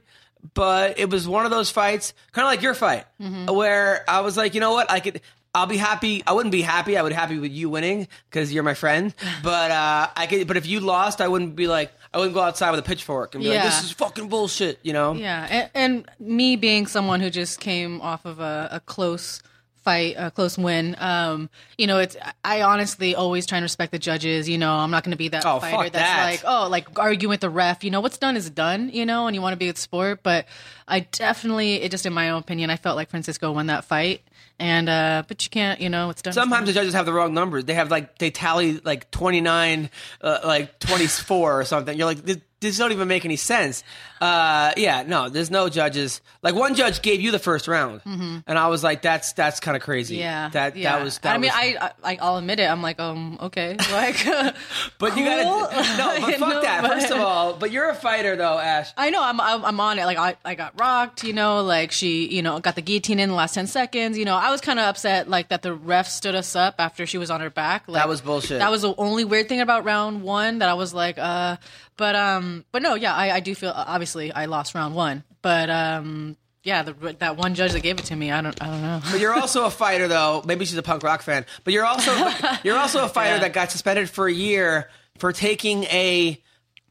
But 0.54 0.98
it 1.00 1.10
was 1.10 1.28
one 1.28 1.44
of 1.44 1.52
those 1.52 1.70
fights, 1.70 2.14
kind 2.32 2.46
of 2.46 2.50
like 2.50 2.62
your 2.62 2.74
fight, 2.74 3.06
where 3.52 4.06
I 4.08 4.22
was 4.22 4.38
like, 4.38 4.54
you 4.54 4.62
know 4.62 4.72
what, 4.72 4.90
I 4.90 5.02
could, 5.02 5.20
I'll 5.54 5.66
be 5.66 5.76
happy. 5.76 6.24
I 6.26 6.32
wouldn't 6.32 6.54
be 6.54 6.62
happy. 6.62 6.96
I 6.96 7.02
would 7.02 7.10
be 7.10 7.16
happy 7.16 7.40
with 7.40 7.52
you 7.52 7.70
winning 7.70 8.08
because 8.30 8.54
you're 8.54 8.64
my 8.64 8.74
friend. 8.74 9.14
But 9.44 9.70
uh, 9.72 10.08
I 10.16 10.28
could. 10.28 10.48
But 10.48 10.56
if 10.56 10.66
you 10.66 10.80
lost, 10.80 11.20
I 11.20 11.28
wouldn't 11.28 11.58
be 11.58 11.68
like. 11.68 11.92
I 12.14 12.18
wouldn't 12.20 12.34
go 12.34 12.42
outside 12.42 12.72
with 12.72 12.80
a 12.80 12.84
pitchfork 12.84 13.36
and 13.36 13.44
be 13.44 13.50
like, 13.50 13.64
"This 13.64 13.84
is 13.84 13.92
fucking 13.92 14.30
bullshit." 14.30 14.80
You 14.82 14.94
know? 14.94 15.14
Yeah, 15.14 15.46
and, 15.50 15.70
and 15.76 16.10
me 16.20 16.56
being 16.56 16.88
someone 16.88 17.20
who 17.20 17.30
just 17.30 17.60
came 17.60 18.00
off 18.02 18.26
of 18.26 18.40
a, 18.40 18.70
a 18.72 18.80
close 18.80 19.42
fight, 19.90 20.16
a 20.18 20.30
close 20.32 20.58
win. 20.58 20.96
Um, 21.00 21.50
you 21.78 21.88
know, 21.88 21.98
it's 22.00 22.16
I 22.44 22.62
honestly 22.62 23.16
always 23.16 23.46
try 23.46 23.58
and 23.58 23.64
respect 23.64 23.92
the 23.92 24.00
judges. 24.00 24.48
You 24.48 24.58
know, 24.58 24.72
I'm 24.72 24.92
not 24.92 25.04
going 25.04 25.12
to 25.12 25.18
be 25.18 25.30
that 25.30 25.46
Oh, 25.46 25.60
fighter 25.60 25.90
that's 25.90 25.96
that. 25.96 26.26
like, 26.32 26.42
oh, 26.46 26.68
like 26.70 27.00
arguing 27.00 27.30
with 27.30 27.40
the 27.42 27.50
ref. 27.50 27.84
You 27.84 27.92
know, 27.92 28.02
what's 28.02 28.18
done 28.18 28.36
is 28.38 28.50
done. 28.50 28.90
You 28.94 29.06
know, 29.06 29.28
and 29.28 29.36
you 29.36 29.42
want 29.42 29.54
to 29.54 29.58
be 29.58 29.68
with 29.68 29.78
sport. 29.78 30.22
But 30.24 30.46
I 30.88 31.02
definitely, 31.02 31.76
it 31.82 31.90
just 31.92 32.06
in 32.06 32.14
my 32.14 32.30
own 32.30 32.40
opinion, 32.40 32.70
I 32.70 32.76
felt 32.78 32.96
like 32.96 33.10
Francisco 33.10 33.52
won 33.52 33.68
that 33.68 33.86
fight. 33.86 34.22
And 34.62 34.90
uh, 34.90 35.24
but 35.28 35.44
you 35.46 35.50
can't, 35.50 35.80
you 35.80 35.90
know, 35.90 36.10
it's 36.10 36.22
done. 36.22 36.34
Sometimes 36.34 36.68
the 36.68 36.74
judges 36.74 36.94
have 36.94 37.06
the 37.06 37.14
wrong 37.14 37.34
numbers. 37.34 37.64
They 37.66 37.76
have 37.76 37.90
like 37.90 38.18
they 38.18 38.30
tally 38.30 38.80
like 38.84 39.10
29, 39.10 39.90
uh, 40.22 40.40
like 40.44 40.78
24 40.80 41.62
or 41.62 41.64
something. 41.66 41.98
You're 41.98 42.08
like, 42.08 42.26
this, 42.62 42.78
don't 42.78 42.92
even 42.92 43.08
make 43.08 43.26
any 43.26 43.36
sense. 43.36 43.84
Uh, 44.22 44.72
yeah, 44.76 45.04
no, 45.08 45.30
there's 45.30 45.50
no 45.50 45.70
judges. 45.70 46.20
Like 46.44 46.54
one 46.56 46.76
judge 46.76 47.02
gave 47.02 47.22
you 47.22 47.32
the 47.32 47.40
first 47.40 47.68
round, 47.70 48.02
and 48.06 48.44
I 48.60 48.68
was 48.68 48.84
like, 48.84 49.02
that's 49.02 49.32
that's 49.34 49.60
kind 49.62 49.78
of 49.78 49.84
crazy. 49.84 50.16
Mm-hmm. 50.16 50.22
Yeah, 50.24 50.50
that 50.50 50.76
yeah. 50.76 50.98
that 50.98 51.04
was. 51.04 51.18
That 51.20 51.36
I 51.36 51.38
mean, 51.38 51.52
was- 51.52 51.78
I, 51.82 51.92
I 52.04 52.18
I'll 52.22 52.38
admit 52.38 52.60
it. 52.60 52.70
I'm 52.70 52.82
like, 52.82 53.00
um, 53.00 53.38
okay, 53.44 53.78
like, 53.92 54.26
But 55.00 55.18
you 55.18 55.24
gotta 55.26 55.44
no, 55.44 55.68
but 56.22 56.36
fuck 56.36 56.64
that. 56.64 56.82
but- 56.82 56.92
First 57.00 57.12
of 57.12 57.20
all, 57.20 57.54
but 57.54 57.72
you're 57.72 57.90
a 57.90 57.96
fighter 57.96 58.36
though, 58.36 58.58
Ash. 58.60 58.92
I 58.98 59.10
know 59.10 59.24
I'm, 59.24 59.40
I'm 59.40 59.64
I'm 59.64 59.80
on 59.80 59.98
it. 60.00 60.06
Like 60.06 60.18
I, 60.18 60.36
I 60.44 60.56
got 60.56 60.78
rocked, 60.80 61.24
you 61.24 61.32
know. 61.34 61.62
Like 61.64 61.92
she, 61.94 62.28
you 62.28 62.42
know, 62.42 62.60
got 62.60 62.76
the 62.76 62.82
guillotine 62.82 63.20
in 63.20 63.30
the 63.30 63.36
last 63.36 63.54
ten 63.54 63.68
seconds. 63.68 64.18
You 64.18 64.26
know, 64.26 64.36
I 64.36 64.52
was 64.52 64.60
kind 64.60 64.80
of 64.80 64.86
upset, 64.86 65.30
like 65.30 65.48
that 65.50 65.62
the 65.62 65.74
ref 65.74 66.08
stood 66.10 66.36
us 66.36 66.56
up 66.58 66.76
after 66.80 67.06
she 67.06 67.18
was 67.18 67.32
on 67.32 67.40
her 67.40 67.50
back. 67.50 67.88
Like, 67.88 68.02
That 68.02 68.10
was 68.10 68.20
bullshit. 68.20 68.60
That 68.60 68.70
was 68.72 68.82
the 68.82 68.94
only 68.98 69.24
weird 69.24 69.48
thing 69.48 69.62
about 69.62 69.86
round 69.86 70.24
one 70.24 70.60
that 70.60 70.68
I 70.68 70.74
was 70.74 70.94
like, 70.94 71.18
uh, 71.18 71.56
but 72.00 72.16
um, 72.16 72.66
but 72.72 72.82
no, 72.82 72.96
yeah, 72.96 73.14
I, 73.14 73.30
I 73.36 73.40
do 73.42 73.54
feel 73.54 73.72
obviously 73.76 74.32
I 74.32 74.46
lost 74.46 74.74
round 74.74 74.96
one, 74.96 75.24
but 75.44 75.70
um, 75.70 76.38
yeah, 76.64 76.82
the, 76.84 76.94
that 77.20 77.36
one 77.38 77.54
judge 77.56 77.74
that 77.74 77.82
gave 77.84 78.00
it 78.00 78.06
to 78.06 78.16
me, 78.16 78.32
I 78.32 78.42
don't, 78.42 78.60
I 78.64 78.68
don't 78.68 78.82
know. 78.82 79.02
But 79.12 79.20
you're 79.20 79.34
also 79.34 79.66
a 79.66 79.70
fighter 79.70 80.08
though. 80.08 80.42
Maybe 80.46 80.66
she's 80.66 80.78
a 80.78 80.82
punk 80.84 81.04
rock 81.04 81.22
fan. 81.22 81.46
But 81.64 81.74
you're 81.74 81.86
also 81.86 82.12
you're 82.64 82.78
also 82.78 83.04
a 83.06 83.10
fighter 83.10 83.36
Yeah. 83.36 83.40
that 83.42 83.54
got 83.54 83.70
suspended 83.72 84.10
for 84.10 84.28
a 84.28 84.34
year 84.34 84.90
for 85.20 85.32
taking 85.34 85.84
a 85.84 86.42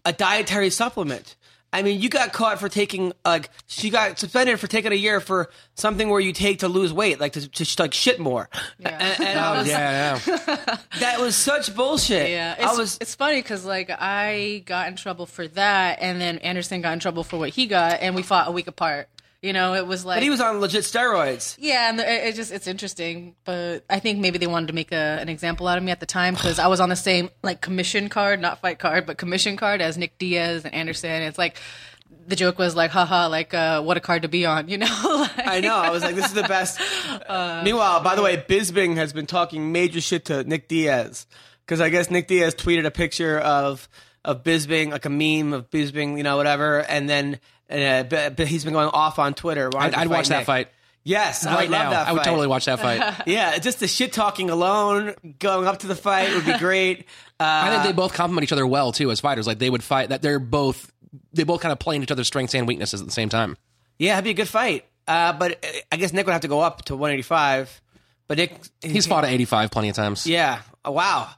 a 0.04 0.12
dietary 0.12 0.70
supplement. 0.70 1.36
I 1.72 1.82
mean, 1.82 2.00
you 2.00 2.08
got 2.08 2.32
caught 2.32 2.58
for 2.58 2.68
taking 2.68 3.12
like 3.24 3.50
she 3.66 3.90
got 3.90 4.18
suspended 4.18 4.58
for 4.58 4.66
taking 4.66 4.92
a 4.92 4.96
year 4.96 5.20
for 5.20 5.50
something 5.74 6.08
where 6.08 6.20
you 6.20 6.32
take 6.32 6.60
to 6.60 6.68
lose 6.68 6.92
weight, 6.94 7.20
like 7.20 7.34
to, 7.34 7.46
to 7.46 7.82
like 7.82 7.92
shit 7.92 8.18
more. 8.18 8.48
Yeah. 8.78 8.96
And, 8.98 9.26
and 9.28 9.38
I 9.38 9.54
oh, 9.54 9.58
was, 9.58 9.68
Yeah, 9.68 10.18
yeah. 10.26 10.76
that 11.00 11.20
was 11.20 11.36
such 11.36 11.74
bullshit. 11.74 12.30
Yeah, 12.30 12.54
it's, 12.58 12.64
I 12.64 12.76
was. 12.76 12.98
it's 13.00 13.14
funny 13.14 13.42
because 13.42 13.66
like 13.66 13.90
I 13.90 14.62
got 14.64 14.88
in 14.88 14.96
trouble 14.96 15.26
for 15.26 15.46
that, 15.48 15.98
and 16.00 16.20
then 16.20 16.38
Anderson 16.38 16.80
got 16.80 16.94
in 16.94 17.00
trouble 17.00 17.22
for 17.22 17.38
what 17.38 17.50
he 17.50 17.66
got, 17.66 18.00
and 18.00 18.14
we 18.14 18.22
fought 18.22 18.48
a 18.48 18.52
week 18.52 18.66
apart. 18.66 19.08
You 19.40 19.52
know, 19.52 19.74
it 19.74 19.86
was 19.86 20.04
like 20.04 20.16
But 20.16 20.24
he 20.24 20.30
was 20.30 20.40
on 20.40 20.58
legit 20.58 20.82
steroids. 20.82 21.56
Yeah, 21.60 21.90
and 21.90 22.00
it 22.00 22.06
it 22.08 22.34
just 22.34 22.50
it's 22.50 22.66
interesting, 22.66 23.36
but 23.44 23.84
I 23.88 24.00
think 24.00 24.18
maybe 24.18 24.38
they 24.38 24.48
wanted 24.48 24.66
to 24.66 24.72
make 24.72 24.90
a, 24.90 25.18
an 25.20 25.28
example 25.28 25.68
out 25.68 25.78
of 25.78 25.84
me 25.84 25.92
at 25.92 26.00
the 26.00 26.06
time 26.06 26.34
because 26.34 26.58
I 26.58 26.66
was 26.66 26.80
on 26.80 26.88
the 26.88 26.96
same 26.96 27.30
like 27.42 27.60
commission 27.60 28.08
card, 28.08 28.40
not 28.40 28.60
fight 28.60 28.80
card, 28.80 29.06
but 29.06 29.16
commission 29.16 29.56
card 29.56 29.80
as 29.80 29.96
Nick 29.96 30.18
Diaz 30.18 30.64
and 30.64 30.74
Anderson. 30.74 31.22
It's 31.22 31.38
like 31.38 31.56
the 32.26 32.34
joke 32.34 32.58
was 32.58 32.74
like, 32.74 32.90
haha, 32.90 33.28
like 33.28 33.54
uh, 33.54 33.80
what 33.80 33.96
a 33.96 34.00
card 34.00 34.22
to 34.22 34.28
be 34.28 34.44
on, 34.44 34.68
you 34.68 34.78
know? 34.78 34.86
like, 35.36 35.46
I 35.46 35.60
know. 35.60 35.76
I 35.76 35.90
was 35.90 36.02
like, 36.02 36.14
this 36.16 36.26
is 36.26 36.34
the 36.34 36.42
best. 36.42 36.80
Uh, 37.28 37.62
Meanwhile, 37.64 38.02
by 38.02 38.14
the 38.16 38.22
way, 38.22 38.36
Bisping 38.36 38.96
has 38.96 39.12
been 39.12 39.26
talking 39.26 39.70
major 39.70 40.00
shit 40.00 40.24
to 40.26 40.44
Nick 40.44 40.66
Diaz 40.66 41.26
because 41.64 41.80
I 41.80 41.90
guess 41.90 42.10
Nick 42.10 42.26
Diaz 42.26 42.54
tweeted 42.54 42.86
a 42.86 42.90
picture 42.90 43.38
of 43.38 43.88
of 44.24 44.42
Bisping, 44.42 44.90
like 44.90 45.04
a 45.04 45.10
meme 45.10 45.52
of 45.52 45.70
Bisping, 45.70 46.16
you 46.16 46.22
know, 46.22 46.36
whatever, 46.36 46.80
and 46.80 47.08
then 47.08 47.38
uh, 47.70 48.02
but, 48.04 48.36
but 48.36 48.46
he's 48.48 48.64
been 48.64 48.72
going 48.72 48.88
off 48.88 49.18
on 49.18 49.34
Twitter. 49.34 49.70
I'd, 49.76 49.94
I'd 49.94 50.08
watch 50.08 50.28
that 50.28 50.46
fight 50.46 50.68
Yes, 51.04 51.46
I 51.46 51.54
right 51.54 51.60
would 51.62 51.70
love 51.70 51.84
now. 51.84 51.90
that 51.90 52.08
I 52.08 52.12
would 52.12 52.18
fight. 52.18 52.24
totally 52.26 52.46
watch 52.48 52.66
that 52.66 52.80
fight. 52.80 53.22
Yeah, 53.26 53.56
just 53.58 53.80
the 53.80 53.88
shit 53.88 54.12
talking 54.12 54.50
alone, 54.50 55.14
going 55.38 55.66
up 55.66 55.78
to 55.78 55.86
the 55.86 55.94
fight 55.94 56.34
would 56.34 56.44
be 56.44 56.58
great. 56.58 57.06
Uh, 57.40 57.44
I 57.44 57.70
think 57.70 57.82
they 57.84 57.92
both 57.92 58.12
complement 58.12 58.44
each 58.44 58.52
other 58.52 58.66
well 58.66 58.92
too 58.92 59.10
as 59.10 59.18
fighters. 59.20 59.46
Like 59.46 59.58
they 59.58 59.70
would 59.70 59.82
fight 59.82 60.10
that 60.10 60.20
they're 60.20 60.38
both 60.38 60.92
they 61.32 61.44
both 61.44 61.62
kind 61.62 61.72
of 61.72 61.78
playing 61.78 62.02
each 62.02 62.10
other's 62.10 62.26
strengths 62.26 62.54
and 62.54 62.68
weaknesses 62.68 63.00
at 63.00 63.06
the 63.06 63.12
same 63.12 63.30
time. 63.30 63.56
yeah, 63.98 64.14
it'd 64.14 64.24
be 64.24 64.30
a 64.30 64.34
good 64.34 64.48
fight. 64.48 64.84
Uh, 65.06 65.32
but 65.32 65.52
uh, 65.64 65.68
I 65.90 65.96
guess 65.96 66.12
Nick 66.12 66.26
would 66.26 66.32
have 66.32 66.42
to 66.42 66.48
go 66.48 66.60
up 66.60 66.84
to 66.86 66.94
185. 66.96 67.80
But 68.26 68.36
Nick, 68.36 68.60
He's 68.82 69.06
fought 69.06 69.24
at 69.24 69.30
85 69.30 69.70
plenty 69.70 69.88
of 69.88 69.96
times. 69.96 70.26
Yeah. 70.26 70.60
Oh, 70.84 70.92
wow. 70.92 71.30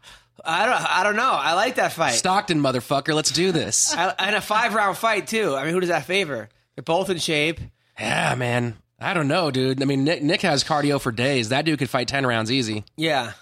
I 0.45 0.67
don't. 0.67 0.75
I 0.75 1.03
don't 1.03 1.17
know. 1.17 1.33
I 1.33 1.55
like 1.55 1.77
that 1.77 1.93
fight. 1.93 2.13
Stockton, 2.15 2.61
motherfucker, 2.61 3.15
let's 3.15 3.31
do 3.31 3.53
this. 3.53 3.95
I, 3.97 4.15
and 4.19 4.37
a 4.37 4.41
five 4.41 4.75
round 4.75 4.97
fight 4.97 5.27
too. 5.27 5.55
I 5.57 5.65
mean, 5.65 5.73
who 5.75 5.81
does 5.81 5.89
that 5.89 6.05
favor? 6.07 6.49
They're 6.75 6.83
both 6.83 7.11
in 7.11 7.19
shape. 7.19 7.61
yeah, 7.99 8.35
man. 8.35 8.77
I 9.03 9.15
don't 9.15 9.29
know, 9.29 9.51
dude. 9.51 9.83
I 9.83 9.87
mean, 9.87 10.05
Nick, 10.05 10.23
Nick 10.23 10.43
has 10.43 10.63
cardio 10.63 11.01
for 11.01 11.11
days. 11.11 11.49
That 11.49 11.65
dude 11.65 11.79
could 11.79 11.89
fight 11.89 12.07
10 12.07 12.27
rounds 12.27 12.53
easy. 12.53 12.85
Yeah. 12.97 13.33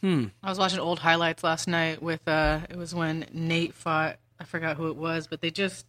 Hmm. 0.00 0.26
I 0.44 0.48
was 0.48 0.58
watching 0.58 0.78
old 0.78 1.00
highlights 1.00 1.42
last 1.42 1.66
night 1.66 2.00
with 2.00 2.20
uh 2.28 2.60
it 2.70 2.76
was 2.76 2.94
when 2.94 3.26
Nate 3.32 3.74
fought 3.74 4.16
I 4.38 4.44
forgot 4.44 4.76
who 4.76 4.88
it 4.88 4.96
was, 4.96 5.26
but 5.26 5.40
they 5.40 5.50
just 5.50 5.86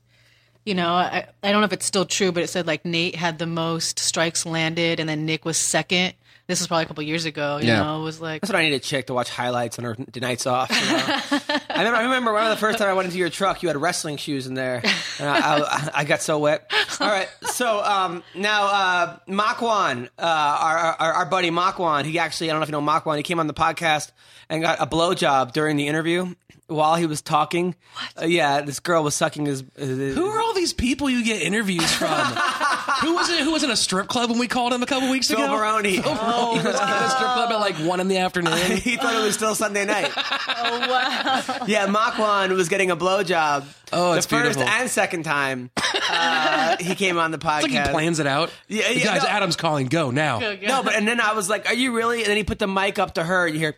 you 0.65 0.73
know, 0.73 0.89
I 0.89 1.27
I 1.43 1.51
don't 1.51 1.61
know 1.61 1.65
if 1.65 1.73
it's 1.73 1.85
still 1.85 2.05
true, 2.05 2.31
but 2.31 2.41
it 2.41 2.47
said 2.49 2.65
like 2.65 2.85
Nate 2.85 3.15
had 3.15 3.37
the 3.37 3.45
most 3.45 3.99
strikes 3.99 4.47
landed 4.47 4.99
and 4.99 5.07
then 5.07 5.27
Nick 5.27 5.45
was 5.45 5.57
second. 5.57 6.15
This 6.49 6.59
was 6.61 6.67
probably 6.67 6.85
a 6.85 6.87
couple 6.87 7.03
years 7.03 7.25
ago, 7.25 7.59
you 7.61 7.67
Yeah. 7.67 7.83
know, 7.83 8.01
it 8.01 8.03
was 8.03 8.19
like 8.19 8.41
That's 8.41 8.51
what 8.51 8.57
I 8.59 8.63
need 8.63 8.73
a 8.73 8.79
chick 8.79 9.05
to 9.05 9.13
watch 9.13 9.29
highlights 9.29 9.77
on 9.77 9.85
her 9.85 9.95
the 10.11 10.19
nights 10.19 10.47
off. 10.47 10.71
you 10.71 10.77
know? 10.91 11.57
I 11.69 11.77
remember. 11.77 11.95
I 11.97 12.03
remember 12.05 12.33
one 12.33 12.43
of 12.45 12.49
the 12.49 12.57
first 12.57 12.79
time 12.79 12.87
I 12.89 12.93
went 12.93 13.05
into 13.05 13.19
your 13.19 13.29
truck. 13.29 13.61
You 13.61 13.69
had 13.69 13.77
wrestling 13.77 14.17
shoes 14.17 14.47
in 14.47 14.55
there, 14.55 14.81
and 15.19 15.29
I, 15.29 15.59
I, 15.59 15.89
I 15.93 16.03
got 16.05 16.23
so 16.23 16.39
wet. 16.39 16.69
All 16.99 17.07
right. 17.07 17.29
So 17.43 17.83
um, 17.83 18.23
now 18.33 18.63
uh, 18.65 19.17
Makwan, 19.27 20.07
uh, 20.17 20.21
our, 20.21 20.77
our 20.99 21.13
our 21.13 21.25
buddy 21.27 21.51
Makwan, 21.51 22.05
he 22.05 22.17
actually 22.17 22.49
I 22.49 22.53
don't 22.53 22.61
know 22.61 22.63
if 22.63 22.69
you 22.69 22.73
know 22.73 22.81
Makwan. 22.81 23.17
He 23.17 23.23
came 23.23 23.39
on 23.39 23.45
the 23.45 23.53
podcast 23.53 24.11
and 24.49 24.63
got 24.63 24.81
a 24.81 24.87
blowjob 24.87 25.51
during 25.53 25.77
the 25.77 25.87
interview 25.87 26.33
while 26.69 26.95
he 26.95 27.05
was 27.05 27.21
talking. 27.21 27.75
Uh, 28.19 28.25
yeah, 28.25 28.61
this 28.61 28.79
girl 28.79 29.03
was 29.03 29.15
sucking 29.15 29.45
his. 29.45 29.63
his 29.75 30.15
Who 30.15 30.27
are 30.27 30.39
all 30.39 30.53
these 30.53 30.73
people 30.73 31.09
you 31.09 31.23
get 31.23 31.41
interviews 31.41 31.91
from? 31.93 32.09
who 33.01 33.15
was 33.15 33.29
it? 33.29 33.41
Who 33.41 33.51
was 33.51 33.63
in 33.63 33.71
a 33.71 33.75
strip 33.75 34.07
club 34.07 34.29
when 34.29 34.39
we 34.39 34.47
called 34.47 34.73
him 34.73 34.83
a 34.83 34.85
couple 34.85 35.09
weeks 35.09 35.27
Phil 35.27 35.37
ago? 35.37 35.55
Baroni. 35.57 35.91
he 35.91 35.99
was 35.99 36.07
in 36.07 36.67
a 36.67 37.09
strip 37.09 37.31
club 37.31 37.51
at 37.51 37.59
like 37.59 37.75
one 37.77 37.99
in 37.99 38.07
the 38.07 38.17
afternoon. 38.17 38.53
he 38.77 38.97
thought 38.97 39.15
it 39.15 39.23
was 39.23 39.35
still 39.35 39.55
Sunday 39.55 39.85
night. 39.85 40.11
Oh 40.61 40.79
wow. 40.79 41.65
Yeah, 41.67 41.87
Makwan 41.87 42.51
was 42.55 42.69
getting 42.69 42.91
a 42.91 42.97
blowjob. 42.97 43.65
Oh, 43.93 44.13
it's 44.13 44.25
the 44.25 44.35
first 44.35 44.57
beautiful. 44.57 44.63
and 44.63 44.89
second 44.89 45.23
time 45.23 45.71
uh, 46.09 46.77
he 46.79 46.95
came 46.95 47.17
on 47.17 47.31
the 47.31 47.37
podcast. 47.37 47.63
It's 47.65 47.73
like 47.73 47.85
he 47.87 47.91
plans 47.91 48.19
it 48.19 48.27
out. 48.27 48.51
Yeah, 48.67 48.89
yeah, 48.89 49.05
Guys, 49.05 49.23
no. 49.23 49.29
Adam's 49.29 49.55
calling. 49.55 49.87
Go 49.87 50.11
now. 50.11 50.39
No, 50.39 50.83
but 50.83 50.95
and 50.95 51.07
then 51.07 51.21
I 51.21 51.33
was 51.33 51.49
like, 51.49 51.67
"Are 51.69 51.73
you 51.73 51.95
really?" 51.95 52.19
And 52.19 52.27
then 52.27 52.37
he 52.37 52.43
put 52.43 52.59
the 52.59 52.67
mic 52.67 52.99
up 52.99 53.15
to 53.15 53.23
her. 53.23 53.45
And 53.45 53.55
you 53.55 53.59
hear. 53.59 53.75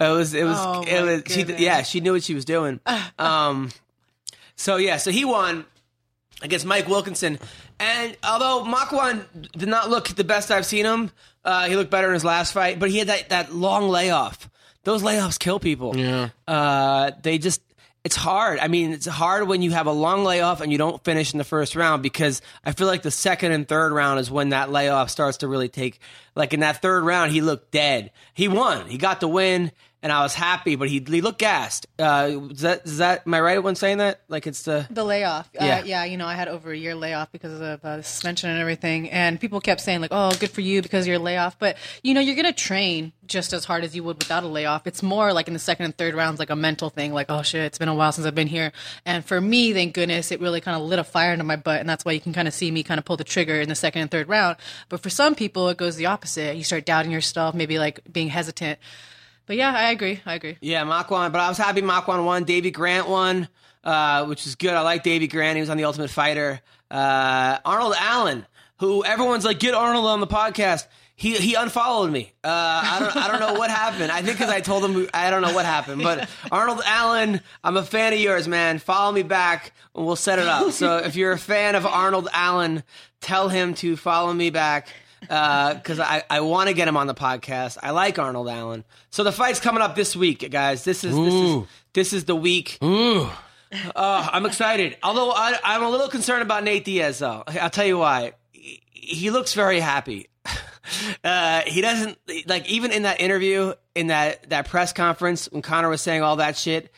It 0.00 0.08
was. 0.08 0.34
It 0.34 0.44
was. 0.44 0.56
Oh, 0.58 0.82
it 0.82 0.92
my 0.92 1.02
was. 1.02 1.22
She, 1.26 1.42
yeah, 1.42 1.82
she 1.82 2.00
knew 2.00 2.12
what 2.12 2.22
she 2.22 2.34
was 2.34 2.44
doing. 2.44 2.80
Um. 3.18 3.70
So 4.54 4.76
yeah, 4.76 4.96
so 4.96 5.10
he 5.10 5.24
won 5.24 5.64
against 6.42 6.64
Mike 6.66 6.88
Wilkinson, 6.88 7.38
and 7.80 8.16
although 8.22 8.64
Makwan 8.68 9.24
did 9.52 9.68
not 9.68 9.90
look 9.90 10.08
the 10.08 10.24
best 10.24 10.50
I've 10.52 10.66
seen 10.66 10.84
him, 10.84 11.10
uh, 11.44 11.68
he 11.68 11.74
looked 11.76 11.90
better 11.90 12.08
in 12.08 12.14
his 12.14 12.24
last 12.24 12.52
fight. 12.52 12.78
But 12.78 12.90
he 12.90 12.98
had 12.98 13.08
that 13.08 13.28
that 13.30 13.52
long 13.52 13.88
layoff. 13.88 14.48
Those 14.84 15.02
layoffs 15.02 15.38
kill 15.38 15.58
people. 15.58 15.96
Yeah. 15.96 16.30
Uh, 16.46 17.10
they 17.22 17.38
just. 17.38 17.60
It's 18.04 18.16
hard. 18.16 18.58
I 18.60 18.68
mean, 18.68 18.92
it's 18.92 19.06
hard 19.06 19.48
when 19.48 19.60
you 19.60 19.72
have 19.72 19.86
a 19.86 19.92
long 19.92 20.24
layoff 20.24 20.60
and 20.62 20.72
you 20.72 20.78
don't 20.78 21.02
finish 21.04 21.34
in 21.34 21.38
the 21.38 21.44
first 21.44 21.76
round 21.76 22.02
because 22.02 22.40
I 22.64 22.72
feel 22.72 22.86
like 22.86 23.02
the 23.02 23.10
second 23.10 23.52
and 23.52 23.68
third 23.68 23.92
round 23.92 24.18
is 24.20 24.30
when 24.30 24.50
that 24.50 24.70
layoff 24.70 25.10
starts 25.10 25.38
to 25.38 25.48
really 25.48 25.68
take. 25.68 25.98
Like 26.34 26.54
in 26.54 26.60
that 26.60 26.80
third 26.80 27.02
round, 27.04 27.32
he 27.32 27.42
looked 27.42 27.70
dead. 27.72 28.12
He 28.32 28.48
won. 28.48 28.88
He 28.88 28.96
got 28.96 29.20
the 29.20 29.28
win, 29.28 29.72
and 30.02 30.12
I 30.12 30.22
was 30.22 30.34
happy, 30.34 30.76
but 30.76 30.88
he 30.88 31.04
he 31.06 31.20
looked 31.20 31.38
gassed. 31.38 31.86
Uh, 31.98 32.48
is 32.50 32.60
that 32.60 32.86
is 32.86 32.98
that 32.98 33.26
am 33.26 33.34
I 33.34 33.40
right 33.40 33.62
when 33.62 33.74
saying 33.74 33.98
that? 33.98 34.20
Like 34.28 34.46
it's 34.46 34.62
the 34.62 34.86
The 34.90 35.04
layoff. 35.04 35.48
Yeah. 35.54 35.64
Yeah. 35.64 35.78
Uh, 35.78 35.84
yeah, 35.84 36.04
you 36.04 36.16
know, 36.16 36.26
I 36.26 36.34
had 36.34 36.48
over 36.48 36.70
a 36.70 36.76
year 36.76 36.94
layoff 36.94 37.32
because 37.32 37.60
of 37.60 37.84
uh, 37.84 38.02
suspension 38.02 38.50
and 38.50 38.58
everything. 38.58 39.10
And 39.10 39.40
people 39.40 39.60
kept 39.60 39.80
saying, 39.80 40.00
like, 40.00 40.10
oh, 40.12 40.30
good 40.38 40.50
for 40.50 40.60
you 40.60 40.82
because 40.82 41.06
you're 41.06 41.18
layoff. 41.18 41.58
But, 41.58 41.76
you 42.02 42.14
know, 42.14 42.20
you're 42.20 42.34
going 42.34 42.46
to 42.46 42.52
train 42.52 43.12
just 43.26 43.52
as 43.52 43.64
hard 43.64 43.84
as 43.84 43.94
you 43.94 44.02
would 44.04 44.18
without 44.18 44.42
a 44.42 44.46
layoff. 44.46 44.86
It's 44.86 45.02
more 45.02 45.32
like 45.32 45.48
in 45.48 45.52
the 45.52 45.58
second 45.58 45.84
and 45.86 45.96
third 45.96 46.14
rounds, 46.14 46.38
like 46.38 46.50
a 46.50 46.56
mental 46.56 46.90
thing, 46.90 47.12
like, 47.12 47.26
oh, 47.28 47.42
shit, 47.42 47.62
it's 47.62 47.78
been 47.78 47.88
a 47.88 47.94
while 47.94 48.12
since 48.12 48.26
I've 48.26 48.34
been 48.34 48.46
here. 48.48 48.72
And 49.04 49.24
for 49.24 49.40
me, 49.40 49.72
thank 49.72 49.94
goodness, 49.94 50.32
it 50.32 50.40
really 50.40 50.60
kind 50.60 50.76
of 50.76 50.86
lit 50.86 50.98
a 50.98 51.04
fire 51.04 51.32
into 51.32 51.44
my 51.44 51.56
butt. 51.56 51.80
And 51.80 51.88
that's 51.88 52.04
why 52.04 52.12
you 52.12 52.20
can 52.20 52.32
kind 52.32 52.48
of 52.48 52.54
see 52.54 52.70
me 52.70 52.82
kind 52.82 52.98
of 52.98 53.04
pull 53.04 53.16
the 53.16 53.24
trigger 53.24 53.60
in 53.60 53.68
the 53.68 53.74
second 53.74 54.02
and 54.02 54.10
third 54.10 54.28
round. 54.28 54.56
But 54.88 55.00
for 55.00 55.10
some 55.10 55.34
people, 55.34 55.68
it 55.68 55.76
goes 55.76 55.96
the 55.96 56.06
opposite. 56.06 56.56
You 56.56 56.64
start 56.64 56.86
doubting 56.86 57.12
yourself, 57.12 57.54
maybe 57.54 57.78
like 57.78 58.00
being 58.10 58.28
hesitant. 58.28 58.78
But 59.48 59.56
yeah, 59.56 59.72
I 59.74 59.90
agree. 59.90 60.20
I 60.26 60.34
agree. 60.34 60.58
Yeah, 60.60 60.84
Makwan. 60.84 61.32
But 61.32 61.40
I 61.40 61.48
was 61.48 61.56
happy 61.56 61.80
Makwan 61.80 62.24
won. 62.24 62.44
Davy 62.44 62.70
Grant 62.70 63.08
won, 63.08 63.48
uh, 63.82 64.26
which 64.26 64.46
is 64.46 64.54
good. 64.54 64.74
I 64.74 64.82
like 64.82 65.02
Davy 65.02 65.26
Grant. 65.26 65.56
He 65.56 65.60
was 65.60 65.70
on 65.70 65.78
The 65.78 65.84
Ultimate 65.84 66.10
Fighter. 66.10 66.60
Uh, 66.90 67.58
Arnold 67.64 67.94
Allen, 67.98 68.46
who 68.78 69.02
everyone's 69.04 69.46
like, 69.46 69.58
get 69.58 69.72
Arnold 69.72 70.04
on 70.04 70.20
the 70.20 70.26
podcast. 70.26 70.86
He 71.16 71.34
he 71.34 71.54
unfollowed 71.54 72.12
me. 72.12 72.32
Uh, 72.44 72.48
I 72.48 72.96
don't 73.00 73.16
I 73.16 73.26
don't 73.26 73.40
know 73.40 73.58
what 73.58 73.70
happened. 73.70 74.12
I 74.12 74.22
think 74.22 74.38
because 74.38 74.52
I 74.52 74.60
told 74.60 74.84
him 74.84 75.08
I 75.12 75.30
don't 75.30 75.42
know 75.42 75.52
what 75.52 75.64
happened. 75.64 76.02
But 76.02 76.28
Arnold 76.52 76.80
Allen, 76.84 77.40
I'm 77.64 77.76
a 77.76 77.82
fan 77.82 78.12
of 78.12 78.20
yours, 78.20 78.46
man. 78.46 78.78
Follow 78.78 79.10
me 79.10 79.24
back, 79.24 79.72
and 79.96 80.06
we'll 80.06 80.14
set 80.14 80.38
it 80.38 80.46
up. 80.46 80.70
So 80.72 80.98
if 80.98 81.16
you're 81.16 81.32
a 81.32 81.38
fan 81.38 81.74
of 81.74 81.86
Arnold 81.86 82.28
Allen, 82.32 82.84
tell 83.20 83.48
him 83.48 83.74
to 83.74 83.96
follow 83.96 84.32
me 84.32 84.50
back 84.50 84.88
because 85.20 86.00
I, 86.00 86.22
I 86.30 86.40
want 86.40 86.68
to 86.68 86.74
get 86.74 86.88
him 86.88 86.96
on 86.96 87.06
the 87.06 87.14
podcast. 87.14 87.78
I 87.82 87.90
like 87.90 88.18
Arnold 88.18 88.48
Allen. 88.48 88.84
So 89.10 89.24
the 89.24 89.32
fight's 89.32 89.60
coming 89.60 89.82
up 89.82 89.94
this 89.96 90.14
week, 90.14 90.48
guys. 90.50 90.84
This 90.84 91.04
is 91.04 91.14
this 91.16 91.34
is 91.34 91.64
this 91.92 92.12
is 92.12 92.24
the 92.24 92.36
week. 92.36 92.78
Ooh. 92.82 93.28
Uh, 93.94 94.28
I'm 94.32 94.46
excited. 94.46 94.96
Although 95.02 95.30
I, 95.30 95.58
I'm 95.62 95.82
a 95.82 95.90
little 95.90 96.08
concerned 96.08 96.42
about 96.42 96.64
Nate 96.64 96.84
Diaz, 96.84 97.18
though. 97.18 97.44
I'll 97.46 97.70
tell 97.70 97.86
you 97.86 97.98
why. 97.98 98.32
He, 98.52 98.82
he 98.92 99.30
looks 99.30 99.54
very 99.54 99.80
happy. 99.80 100.28
Uh, 101.22 101.60
he 101.66 101.82
doesn't 101.82 102.16
like 102.46 102.66
even 102.66 102.92
in 102.92 103.02
that 103.02 103.20
interview 103.20 103.74
in 103.94 104.06
that 104.06 104.48
that 104.48 104.66
press 104.68 104.90
conference 104.94 105.44
when 105.52 105.60
Conor 105.60 105.90
was 105.90 106.00
saying 106.00 106.22
all 106.22 106.36
that 106.36 106.56
shit. 106.56 106.90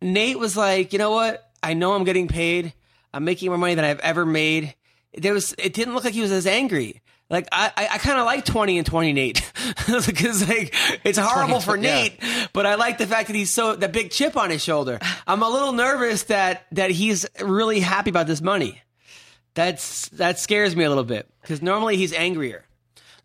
Nate 0.00 0.38
was 0.38 0.56
like, 0.56 0.92
you 0.92 1.00
know 1.00 1.10
what? 1.10 1.50
I 1.60 1.74
know 1.74 1.94
I'm 1.94 2.04
getting 2.04 2.28
paid. 2.28 2.72
I'm 3.12 3.24
making 3.24 3.48
more 3.48 3.58
money 3.58 3.74
than 3.74 3.84
I've 3.84 3.98
ever 3.98 4.24
made. 4.24 4.76
There 5.12 5.32
was. 5.32 5.56
It 5.58 5.72
didn't 5.72 5.94
look 5.94 6.04
like 6.04 6.14
he 6.14 6.20
was 6.20 6.30
as 6.30 6.46
angry. 6.46 7.02
Like 7.28 7.48
I, 7.50 7.72
I, 7.76 7.98
kind 7.98 8.18
of 8.18 8.24
like 8.24 8.44
20 8.44 8.78
and 8.78 8.86
20 8.86 9.12
Nate 9.12 9.52
because 10.06 10.48
like 10.48 10.72
it's 11.04 11.18
horrible 11.18 11.60
for 11.60 11.76
yeah. 11.76 12.02
Nate, 12.02 12.20
but 12.52 12.66
I 12.66 12.76
like 12.76 12.98
the 12.98 13.06
fact 13.06 13.26
that 13.26 13.34
he's 13.34 13.50
so 13.50 13.74
that 13.74 13.92
big 13.92 14.10
chip 14.10 14.36
on 14.36 14.50
his 14.50 14.62
shoulder. 14.62 15.00
I'm 15.26 15.42
a 15.42 15.48
little 15.48 15.72
nervous 15.72 16.24
that 16.24 16.66
that 16.72 16.90
he's 16.90 17.26
really 17.40 17.80
happy 17.80 18.10
about 18.10 18.28
this 18.28 18.40
money. 18.40 18.80
That's 19.54 20.08
that 20.10 20.38
scares 20.38 20.76
me 20.76 20.84
a 20.84 20.88
little 20.88 21.04
bit 21.04 21.28
because 21.40 21.62
normally 21.62 21.96
he's 21.96 22.12
angrier. 22.12 22.64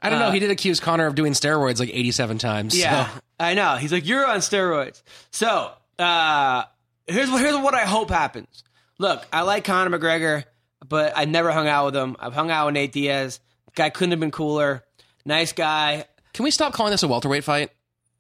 I 0.02 0.10
don't 0.10 0.20
know. 0.20 0.32
He 0.32 0.40
did 0.40 0.50
accuse 0.50 0.80
Conor 0.80 1.06
of 1.06 1.14
doing 1.14 1.34
steroids 1.34 1.80
like 1.80 1.92
87 1.94 2.40
times. 2.40 2.76
Yeah, 2.76 3.06
so- 3.06 3.20
I 3.40 3.54
know. 3.54 3.76
He's 3.76 3.92
like, 3.92 4.08
you're 4.08 4.26
on 4.26 4.40
steroids. 4.40 5.04
So 5.30 5.72
uh, 6.00 6.64
here's 7.06 7.30
what 7.30 7.42
here's 7.42 7.56
what 7.58 7.76
I 7.76 7.86
hope 7.86 8.10
happens. 8.10 8.64
Look, 8.98 9.26
I 9.32 9.42
like 9.42 9.64
Conor 9.64 9.96
McGregor, 9.96 10.46
but 10.88 11.14
I 11.16 11.26
never 11.26 11.52
hung 11.52 11.68
out 11.68 11.86
with 11.86 11.96
him. 11.96 12.16
I've 12.20 12.34
hung 12.34 12.50
out 12.50 12.66
with 12.68 12.74
Nate 12.74 12.92
Diaz. 12.94 13.40
Guy 13.76 13.90
couldn't 13.90 14.12
have 14.12 14.20
been 14.20 14.32
cooler. 14.32 14.84
Nice 15.26 15.54
guy. 15.54 16.06
Can 16.34 16.44
we 16.44 16.52
stop 16.52 16.74
calling 16.74 16.92
this 16.92 17.04
a 17.04 17.08
welterweight 17.08 17.44
fight? 17.44 17.72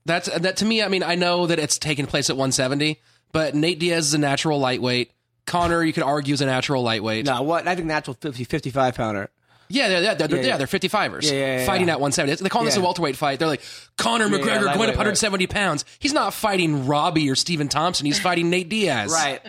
That's 0.05 0.27
that 0.27 0.57
to 0.57 0.65
me. 0.65 0.81
I 0.81 0.87
mean, 0.87 1.03
I 1.03 1.15
know 1.15 1.47
that 1.47 1.59
it's 1.59 1.77
taking 1.77 2.05
place 2.07 2.29
at 2.29 2.35
170, 2.35 2.99
but 3.31 3.55
Nate 3.55 3.79
Diaz 3.79 4.07
is 4.07 4.13
a 4.13 4.17
natural 4.17 4.59
lightweight. 4.59 5.11
Conor, 5.45 5.83
you 5.83 5.93
could 5.93 6.03
argue, 6.03 6.33
is 6.33 6.41
a 6.41 6.45
natural 6.45 6.83
lightweight. 6.83 7.25
No, 7.25 7.41
what 7.41 7.67
I 7.67 7.75
think 7.75 7.87
natural 7.87 8.17
50, 8.19 8.43
55 8.43 8.95
pounder. 8.95 9.29
Yeah, 9.69 9.87
they're, 9.87 10.03
yeah, 10.03 10.13
they're, 10.15 10.35
yeah, 10.37 10.47
yeah. 10.47 10.57
they're 10.57 10.67
55ers 10.67 11.23
Yeah, 11.23 11.31
yeah, 11.31 11.57
yeah, 11.59 11.65
fighting 11.65 11.87
yeah. 11.87 11.93
at 11.93 12.01
170. 12.01 12.41
They're 12.41 12.49
calling 12.49 12.65
this 12.65 12.75
a 12.75 12.81
welterweight 12.81 13.15
fight. 13.15 13.39
They're 13.39 13.47
like, 13.47 13.61
Conor 13.97 14.27
yeah, 14.27 14.37
McGregor 14.37 14.73
going 14.73 14.89
up 14.89 14.97
170 14.97 15.47
pounds. 15.47 15.85
He's 15.99 16.13
not 16.13 16.33
fighting 16.33 16.87
Robbie 16.87 17.29
or 17.29 17.35
Steven 17.35 17.69
Thompson. 17.69 18.05
He's 18.05 18.19
fighting 18.19 18.49
Nate 18.49 18.69
Diaz. 18.69 19.11
Right. 19.11 19.41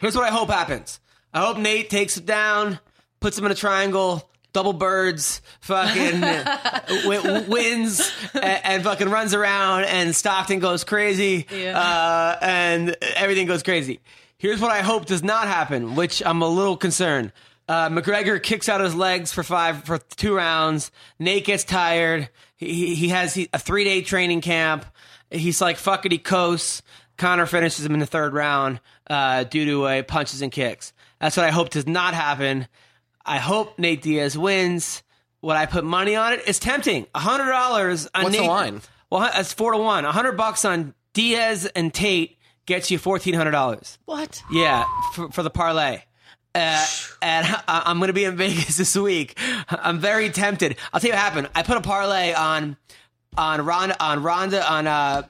Here's 0.00 0.16
what 0.16 0.24
I 0.24 0.30
hope 0.30 0.48
happens. 0.48 1.00
I 1.34 1.40
hope 1.40 1.58
Nate 1.58 1.90
takes 1.90 2.16
him 2.16 2.24
down, 2.24 2.80
puts 3.20 3.36
him 3.38 3.44
in 3.44 3.52
a 3.52 3.54
triangle, 3.54 4.27
double 4.52 4.72
birds, 4.72 5.40
fucking 5.60 6.20
w- 7.02 7.44
wins, 7.50 8.12
and, 8.34 8.44
and 8.64 8.84
fucking 8.84 9.08
runs 9.08 9.34
around, 9.34 9.84
and 9.84 10.14
Stockton 10.14 10.58
goes 10.58 10.84
crazy, 10.84 11.46
Yeah. 11.50 11.78
uh, 11.78 12.38
and 12.42 12.96
everything 13.16 13.46
goes 13.46 13.62
crazy. 13.62 14.00
Here's 14.38 14.60
what 14.60 14.70
I 14.70 14.80
hope 14.82 15.06
does 15.06 15.22
not 15.22 15.48
happen, 15.48 15.94
which 15.96 16.22
I'm 16.24 16.42
a 16.42 16.48
little 16.48 16.76
concerned. 16.76 17.32
Uh, 17.68 17.88
McGregor 17.90 18.42
kicks 18.42 18.68
out 18.68 18.80
his 18.80 18.94
legs 18.94 19.32
for 19.32 19.42
five 19.42 19.84
for 19.84 19.98
two 19.98 20.34
rounds. 20.34 20.90
Nate 21.18 21.44
gets 21.44 21.64
tired. 21.64 22.30
He 22.56 22.72
he, 22.72 22.94
he 22.94 23.08
has 23.08 23.34
he, 23.34 23.48
a 23.52 23.58
three 23.58 23.84
day 23.84 24.00
training 24.00 24.40
camp. 24.40 24.86
He's 25.30 25.60
like 25.60 25.76
fuckity 25.76 26.22
coast. 26.22 26.82
Conor 27.18 27.44
finishes 27.46 27.84
him 27.84 27.92
in 27.94 28.00
the 28.00 28.06
third 28.06 28.32
round 28.32 28.80
uh, 29.10 29.44
due 29.44 29.66
to 29.66 29.84
uh, 29.84 30.02
punches 30.04 30.40
and 30.40 30.50
kicks. 30.52 30.92
That's 31.20 31.36
what 31.36 31.44
I 31.44 31.50
hope 31.50 31.70
does 31.70 31.86
not 31.86 32.14
happen. 32.14 32.68
I 33.28 33.38
hope 33.38 33.78
Nate 33.78 34.02
Diaz 34.02 34.36
wins. 34.36 35.02
Would 35.42 35.56
I 35.56 35.66
put 35.66 35.84
money 35.84 36.16
on 36.16 36.32
it? 36.32 36.40
It's 36.46 36.58
tempting. 36.58 37.06
hundred 37.14 37.50
dollars 37.52 38.08
on 38.14 38.24
What's 38.24 38.36
the 38.36 38.42
line? 38.44 38.80
Well, 39.10 39.30
it's 39.34 39.52
four 39.52 39.72
to 39.72 39.78
one. 39.78 40.04
A 40.04 40.12
hundred 40.12 40.32
bucks 40.36 40.64
on 40.64 40.94
Diaz 41.14 41.66
and 41.76 41.92
Tate 41.94 42.38
gets 42.66 42.90
you 42.90 42.98
fourteen 42.98 43.34
hundred 43.34 43.52
dollars. 43.52 43.98
What? 44.04 44.42
Yeah, 44.50 44.84
for, 45.14 45.30
for 45.30 45.42
the 45.42 45.50
parlay. 45.50 46.02
Uh, 46.54 46.84
and 47.22 47.46
I- 47.46 47.82
I'm 47.86 47.98
going 47.98 48.08
to 48.08 48.12
be 48.14 48.24
in 48.24 48.36
Vegas 48.44 48.76
this 48.76 48.96
week. 48.96 49.38
I'm 49.68 50.00
very 50.00 50.30
tempted. 50.30 50.76
I'll 50.92 50.98
tell 51.00 51.08
you 51.08 51.14
what 51.14 51.20
happened. 51.22 51.48
I 51.54 51.62
put 51.62 51.76
a 51.76 51.80
parlay 51.82 52.32
on 52.32 52.76
on 53.36 53.64
Ronda 53.64 54.02
on 54.02 54.22
Ronda 54.22 54.68
on 54.72 54.86
uh 54.88 55.22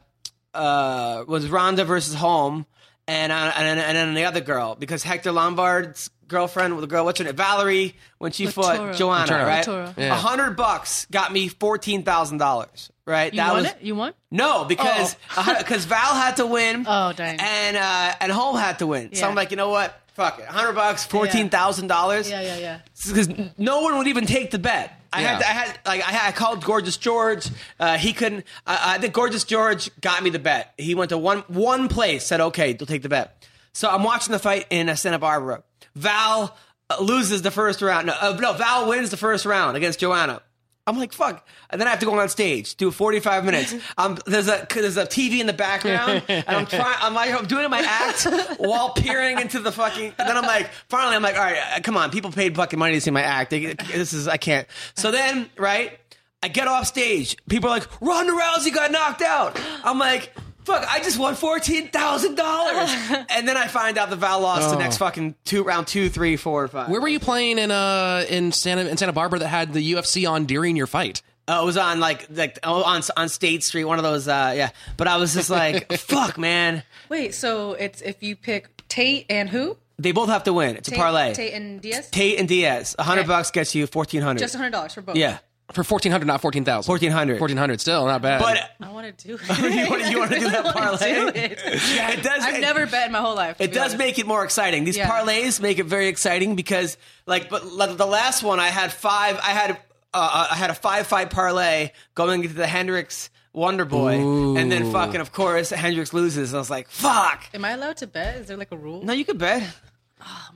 uh 0.55 1.25
was 1.29 1.49
Ronda 1.51 1.85
versus 1.85 2.15
Holm 2.15 2.65
and 3.07 3.31
on, 3.33 3.53
and 3.57 3.79
and 3.79 3.97
then 3.97 4.15
the 4.15 4.25
other 4.25 4.41
girl 4.41 4.75
because 4.77 5.03
Hector 5.03 5.33
Lombard's 5.33 6.11
girlfriend 6.29 6.75
with 6.77 6.83
the 6.83 6.87
girl 6.87 7.05
what's 7.05 7.19
her 7.19 7.25
name 7.25 7.35
Valerie 7.35 7.95
when 8.19 8.33
she 8.33 8.47
fought 8.47 8.95
Joanna 8.97 9.27
Letourneau. 9.33 9.47
right 9.47 9.67
Letourneau. 9.67 9.97
a 9.97 10.01
Yeah. 10.01 10.15
hundred 10.17 10.57
bucks 10.57 11.07
got 11.11 11.33
me 11.33 11.49
fourteen 11.49 12.03
thousand 12.03 12.39
dollars 12.39 12.91
right 13.07 13.33
You 13.33 13.41
won 13.43 13.67
it? 13.67 13.77
You 13.81 13.95
won? 13.95 14.13
no, 14.31 14.65
because 14.65 15.17
because 15.59 15.85
Val 15.93 16.15
had 16.15 16.37
to 16.37 16.47
win. 16.47 16.85
Oh, 16.87 17.13
dang. 17.15 17.39
And 17.41 17.77
uh, 17.77 18.15
and 18.21 18.31
Holm 18.31 18.57
had 18.57 18.79
to 18.81 18.87
win. 18.87 19.15
So 19.15 19.27
I'm 19.29 19.35
like, 19.35 19.51
you 19.51 19.57
know 19.57 19.71
what? 19.71 19.99
Fuck 20.15 20.41
it, 20.41 20.47
hundred 20.47 20.73
bucks, 20.75 21.05
fourteen 21.05 21.49
thousand 21.49 21.87
dollars. 21.87 22.29
Yeah, 22.29 22.41
yeah, 22.43 22.59
yeah. 22.59 22.81
Because 23.07 23.29
no 23.57 23.83
one 23.83 23.97
would 23.99 24.09
even 24.09 24.27
take 24.27 24.51
the 24.51 24.59
bet. 24.59 24.95
I 25.11 25.23
had, 25.23 25.41
Yeah. 25.41 25.47
I 25.47 25.51
had, 25.53 25.79
like, 25.87 26.03
I, 26.07 26.11
had, 26.13 26.29
I 26.29 26.33
called 26.33 26.63
Gorgeous 26.63 26.99
George. 26.99 27.49
Uh, 27.81 27.97
he 27.97 28.13
couldn't. 28.13 28.45
I, 28.67 28.97
I 28.97 28.99
think 28.99 29.15
Gorgeous 29.15 29.45
George 29.45 29.91
got 30.03 30.23
me 30.23 30.29
the 30.29 30.39
bet. 30.41 30.75
He 30.77 30.95
went 30.95 31.09
to 31.11 31.19
one 31.19 31.39
one 31.49 31.89
place, 31.89 32.27
said, 32.27 32.41
"Okay, 32.41 32.73
they'll 32.75 32.85
take 32.87 33.03
the 33.03 33.09
bet." 33.09 33.47
So 33.73 33.89
I'm 33.89 34.03
watching 34.03 34.33
the 34.33 34.39
fight 34.41 34.67
in 34.71 34.89
uh, 34.89 34.97
Santa 34.97 35.19
Barbara. 35.21 35.63
Val 35.99 36.57
uh, 36.91 36.97
loses 37.01 37.43
the 37.43 37.51
first 37.51 37.83
round. 37.83 38.07
No, 38.07 38.15
uh, 38.21 38.37
no, 38.41 38.53
Val 38.55 38.89
wins 38.89 39.11
the 39.11 39.17
first 39.17 39.45
round 39.45 39.77
against 39.77 40.01
Joanna. 40.01 40.41
I'm 40.87 40.97
like, 40.99 41.13
fuck. 41.13 41.47
And 41.69 41.79
then 41.79 41.87
I 41.87 41.91
have 41.91 42.01
to 42.01 42.07
go 42.07 42.19
on 42.19 42.29
stage, 42.31 42.77
do 42.77 42.91
45 42.91 43.45
minutes. 43.45 43.75
Um, 43.99 44.17
there's 44.27 44.47
a 44.47 44.65
there's 44.73 44.97
a 44.97 45.07
TV 45.07 45.41
in 45.41 45.47
the 45.47 45.53
background, 45.53 46.23
and 46.29 46.45
I'm 46.47 46.67
trying. 46.67 46.97
I'm 47.01 47.15
like, 47.15 47.35
I'm 47.35 47.47
doing 47.47 47.69
my 47.69 47.81
act 47.81 48.25
while 48.59 48.91
peering 48.91 49.41
into 49.41 49.59
the 49.59 49.73
fucking. 49.73 50.15
And 50.19 50.29
then 50.29 50.37
I'm 50.37 50.45
like, 50.45 50.71
finally, 50.89 51.17
I'm 51.17 51.23
like, 51.23 51.35
all 51.35 51.43
right, 51.43 51.59
uh, 51.77 51.81
come 51.81 51.97
on, 51.97 52.11
people 52.11 52.31
paid 52.31 52.55
fucking 52.55 52.79
money 52.79 52.95
to 52.95 53.01
see 53.01 53.11
my 53.11 53.23
act. 53.23 53.51
This 53.51 54.13
is 54.13 54.29
I 54.29 54.37
can't. 54.37 54.69
So 54.95 55.11
then, 55.11 55.51
right, 55.59 55.99
I 56.45 56.49
get 56.49 56.69
off 56.69 56.87
stage. 56.87 57.37
People 57.49 57.71
are 57.71 57.79
like, 57.79 57.89
Ronda 58.01 58.33
Rousey 58.33 58.73
got 58.73 58.93
knocked 58.93 59.23
out. 59.23 59.61
I'm 59.85 59.99
like. 59.99 60.33
Fuck! 60.69 60.87
I 60.89 61.01
just 61.01 61.19
won 61.19 61.35
fourteen 61.35 61.89
thousand 61.89 62.37
dollars, 62.37 62.91
and 63.31 63.49
then 63.49 63.57
I 63.57 63.67
find 63.67 63.99
out 63.99 64.11
the 64.11 64.17
Val 64.17 64.41
lost 64.41 64.71
the 64.71 64.77
Oh. 64.77 64.79
next 64.79 64.99
fucking 64.99 65.35
two 65.45 65.65
round 65.65 65.87
two, 65.89 66.09
three, 66.09 66.37
four, 66.37 66.69
five. 66.69 66.89
Where 66.89 67.01
were 67.01 67.09
you 67.09 67.19
playing 67.21 67.59
in 67.59 67.71
uh 67.71 68.25
in 68.29 68.53
Santa 68.53 68.89
in 68.89 68.97
Santa 68.97 69.13
Barbara 69.13 69.41
that 69.41 69.49
had 69.49 69.73
the 69.73 69.93
UFC 69.95 70.31
on 70.31 70.45
during 70.45 70.77
your 70.77 70.87
fight? 70.87 71.23
Uh, 71.49 71.61
it 71.63 71.65
was 71.65 71.77
on 71.79 71.99
like 71.99 72.27
like 72.31 72.59
oh, 72.63 72.83
on 72.83 73.01
on 73.17 73.29
State 73.31 73.65
Street, 73.65 73.85
one 73.85 73.99
of 73.99 74.05
those. 74.05 74.29
Uh, 74.29 74.53
yeah, 74.55 74.71
but 74.99 75.09
I 75.09 75.17
was 75.17 75.33
just 75.35 75.49
like, 75.51 75.91
"Fuck, 75.99 76.37
man!" 76.39 76.83
Wait, 77.09 77.35
so 77.35 77.73
it's 77.73 78.03
if 78.03 78.23
you 78.23 78.37
pick 78.37 78.69
Tate 78.89 79.25
and 79.31 79.49
who? 79.49 79.79
They 79.99 80.13
both 80.13 80.29
have 80.29 80.45
to 80.45 80.53
win. 80.53 80.77
It's 80.77 80.89
a 80.89 80.95
parlay. 80.95 81.33
Tate 81.35 81.55
and 81.55 81.81
Diaz? 81.81 82.09
Tate 82.11 82.39
and 82.39 82.47
Diaz, 82.47 82.95
a 82.99 83.03
hundred 83.03 83.23
Okay. 83.23 83.29
bucks 83.29 83.51
gets 83.51 83.75
you 83.75 83.87
fourteen 83.87 84.21
hundred. 84.23 84.41
Just 84.41 84.55
$100 84.55 84.93
for 84.95 85.01
both. 85.01 85.17
yeah, 85.17 85.39
For 85.73 85.85
1400 85.85 86.25
not 86.25 86.41
14,000. 86.41 86.89
1400. 86.91 87.41
1400 87.41 87.81
still 87.81 88.07
not 88.07 88.23
bad. 88.23 88.41
but 88.41 88.59
I 88.81 88.91
want 88.91 89.19
to 89.19 89.29
do 89.29 89.35
it. 89.41 89.59
you 89.59 89.91
want 89.91 90.11
you 90.11 90.19
want 90.19 90.33
to 90.33 90.39
do 90.41 90.49
that 90.51 90.65
parlay? 90.75 91.15
do 91.15 91.29
it. 91.29 91.59
It 91.63 92.23
does. 92.23 92.43
I've 92.43 92.55
it- 92.55 92.61
never 92.63 92.87
bet 92.87 93.07
in 93.07 93.13
my 93.13 93.21
whole 93.21 93.37
life. 93.37 93.61
It 93.61 93.69
does 93.73 93.79
honest. 93.93 93.99
make 93.99 94.19
it 94.19 94.27
more 94.27 94.45
exciting. 94.45 94.85
These 94.85 94.97
Yeah. 94.97 95.11
parlays 95.11 95.61
make 95.61 95.79
it 95.79 95.85
very 95.85 96.09
exciting 96.09 96.57
because, 96.57 96.97
like, 97.27 97.51
but 97.51 97.63
the 97.99 98.07
last 98.07 98.43
one 98.43 98.61
I 98.61 98.69
had 98.69 98.93
five. 98.93 99.37
I 99.37 99.51
had 99.51 99.73
uh, 100.15 100.49
I 100.51 100.55
had 100.55 100.71
a 100.71 100.75
five 100.75 101.07
fight 101.07 101.29
parlay 101.31 101.91
going 102.15 102.43
into 102.45 102.55
the 102.55 102.67
Hendricks 102.67 103.29
Wonder 103.53 103.85
Boy, 103.85 104.15
and 104.57 104.73
then 104.73 104.91
fucking 104.91 105.21
of 105.21 105.33
course 105.33 105.69
Hendricks 105.69 106.15
loses. 106.15 106.55
I 106.55 106.59
was 106.59 106.71
like, 106.71 106.89
fuck. 106.89 107.45
Am 107.53 107.63
I 107.65 107.73
allowed 107.73 107.99
to 107.99 108.07
bet? 108.07 108.37
Is 108.37 108.47
there 108.49 108.57
like 108.57 108.73
a 108.73 108.77
rule? 108.77 109.03
No, 109.05 109.13
you 109.13 109.27
could 109.27 109.37
bet. 109.39 109.63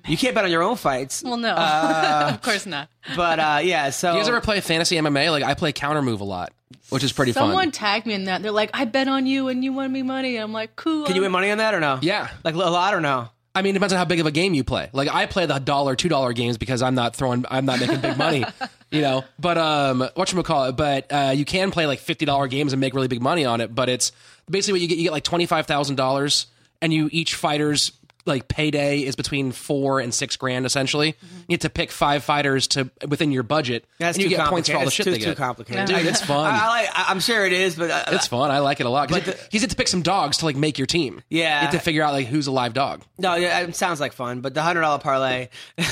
You 0.06 0.16
can't 0.16 0.34
bet 0.34 0.44
on 0.44 0.50
your 0.50 0.62
own 0.62 0.76
fights. 0.76 1.22
Well, 1.22 1.36
no, 1.36 1.50
of 1.54 2.42
course 2.42 2.66
not. 2.66 2.88
But 3.16 3.38
uh, 3.38 3.60
yeah, 3.62 3.90
so 3.90 4.12
You 4.12 4.18
guys 4.20 4.28
ever 4.28 4.40
play 4.40 4.60
fantasy 4.60 4.96
MMA? 4.96 5.30
Like 5.30 5.44
I 5.44 5.54
play 5.54 5.72
counter 5.72 6.02
move 6.02 6.20
a 6.20 6.24
lot, 6.24 6.52
which 6.90 7.04
is 7.04 7.12
pretty 7.12 7.32
Someone 7.32 7.50
fun. 7.50 7.52
Someone 7.54 7.70
tagged 7.72 8.06
me 8.06 8.14
in 8.14 8.24
that. 8.24 8.42
They're 8.42 8.50
like, 8.52 8.70
"I 8.74 8.84
bet 8.84 9.08
on 9.08 9.26
you, 9.26 9.48
and 9.48 9.62
you 9.64 9.72
won 9.72 9.92
me 9.92 10.02
money." 10.02 10.36
I'm 10.36 10.52
like, 10.52 10.76
"Cool." 10.76 11.06
can 11.06 11.14
you 11.16 11.22
win 11.22 11.32
money 11.32 11.50
on 11.50 11.58
that 11.58 11.74
or 11.74 11.80
no? 11.80 11.98
Yeah. 12.02 12.28
like 12.44 12.54
a 12.54 12.58
lot 12.58 12.94
or 12.94 13.00
no? 13.00 13.28
I 13.54 13.60
mean, 13.60 13.70
it 13.70 13.74
depends 13.74 13.92
on 13.92 13.98
how 13.98 14.06
big 14.06 14.18
of 14.20 14.26
a 14.26 14.30
game 14.30 14.54
you 14.54 14.64
play. 14.64 14.88
Like 14.92 15.12
I 15.12 15.26
play 15.26 15.44
the 15.46 15.58
dollar, 15.58 15.94
two 15.94 16.08
dollar 16.08 16.32
games 16.32 16.56
because 16.56 16.80
I'm 16.80 16.94
not 16.94 17.14
throwing, 17.14 17.44
I'm 17.50 17.66
not 17.66 17.80
making 17.80 18.00
big 18.00 18.16
money, 18.16 18.44
you 18.90 19.02
know. 19.02 19.24
But 19.38 19.58
um, 19.58 20.08
what 20.14 20.32
you 20.32 20.42
call 20.42 20.64
it? 20.66 20.72
But 20.76 21.12
uh, 21.12 21.32
you 21.34 21.44
can 21.44 21.70
play 21.70 21.86
like 21.86 21.98
fifty 21.98 22.24
dollar 22.24 22.46
games 22.46 22.72
and 22.72 22.80
make 22.80 22.94
really 22.94 23.08
big 23.08 23.20
money 23.20 23.44
on 23.44 23.60
it. 23.60 23.74
But 23.74 23.88
it's 23.90 24.12
basically 24.48 24.74
what 24.74 24.80
you 24.80 24.88
get. 24.88 24.98
You 24.98 25.04
get 25.04 25.12
like 25.12 25.24
twenty 25.24 25.44
five 25.44 25.66
thousand 25.66 25.96
dollars, 25.96 26.46
and 26.80 26.94
you 26.94 27.10
each 27.12 27.34
fighter's 27.34 27.92
like 28.24 28.48
payday 28.48 29.00
is 29.00 29.16
between 29.16 29.52
four 29.52 30.00
and 30.00 30.12
six 30.14 30.36
grand. 30.36 30.66
Essentially, 30.66 31.16
you 31.22 31.44
get 31.48 31.62
to 31.62 31.70
pick 31.70 31.90
five 31.90 32.22
fighters 32.24 32.66
to 32.68 32.90
within 33.08 33.32
your 33.32 33.42
budget, 33.42 33.84
That's 33.98 34.16
and 34.16 34.22
you 34.24 34.30
too 34.30 34.36
get 34.36 34.48
points 34.48 34.68
for 34.68 34.76
all 34.76 34.84
the 34.84 34.90
complicated. 34.90 34.92
shit 34.92 35.06
It's 35.08 35.16
they 35.18 35.18
too, 35.24 35.30
get. 35.30 35.36
too 35.36 35.42
complicated. 35.42 35.86
Dude, 35.86 36.06
it's 36.06 36.20
fun. 36.24 36.52
I, 36.54 36.58
I 36.64 36.68
like, 36.68 36.88
I- 36.92 37.04
I'm 37.08 37.20
sure 37.20 37.44
it 37.46 37.52
is, 37.52 37.74
but 37.76 37.90
uh, 37.90 38.04
It's 38.08 38.26
fun. 38.26 38.50
I 38.50 38.60
like 38.60 38.80
it 38.80 38.86
a 38.86 38.90
lot 38.90 39.08
because 39.08 39.24
But 39.24 39.48
you 39.52 39.60
get 39.60 39.70
to 39.70 39.76
pick 39.76 39.88
some 39.88 40.02
dogs 40.02 40.38
to 40.38 40.44
like 40.44 40.56
make 40.56 40.78
your 40.78 40.86
team. 40.86 41.22
Yeah. 41.28 41.60
you 41.62 41.66
get 41.66 41.72
to 41.72 41.84
figure 41.84 42.02
out 42.02 42.12
like 42.12 42.26
who's 42.26 42.46
a 42.46 42.52
live 42.52 42.74
dog. 42.74 43.02
no, 43.18 43.34
yeah, 43.34 43.60
it 43.60 43.74
sounds 43.76 44.00
like 44.00 44.12
fun. 44.12 44.40
But 44.40 44.54
the 44.54 44.62
hundred 44.62 44.82
dollar 44.82 44.98
parlay, 44.98 45.48
but 45.76 45.86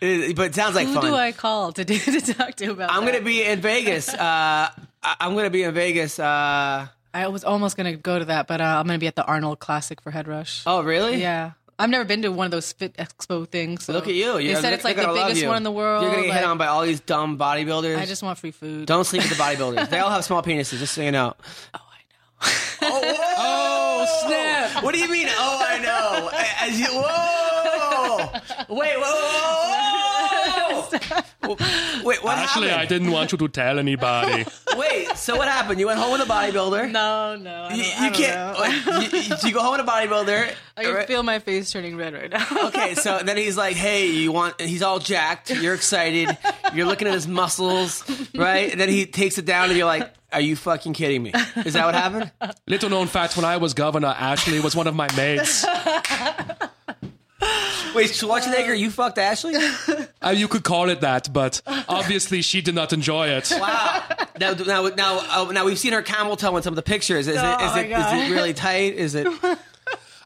it 0.00 0.54
sounds 0.54 0.74
like 0.74 0.86
Who 0.86 0.94
fun. 0.94 1.04
Who 1.04 1.10
do 1.10 1.14
I 1.16 1.32
call 1.32 1.72
to 1.72 1.84
do, 1.84 1.98
to 1.98 2.20
talk 2.34 2.54
to 2.56 2.70
about? 2.70 2.90
I'm 2.90 3.04
that? 3.04 3.12
gonna 3.12 3.24
be 3.24 3.42
in 3.44 3.60
Vegas. 3.60 4.08
Uh, 4.08 4.18
I- 4.18 5.16
I'm 5.20 5.34
gonna 5.34 5.50
be 5.50 5.62
in 5.62 5.74
Vegas. 5.74 6.18
Uh, 6.18 6.88
I 7.24 7.28
was 7.28 7.44
almost 7.44 7.76
gonna 7.76 7.96
go 7.96 8.18
to 8.18 8.24
that, 8.26 8.46
but 8.46 8.60
uh, 8.60 8.64
I'm 8.64 8.86
gonna 8.86 8.98
be 8.98 9.06
at 9.06 9.16
the 9.16 9.24
Arnold 9.24 9.58
Classic 9.58 10.00
for 10.00 10.10
Head 10.10 10.28
Rush. 10.28 10.62
oh, 10.66 10.82
really? 10.82 11.16
Yeah. 11.20 11.52
I've 11.78 11.90
never 11.90 12.04
been 12.06 12.22
to 12.22 12.32
one 12.32 12.46
of 12.46 12.50
those 12.52 12.72
fit 12.72 12.96
expo 12.96 13.46
things. 13.46 13.84
so- 13.84 13.92
Look 13.92 14.08
at 14.08 14.14
you. 14.14 14.34
They 14.34 14.44
You're- 14.44 14.60
said 14.62 14.72
it's 14.72 14.84
like 14.84 14.96
the 14.96 15.06
biggest 15.08 15.46
one 15.46 15.58
in 15.58 15.62
the 15.62 15.70
world. 15.70 16.02
You're 16.04 16.10
gonna 16.12 16.26
get 16.26 16.34
hit 16.36 16.44
on 16.44 16.56
by 16.58 16.66
all 16.68 16.82
these 16.82 17.00
dumb 17.00 17.38
bodybuilders. 17.38 17.98
I 17.98 18.06
just 18.06 18.22
want 18.22 18.38
free 18.38 18.50
food. 18.50 18.86
don't 18.86 19.04
sleep 19.04 19.22
with 19.22 19.36
the 19.36 19.42
bodybuilders. 19.42 19.90
they 19.90 19.98
all 19.98 20.10
have 20.10 20.24
small 20.24 20.42
penises. 20.42 20.78
Just 20.78 20.94
so 20.94 21.02
you 21.02 21.12
know. 21.12 21.34
Oh, 21.74 21.80
I 22.82 22.88
know. 22.88 23.00
Oh, 23.38 24.24
snap! 24.26 24.82
What 24.84 24.94
do 24.94 25.00
you 25.00 25.10
mean? 25.10 25.26
Oh, 25.30 25.66
I 25.68 25.78
know. 25.80 26.30
As 26.60 26.78
you, 26.80 26.86
whoa! 26.86 28.76
Wait, 28.76 28.96
whoa! 28.96 29.02
whoa. 29.02 29.95
Wait, 32.04 32.22
what 32.24 32.38
happened? 32.38 32.70
I 32.70 32.86
didn't 32.86 33.10
want 33.10 33.32
you 33.32 33.38
to 33.38 33.48
tell 33.48 33.78
anybody. 33.78 34.44
Wait, 34.76 35.08
so 35.16 35.36
what 35.36 35.48
happened? 35.48 35.80
You 35.80 35.86
went 35.86 35.98
home 35.98 36.12
with 36.12 36.20
a 36.20 36.24
bodybuilder. 36.30 36.90
No, 36.90 37.36
no. 37.36 37.68
I 37.70 37.74
You, 37.74 37.82
don't, 37.82 37.86
you 37.86 37.92
I 37.96 38.08
don't 38.08 38.14
can't. 38.14 38.86
know. 38.86 38.98
you, 39.00 39.18
you- 39.20 39.36
you 39.48 39.52
go 39.54 39.60
home 39.60 39.72
with 39.72 39.80
a 39.80 39.84
bodybuilder. 39.84 40.52
I 40.78 40.82
can 40.84 40.94
right? 40.94 41.06
feel 41.06 41.22
my 41.22 41.38
face 41.38 41.70
turning 41.70 41.96
red 41.96 42.12
right 42.14 42.30
now. 42.30 42.46
Okay, 42.66 42.94
so 42.94 43.20
then 43.24 43.36
he's 43.38 43.56
like, 43.56 43.76
"Hey, 43.76 44.08
you 44.08 44.30
want?" 44.30 44.60
He's 44.60 44.82
all 44.82 44.98
jacked. 44.98 45.48
You're 45.50 45.72
excited. 45.72 46.36
You're 46.74 46.84
looking 46.86 47.08
at 47.08 47.14
his 47.14 47.26
muscles, 47.26 48.04
right? 48.34 48.70
And 48.70 48.78
then 48.80 48.90
he 48.90 49.06
takes 49.06 49.38
it 49.38 49.46
down, 49.46 49.70
and 49.70 49.78
you're 49.78 49.86
like, 49.86 50.12
"Are 50.32 50.40
you 50.42 50.54
fucking 50.54 50.92
kidding 50.92 51.22
me?" 51.22 51.32
Is 51.64 51.72
that 51.72 51.86
what 51.86 51.94
happened? 51.94 52.30
Little 52.66 52.90
known 52.90 53.06
fact: 53.06 53.36
when 53.36 53.46
I 53.46 53.56
was 53.56 53.72
governor, 53.72 54.12
Ashlee 54.12 54.62
was 54.62 54.76
one 54.76 54.86
of 54.86 54.94
my 54.94 55.08
mates. 55.16 55.64
Wait, 57.94 58.10
Schwarzenegger, 58.10 58.78
you 58.78 58.90
fucked 58.90 59.16
Ashlee? 59.16 60.08
Uh, 60.24 60.30
you 60.30 60.48
could 60.48 60.64
call 60.64 60.90
it 60.90 61.00
that, 61.00 61.32
but 61.32 61.62
obviously 61.88 62.42
she 62.42 62.60
did 62.60 62.74
not 62.74 62.92
enjoy 62.92 63.28
it. 63.28 63.50
Wow. 63.58 64.02
Now, 64.38 64.52
now, 64.52 64.88
now, 64.88 65.18
uh, 65.30 65.50
now 65.52 65.64
we've 65.64 65.78
seen 65.78 65.92
her 65.94 66.02
camel 66.02 66.36
toe 66.36 66.54
in 66.58 66.62
some 66.62 66.72
of 66.72 66.76
the 66.76 66.82
pictures. 66.82 67.26
Is 67.26 67.36
it? 67.36 67.38
Is 67.38 67.42
Oh 67.42 67.46
my 67.56 67.80
it? 67.80 67.86
Is 67.86 67.90
God. 67.92 68.18
it 68.18 68.30
really 68.32 68.52
tight? 68.52 68.94
Is 68.94 69.14
it? 69.14 69.26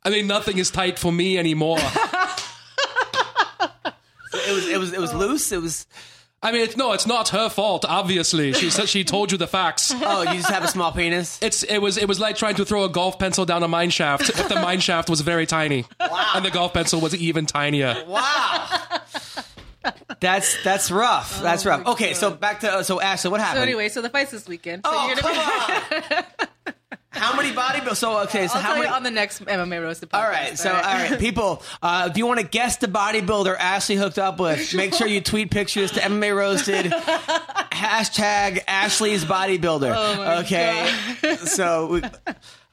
I 0.04 0.10
mean, 0.10 0.26
nothing 0.26 0.58
is 0.58 0.70
tight 0.70 0.98
for 0.98 1.12
me 1.12 1.38
anymore. 1.38 1.78
It 4.32 4.52
was. 4.54 4.68
It 4.68 4.78
was. 4.78 4.92
It 4.92 5.00
was 5.00 5.12
loose. 5.14 5.52
It 5.52 5.60
was. 5.60 5.86
I 6.42 6.52
mean, 6.52 6.62
it's, 6.62 6.74
no, 6.76 6.92
it's 6.92 7.06
not 7.06 7.28
her 7.30 7.50
fault. 7.50 7.84
Obviously, 7.86 8.54
she 8.54 8.70
said 8.70 8.88
she 8.88 9.04
told 9.04 9.30
you 9.30 9.36
the 9.38 9.46
facts. 9.46 9.92
Oh, 10.02 10.22
you 10.22 10.34
just 10.38 10.48
have 10.50 10.64
a 10.64 10.68
small 10.68 10.90
penis. 10.90 11.38
It's 11.42 11.62
it 11.62 11.78
was 11.78 11.96
it 11.96 12.08
was 12.08 12.18
like 12.18 12.34
trying 12.36 12.54
to 12.56 12.64
throw 12.64 12.84
a 12.84 12.88
golf 12.88 13.18
pencil 13.18 13.44
down 13.44 13.62
a 13.62 13.68
mine 13.68 13.90
shaft. 13.90 14.28
If 14.30 14.48
the 14.48 14.54
mine 14.56 14.80
shaft 14.80 15.08
was 15.10 15.20
very 15.20 15.46
tiny, 15.46 15.84
and 16.00 16.44
the 16.44 16.50
golf 16.50 16.72
pencil 16.72 17.00
was 17.00 17.14
even 17.14 17.46
tinier. 17.46 18.02
Wow. 18.06 18.66
That's 20.20 20.62
that's 20.62 20.90
rough. 20.90 21.40
That's 21.40 21.64
rough. 21.64 21.86
Okay, 21.86 22.12
so 22.12 22.30
back 22.30 22.60
to 22.60 22.70
uh, 22.70 22.82
so 22.82 22.98
Ashlee, 22.98 23.30
what 23.30 23.40
happened? 23.40 23.60
so 23.60 23.62
anyway, 23.62 23.88
so 23.88 24.02
the 24.02 24.10
fight's 24.10 24.30
this 24.30 24.46
weekend. 24.46 24.84
So 24.84 24.90
oh 24.92 25.06
you're 25.06 25.16
come 25.16 25.34
gonna 25.34 26.26
on. 26.66 26.74
How 27.12 27.36
many 27.36 27.52
bodybuilders? 27.52 27.96
So 27.96 28.20
okay, 28.20 28.46
so 28.46 28.54
I'll 28.54 28.60
how 28.60 28.68
tell 28.68 28.76
many? 28.76 28.88
you 28.88 28.94
on 28.94 29.02
the 29.02 29.10
next 29.10 29.44
MMA 29.44 29.82
roasted 29.82 30.10
podcast. 30.10 30.22
All 30.22 30.28
right, 30.28 30.58
so 30.58 30.72
all 30.72 30.80
right, 30.80 31.18
people, 31.18 31.62
uh, 31.82 32.08
if 32.10 32.16
you 32.16 32.24
want 32.24 32.38
to 32.38 32.46
guess 32.46 32.76
the 32.76 32.86
bodybuilder 32.86 33.56
Ashlee 33.56 33.98
hooked 33.98 34.18
up 34.18 34.38
with, 34.38 34.72
make 34.74 34.94
sure 34.94 35.08
you 35.08 35.20
tweet 35.20 35.50
pictures 35.50 35.90
to 35.92 36.00
MMA 36.00 36.36
Roasted, 36.36 36.86
hashtag 37.72 38.64
Ashlee's 38.64 39.24
bodybuilder. 39.24 39.92
Oh 39.92 40.40
okay, 40.42 40.88
so 41.38 41.86
we, 41.88 42.02
all 42.02 42.10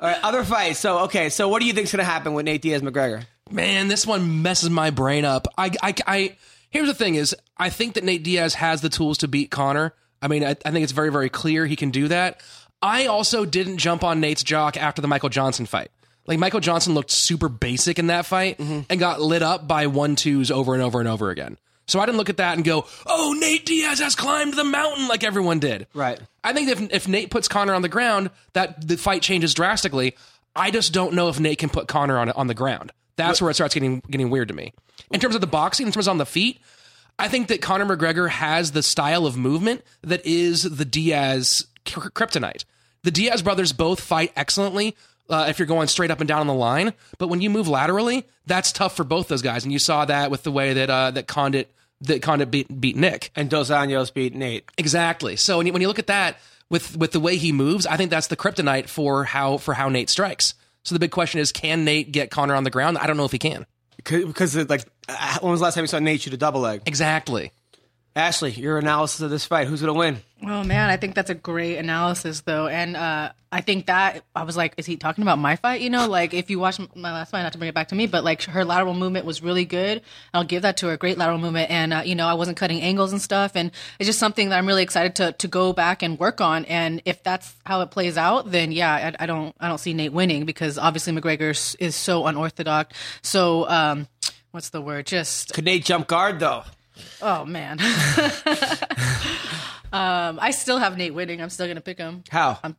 right, 0.01 0.23
other 0.23 0.43
fights. 0.43 0.79
So 0.79 0.99
okay, 1.05 1.29
so 1.29 1.49
what 1.49 1.59
do 1.59 1.65
you 1.65 1.73
think's 1.73 1.91
going 1.91 2.05
to 2.05 2.11
happen 2.11 2.33
with 2.35 2.45
Nate 2.45 2.61
Diaz 2.61 2.83
McGregor? 2.83 3.25
Man, 3.49 3.87
this 3.87 4.05
one 4.05 4.43
messes 4.43 4.69
my 4.69 4.91
brain 4.91 5.25
up. 5.25 5.47
I, 5.57 5.71
I, 5.81 5.93
I, 6.05 6.37
here's 6.69 6.87
the 6.87 6.93
thing: 6.93 7.15
is 7.15 7.35
I 7.57 7.71
think 7.71 7.95
that 7.95 8.03
Nate 8.03 8.23
Diaz 8.23 8.53
has 8.53 8.81
the 8.81 8.89
tools 8.89 9.17
to 9.19 9.27
beat 9.27 9.49
Conor. 9.49 9.93
I 10.21 10.27
mean, 10.27 10.43
I, 10.43 10.51
I 10.65 10.71
think 10.71 10.83
it's 10.83 10.91
very, 10.93 11.11
very 11.11 11.29
clear 11.29 11.65
he 11.65 11.75
can 11.75 11.91
do 11.91 12.07
that. 12.07 12.41
I 12.81 13.07
also 13.07 13.45
didn't 13.45 13.77
jump 13.77 14.03
on 14.03 14.19
Nate's 14.19 14.43
jock 14.43 14.77
after 14.77 15.01
the 15.01 15.07
Michael 15.07 15.29
Johnson 15.29 15.65
fight. 15.65 15.89
Like 16.25 16.39
Michael 16.39 16.59
Johnson 16.59 16.93
looked 16.93 17.11
super 17.11 17.49
basic 17.49 17.99
in 17.99 18.07
that 18.07 18.25
fight 18.25 18.57
mm-hmm. 18.57 18.81
and 18.89 18.99
got 18.99 19.21
lit 19.21 19.41
up 19.41 19.67
by 19.67 19.87
one 19.87 20.15
twos 20.15 20.51
over 20.51 20.73
and 20.73 20.83
over 20.83 20.99
and 20.99 21.07
over 21.07 21.29
again. 21.29 21.57
So 21.87 22.01
I 22.01 22.05
didn't 22.05 22.17
look 22.17 22.29
at 22.29 22.37
that 22.37 22.55
and 22.57 22.65
go, 22.65 22.85
"Oh, 23.05 23.35
Nate 23.39 23.65
Diaz 23.65 23.99
has 23.99 24.13
climbed 24.13 24.55
the 24.55 24.65
mountain" 24.65 25.07
like 25.07 25.23
everyone 25.23 25.59
did. 25.59 25.87
Right. 25.93 26.19
I 26.43 26.51
think 26.51 26.69
if 26.69 26.81
if 26.91 27.07
Nate 27.07 27.31
puts 27.31 27.47
Conor 27.47 27.73
on 27.73 27.81
the 27.81 27.89
ground, 27.89 28.29
that 28.53 28.85
the 28.85 28.97
fight 28.97 29.21
changes 29.21 29.53
drastically. 29.53 30.15
I 30.53 30.69
just 30.69 30.91
don't 30.91 31.13
know 31.13 31.29
if 31.29 31.39
Nate 31.39 31.59
can 31.59 31.69
put 31.69 31.87
Conor 31.87 32.19
on 32.19 32.29
on 32.31 32.47
the 32.47 32.53
ground. 32.53 32.91
That's 33.15 33.41
where 33.41 33.49
it 33.49 33.53
starts 33.53 33.73
getting 33.73 34.01
getting 34.09 34.29
weird 34.29 34.49
to 34.49 34.53
me. 34.53 34.73
In 35.11 35.21
terms 35.21 35.33
of 35.33 35.41
the 35.41 35.47
boxing, 35.47 35.87
in 35.87 35.93
terms 35.93 36.07
of 36.07 36.11
on 36.11 36.17
the 36.17 36.25
feet, 36.25 36.59
I 37.17 37.29
think 37.29 37.47
that 37.47 37.61
Conor 37.61 37.85
McGregor 37.85 38.29
has 38.29 38.73
the 38.73 38.83
style 38.83 39.25
of 39.25 39.37
movement 39.37 39.81
that 40.01 40.25
is 40.25 40.63
the 40.63 40.85
Diaz 40.85 41.65
kryptonite. 41.87 42.65
The 43.03 43.11
Diaz 43.11 43.41
brothers 43.41 43.73
both 43.73 43.99
fight 44.01 44.33
excellently 44.35 44.95
uh, 45.29 45.47
if 45.49 45.59
you're 45.59 45.65
going 45.65 45.87
straight 45.87 46.11
up 46.11 46.19
and 46.19 46.27
down 46.27 46.41
on 46.41 46.47
the 46.47 46.53
line, 46.53 46.93
but 47.17 47.27
when 47.27 47.41
you 47.41 47.49
move 47.49 47.67
laterally, 47.67 48.25
that's 48.45 48.71
tough 48.71 48.95
for 48.95 49.03
both 49.03 49.27
those 49.27 49.41
guys. 49.41 49.63
And 49.63 49.73
you 49.73 49.79
saw 49.79 50.05
that 50.05 50.31
with 50.31 50.43
the 50.43 50.51
way 50.51 50.73
that 50.73 50.89
uh, 50.89 51.11
that 51.11 51.27
Condit 51.27 51.71
that 52.01 52.21
Condit 52.21 52.51
beat 52.51 52.79
beat 52.79 52.95
Nick. 52.95 53.31
And 53.35 53.49
Dos 53.49 53.69
Anjos 53.69 54.13
beat 54.13 54.33
Nate. 54.33 54.69
Exactly. 54.77 55.35
So 55.35 55.57
when 55.57 55.67
you, 55.67 55.73
when 55.73 55.81
you 55.81 55.87
look 55.87 55.99
at 55.99 56.07
that 56.07 56.37
with 56.69 56.95
with 56.97 57.11
the 57.11 57.19
way 57.19 57.37
he 57.37 57.51
moves, 57.51 57.85
I 57.85 57.97
think 57.97 58.11
that's 58.11 58.27
the 58.27 58.37
kryptonite 58.37 58.87
for 58.87 59.25
how 59.25 59.57
for 59.57 59.73
how 59.73 59.89
Nate 59.89 60.09
strikes. 60.09 60.53
So 60.83 60.95
the 60.95 60.99
big 60.99 61.11
question 61.11 61.41
is, 61.41 61.51
can 61.51 61.83
Nate 61.83 62.11
get 62.11 62.31
Conor 62.31 62.55
on 62.55 62.63
the 62.63 62.69
ground? 62.69 62.97
I 62.97 63.07
don't 63.07 63.17
know 63.17 63.25
if 63.25 63.33
he 63.33 63.39
can. 63.39 63.65
Because 63.97 64.55
like, 64.69 64.85
uh, 65.09 65.39
when 65.41 65.51
was 65.51 65.59
the 65.59 65.65
last 65.65 65.73
time 65.73 65.83
you 65.83 65.87
saw 65.87 65.99
Nate 65.99 66.21
shoot 66.21 66.33
a 66.33 66.37
double 66.37 66.61
leg? 66.61 66.83
Exactly. 66.85 67.51
Ashlee, 68.15 68.55
your 68.55 68.77
analysis 68.77 69.19
of 69.19 69.29
this 69.29 69.43
fight. 69.43 69.67
Who's 69.67 69.81
going 69.81 69.93
to 69.93 69.99
win? 69.99 70.17
Oh 70.45 70.63
man, 70.63 70.91
I 70.91 70.97
think 70.97 71.15
that's 71.15 71.31
a 71.31 71.35
great 71.35 71.77
analysis 71.77 72.41
though, 72.41 72.67
and 72.67 72.95
uh, 72.95 73.31
I 73.51 73.61
think 73.61 73.87
that 73.87 74.23
I 74.35 74.43
was 74.43 74.55
like, 74.55 74.75
is 74.77 74.85
he 74.85 74.95
talking 74.95 75.23
about 75.23 75.39
my 75.39 75.55
fight? 75.55 75.81
You 75.81 75.89
know, 75.89 76.07
like 76.07 76.35
if 76.35 76.51
you 76.51 76.59
watch 76.59 76.77
my 76.93 77.11
last 77.11 77.31
fight, 77.31 77.41
not 77.41 77.53
to 77.53 77.57
bring 77.57 77.69
it 77.69 77.73
back 77.73 77.87
to 77.87 77.95
me, 77.95 78.05
but 78.05 78.23
like 78.23 78.43
her 78.43 78.63
lateral 78.63 78.93
movement 78.93 79.25
was 79.25 79.41
really 79.41 79.65
good. 79.65 80.03
I'll 80.35 80.43
give 80.43 80.61
that 80.61 80.77
to 80.77 80.87
her, 80.89 80.97
great 80.97 81.17
lateral 81.17 81.39
movement, 81.39 81.71
and 81.71 81.91
uh, 81.91 82.03
you 82.05 82.13
know, 82.13 82.27
I 82.27 82.35
wasn't 82.35 82.55
cutting 82.55 82.81
angles 82.81 83.13
and 83.13 83.21
stuff, 83.21 83.53
and 83.55 83.71
it's 83.99 84.05
just 84.05 84.19
something 84.19 84.49
that 84.49 84.59
I'm 84.59 84.67
really 84.67 84.83
excited 84.83 85.15
to 85.15 85.31
to 85.31 85.47
go 85.47 85.73
back 85.73 86.03
and 86.03 86.19
work 86.19 86.39
on. 86.39 86.65
And 86.65 87.01
if 87.05 87.23
that's 87.23 87.55
how 87.65 87.81
it 87.81 87.89
plays 87.89 88.15
out, 88.15 88.51
then 88.51 88.71
yeah, 88.71 89.13
I, 89.19 89.23
I 89.23 89.25
don't 89.25 89.55
I 89.59 89.67
don't 89.67 89.79
see 89.79 89.93
Nate 89.93 90.13
winning 90.13 90.45
because 90.45 90.77
obviously 90.77 91.13
McGregor 91.13 91.49
is- 91.49 91.75
is 91.79 91.95
so 91.95 92.27
unorthodox. 92.27 92.95
So 93.23 93.67
um, 93.67 94.07
what's 94.51 94.69
the 94.69 94.81
word? 94.81 95.07
Just 95.07 95.55
Could 95.55 95.65
Nate 95.65 95.83
jump 95.83 96.05
guard 96.07 96.39
though? 96.39 96.61
oh 97.23 97.43
man. 97.45 97.79
um, 99.93 100.39
I 100.41 100.51
still 100.51 100.77
have 100.77 100.97
Nate 100.97 101.13
winning. 101.13 101.41
I'm 101.41 101.49
still 101.49 101.67
gonna 101.67 101.81
pick 101.81 101.97
him. 101.97 102.23
How? 102.29 102.59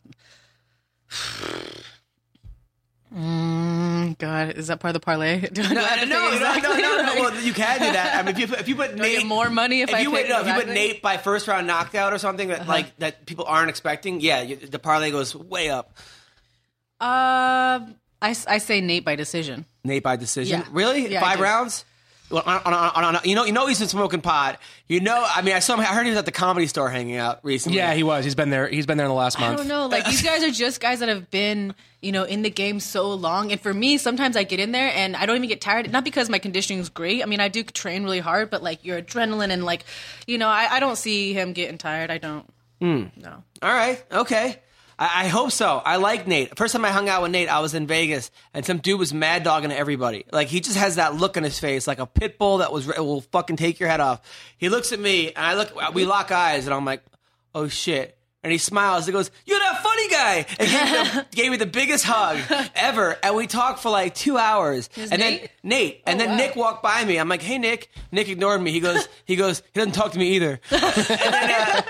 Mm, 3.15 4.19
God, 4.19 4.59
is 4.59 4.67
that 4.67 4.81
part 4.81 4.95
of 4.95 5.01
the 5.01 5.05
parlay? 5.05 5.41
Do 5.53 5.63
I 5.63 5.73
No, 5.73 5.75
no, 5.75 6.05
no, 6.05 6.55
pick 6.55 6.63
no, 6.63 6.75
no, 6.75 6.79
no, 6.79 7.03
no. 7.03 7.15
Well, 7.15 7.35
you 7.43 7.55
can 7.55 7.79
do 7.79 7.91
that. 7.93 8.17
I 8.17 8.23
mean, 8.23 8.35
if 8.35 8.39
you 8.39 8.47
put, 8.47 8.61
if 8.61 8.69
you 8.69 8.77
put 8.77 8.95
Nate 8.97 9.19
get 9.21 9.27
more 9.27 9.49
money 9.49 9.81
if, 9.81 9.89
if 9.89 9.95
I 9.95 10.01
you 10.01 10.11
wait, 10.11 10.29
no, 10.29 10.43
if 10.43 10.47
you 10.47 10.53
put? 10.53 10.69
Nate 10.69 11.01
by 11.01 11.17
first 11.17 11.49
round 11.49 11.67
knockout 11.67 12.13
or 12.13 12.19
something 12.19 12.49
that 12.49 12.69
like 12.69 12.95
that 12.99 13.25
people 13.25 13.47
aren't 13.47 13.71
expecting, 13.71 14.21
yeah, 14.21 14.43
you, 14.43 14.57
the 14.57 14.79
parlay 14.79 15.11
goes 15.11 15.35
way 15.35 15.71
up. 15.71 15.97
Uh, 17.01 17.81
I, 18.21 18.37
I 18.47 18.59
say 18.59 18.81
Nate 18.83 19.05
by 19.05 19.17
decision. 19.17 19.65
Nate 19.85 20.03
by 20.03 20.17
decision. 20.17 20.61
Yeah. 20.61 20.67
Really? 20.71 21.09
Yeah, 21.09 21.21
Five 21.21 21.41
rounds? 21.41 21.85
Well, 22.31 22.43
on, 22.45 22.61
on, 22.65 22.75
on, 22.75 23.17
on- 23.17 23.21
you 23.25 23.35
know, 23.35 23.45
you 23.45 23.53
know 23.53 23.67
he's 23.67 23.79
been 23.79 23.89
smoking 23.89 24.21
pot. 24.21 24.61
You 24.87 25.01
know, 25.01 25.25
I 25.27 25.43
mean, 25.43 25.55
I 25.55 25.61
saw 25.61 25.75
him. 25.75 25.81
I 25.81 25.85
heard 25.85 26.05
he 26.05 26.11
was 26.11 26.19
at 26.19 26.27
the 26.27 26.33
comedy 26.33 26.67
store 26.67 26.91
hanging 26.91 27.17
out 27.17 27.41
recently. 27.43 27.79
Yeah, 27.79 27.95
he 27.95 28.03
was. 28.03 28.25
He's 28.25 28.35
been 28.35 28.51
there. 28.51 28.69
He's 28.69 28.85
been 28.87 28.99
there 28.99 29.07
in 29.07 29.11
the 29.11 29.15
last 29.17 29.39
month. 29.39 29.47
I 29.53 29.57
month. 29.57 29.69
don't 29.69 29.69
know. 29.69 29.87
Like 29.87 30.05
these 30.05 30.23
guys 30.23 30.43
are 30.45 30.51
just 30.51 30.81
guys 30.81 31.01
that 31.01 31.09
have 31.09 31.31
been, 31.31 31.75
you 32.03 32.13
know, 32.13 32.25
in 32.25 32.43
the 32.43 32.51
game 32.51 32.81
so 32.81 33.13
long. 33.15 33.51
And 33.53 33.61
for 33.61 33.73
me, 33.73 33.97
sometimes 33.99 34.37
I 34.37 34.43
get 34.45 34.61
in 34.61 34.73
there 34.73 34.93
and 34.95 35.17
I 35.17 35.25
don't 35.27 35.37
even 35.37 35.49
get 35.49 35.61
tired. 35.61 35.91
Not 35.91 36.05
because 36.05 36.29
my 36.29 36.39
conditioning 36.39 36.81
is 36.81 36.89
great. 36.91 37.23
I 37.23 37.27
mean, 37.27 37.41
I 37.41 37.49
do 37.49 37.63
train 37.63 38.05
really 38.05 38.21
hard, 38.21 38.51
but 38.51 38.63
like 38.63 38.85
your 38.85 39.01
adrenaline 39.01 39.51
and 39.51 39.65
like, 39.65 39.85
you 40.27 40.37
know, 40.39 40.49
I, 40.49 40.69
I 40.71 40.81
don't 40.81 40.97
see 40.97 41.33
him 41.33 41.53
getting 41.55 41.79
tired. 41.79 42.11
I 42.11 42.19
don't. 42.19 42.47
Mm. 42.83 43.11
No. 43.17 43.43
All 43.63 43.73
right. 43.73 44.05
Okay. 44.13 44.59
I, 44.99 45.25
I 45.25 45.29
hope 45.29 45.53
so. 45.53 45.81
I 45.85 45.97
like 45.97 46.27
Nate. 46.27 46.57
First 46.57 46.73
time 46.75 46.85
I 46.85 46.91
hung 46.91 47.09
out 47.09 47.23
with 47.23 47.31
Nate, 47.31 47.49
I 47.49 47.61
was 47.61 47.75
in 47.75 47.87
Vegas, 47.87 48.31
and 48.53 48.65
some 48.67 48.79
dude 48.79 48.99
was 48.99 49.15
mad 49.15 49.45
dogging 49.45 49.73
everybody. 49.73 50.25
Like 50.33 50.49
he 50.49 50.61
just 50.61 50.77
has 50.77 50.97
that 50.97 51.15
look 51.15 51.37
on 51.37 51.43
his 51.43 51.59
face, 51.59 51.87
like 51.87 51.99
a 51.99 52.07
pit 52.07 52.39
bull 52.39 52.59
that 52.59 52.73
was 52.73 52.87
will 52.87 53.21
fucking 53.21 53.57
take 53.57 53.79
your 53.81 53.89
head 53.89 54.01
off. 54.01 54.21
He 54.59 54.69
looks 54.69 54.93
at 54.93 54.99
me, 55.01 55.29
and 55.29 55.39
I 55.45 55.55
look. 55.55 55.95
We 55.95 56.05
lock 56.05 56.33
eyes, 56.33 56.67
and 56.67 56.75
I'm 56.75 56.85
like, 56.85 57.03
"Oh 57.55 57.69
shit." 57.69 58.15
And 58.45 58.53
he 58.53 58.59
smiles. 58.59 59.05
He 59.05 59.11
goes, 59.13 59.31
"You're 59.47 59.59
that 59.59 59.83
funny 59.83 60.09
guy." 60.09 60.47
And 60.61 60.69
gave 60.69 61.15
the, 61.15 61.27
gave 61.37 61.51
me 61.51 61.57
the 61.57 61.67
biggest 61.67 62.05
hug 62.05 62.39
ever. 62.77 63.17
And 63.23 63.35
we 63.35 63.49
talked 63.49 63.81
for 63.81 63.91
like 63.91 64.15
two 64.15 64.39
hours. 64.39 64.89
and 64.97 65.11
then 65.21 65.33
Nate? 65.33 65.51
Nate, 65.65 66.03
and 66.07 66.21
Oh, 66.21 66.25
then 66.25 66.31
wow. 66.31 66.37
Nick 66.37 66.57
walked 66.57 66.83
by 66.83 67.05
me. 67.05 67.19
I'm 67.19 67.29
like, 67.29 67.43
"Hey, 67.43 67.59
Nick." 67.59 67.91
Nick 68.13 68.29
ignored 68.29 68.63
me. 68.63 68.71
He 68.71 68.81
goes, 68.81 69.09
"He 69.25 69.35
goes, 69.37 69.59
he 69.73 69.81
doesn't 69.81 69.93
talk 69.93 70.13
to 70.13 70.19
me 70.19 70.37
either." 70.37 70.61
and 70.71 70.81
then, 70.81 71.51
uh, 71.51 71.83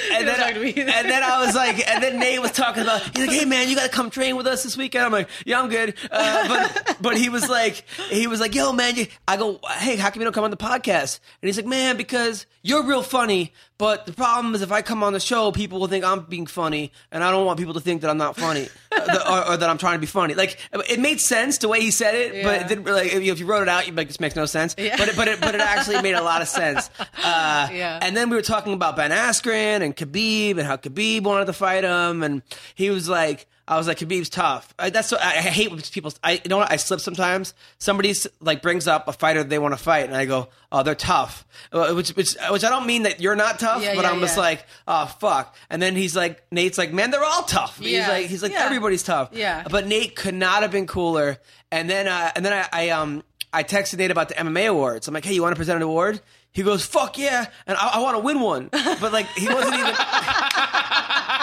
and 0.12 0.28
then, 0.28 0.38
talk 0.38 0.54
to 0.54 0.60
me 0.60 0.70
either. 0.70 0.90
and 0.90 1.08
then 1.08 1.22
I 1.22 1.44
was 1.44 1.54
like, 1.54 1.86
and 1.88 2.02
then 2.02 2.18
Nate 2.18 2.40
was 2.40 2.52
talking 2.52 2.82
about, 2.82 3.02
he's 3.02 3.26
like, 3.26 3.36
hey 3.36 3.44
man, 3.44 3.68
you 3.68 3.76
got 3.76 3.84
to 3.84 3.88
come 3.88 4.10
train 4.10 4.36
with 4.36 4.46
us 4.46 4.62
this 4.62 4.76
weekend. 4.76 5.04
I'm 5.04 5.12
like, 5.12 5.28
yeah, 5.44 5.60
I'm 5.60 5.68
good. 5.68 5.94
Uh, 6.10 6.48
but 6.48 6.96
but 7.00 7.16
he 7.16 7.28
was 7.28 7.48
like, 7.48 7.84
he 8.08 8.26
was 8.26 8.40
like, 8.40 8.54
yo 8.54 8.72
man, 8.72 8.96
you, 8.96 9.06
I 9.26 9.36
go, 9.36 9.60
hey, 9.78 9.96
how 9.96 10.10
come 10.10 10.20
you 10.20 10.24
don't 10.24 10.32
come 10.32 10.44
on 10.44 10.50
the 10.50 10.56
podcast? 10.56 11.20
And 11.42 11.48
he's 11.48 11.56
like, 11.56 11.66
man, 11.66 11.96
because 11.96 12.46
you're 12.62 12.84
real 12.84 13.02
funny. 13.02 13.52
But 13.78 14.04
the 14.04 14.12
problem 14.12 14.54
is, 14.54 14.60
if 14.60 14.72
I 14.72 14.82
come 14.82 15.02
on 15.02 15.14
the 15.14 15.20
show, 15.20 15.52
people 15.52 15.80
will 15.80 15.86
think 15.86 16.04
I'm 16.04 16.20
being 16.20 16.46
funny, 16.46 16.92
and 17.10 17.24
I 17.24 17.30
don't 17.30 17.46
want 17.46 17.58
people 17.58 17.72
to 17.72 17.80
think 17.80 18.02
that 18.02 18.10
I'm 18.10 18.18
not 18.18 18.36
funny, 18.36 18.68
uh, 19.08 19.44
or, 19.46 19.52
or 19.52 19.56
that 19.56 19.70
I'm 19.70 19.78
trying 19.78 19.94
to 19.94 20.00
be 20.00 20.06
funny. 20.06 20.34
Like 20.34 20.58
it 20.88 21.00
made 21.00 21.20
sense 21.20 21.58
the 21.58 21.68
way 21.68 21.80
he 21.80 21.90
said 21.90 22.14
it, 22.14 22.44
but 22.44 22.62
it 22.62 22.68
didn't 22.68 22.84
really. 22.84 23.08
If 23.08 23.22
you, 23.22 23.32
if 23.32 23.38
you 23.40 23.46
wrote 23.46 23.62
it 23.62 23.68
out, 23.68 23.86
you'd 23.86 23.94
be 23.94 24.00
like, 24.02 24.08
this 24.08 24.20
makes 24.20 24.36
no 24.36 24.46
sense. 24.46 24.74
Yeah. 24.78 24.96
But 24.96 25.08
it, 25.08 25.16
but 25.16 25.28
it, 25.28 25.40
but 25.40 25.54
it 25.54 25.60
actually 25.60 26.02
made 26.02 26.14
a 26.14 26.22
lot 26.22 26.42
of 26.42 26.48
sense. 26.48 26.90
Uh, 27.22 27.68
Yeah. 27.72 27.98
And 28.00 28.16
then 28.16 28.30
we 28.30 28.36
were 28.36 28.42
talking 28.42 28.72
about 28.72 28.96
Ben 28.96 29.10
Askren 29.10 29.82
and 29.82 29.94
Khabib 29.96 30.52
and 30.58 30.62
how 30.62 30.76
Khabib 30.76 31.22
wanted 31.22 31.46
to 31.46 31.52
fight 31.52 31.84
him, 31.84 32.22
and 32.22 32.42
he 32.74 32.90
was 32.90 33.08
like, 33.08 33.46
I 33.70 33.76
was 33.78 33.86
like, 33.86 33.98
Khabib's 33.98 34.28
tough. 34.28 34.74
I, 34.80 34.90
that's 34.90 35.12
what 35.12 35.22
I, 35.22 35.28
I 35.28 35.42
hate 35.42 35.70
when 35.70 35.80
people. 35.80 36.12
I 36.24 36.32
you 36.42 36.48
know 36.48 36.56
what 36.58 36.72
I 36.72 36.76
slip 36.76 36.98
sometimes. 36.98 37.54
Somebody 37.78 38.12
like 38.40 38.62
brings 38.62 38.88
up 38.88 39.06
a 39.06 39.12
fighter 39.12 39.44
they 39.44 39.60
want 39.60 39.74
to 39.74 39.78
fight, 39.82 40.06
and 40.06 40.16
I 40.16 40.24
go, 40.24 40.48
oh, 40.72 40.82
they're 40.82 40.96
tough. 40.96 41.46
Which 41.72 42.10
which 42.16 42.36
which 42.50 42.64
I 42.64 42.68
don't 42.68 42.86
mean 42.86 43.04
that 43.04 43.20
you're 43.20 43.36
not 43.36 43.60
tough, 43.60 43.80
Yeah, 43.80 43.94
but 43.94 44.02
yeah, 44.04 44.10
I'm 44.10 44.18
just 44.18 44.36
like, 44.36 44.66
oh 44.88 45.06
fuck. 45.06 45.54
And 45.70 45.80
then 45.80 45.94
he's 45.94 46.16
like, 46.16 46.42
Nate's 46.50 46.78
like, 46.78 46.92
man, 46.92 47.12
they're 47.12 47.22
all 47.24 47.44
tough. 47.44 47.78
He's 47.78 48.06
like, 48.08 48.26
he's 48.26 48.42
like, 48.42 48.50
Yeah. 48.50 48.64
everybody's 48.64 49.04
tough. 49.04 49.28
Yeah. 49.32 49.64
But 49.70 49.86
Nate 49.86 50.16
could 50.16 50.34
not 50.34 50.62
have 50.62 50.72
been 50.72 50.88
cooler. 50.88 51.38
And 51.70 51.88
then 51.88 52.08
uh, 52.08 52.32
and 52.34 52.44
then 52.44 52.52
I, 52.52 52.68
I 52.72 52.88
um 52.90 53.22
I 53.52 53.62
texted 53.62 53.98
Nate 53.98 54.10
about 54.10 54.28
the 54.30 54.34
MMA 54.34 54.68
awards. 54.68 55.06
I'm 55.06 55.14
like, 55.14 55.24
hey, 55.24 55.34
you 55.34 55.42
want 55.42 55.54
to 55.54 55.58
present 55.58 55.76
an 55.76 55.82
award? 55.82 56.20
He 56.52 56.64
goes, 56.64 56.84
fuck 56.84 57.16
yeah, 57.16 57.46
and 57.68 57.78
I, 57.78 57.90
I 57.94 58.00
want 58.00 58.16
to 58.16 58.20
win 58.24 58.40
one. 58.40 58.68
But 58.72 59.12
like, 59.12 59.26
he 59.36 59.46
wasn't 59.46 59.74
even. 59.76 59.94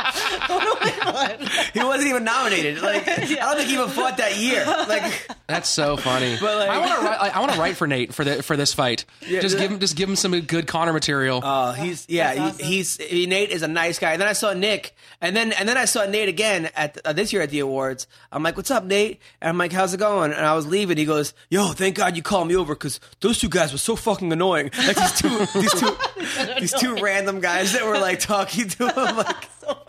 he 1.73 1.83
wasn't 1.83 2.09
even 2.09 2.23
nominated. 2.23 2.81
Like, 2.81 3.07
I 3.07 3.15
don't 3.15 3.57
think 3.57 3.67
he 3.69 3.73
even 3.75 3.89
fought 3.89 4.17
that 4.17 4.37
year. 4.37 4.65
Like, 4.65 5.29
That's 5.47 5.69
so 5.69 5.97
funny. 5.97 6.37
But, 6.39 6.57
like- 6.57 6.69
I 6.69 6.79
want 6.79 6.91
to 6.91 7.05
write. 7.05 7.35
I 7.35 7.39
want 7.39 7.51
to 7.53 7.59
write 7.59 7.77
for 7.77 7.87
Nate 7.87 8.13
for 8.13 8.23
the 8.23 8.43
for 8.43 8.55
this 8.57 8.73
fight. 8.73 9.05
just 9.21 9.55
yeah. 9.55 9.61
give 9.61 9.71
him 9.71 9.79
just 9.79 9.95
give 9.95 10.09
him 10.09 10.15
some 10.15 10.39
good 10.41 10.67
Conor 10.67 10.93
material. 10.93 11.41
uh, 11.43 11.73
he's 11.73 12.05
yeah, 12.09 12.33
he, 12.33 12.39
awesome. 12.39 12.65
he's 12.65 12.97
he, 12.97 13.25
Nate 13.25 13.49
is 13.49 13.61
a 13.61 13.67
nice 13.67 13.99
guy. 13.99 14.13
And 14.13 14.21
then 14.21 14.27
I 14.27 14.33
saw 14.33 14.53
Nick, 14.53 14.95
and 15.21 15.35
then 15.35 15.51
and 15.53 15.67
then 15.67 15.77
I 15.77 15.85
saw 15.85 16.05
Nate 16.05 16.29
again 16.29 16.69
at 16.75 16.97
uh, 17.05 17.13
this 17.13 17.33
year 17.33 17.41
at 17.41 17.49
the 17.49 17.59
awards. 17.59 18.07
I'm 18.31 18.43
like, 18.43 18.55
"What's 18.57 18.71
up, 18.71 18.83
Nate?" 18.85 19.21
And 19.41 19.49
I'm 19.49 19.57
like, 19.57 19.71
"How's 19.71 19.93
it 19.93 19.97
going?" 19.97 20.31
And 20.31 20.45
I 20.45 20.53
was 20.55 20.67
leaving. 20.67 20.97
He 20.97 21.05
goes, 21.05 21.33
"Yo, 21.49 21.71
thank 21.73 21.95
God 21.95 22.15
you 22.15 22.21
called 22.23 22.47
me 22.47 22.55
over 22.55 22.75
because 22.75 22.99
those 23.21 23.39
two 23.39 23.49
guys 23.49 23.71
were 23.71 23.77
so 23.77 23.95
fucking 23.95 24.31
annoying. 24.31 24.71
Like 24.85 24.95
these 24.97 25.13
two, 25.13 25.59
these 25.59 25.73
two, 25.73 25.97
these 26.59 26.73
two 26.73 26.95
random 26.95 27.39
guys 27.39 27.73
that 27.73 27.85
were 27.85 27.99
like 27.99 28.19
talking 28.19 28.67
to 28.69 28.87
him, 28.89 29.17
like." 29.17 29.49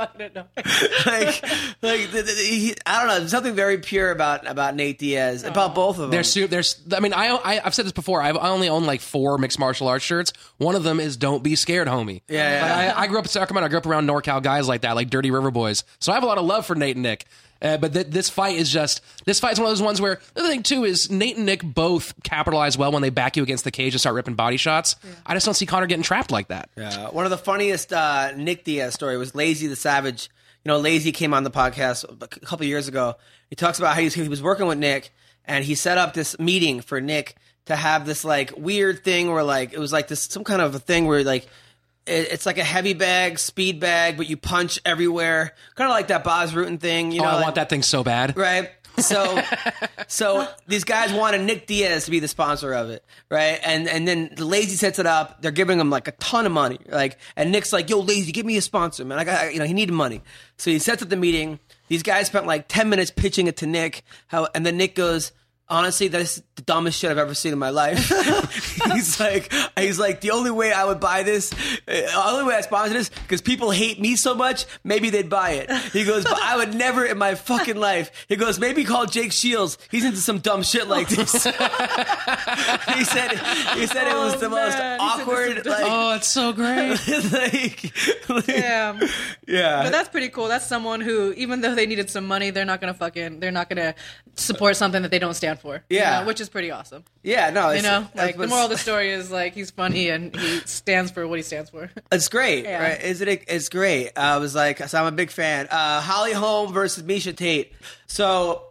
like, 1.07 1.43
like 1.83 2.11
the, 2.11 2.22
the, 2.24 2.33
he, 2.33 2.74
I 2.85 2.99
don't 2.99 3.09
know. 3.09 3.18
There's 3.18 3.31
something 3.31 3.55
very 3.55 3.79
pure 3.79 4.11
about 4.11 4.47
about 4.47 4.74
Nate 4.74 4.99
Diaz, 4.99 5.45
about 5.45 5.74
both 5.74 5.97
of 5.97 6.03
them. 6.03 6.11
There's 6.11 6.35
there's 6.35 6.81
I 6.93 7.01
mean 7.01 7.12
I, 7.12 7.29
I 7.29 7.61
I've 7.64 7.74
said 7.74 7.85
this 7.85 7.93
before. 7.93 8.20
I've, 8.22 8.37
I 8.37 8.49
only 8.51 8.68
own 8.68 8.85
like 8.85 9.01
four 9.01 9.39
mixed 9.39 9.59
martial 9.59 9.89
arts 9.89 10.05
shirts. 10.05 10.33
One 10.59 10.74
of 10.74 10.83
them 10.83 11.01
is 11.01 11.16
"Don't 11.16 11.43
be 11.43 11.57
scared, 11.57 11.89
homie." 11.89 12.22
Yeah, 12.29 12.87
yeah. 12.87 12.95
I, 12.97 13.03
I 13.03 13.07
grew 13.07 13.18
up 13.18 13.24
in 13.24 13.31
Sacramento. 13.31 13.66
I 13.66 13.68
grew 13.68 13.79
up 13.79 13.87
around 13.87 14.09
NorCal 14.09 14.43
guys 14.43 14.68
like 14.68 14.83
that, 14.83 14.95
like 14.97 15.11
Dirty 15.11 15.31
River 15.31 15.51
Boys. 15.51 15.85
So 16.01 16.12
I 16.12 16.14
have 16.16 16.24
a 16.24 16.26
lot 16.26 16.39
of 16.39 16.45
love 16.45 16.66
for 16.66 16.74
Nate 16.74 16.97
and 16.97 17.03
Nick. 17.03 17.26
Uh, 17.61 17.77
but 17.77 17.93
th- 17.93 18.07
this 18.09 18.29
fight 18.29 18.57
is 18.57 18.71
just 18.71 19.01
this 19.25 19.41
fight 19.41 19.53
is 19.53 19.59
one 19.59 19.67
of 19.67 19.71
those 19.73 19.83
ones 19.83 20.01
where 20.01 20.21
the 20.35 20.41
other 20.41 20.49
thing 20.49 20.63
too 20.63 20.85
is 20.85 21.11
Nate 21.11 21.37
and 21.37 21.47
Nick 21.47 21.63
both 21.63 22.15
capitalize 22.23 22.79
well 22.79 22.93
when 22.93 23.03
they 23.03 23.11
back 23.11 23.37
you 23.37 23.43
against 23.43 23.65
the 23.65 23.71
cage 23.71 23.95
and 23.95 24.01
start 24.01 24.15
ripping 24.15 24.35
body 24.35 24.57
shots. 24.57 24.97
I 25.27 25.35
just 25.35 25.45
don't 25.45 25.55
see 25.55 25.67
Conor 25.67 25.87
getting 25.87 26.03
trapped 26.05 26.31
like 26.31 26.49
that. 26.49 26.71
Uh, 26.77 27.09
one 27.09 27.25
of 27.25 27.31
the 27.31 27.39
funniest 27.39 27.93
uh, 27.93 28.33
Nick 28.37 28.65
Diaz 28.65 28.95
story 28.95 29.17
was 29.17 29.35
Lazy 29.35 29.67
the 29.67 29.77
Savage. 29.77 30.31
You 30.65 30.71
know, 30.71 30.79
Lazy 30.79 31.13
came 31.13 31.35
on 31.35 31.45
the 31.45 31.51
podcast 31.51 32.05
a 32.23 32.29
couple 32.47 32.67
years 32.67 32.89
ago. 32.89 33.17
He 33.49 33.57
talks 33.57 33.79
about 33.79 33.95
how 33.95 34.03
he's, 34.03 34.15
he 34.15 34.29
was 34.29 34.43
working 34.43 34.67
with 34.67 34.79
Nick, 34.79 35.13
and 35.45 35.65
he 35.65 35.75
set 35.75 35.99
up 35.99 36.15
this 36.15 36.39
meeting 36.39 36.81
for 36.81 37.01
Nick 37.01 37.37
to 37.67 37.77
have 37.77 38.07
this 38.07 38.25
like 38.25 38.53
weird 38.57 39.05
thing 39.05 39.31
where 39.31 39.43
like 39.43 39.73
it 39.73 39.79
was 39.79 39.93
like 39.93 40.09
this 40.09 40.23
some 40.23 40.45
kind 40.45 40.61
of 40.61 40.75
a 40.75 40.79
thing 40.79 41.07
where 41.07 41.23
like 41.23 41.45
it, 41.45 41.49
it's 42.09 42.47
like 42.47 42.59
a 42.59 42.65
heavy 42.65 42.95
bag, 42.95 43.39
speed 43.39 43.81
bag, 43.81 44.17
but 44.17 44.29
you 44.29 44.37
punch 44.37 44.79
everywhere, 44.85 45.55
kind 45.75 45.89
of 45.91 45.95
like 45.95 46.09
that 46.09 46.25
Bas 46.25 46.53
Rutten 46.53 46.81
thing. 46.81 47.13
You 47.13 47.21
Oh, 47.21 47.25
know, 47.25 47.31
I 47.31 47.35
like- 47.35 47.43
want 47.45 47.55
that 47.57 47.69
thing 47.69 47.83
so 47.83 48.03
bad. 48.03 48.37
right? 48.37 48.71
So, 48.99 49.41
so 50.09 50.49
these 50.67 50.83
guys 50.85 51.13
wanted 51.13 51.43
Nick 51.43 51.67
Diaz 51.69 52.07
to 52.07 52.11
be 52.11 52.19
the 52.19 52.27
sponsor 52.27 52.73
of 52.75 52.91
it, 52.91 53.05
right? 53.31 53.61
And 53.63 53.87
and 53.89 54.09
then 54.09 54.31
the 54.35 54.45
Lazy 54.45 54.75
sets 54.77 54.99
it 54.99 55.07
up. 55.07 55.41
They're 55.41 55.53
giving 55.53 55.79
him 55.79 55.89
like 55.89 56.09
a 56.09 56.13
ton 56.13 56.47
of 56.47 56.53
money, 56.53 56.79
like. 56.89 57.17
And 57.37 57.53
Nick's 57.53 57.73
like, 57.73 57.89
"Yo, 57.91 58.01
Lazy, 58.01 58.33
give 58.33 58.45
me 58.45 58.57
a 58.57 58.61
sponsor, 58.61 59.05
man. 59.05 59.19
I 59.21 59.25
got, 59.25 59.53
you 59.53 59.61
know, 59.61 59.67
he 59.67 59.73
needed 59.73 59.93
money." 59.93 60.21
So 60.57 60.71
he 60.73 60.81
sets 60.81 61.01
up 61.01 61.11
the 61.11 61.17
meeting. 61.17 61.61
These 61.87 62.03
guys 62.03 62.27
spent 62.27 62.47
like 62.47 62.67
ten 62.67 62.89
minutes 62.89 63.13
pitching 63.13 63.47
it 63.47 63.57
to 63.59 63.67
Nick. 63.67 64.03
How 64.27 64.49
and 64.55 64.67
then 64.67 64.77
Nick 64.77 64.97
goes. 64.97 65.31
Honestly, 65.71 66.09
that's 66.09 66.43
the 66.57 66.62
dumbest 66.62 66.99
shit 66.99 67.11
I've 67.11 67.19
ever 67.19 67.35
seen 67.35 67.53
in 67.53 67.59
my 67.59 67.69
life. 67.69 68.09
he's 68.93 69.21
like, 69.21 69.53
he's 69.79 69.99
like, 69.99 70.23
the 70.23 70.31
only 70.31 70.51
way 70.51 70.73
I 70.73 70.85
would 70.87 70.99
buy 70.99 71.23
this, 71.25 71.53
uh, 71.53 71.57
the 71.87 72.23
only 72.27 72.45
way 72.49 72.55
I 72.55 72.62
sponsor 72.62 72.95
this, 72.95 73.11
because 73.11 73.43
people 73.43 73.71
hate 73.71 74.01
me 74.01 74.16
so 74.16 74.35
much, 74.35 74.64
maybe 74.83 75.11
they'd 75.11 75.29
buy 75.29 75.51
it. 75.51 75.71
He 75.93 76.05
goes, 76.05 76.25
but 76.25 76.41
I 76.43 76.57
would 76.57 76.75
never 76.75 77.05
in 77.05 77.19
my 77.19 77.35
fucking 77.35 77.77
life. 77.77 78.11
He 78.29 78.37
goes, 78.37 78.59
maybe 78.59 78.85
call 78.85 79.05
Jake 79.05 79.33
Shields. 79.33 79.77
He's 79.91 80.05
into 80.07 80.19
some 80.19 80.39
dumb 80.39 80.62
shit 80.62 80.89
like 80.89 81.09
this. 81.09 81.33
he 81.45 83.05
said, 83.05 83.33
he 83.75 83.87
said 83.87 84.09
it 84.09 84.16
was 84.16 84.35
Oh, 84.35 84.39
the 84.39 84.49
most 84.49 84.79
man. 84.79 85.01
He's 85.01 85.11
into 85.11 85.23
awkward, 85.23 85.64
some 85.64 85.73
like, 85.73 85.85
Oh, 85.87 86.14
it's 86.14 86.29
so 86.29 86.53
great. 86.53 86.99
like, 87.33 87.93
like- 88.31 88.47
Yeah. 88.49 88.99
yeah. 89.47 89.83
But 89.83 89.91
that's 89.91 90.09
pretty 90.09 90.31
cool. 90.31 90.49
That's 90.49 90.66
someone 90.66 91.01
who, 91.03 91.33
even 91.33 91.61
though 91.61 91.75
they 91.75 91.87
needed 91.87 92.09
some 92.11 92.27
money, 92.27 92.51
they're 92.51 92.64
not 92.64 92.81
gonna 92.81 92.95
fucking, 92.95 93.41
they're 93.41 93.51
not 93.51 93.69
gonna 93.69 93.95
support 94.35 94.77
something 94.77 95.03
that 95.03 95.11
they 95.11 95.19
don't 95.19 95.35
stand 95.35 95.58
for. 95.61 95.83
you 95.91 95.99
Yeah. 95.99 96.21
know, 96.21 96.27
which 96.27 96.41
is 96.41 96.49
pretty 96.49 96.71
awesome. 96.71 97.05
yeah, 97.23 97.51
no, 97.51 97.71
You 97.71 97.83
know, 97.83 98.07
like 98.15 98.37
the 98.37 98.47
moral 98.47 98.65
of 98.65 98.71
the 98.71 98.79
story 98.79 99.11
is 99.11 99.31
like 99.31 99.55
he's 99.55 99.71
funny 99.71 100.09
and 100.09 100.35
he 100.35 100.61
stands 100.61 101.11
for 101.11 101.27
what 101.27 101.39
he 101.39 101.43
stands 101.43 101.71
for. 101.71 101.91
It's 102.13 102.29
great, 102.29 102.64
Yeah. 102.64 102.83
right? 102.83 103.03
Isn't 103.03 103.29
it? 103.29 103.45
It's 103.49 103.68
great. 103.68 104.13
I 104.17 104.39
was 104.39 104.55
like, 104.55 104.79
so 104.89 104.99
I'm 105.01 105.07
a 105.07 105.13
big 105.17 105.30
fan. 105.30 105.67
Uh, 105.71 106.01
Holly 106.01 106.33
Holm 106.33 106.72
versus 106.72 107.03
Miesha 107.05 107.37
Tate. 107.37 107.72
So 108.07 108.63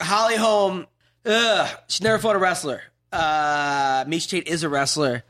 Holly 0.00 0.36
Holm, 0.36 0.86
ugh, 1.24 1.68
she 1.88 2.02
never 2.04 2.18
fought 2.18 2.36
a 2.36 2.38
wrestler. 2.38 2.82
Uh, 3.12 4.04
Miesha 4.04 4.28
Tate 4.30 4.48
is 4.48 4.62
a 4.62 4.68
wrestler. 4.68 5.22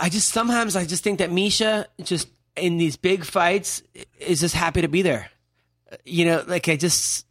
I 0.00 0.08
just 0.08 0.28
sometimes 0.28 0.76
I 0.76 0.86
just 0.86 1.04
think 1.04 1.18
that 1.18 1.30
Miesha 1.30 1.86
just 2.02 2.28
in 2.56 2.78
these 2.78 2.96
big 2.96 3.24
fights 3.24 3.82
is 4.18 4.40
just 4.40 4.54
happy 4.54 4.80
to 4.82 4.88
be 4.88 5.02
there. 5.02 5.28
You 6.04 6.24
know, 6.24 6.44
like 6.46 6.68
I 6.68 6.76
just 6.76 7.26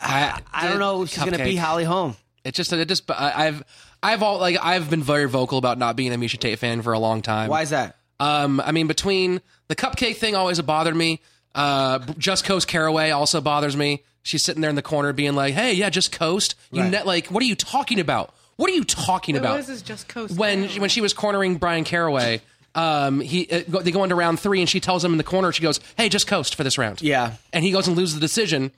I 0.00 0.40
I 0.52 0.68
don't 0.68 0.78
know 0.78 1.02
if 1.02 1.10
she's 1.10 1.18
gonna 1.18 1.38
Cupcake. 1.38 1.44
be 1.44 1.56
Holly 1.56 1.84
Holm. 1.84 2.16
It 2.44 2.54
just 2.54 2.72
it 2.72 2.86
just 2.88 3.10
I- 3.10 3.46
I've 3.46 3.64
I've 4.02 4.22
all 4.22 4.38
like 4.38 4.56
I've 4.62 4.88
been 4.90 5.02
very 5.02 5.26
vocal 5.28 5.58
about 5.58 5.78
not 5.78 5.96
being 5.96 6.12
a 6.12 6.16
Miesha 6.16 6.38
Tate 6.38 6.58
fan 6.58 6.82
for 6.82 6.92
a 6.92 6.98
long 6.98 7.22
time. 7.22 7.48
Why 7.48 7.62
is 7.62 7.70
that? 7.70 7.96
Um, 8.20 8.60
I 8.60 8.72
mean, 8.72 8.86
between 8.86 9.40
the 9.68 9.76
cupcake 9.76 10.16
thing 10.16 10.34
always 10.34 10.60
bothered 10.62 10.96
me. 10.96 11.20
Uh, 11.54 11.98
Just 12.18 12.44
Coast 12.44 12.68
Caraway 12.68 13.10
also 13.10 13.40
bothers 13.40 13.76
me. 13.76 14.02
She's 14.22 14.44
sitting 14.44 14.60
there 14.60 14.70
in 14.70 14.76
the 14.76 14.82
corner 14.82 15.12
being 15.12 15.34
like, 15.34 15.54
"Hey, 15.54 15.72
yeah, 15.74 15.88
just 15.90 16.12
coast." 16.12 16.54
You 16.72 16.82
Right. 16.82 16.90
net 16.90 17.06
like, 17.06 17.28
what 17.28 17.42
are 17.42 17.46
you 17.46 17.54
talking 17.54 17.98
about? 18.00 18.34
What 18.56 18.70
are 18.70 18.74
you 18.74 18.84
talking 18.84 19.36
about? 19.36 19.52
What 19.52 19.60
is 19.60 19.66
this 19.66 19.82
just 19.82 20.08
coast? 20.08 20.36
when 20.36 20.68
when 20.80 20.88
she 20.90 21.00
was 21.00 21.12
cornering 21.14 21.56
Bryan 21.56 21.84
Caraway, 21.84 22.40
um, 22.74 23.20
he 23.20 23.48
uh, 23.50 23.62
go- 23.70 23.80
they 23.80 23.90
go 23.90 24.02
into 24.02 24.14
round 24.14 24.38
three 24.40 24.60
and 24.60 24.68
she 24.68 24.80
tells 24.80 25.04
him 25.04 25.12
in 25.12 25.18
the 25.18 25.24
corner, 25.24 25.52
she 25.52 25.62
goes, 25.62 25.80
"Hey, 25.96 26.08
just 26.08 26.26
coast 26.26 26.54
for 26.54 26.64
this 26.64 26.76
round." 26.78 27.00
Yeah. 27.02 27.32
and 27.52 27.64
he 27.64 27.70
goes 27.70 27.86
and 27.88 27.96
loses 27.96 28.14
the 28.14 28.20
decision. 28.20 28.70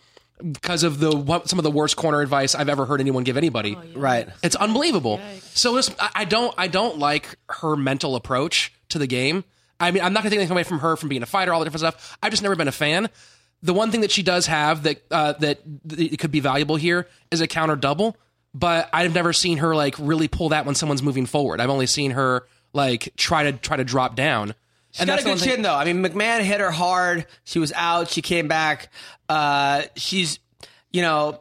Because 0.52 0.82
of 0.82 0.98
the 0.98 1.15
what, 1.15 1.48
some 1.48 1.59
of 1.59 1.62
the 1.62 1.70
worst 1.70 1.97
corner 1.97 2.20
advice 2.20 2.55
I've 2.55 2.69
ever 2.69 2.86
heard 2.86 3.01
anyone 3.01 3.24
give 3.24 3.36
anybody. 3.36 3.77
Right. 3.94 4.28
It's 4.43 4.56
unbelievable. 4.56 5.20
So 5.40 5.73
listen, 5.73 5.94
I, 5.98 6.10
I 6.15 6.24
don't 6.24 6.55
I 6.59 6.69
don't 6.69 6.98
like 6.98 7.36
her 7.48 7.77
mental 7.77 8.16
approach 8.16 8.73
to 8.90 8.98
the 8.98 9.06
game. 9.06 9.44
I 9.81 9.90
mean, 9.90 10.02
I'm 10.02 10.12
not 10.12 10.23
going 10.23 10.31
to 10.31 10.36
take 10.36 10.40
anything 10.40 10.56
away 10.56 10.65
from 10.65 10.81
her 10.81 10.97
from 10.97 11.09
being 11.09 11.23
a 11.23 11.27
fighter, 11.27 11.52
all 11.52 11.60
the 11.60 11.65
different 11.65 11.81
stuff. 11.81 12.19
I've 12.23 12.31
just 12.31 12.43
never 12.43 12.56
been 12.56 12.69
a 12.69 12.73
fan. 12.73 13.09
The 13.62 13.74
one 13.74 13.90
thing 13.90 14.01
that 14.02 14.10
she 14.10 14.23
does 14.23 14.47
have 14.47 14.85
that 14.85 15.02
uh, 15.10 15.32
that, 15.35 15.60
that 15.85 16.19
could 16.19 16.31
be 16.31 16.40
valuable 16.40 16.77
here 16.77 17.09
is 17.31 17.40
a 17.40 17.47
counter 17.47 17.77
double, 17.77 18.16
but 18.55 18.89
I've 18.93 19.15
never 19.15 19.32
seen 19.32 19.59
her 19.59 19.74
like 19.74 19.94
really 19.98 20.28
pull 20.28 20.51
that 20.51 20.66
when 20.66 20.74
someone's 20.74 21.02
moving 21.02 21.27
forward. 21.27 21.60
I've 21.60 21.70
only 21.70 21.86
seen 21.86 22.12
her 22.12 22.47
like 22.73 23.12
try 23.16 23.44
to 23.44 23.52
try 23.52 23.77
to 23.77 23.85
drop 23.85 24.15
down. 24.15 24.55
She's 24.98 25.06
got 25.06 25.20
a 25.20 25.22
good 25.22 25.28
one 25.30 25.38
thing- 25.38 25.48
chin 25.48 25.62
though. 25.62 25.74
I 25.74 25.84
mean, 25.84 26.04
McMann 26.04 26.40
hit 26.42 26.60
her 26.60 26.70
hard. 26.70 27.26
She 27.44 27.58
was 27.58 27.72
out. 27.74 28.08
She 28.08 28.22
came 28.22 28.48
back. 28.48 28.90
Uh, 29.28 29.82
she's, 29.96 30.38
you 30.90 31.02
know, 31.02 31.40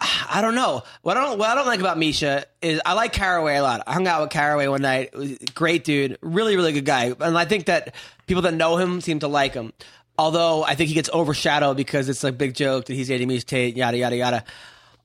I 0.00 0.40
don't 0.40 0.54
know. 0.54 0.82
What 1.02 1.16
I 1.16 1.24
don't 1.24 1.38
what 1.38 1.48
I 1.48 1.54
don't 1.54 1.66
like 1.66 1.80
about 1.80 1.96
Miesha 1.96 2.44
is 2.62 2.80
I 2.86 2.92
like 2.92 3.12
Caraway 3.12 3.56
a 3.56 3.62
lot. 3.62 3.82
I 3.86 3.94
hung 3.94 4.06
out 4.06 4.22
with 4.22 4.30
Caraway 4.30 4.68
one 4.68 4.82
night. 4.82 5.12
Great 5.54 5.84
dude, 5.84 6.18
really 6.22 6.56
really 6.56 6.72
good 6.72 6.84
guy. 6.84 7.12
And 7.18 7.36
I 7.36 7.44
think 7.44 7.66
that 7.66 7.94
people 8.26 8.42
that 8.42 8.54
know 8.54 8.76
him 8.76 9.00
seem 9.00 9.18
to 9.20 9.28
like 9.28 9.54
him. 9.54 9.72
Although 10.16 10.64
I 10.64 10.74
think 10.74 10.88
he 10.88 10.94
gets 10.94 11.10
overshadowed 11.12 11.76
because 11.76 12.08
it's 12.08 12.24
a 12.24 12.32
big 12.32 12.54
joke 12.54 12.86
that 12.86 12.94
he's 12.94 13.08
dating 13.08 13.28
Miesha 13.28 13.44
Tate, 13.44 13.76
yada 13.76 13.96
yada 13.96 14.16
yada. 14.16 14.44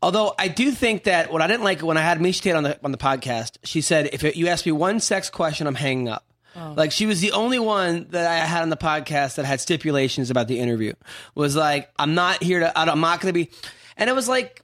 Although 0.02 0.34
I 0.38 0.48
do 0.48 0.72
think 0.72 1.06
that 1.06 1.32
what 1.32 1.42
I 1.42 1.48
didn't 1.48 1.64
like 1.64 1.82
when 1.82 1.98
I 1.98 2.02
had 2.02 2.20
Miesha 2.20 2.42
Tate 2.42 2.56
on 2.56 2.64
the 2.64 2.80
on 2.84 2.92
the 2.92 2.98
podcast, 2.98 3.58
she 3.64 3.82
said, 3.82 4.10
"If 4.14 4.36
you 4.36 4.48
ask 4.48 4.66
me 4.66 4.72
one 4.72 5.00
sex 5.00 5.30
question, 5.30 5.66
I'm 5.66 5.76
hanging 5.76 6.10
up." 6.10 6.26
Oh. 6.56 6.74
Like 6.76 6.92
she 6.92 7.06
was 7.06 7.22
the 7.22 7.32
only 7.32 7.60
one 7.60 8.08
that 8.12 8.30
I 8.30 8.46
had 8.46 8.62
on 8.62 8.70
the 8.70 8.78
podcast 8.78 9.36
that 9.36 9.46
had 9.46 9.60
stipulations 9.60 10.30
about 10.30 10.48
the 10.48 10.60
interview. 10.60 10.94
Was 11.36 11.56
like, 11.56 11.90
I'm 11.98 12.14
not 12.16 12.44
here 12.44 12.60
to, 12.60 12.78
I'm 12.78 13.00
not 13.00 13.22
going 13.22 13.34
to 13.34 13.38
be, 13.38 13.50
and 13.98 14.10
it 14.10 14.14
was 14.14 14.28
like, 14.28 14.62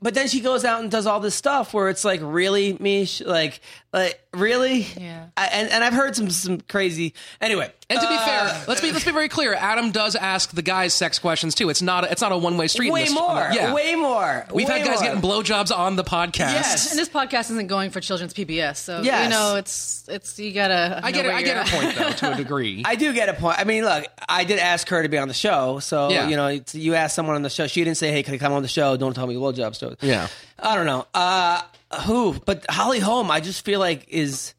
but 0.00 0.14
then 0.14 0.26
she 0.26 0.40
goes 0.40 0.64
out 0.64 0.80
and 0.82 0.90
does 0.90 1.06
all 1.06 1.20
this 1.20 1.34
stuff 1.34 1.72
where 1.72 1.88
it's 1.88 2.04
like, 2.04 2.20
really, 2.22 2.76
Mish, 2.80 3.20
like, 3.20 3.60
like 3.92 4.20
really, 4.32 4.86
Yeah. 4.98 5.26
I, 5.36 5.46
and 5.46 5.68
and 5.70 5.84
I've 5.84 5.92
heard 5.92 6.16
some 6.16 6.30
some 6.30 6.60
crazy. 6.62 7.12
Anyway, 7.40 7.70
And 7.90 8.00
to 8.00 8.06
be 8.08 8.14
uh, 8.14 8.24
fair, 8.24 8.64
let's 8.66 8.80
be 8.80 8.90
let's 8.90 9.04
be 9.04 9.10
very 9.12 9.28
clear. 9.28 9.52
Adam 9.54 9.90
does 9.90 10.16
ask 10.16 10.50
the 10.52 10.62
guys 10.62 10.94
sex 10.94 11.18
questions 11.18 11.54
too. 11.54 11.68
It's 11.68 11.82
not 11.82 12.10
it's 12.10 12.22
not 12.22 12.32
a 12.32 12.38
one 12.38 12.56
way 12.56 12.68
street. 12.68 12.86
in 12.86 12.92
way 12.94 13.04
this- 13.04 13.12
more, 13.14 13.48
yeah. 13.52 13.74
way 13.74 13.94
more. 13.94 14.46
We've 14.52 14.66
way 14.66 14.78
had 14.78 14.86
guys 14.86 15.00
more. 15.00 15.08
getting 15.14 15.20
blowjobs 15.22 15.76
on 15.76 15.96
the 15.96 16.04
podcast. 16.04 16.52
Yes. 16.54 16.90
And 16.90 16.98
this 16.98 17.10
podcast 17.10 17.50
isn't 17.50 17.66
going 17.66 17.90
for 17.90 18.00
children's 18.00 18.32
PBS, 18.32 18.76
so 18.78 19.02
Yes. 19.02 19.24
you 19.24 19.30
know 19.30 19.56
it's 19.56 20.06
it's 20.08 20.38
you 20.38 20.52
gotta. 20.52 21.00
I 21.02 21.12
get 21.12 21.24
know 21.24 21.30
it. 21.30 21.34
I 21.34 21.38
you're 21.40 21.44
get 21.46 21.68
her 21.68 21.76
at. 21.76 21.82
point 21.82 21.96
though 22.20 22.28
to 22.28 22.32
a 22.32 22.36
degree. 22.36 22.82
I 22.86 22.94
do 22.94 23.12
get 23.12 23.28
a 23.28 23.34
point. 23.34 23.58
I 23.58 23.64
mean, 23.64 23.84
look, 23.84 24.06
I 24.28 24.44
did 24.44 24.58
ask 24.58 24.88
her 24.88 25.02
to 25.02 25.08
be 25.10 25.18
on 25.18 25.28
the 25.28 25.34
show, 25.34 25.80
so 25.80 26.08
Yeah. 26.10 26.28
you 26.28 26.36
know, 26.36 26.60
you 26.72 26.94
asked 26.94 27.14
someone 27.14 27.36
on 27.36 27.42
the 27.42 27.50
show. 27.50 27.66
She 27.66 27.84
didn't 27.84 27.98
say, 27.98 28.10
"Hey, 28.10 28.22
can 28.22 28.32
I 28.34 28.38
come 28.38 28.54
on 28.54 28.62
the 28.62 28.68
show?" 28.68 28.96
Don't 28.96 29.12
tell 29.12 29.26
me 29.26 29.34
the 29.34 29.40
blowjob 29.40 29.74
story. 29.74 29.96
Yeah. 30.00 30.28
I 30.58 30.76
don't 30.76 30.86
know. 30.86 31.06
Uh, 31.12 31.60
who? 32.00 32.34
But 32.44 32.66
Holly 32.70 33.00
Holm, 33.00 33.30
I 33.30 33.40
just 33.40 33.64
feel 33.64 33.80
like 33.80 34.06
is. 34.08 34.54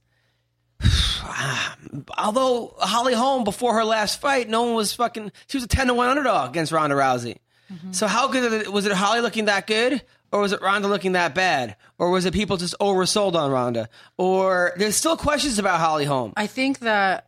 Although 2.18 2.76
Holly 2.80 3.14
Holm 3.14 3.44
before 3.44 3.76
her 3.76 3.86
last 3.86 4.20
fight, 4.20 4.50
no 4.50 4.64
one 4.64 4.74
was 4.76 4.94
fucking. 4.94 5.32
She 5.48 5.58
was 5.58 5.64
a 5.64 5.68
ten 5.68 5.88
to 5.88 5.94
one 5.94 6.10
underdog 6.10 6.50
against 6.50 6.72
Ronda 6.72 6.96
Rousey. 6.96 7.38
Mm-hmm. 7.72 7.92
So 7.92 8.08
how 8.08 8.28
good 8.28 8.68
was 8.68 8.86
it? 8.86 8.92
Holly 8.92 9.22
looking 9.22 9.46
that 9.46 9.68
good, 9.68 10.02
or 10.32 10.42
was 10.42 10.52
it 10.52 10.62
Ronda 10.62 10.88
looking 10.88 11.14
that 11.14 11.34
bad, 11.34 11.76
or 11.98 12.10
was 12.10 12.26
it 12.26 12.34
people 12.34 12.58
just 12.58 12.76
oversold 12.80 13.36
on 13.36 13.52
Ronda? 13.52 13.90
Or 14.18 14.74
there's 14.78 14.96
still 14.96 15.16
questions 15.16 15.60
about 15.60 15.80
Holly 15.80 16.06
Holm. 16.06 16.34
I 16.36 16.48
think 16.48 16.80
that 16.80 17.28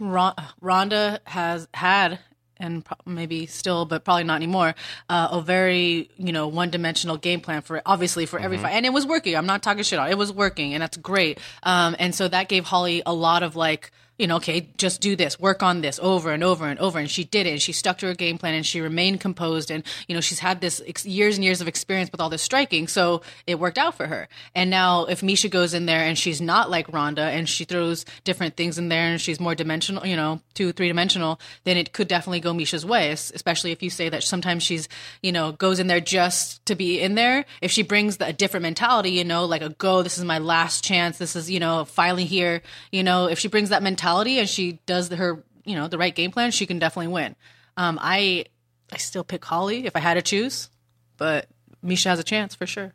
Ronda 0.00 1.20
has 1.24 1.68
had 1.74 2.18
and 2.58 2.84
pro- 2.84 2.96
maybe 3.04 3.46
still, 3.46 3.84
but 3.84 4.04
probably 4.04 4.24
not 4.24 4.36
anymore, 4.36 4.74
uh, 5.08 5.28
a 5.32 5.40
very 5.40 6.10
you 6.16 6.32
know 6.32 6.48
one 6.48 6.70
dimensional 6.70 7.16
game 7.16 7.40
plan 7.40 7.62
for 7.62 7.82
obviously 7.86 8.26
for 8.26 8.38
every 8.38 8.58
fight, 8.58 8.72
and 8.72 8.86
it 8.86 8.92
was 8.92 9.06
working. 9.06 9.36
I'm 9.36 9.46
not 9.46 9.62
talking 9.62 9.82
shit 9.82 9.98
on 9.98 10.08
it. 10.08 10.12
It 10.12 10.18
was 10.18 10.32
working, 10.32 10.74
and 10.74 10.82
that's 10.82 10.96
great. 10.96 11.38
Um, 11.62 11.96
and 11.98 12.14
so 12.14 12.28
that 12.28 12.48
gave 12.48 12.64
Holly 12.64 13.02
a 13.04 13.12
lot 13.14 13.42
of 13.42 13.56
like. 13.56 13.90
You 14.18 14.26
know, 14.26 14.36
okay, 14.36 14.68
just 14.78 15.00
do 15.00 15.14
this, 15.16 15.38
work 15.38 15.62
on 15.62 15.80
this 15.80 15.98
over 16.02 16.30
and 16.30 16.42
over 16.42 16.66
and 16.66 16.78
over. 16.80 16.98
And 16.98 17.10
she 17.10 17.24
did 17.24 17.46
it. 17.46 17.50
And 17.50 17.62
she 17.62 17.72
stuck 17.72 17.98
to 17.98 18.06
her 18.06 18.14
game 18.14 18.38
plan 18.38 18.54
and 18.54 18.64
she 18.64 18.80
remained 18.80 19.20
composed. 19.20 19.70
And, 19.70 19.82
you 20.08 20.14
know, 20.14 20.20
she's 20.20 20.38
had 20.38 20.60
this 20.60 20.80
ex- 20.86 21.04
years 21.04 21.36
and 21.36 21.44
years 21.44 21.60
of 21.60 21.68
experience 21.68 22.10
with 22.10 22.20
all 22.20 22.30
this 22.30 22.42
striking. 22.42 22.88
So 22.88 23.22
it 23.46 23.58
worked 23.58 23.76
out 23.76 23.94
for 23.94 24.06
her. 24.06 24.28
And 24.54 24.70
now 24.70 25.04
if 25.04 25.20
Miesha 25.20 25.50
goes 25.50 25.74
in 25.74 25.86
there 25.86 26.00
and 26.00 26.16
she's 26.16 26.40
not 26.40 26.70
like 26.70 26.90
Ronda 26.92 27.22
and 27.22 27.46
she 27.46 27.64
throws 27.64 28.06
different 28.24 28.56
things 28.56 28.78
in 28.78 28.88
there 28.88 29.08
and 29.08 29.20
she's 29.20 29.38
more 29.38 29.54
dimensional, 29.54 30.06
you 30.06 30.16
know, 30.16 30.40
two, 30.54 30.72
three 30.72 30.88
dimensional, 30.88 31.38
then 31.64 31.76
it 31.76 31.92
could 31.92 32.08
definitely 32.08 32.40
go 32.40 32.54
Miesha's 32.54 32.86
way, 32.86 33.10
especially 33.10 33.72
if 33.72 33.82
you 33.82 33.90
say 33.90 34.08
that 34.08 34.22
sometimes 34.22 34.62
she's, 34.62 34.88
you 35.22 35.32
know, 35.32 35.52
goes 35.52 35.78
in 35.78 35.88
there 35.88 36.00
just 36.00 36.64
to 36.64 36.74
be 36.74 37.00
in 37.00 37.16
there. 37.16 37.44
If 37.60 37.70
she 37.70 37.82
brings 37.82 38.16
the, 38.16 38.28
a 38.28 38.32
different 38.32 38.62
mentality, 38.62 39.10
you 39.10 39.24
know, 39.24 39.44
like 39.44 39.62
a 39.62 39.68
go, 39.68 40.02
this 40.02 40.16
is 40.16 40.24
my 40.24 40.38
last 40.38 40.82
chance. 40.84 41.18
This 41.18 41.36
is, 41.36 41.50
you 41.50 41.60
know, 41.60 41.84
finally 41.84 42.24
here, 42.24 42.62
you 42.90 43.02
know, 43.02 43.26
if 43.26 43.38
she 43.38 43.48
brings 43.48 43.68
that 43.68 43.82
mentality 43.82 44.05
and 44.06 44.48
she 44.48 44.78
does 44.86 45.08
her, 45.08 45.42
you 45.64 45.74
know, 45.74 45.88
the 45.88 45.98
right 45.98 46.14
game 46.14 46.30
plan, 46.30 46.50
she 46.50 46.66
can 46.66 46.78
definitely 46.78 47.12
win. 47.12 47.36
Um, 47.76 47.98
I, 48.00 48.46
I 48.92 48.96
still 48.98 49.24
pick 49.24 49.44
Holly 49.44 49.86
if 49.86 49.96
I 49.96 50.00
had 50.00 50.14
to 50.14 50.22
choose, 50.22 50.70
but 51.16 51.48
Miesha 51.84 52.06
has 52.06 52.18
a 52.18 52.24
chance 52.24 52.54
for 52.54 52.66
sure. 52.66 52.92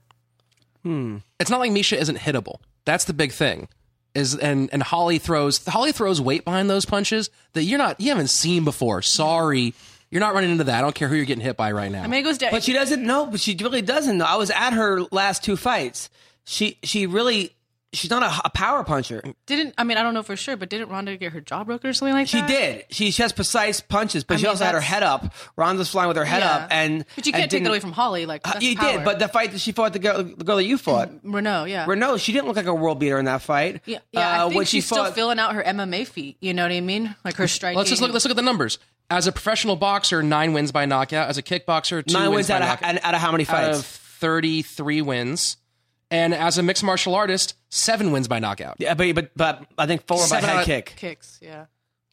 Hmm. 0.83 1.17
it's 1.39 1.51
not 1.51 1.59
like 1.59 1.71
Miesha 1.71 1.95
isn't 1.95 2.17
hittable. 2.17 2.55
That's 2.85 3.05
the 3.05 3.13
big 3.13 3.31
thing. 3.31 3.67
Is 4.15 4.35
and 4.35 4.69
and 4.73 4.83
Holly 4.83 5.19
throws 5.19 5.63
Holly 5.65 5.93
throws 5.93 6.19
weight 6.19 6.43
behind 6.43 6.69
those 6.69 6.85
punches 6.85 7.29
that 7.53 7.63
you're 7.63 7.77
not 7.77 8.01
you 8.01 8.09
haven't 8.09 8.29
seen 8.29 8.65
before. 8.65 9.01
Sorry, 9.01 9.73
you're 10.09 10.19
not 10.19 10.33
running 10.33 10.51
into 10.51 10.65
that. 10.65 10.79
I 10.79 10.81
don't 10.81 10.93
care 10.93 11.07
who 11.07 11.15
you're 11.15 11.25
getting 11.25 11.43
hit 11.43 11.55
by 11.55 11.71
right 11.71 11.89
now. 11.89 12.03
I 12.03 12.07
mean, 12.07 12.19
it 12.19 12.23
goes 12.23 12.37
down. 12.37 12.51
But 12.51 12.63
she 12.63 12.73
doesn't 12.73 13.01
know. 13.01 13.27
But 13.27 13.39
she 13.39 13.55
really 13.55 13.81
doesn't 13.81 14.17
know. 14.17 14.25
I 14.25 14.35
was 14.35 14.49
at 14.49 14.71
her 14.71 15.03
last 15.11 15.45
two 15.45 15.55
fights. 15.55 16.09
She 16.43 16.77
she 16.83 17.05
really 17.05 17.55
she's 17.93 18.09
not 18.09 18.23
a, 18.23 18.41
a 18.45 18.49
power 18.49 18.83
puncher. 18.83 19.21
Didn't 19.45 19.73
I 19.77 19.83
mean 19.83 19.97
I 19.97 20.03
don't 20.03 20.13
know 20.13 20.23
for 20.23 20.35
sure, 20.35 20.55
but 20.57 20.69
didn't 20.69 20.89
Ronda 20.89 21.17
get 21.17 21.33
her 21.33 21.41
jaw 21.41 21.63
broken 21.63 21.89
or 21.89 21.93
something 21.93 22.13
like 22.13 22.27
She 22.27 22.39
that? 22.41 22.49
She 22.49 22.55
did. 22.55 22.85
She, 22.89 23.11
she 23.11 23.21
has 23.21 23.31
precise 23.31 23.81
punches, 23.81 24.23
but 24.23 24.37
she 24.39 24.43
mean, 24.43 24.49
also 24.51 24.63
had 24.65 24.75
her 24.75 24.81
head 24.81 25.03
up. 25.03 25.33
Ronda's 25.55 25.89
flying 25.89 26.07
with 26.07 26.17
her 26.17 26.25
head 26.25 26.39
Yeah. 26.39 26.51
up, 26.55 26.67
and 26.71 27.05
but 27.15 27.25
you 27.25 27.31
can't 27.33 27.43
take 27.43 27.49
didn't- 27.51 27.63
that 27.65 27.69
away 27.69 27.79
from 27.79 27.91
Holly. 27.91 28.25
Like 28.25 28.41
Uh, 28.47 28.53
that's 28.53 28.65
you 28.65 28.75
power. 28.75 28.93
did, 28.97 29.05
but 29.05 29.19
the 29.19 29.27
fight 29.27 29.51
that 29.51 29.59
she 29.61 29.71
fought 29.71 29.93
the 29.93 29.99
girl, 29.99 30.23
the 30.23 30.43
girl 30.43 30.55
that 30.57 30.65
you 30.65 30.77
fought, 30.77 31.09
Renault, 31.23 31.65
yeah, 31.65 31.85
Renault, 31.87 32.17
she 32.17 32.31
didn't 32.31 32.47
look 32.47 32.55
like 32.57 32.65
a 32.65 32.73
world 32.73 32.99
beater 32.99 33.19
in 33.19 33.25
that 33.25 33.41
fight. 33.41 33.81
yeah, 33.85 33.99
yeah. 34.11 34.19
Uh, 34.19 34.23
I 34.35 34.43
think 34.49 34.55
when 34.55 34.65
she 34.65 34.77
she's 34.77 34.85
still 34.85 35.03
fought- 35.05 35.15
filling 35.15 35.39
out 35.39 35.53
her 35.55 35.63
MMA 35.63 36.05
feet. 36.07 36.37
You 36.39 36.53
know 36.53 36.63
what 36.63 36.71
I 36.71 36.81
mean? 36.81 37.15
Like 37.25 37.35
her 37.35 37.47
striking. 37.47 37.77
let's 37.77 37.89
just 37.89 38.01
look. 38.01 38.11
Let's 38.13 38.25
look 38.25 38.31
at 38.31 38.35
the 38.37 38.41
numbers. 38.41 38.79
As 39.09 39.27
a 39.27 39.33
professional 39.33 39.75
boxer, 39.75 40.23
nine 40.23 40.53
wins 40.53 40.71
by 40.71 40.85
knockout. 40.85 41.27
As 41.27 41.37
a 41.37 41.43
kickboxer, 41.43 42.05
two 42.05 42.13
nine 42.13 42.29
wins, 42.29 42.35
wins 42.35 42.47
by 42.47 42.55
out 42.55 42.61
of, 42.61 42.67
knockout. 42.81 43.03
out 43.03 43.13
of 43.15 43.19
how 43.19 43.31
many 43.33 43.43
fights? 43.43 43.59
out 43.59 43.65
fights? 43.75 43.79
of 43.79 43.85
33 43.85 45.01
wins. 45.01 45.57
And 46.11 46.33
as 46.33 46.57
a 46.57 46.63
mixed 46.63 46.83
martial 46.83 47.15
artist, 47.15 47.55
seven 47.69 48.11
wins 48.11 48.27
by 48.27 48.39
knockout. 48.39 48.75
yeah, 48.79 48.93
but, 48.93 49.15
but 49.15 49.31
but 49.35 49.65
I 49.77 49.87
think 49.87 50.05
four 50.05 50.27
by 50.29 50.41
head 50.41 50.49
out 50.49 50.59
of- 50.59 50.65
kick, 50.65 50.93
kicks. 50.97 51.39
Yeah. 51.41 51.65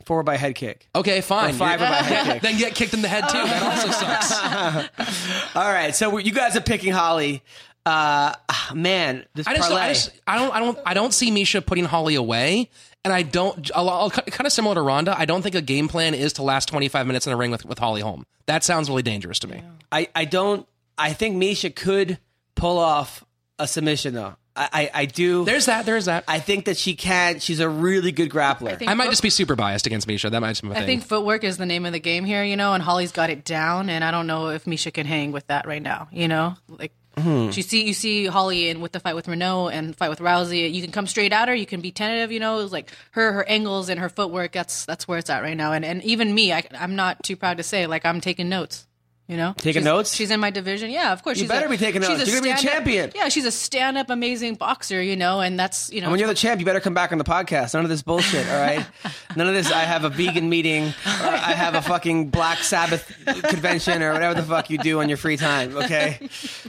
four 0.07 0.23
by 0.23 0.37
head 0.37 0.55
kick. 0.55 0.89
Okay, 0.95 1.21
fine. 1.21 1.51
Or 1.51 1.59
five 1.59 1.81
You're- 1.81 1.91
by 1.93 1.97
head 1.97 2.33
kick. 2.35 2.43
then 2.43 2.59
get 2.59 2.75
kicked 2.77 2.95
in 2.95 3.03
the 3.03 3.09
head 3.09 3.29
too. 3.29 3.39
That 3.39 3.63
also 3.63 3.91
sucks. 3.91 5.57
All 5.57 5.71
right, 5.71 5.95
so 5.95 6.17
you 6.19 6.33
guys 6.33 6.57
are 6.57 6.61
picking 6.61 6.93
Holly. 6.93 7.43
Uh, 7.85 8.35
ah, 8.51 8.73
man, 8.75 9.25
this 9.35 9.47
I 9.47 9.55
just, 9.57 9.69
don't, 9.69 9.79
parlay. 9.79 9.91
I 9.91 9.93
just, 9.95 10.11
I 10.27 10.39
don't, 10.39 10.55
I 10.55 10.61
don't, 10.61 10.79
I 10.87 10.95
don't 10.95 11.13
see 11.15 11.31
Miesha 11.31 11.65
putting 11.65 11.85
Holly 11.87 12.17
away, 12.17 12.69
and 13.03 13.13
I 13.15 13.23
don't. 13.23 13.71
I'll, 13.75 13.89
I'll, 13.89 14.11
kind 14.11 14.47
of 14.47 14.53
similar 14.53 14.75
to 14.75 14.83
Ronda. 14.83 15.19
I 15.19 15.25
don't 15.25 15.41
think 15.43 15.55
a 15.55 15.63
game 15.63 15.89
plan 15.89 16.13
is 16.15 16.35
to 16.35 16.43
last 16.43 16.69
25 16.69 17.07
minutes 17.07 17.27
in 17.27 17.33
a 17.33 17.37
ring 17.37 17.51
with, 17.51 17.65
with 17.65 17.79
Holly 17.79 18.03
Holm. 18.03 18.27
That 18.47 18.63
sounds 18.63 18.91
really 18.91 19.03
dangerous 19.03 19.39
to 19.41 19.49
me. 19.49 19.63
I, 19.91 20.09
I 20.15 20.25
don't. 20.27 20.69
I 20.99 21.15
think 21.15 21.37
Miesha 21.37 21.75
could 21.75 22.19
pull 22.55 22.79
off 22.79 23.25
a 23.59 23.67
submission 23.67 24.15
though. 24.15 24.37
I, 24.57 24.69
I, 24.73 24.91
I 25.03 25.05
do. 25.07 25.45
There's 25.45 25.67
that. 25.67 25.87
There's 25.87 26.07
that. 26.07 26.25
I, 26.27 26.37
I 26.37 26.39
think 26.41 26.65
that 26.65 26.77
she 26.77 26.97
can. 26.97 27.39
She's 27.39 27.61
a 27.61 27.69
really 27.69 28.11
good 28.11 28.29
grappler. 28.31 28.77
think- 28.77 28.95
might 28.97 29.11
just 29.11 29.23
be 29.23 29.31
super 29.31 29.55
biased 29.55 29.87
against 29.87 30.09
Miesha. 30.09 30.31
That 30.31 30.41
might 30.41 30.51
just 30.51 30.63
be 30.63 30.69
my 30.69 30.75
I 30.75 30.79
thing. 30.79 30.87
think 30.87 31.05
footwork 31.05 31.45
is 31.45 31.59
the 31.59 31.67
name 31.67 31.87
of 31.87 31.93
the 31.93 32.01
game 32.01 32.25
here, 32.25 32.43
you 32.43 32.57
know, 32.57 32.75
and 32.75 32.83
Holly's 32.83 33.13
got 33.13 33.31
it 33.31 33.45
down, 33.45 33.89
and 33.89 34.03
I 34.03 34.11
don't 34.11 34.27
know 34.27 34.49
if 34.49 34.65
Miesha 34.65 34.93
can 34.93 35.07
hang 35.07 35.31
with 35.31 35.47
that 35.47 35.67
right 35.67 35.83
now, 35.83 36.09
you 36.13 36.29
know, 36.29 36.57
like. 36.69 36.93
Hmm. 37.17 37.51
You 37.53 37.63
see, 37.63 37.85
you 37.85 37.95
see 37.95 38.27
Holly 38.27 38.69
in 38.69 38.81
with 38.81 38.93
the 38.93 39.01
fight 39.01 39.17
with 39.17 39.27
Renault 39.27 39.71
and 39.71 39.97
fight 39.97 40.09
with 40.09 40.21
Rousey. 40.21 40.73
You 40.73 40.81
can 40.83 40.93
come 40.93 41.09
straight 41.09 41.33
at 41.33 41.49
her. 41.49 41.55
You 41.55 41.67
can 41.67 41.81
be 41.81 41.91
tentative. 41.91 42.31
You 42.31 42.39
know, 42.39 42.61
it's 42.61 42.71
like 42.71 42.93
her 43.11 43.33
her 43.33 43.49
angles 43.49 43.89
and 43.89 43.99
her 43.99 44.09
footwork. 44.09 44.53
That's 44.53 44.85
that's 44.85 45.09
where 45.09 45.19
it's 45.19 45.29
at 45.29 45.43
right 45.43 45.57
now. 45.57 45.73
And 45.73 45.85
and 45.85 46.01
even 46.05 46.33
me, 46.33 46.53
I, 46.53 46.63
I'm 46.79 46.95
not 46.95 47.25
too 47.25 47.35
proud 47.35 47.57
to 47.57 47.65
say 47.65 47.89
like 47.89 48.07
I'm 48.07 48.21
taking 48.21 48.49
notes. 48.49 48.87
You 49.29 49.37
know, 49.37 49.53
Taking 49.59 49.83
She's- 49.83 49.85
notes? 49.85 50.15
She's 50.15 50.31
in 50.31 50.41
my 50.41 50.49
division. 50.49 50.91
Yeah, 50.91 51.13
of 51.13 51.23
course. 51.23 51.37
You 51.37 51.43
she's 51.43 51.51
better 51.51 51.67
a, 51.67 51.69
be 51.69 51.77
taking 51.77 52.01
she's 52.01 52.09
notes. 52.09 52.27
You're 52.27 52.41
gonna 52.41 52.55
be 52.55 52.59
a 52.59 52.63
champion. 52.63 53.13
Yeah, 53.15 53.29
she's 53.29 53.45
a 53.45 53.51
stand 53.51 53.99
up 53.99 54.09
amazing 54.09 54.55
boxer. 54.55 55.03
You 55.03 55.17
know, 55.17 55.41
and 55.41 55.61
that's 55.61 55.93
you 55.93 56.01
know. 56.01 56.07
And 56.07 56.13
when 56.13 56.19
you're 56.19 56.29
the 56.29 56.35
champ, 56.35 56.61
you 56.61 56.65
better 56.65 56.81
come 56.81 56.95
back 56.95 57.13
on 57.13 57.19
the 57.19 57.25
podcast. 57.25 57.75
None 57.75 57.85
of 57.85 57.91
this 57.91 58.01
bullshit, 58.01 58.49
all 58.49 58.59
right? 58.59 58.87
None 59.37 59.47
of 59.47 59.53
this. 59.53 59.71
I 59.71 59.81
have 59.81 60.05
a 60.05 60.09
vegan 60.09 60.49
meeting, 60.49 60.95
I 61.05 61.53
have 61.53 61.75
a 61.75 61.83
fucking 61.83 62.31
Black 62.31 62.61
Sabbath 62.61 63.07
convention, 63.27 64.03
or 64.03 64.15
whatever 64.15 64.35
the 64.35 64.47
fuck 64.47 64.71
you 64.71 64.79
do 64.79 65.01
on 65.01 65.11
your 65.11 65.19
free 65.19 65.37
time. 65.37 65.77
Okay. 65.77 66.27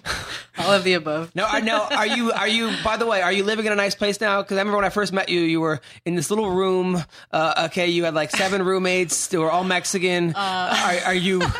all 0.58 0.74
of 0.74 0.84
the 0.84 0.96
above. 0.96 1.34
No, 1.34 1.46
are, 1.46 1.62
no. 1.62 1.88
Are 1.90 2.08
you? 2.08 2.34
Are 2.34 2.48
you? 2.50 2.74
By 2.84 2.98
the 2.98 3.06
way, 3.06 3.22
are 3.22 3.32
you 3.32 3.46
living 3.46 3.68
in 3.68 3.72
a 3.72 3.78
nice 3.78 3.96
place 3.96 4.20
now? 4.20 4.42
Because 4.42 4.58
I 4.58 4.60
remember 4.60 4.76
when 4.76 4.86
I 4.86 4.90
first 4.90 5.14
met 5.14 5.30
you, 5.30 5.40
you 5.40 5.62
were 5.62 5.80
in 6.04 6.16
this 6.16 6.30
little 6.30 6.50
room. 6.52 7.02
Uh, 7.32 7.68
okay, 7.70 7.88
you 7.88 8.04
had 8.04 8.16
like 8.16 8.32
seven 8.32 8.64
roommates. 8.66 9.28
They 9.28 9.38
were 9.38 9.50
all 9.50 9.64
Mexican. 9.64 10.34
are, 10.36 11.00
are 11.06 11.14
you? 11.14 11.42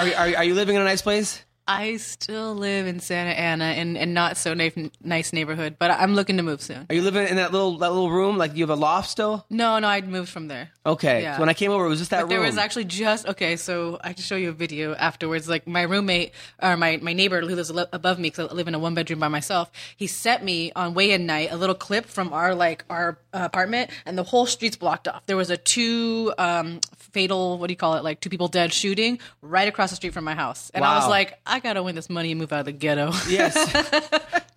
Are, 0.00 0.06
are, 0.14 0.36
are 0.38 0.44
you 0.44 0.54
living 0.54 0.76
in 0.76 0.80
a 0.80 0.84
nice 0.86 1.02
place? 1.02 1.44
I 1.68 1.98
still 1.98 2.54
live 2.54 2.86
in 2.86 3.00
Santa 3.00 3.30
Ana 3.30 3.72
in 3.74 3.96
in 3.96 4.12
not 4.12 4.36
so 4.36 4.54
na- 4.54 4.70
nice 5.02 5.32
neighborhood, 5.32 5.76
but 5.78 5.90
I'm 5.90 6.14
looking 6.14 6.36
to 6.38 6.42
move 6.42 6.60
soon. 6.62 6.86
Are 6.90 6.94
you 6.94 7.02
living 7.02 7.28
in 7.28 7.36
that 7.36 7.52
little 7.52 7.78
that 7.78 7.90
little 7.90 8.10
room? 8.10 8.38
Like 8.38 8.56
you 8.56 8.62
have 8.64 8.70
a 8.70 8.80
loft 8.80 9.08
still? 9.10 9.46
No, 9.50 9.78
no, 9.78 9.86
I 9.86 10.00
moved 10.00 10.30
from 10.30 10.48
there. 10.48 10.70
Okay. 10.84 11.22
Yeah. 11.22 11.36
So 11.36 11.40
when 11.40 11.48
I 11.48 11.54
came 11.54 11.70
over, 11.70 11.86
it 11.86 11.88
was 11.88 11.98
just 12.00 12.10
that 12.10 12.16
There 12.16 12.24
room. 12.24 12.30
There 12.30 12.40
was 12.40 12.58
actually 12.58 12.86
just 12.86 13.28
okay. 13.28 13.56
So 13.56 14.00
I 14.02 14.12
can 14.14 14.22
show 14.22 14.36
you 14.36 14.48
a 14.48 14.52
video 14.52 14.94
afterwards. 14.94 15.48
Like 15.48 15.66
my 15.66 15.82
roommate 15.82 16.32
or 16.60 16.76
my, 16.76 16.96
my 16.96 17.12
neighbor 17.12 17.40
who 17.40 17.54
lives 17.54 17.70
above 17.70 18.18
me 18.18 18.30
because 18.30 18.50
I 18.50 18.54
live 18.54 18.66
in 18.66 18.74
a 18.74 18.78
one 18.78 18.94
bedroom 18.94 19.20
by 19.20 19.28
myself. 19.28 19.70
He 19.96 20.06
sent 20.06 20.42
me 20.42 20.72
on 20.74 20.94
way 20.94 21.12
in 21.12 21.26
night 21.26 21.52
a 21.52 21.56
little 21.56 21.74
clip 21.76 22.06
from 22.06 22.32
our 22.32 22.54
like 22.54 22.84
our 22.90 23.18
uh, 23.32 23.42
apartment, 23.44 23.90
and 24.06 24.18
the 24.18 24.24
whole 24.24 24.46
street's 24.46 24.76
blocked 24.76 25.06
off. 25.06 25.24
There 25.26 25.36
was 25.36 25.50
a 25.50 25.56
two 25.56 26.32
um, 26.36 26.80
fatal 26.96 27.58
what 27.58 27.68
do 27.68 27.72
you 27.72 27.76
call 27.76 27.94
it 27.94 28.02
like 28.04 28.20
two 28.20 28.30
people 28.30 28.48
dead 28.48 28.72
shooting 28.72 29.18
right 29.42 29.68
across 29.68 29.90
the 29.90 29.96
street 29.96 30.14
from 30.14 30.24
my 30.24 30.34
house, 30.34 30.70
and 30.74 30.84
I 30.84 30.96
was 30.98 31.08
like, 31.08 31.38
I 31.46 31.59
gotta 31.60 31.82
win 31.82 31.94
this 31.94 32.10
money 32.10 32.30
and 32.32 32.40
move 32.40 32.52
out 32.52 32.60
of 32.60 32.66
the 32.66 32.72
ghetto. 32.72 33.12
yes. 33.28 33.54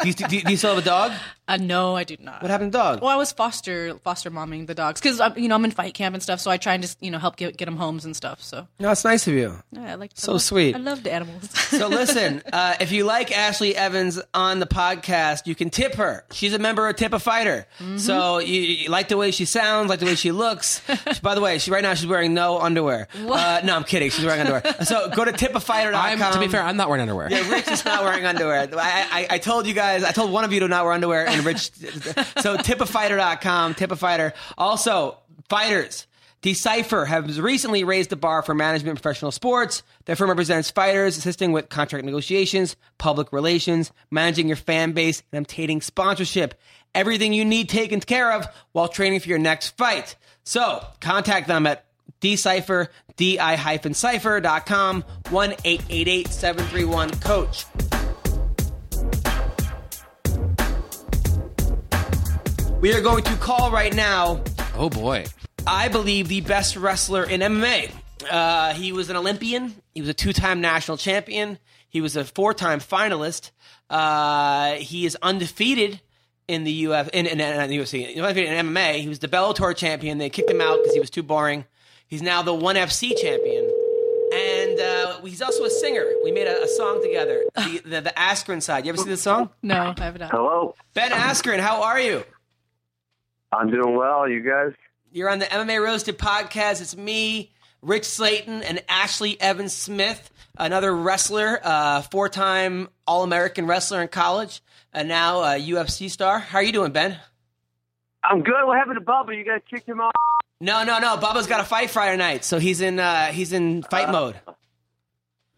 do, 0.02 0.08
you, 0.08 0.14
do, 0.14 0.36
you, 0.36 0.44
do 0.44 0.52
you 0.52 0.58
still 0.58 0.76
have 0.76 0.84
a 0.84 0.86
dog? 0.86 1.12
uh, 1.48 1.58
no, 1.58 1.96
I 1.96 2.04
do 2.04 2.16
not. 2.20 2.42
What 2.42 2.50
happened 2.52 2.72
to 2.72 2.78
the 2.78 2.84
dog? 2.84 3.02
Well, 3.02 3.10
I 3.12 3.16
was 3.16 3.32
foster 3.32 3.96
foster 4.04 4.32
momming 4.32 4.66
the 4.68 4.74
dogs 4.76 5.02
because 5.02 5.20
you 5.38 5.48
know 5.50 5.56
I'm 5.56 5.66
in 5.66 5.72
fight 5.72 5.94
camp 5.94 6.14
and 6.16 6.24
stuff, 6.24 6.40
so 6.40 6.50
I 6.50 6.58
try 6.58 6.74
and 6.74 6.82
just 6.84 7.02
you 7.04 7.12
know 7.12 7.20
help 7.20 7.36
get 7.36 7.58
get 7.58 7.66
them 7.66 7.76
homes 7.78 8.06
and 8.06 8.16
stuff. 8.16 8.42
So 8.42 8.68
No, 8.80 8.92
it's 8.92 9.04
nice 9.04 9.28
of 9.28 9.34
you. 9.34 9.62
yeah, 9.72 9.92
I 9.92 9.96
like 9.96 10.12
So 10.16 10.32
I 10.32 10.34
love- 10.34 10.42
sweet. 10.42 10.76
I 10.76 10.80
love 10.80 11.04
the 11.04 11.12
animals. 11.14 11.50
So 11.52 11.88
listen, 11.90 12.42
uh, 12.52 12.76
if 12.80 12.92
you 12.92 13.04
like 13.04 13.30
Ashlee 13.30 13.74
Evans 13.74 14.20
on 14.34 14.60
the 14.60 14.66
podcast, 14.68 15.46
you 15.48 15.56
can 15.56 15.70
tip 15.70 15.96
her. 15.96 16.24
She's 16.32 16.54
a 16.54 16.60
member 16.60 16.88
of 16.88 16.96
Tip 16.96 17.14
a 17.14 17.20
Fighter. 17.20 17.68
Mm-hmm. 17.80 17.98
So 17.98 18.40
you, 18.40 18.62
you 18.62 18.90
like 18.90 19.10
the 19.10 19.18
way 19.18 19.32
she 19.32 19.46
sounds, 19.46 19.90
like 19.90 20.00
the 20.00 20.06
way 20.06 20.16
she 20.16 20.32
looks. 20.32 20.82
By 21.22 21.36
the 21.36 21.42
way, 21.42 21.58
she 21.58 21.72
right 21.72 21.84
now 21.84 21.94
she's 21.94 22.08
wearing 22.08 22.34
no 22.34 22.60
underwear. 22.60 23.08
Uh, 23.16 23.62
no, 23.64 23.76
I'm 23.76 23.84
kidding. 23.84 24.10
She's 24.10 24.26
wearing 24.26 24.42
underwear. 24.42 24.64
So 24.86 25.10
go 25.10 25.26
to 25.26 25.32
tipafighter.com. 25.34 26.22
I'm, 26.22 26.34
to 26.34 26.40
be 26.40 26.48
fair, 26.48 26.62
I'm 26.64 26.78
not 26.78 26.83
wearing 26.88 27.02
underwear. 27.02 27.28
Yeah, 27.30 27.50
Rich 27.50 27.68
is 27.68 27.86
not 27.86 28.04
wearing 28.04 28.26
underwear. 28.26 28.68
I, 28.74 29.08
I, 29.12 29.28
I 29.32 29.38
told 29.38 29.68
you 29.68 29.74
guys, 29.74 30.04
I 30.04 30.12
told 30.12 30.32
one 30.32 30.44
of 30.44 30.54
you 30.54 30.60
to 30.62 30.68
not 30.68 30.84
wear 30.84 30.94
underwear, 30.94 31.28
and 31.28 31.46
Rich. 31.46 31.72
So 32.42 32.58
tipafighter.com, 32.58 33.76
tip 33.76 33.92
a 33.92 33.96
fighter. 33.96 34.34
Also, 34.58 35.18
fighters. 35.50 36.08
Decipher 36.42 37.06
has 37.06 37.40
recently 37.40 37.86
raised 37.86 38.10
the 38.10 38.18
bar 38.18 38.42
for 38.42 38.54
management 38.54 39.02
professional 39.02 39.32
sports. 39.32 39.82
Their 40.06 40.18
firm 40.18 40.28
represents 40.30 40.70
fighters, 40.70 41.18
assisting 41.18 41.54
with 41.54 41.70
contract 41.70 42.04
negotiations, 42.04 42.76
public 42.98 43.32
relations, 43.32 43.94
managing 44.12 44.48
your 44.48 44.58
fan 44.58 44.92
base, 44.92 45.24
and 45.32 45.46
obtaining 45.46 45.80
sponsorship. 45.80 46.60
Everything 46.94 47.32
you 47.32 47.46
need 47.46 47.70
taken 47.70 48.02
care 48.02 48.34
of 48.34 48.46
while 48.74 48.90
training 48.90 49.22
for 49.22 49.30
your 49.30 49.40
next 49.40 49.78
fight. 49.78 50.18
So, 50.44 50.86
contact 51.00 51.48
them 51.48 51.66
at 51.66 51.86
decipher, 52.24 52.90
di-cipher.com, 53.18 55.04
1-888-731-COACH. 55.26 57.66
We 62.82 62.94
are 62.94 63.02
going 63.02 63.24
to 63.24 63.36
call 63.36 63.72
right 63.72 63.94
now 63.94 64.42
Oh 64.76 64.90
boy. 64.90 65.26
I 65.68 65.88
believe, 65.88 66.28
the 66.28 66.42
best 66.42 66.76
wrestler 66.76 67.24
in 67.24 67.42
MMA. 67.42 67.92
Uh, 68.30 68.74
he 68.74 68.92
was 68.92 69.10
an 69.10 69.16
Olympian. 69.16 69.76
He 69.94 70.02
was 70.02 70.10
a 70.10 70.14
two-time 70.14 70.62
national 70.62 70.98
champion. 70.98 71.60
He 71.90 72.02
was 72.02 72.16
a 72.16 72.26
four-time 72.26 72.80
finalist. 72.80 73.52
Uh, 73.90 74.74
he 74.74 75.06
is 75.06 75.16
undefeated 75.22 76.02
in 76.48 76.64
the 76.64 76.88
UF 76.88 77.10
in, 77.10 77.28
in, 77.28 77.40
in, 77.40 77.70
the 77.70 77.78
UFC. 77.78 78.18
Undefeated 78.18 78.52
in 78.52 78.66
MMA. 78.66 78.96
He 78.96 79.08
was 79.08 79.20
the 79.20 79.28
Bellator 79.28 79.76
champion. 79.76 80.18
They 80.18 80.30
kicked 80.30 80.50
him 80.50 80.60
out 80.60 80.80
because 80.80 80.94
he 80.94 81.00
was 81.00 81.12
too 81.12 81.24
boring. 81.24 81.66
He's 82.14 82.22
now 82.22 82.44
the 82.44 82.54
ONE 82.54 82.76
FC 82.76 83.20
champion. 83.20 83.64
And 84.36 84.80
uh, 84.80 85.20
he's 85.24 85.42
also 85.42 85.64
a 85.64 85.70
singer. 85.72 86.06
We 86.24 86.32
made 86.32 86.46
a, 86.46 86.62
a 86.62 86.68
song 86.68 87.02
together, 87.02 87.44
the, 87.56 87.82
the, 87.84 88.02
the 88.02 88.14
Askren 88.16 88.62
side. 88.62 88.86
You 88.86 88.90
ever 88.94 89.00
see 89.02 89.10
this 89.10 89.24
song? 89.24 89.50
no, 89.64 89.96
I 89.98 90.04
have 90.04 90.20
not. 90.20 90.30
Hello. 90.30 90.76
Ben 90.94 91.10
Askren, 91.10 91.58
how 91.58 91.82
are 91.82 92.00
you? 92.00 92.24
I'm 93.52 93.72
doing 93.72 93.96
well. 93.96 94.30
You 94.30 94.42
guys? 94.42 94.74
You're 95.12 95.28
on 95.28 95.40
the 95.40 95.46
MMA 95.46 95.84
Roasted 95.84 96.20
podcast. 96.20 96.82
It's 96.82 96.96
me, 96.96 97.52
Rich 97.82 98.04
Slaton, 98.04 98.64
and 98.64 98.84
Ashlee 98.88 99.38
Evans-Smith, 99.40 100.30
another 100.60 100.96
wrestler, 100.96 101.60
uh, 101.64 102.04
four 102.04 102.30
time 102.30 102.90
All 103.08 103.24
American 103.24 103.66
wrestler 103.66 104.04
in 104.04 104.08
college, 104.08 104.62
and 104.94 105.08
now 105.08 105.40
a 105.40 105.60
UFC 105.60 106.12
star. 106.12 106.38
How 106.38 106.60
are 106.60 106.64
you 106.64 106.74
doing, 106.74 106.92
Ben? 106.92 107.18
I'm 108.24 108.44
good. 108.44 108.66
What 108.66 108.78
happened 108.78 109.00
to 109.00 109.04
Bubba? 109.04 109.36
You 109.36 109.44
guys 109.44 109.62
kicked 109.68 109.90
him 109.90 110.00
off? 110.00 110.14
No, 110.64 110.86
no, 110.86 110.98
no. 111.00 111.18
Bubba's 111.18 111.46
got 111.48 111.60
a 111.60 111.66
fight 111.66 111.90
Friday 111.90 112.16
night, 112.16 112.46
so 112.46 112.58
he's 112.58 112.80
in 112.80 112.98
uh, 112.98 113.28
he's 113.28 113.52
in 113.52 113.84
fight 113.84 114.10
mode. 114.10 114.36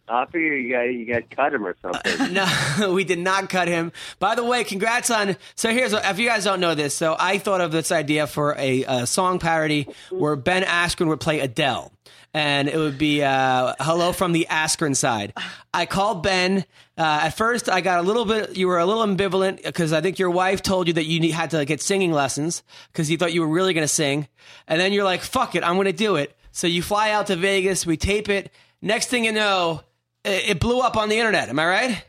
I 0.07 0.25
figure 0.25 0.55
you 0.55 0.71
got 0.71 0.81
you 0.83 1.05
guys 1.05 1.23
cut 1.29 1.53
him 1.53 1.65
or 1.65 1.75
something. 1.81 2.33
No, 2.79 2.91
we 2.93 3.03
did 3.03 3.19
not 3.19 3.47
cut 3.49 3.67
him. 3.67 3.91
By 4.19 4.33
the 4.35 4.43
way, 4.43 4.63
congrats 4.63 5.09
on. 5.11 5.35
So 5.55 5.69
here's 5.71 5.93
what- 5.93 6.05
if 6.05 6.17
you 6.19 6.27
guys 6.27 6.43
don't 6.43 6.59
know 6.59 6.73
this. 6.75 6.95
So 6.95 7.15
I 7.19 7.37
thought 7.37 7.61
of 7.61 7.71
this 7.71 7.91
idea 7.91 8.25
for 8.27 8.55
a, 8.57 8.83
a 8.83 9.05
song 9.07 9.37
parody 9.39 9.87
where 10.09 10.35
Ben 10.35 10.63
Askren 10.63 11.07
would 11.07 11.19
play 11.19 11.39
Adele, 11.39 11.91
and 12.33 12.67
it 12.67 12.77
would 12.77 12.97
be 12.97 13.23
uh, 13.23 13.73
"Hello 13.79 14.11
from 14.11 14.31
the 14.31 14.47
Askren 14.49 14.95
side." 14.95 15.33
I 15.73 15.85
called 15.85 16.23
Ben. 16.23 16.65
Uh, 16.97 17.19
at 17.23 17.29
first, 17.31 17.69
I 17.69 17.81
got 17.81 17.99
a 17.99 18.03
little 18.03 18.23
bit. 18.23 18.55
You 18.55 18.67
were 18.67 18.79
a 18.79 18.85
little 18.85 19.05
ambivalent 19.05 19.63
because 19.63 19.91
I 19.91 19.99
think 19.99 20.17
your 20.17 20.29
wife 20.29 20.61
told 20.61 20.87
you 20.87 20.93
that 20.93 21.05
you 21.05 21.33
had 21.33 21.49
to 21.49 21.65
get 21.65 21.81
singing 21.81 22.13
lessons 22.13 22.63
because 22.91 23.11
you 23.11 23.17
thought 23.17 23.33
you 23.33 23.41
were 23.41 23.47
really 23.47 23.73
going 23.73 23.83
to 23.83 23.87
sing, 23.93 24.27
and 24.67 24.79
then 24.79 24.93
you're 24.93 25.03
like, 25.03 25.21
"Fuck 25.21 25.55
it, 25.55 25.63
I'm 25.63 25.75
going 25.75 25.85
to 25.85 25.93
do 25.93 26.15
it." 26.15 26.35
So 26.51 26.67
you 26.67 26.81
fly 26.81 27.11
out 27.11 27.27
to 27.27 27.35
Vegas. 27.35 27.85
We 27.85 27.97
tape 27.97 28.29
it. 28.29 28.49
Next 28.81 29.07
thing 29.07 29.25
you 29.25 29.33
know, 29.33 29.81
it, 30.23 30.51
it 30.51 30.59
blew 30.61 30.79
up 30.79 30.95
on 30.95 31.09
the 31.09 31.17
internet. 31.17 31.49
Am 31.49 31.59
I 31.59 31.65
right? 31.65 32.05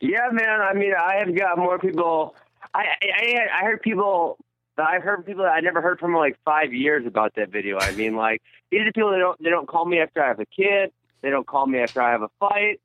yeah, 0.00 0.28
man. 0.32 0.60
I 0.62 0.72
mean, 0.72 0.94
I 0.98 1.16
have 1.18 1.36
got 1.36 1.58
more 1.58 1.78
people. 1.78 2.34
I 2.72 2.84
I, 3.02 3.60
I 3.60 3.64
heard 3.64 3.82
people. 3.82 4.38
I've 4.78 5.02
heard 5.02 5.26
people 5.26 5.44
that 5.44 5.52
I 5.52 5.60
never 5.60 5.82
heard 5.82 5.98
from 5.98 6.12
in 6.12 6.16
like 6.16 6.38
five 6.42 6.72
years 6.72 7.06
about 7.06 7.34
that 7.34 7.50
video. 7.50 7.78
I 7.78 7.92
mean, 7.92 8.16
like 8.16 8.40
these 8.70 8.80
are 8.80 8.92
people 8.92 9.10
that 9.10 9.18
don't 9.18 9.42
they 9.42 9.50
don't 9.50 9.68
call 9.68 9.84
me 9.84 10.00
after 10.00 10.22
I 10.24 10.28
have 10.28 10.40
a 10.40 10.46
kid. 10.46 10.90
They 11.20 11.28
don't 11.28 11.46
call 11.46 11.66
me 11.66 11.80
after 11.80 12.00
I 12.00 12.12
have 12.12 12.22
a 12.22 12.30
fight. 12.38 12.80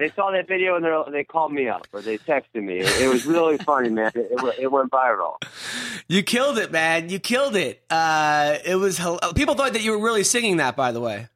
They 0.00 0.08
saw 0.16 0.30
that 0.30 0.48
video 0.48 0.76
and 0.76 1.14
they 1.14 1.24
called 1.24 1.52
me 1.52 1.68
up 1.68 1.86
or 1.92 2.00
they 2.00 2.16
texted 2.16 2.62
me. 2.64 2.78
It, 2.78 3.02
it 3.02 3.08
was 3.08 3.26
really 3.26 3.58
funny, 3.70 3.90
man. 3.90 4.10
It, 4.14 4.28
it, 4.32 4.42
went- 4.42 4.58
it 4.58 4.66
went 4.72 4.90
viral. 4.90 5.34
You 6.08 6.22
killed 6.22 6.56
it, 6.56 6.72
man. 6.72 7.10
You 7.10 7.18
killed 7.20 7.54
it. 7.54 7.82
Uh, 7.90 8.56
it 8.64 8.76
was 8.76 8.98
people 9.34 9.54
thought 9.54 9.74
that 9.74 9.82
you 9.82 9.90
were 9.90 10.02
really 10.02 10.24
singing 10.24 10.56
that. 10.56 10.74
By 10.74 10.90
the 10.92 11.00
way, 11.00 11.28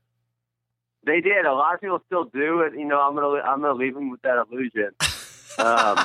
They 1.04 1.20
did. 1.20 1.44
A 1.44 1.52
lot 1.52 1.74
of 1.74 1.80
people 1.82 2.00
still 2.06 2.24
do 2.24 2.60
it. 2.62 2.72
You 2.72 2.86
know, 2.86 2.98
I'm 3.00 3.14
gonna 3.14 3.40
I'm 3.42 3.60
gonna 3.60 3.74
leave 3.74 3.94
them 3.94 4.10
with 4.10 4.22
that 4.22 4.38
illusion 4.50 4.90
um, 5.58 5.98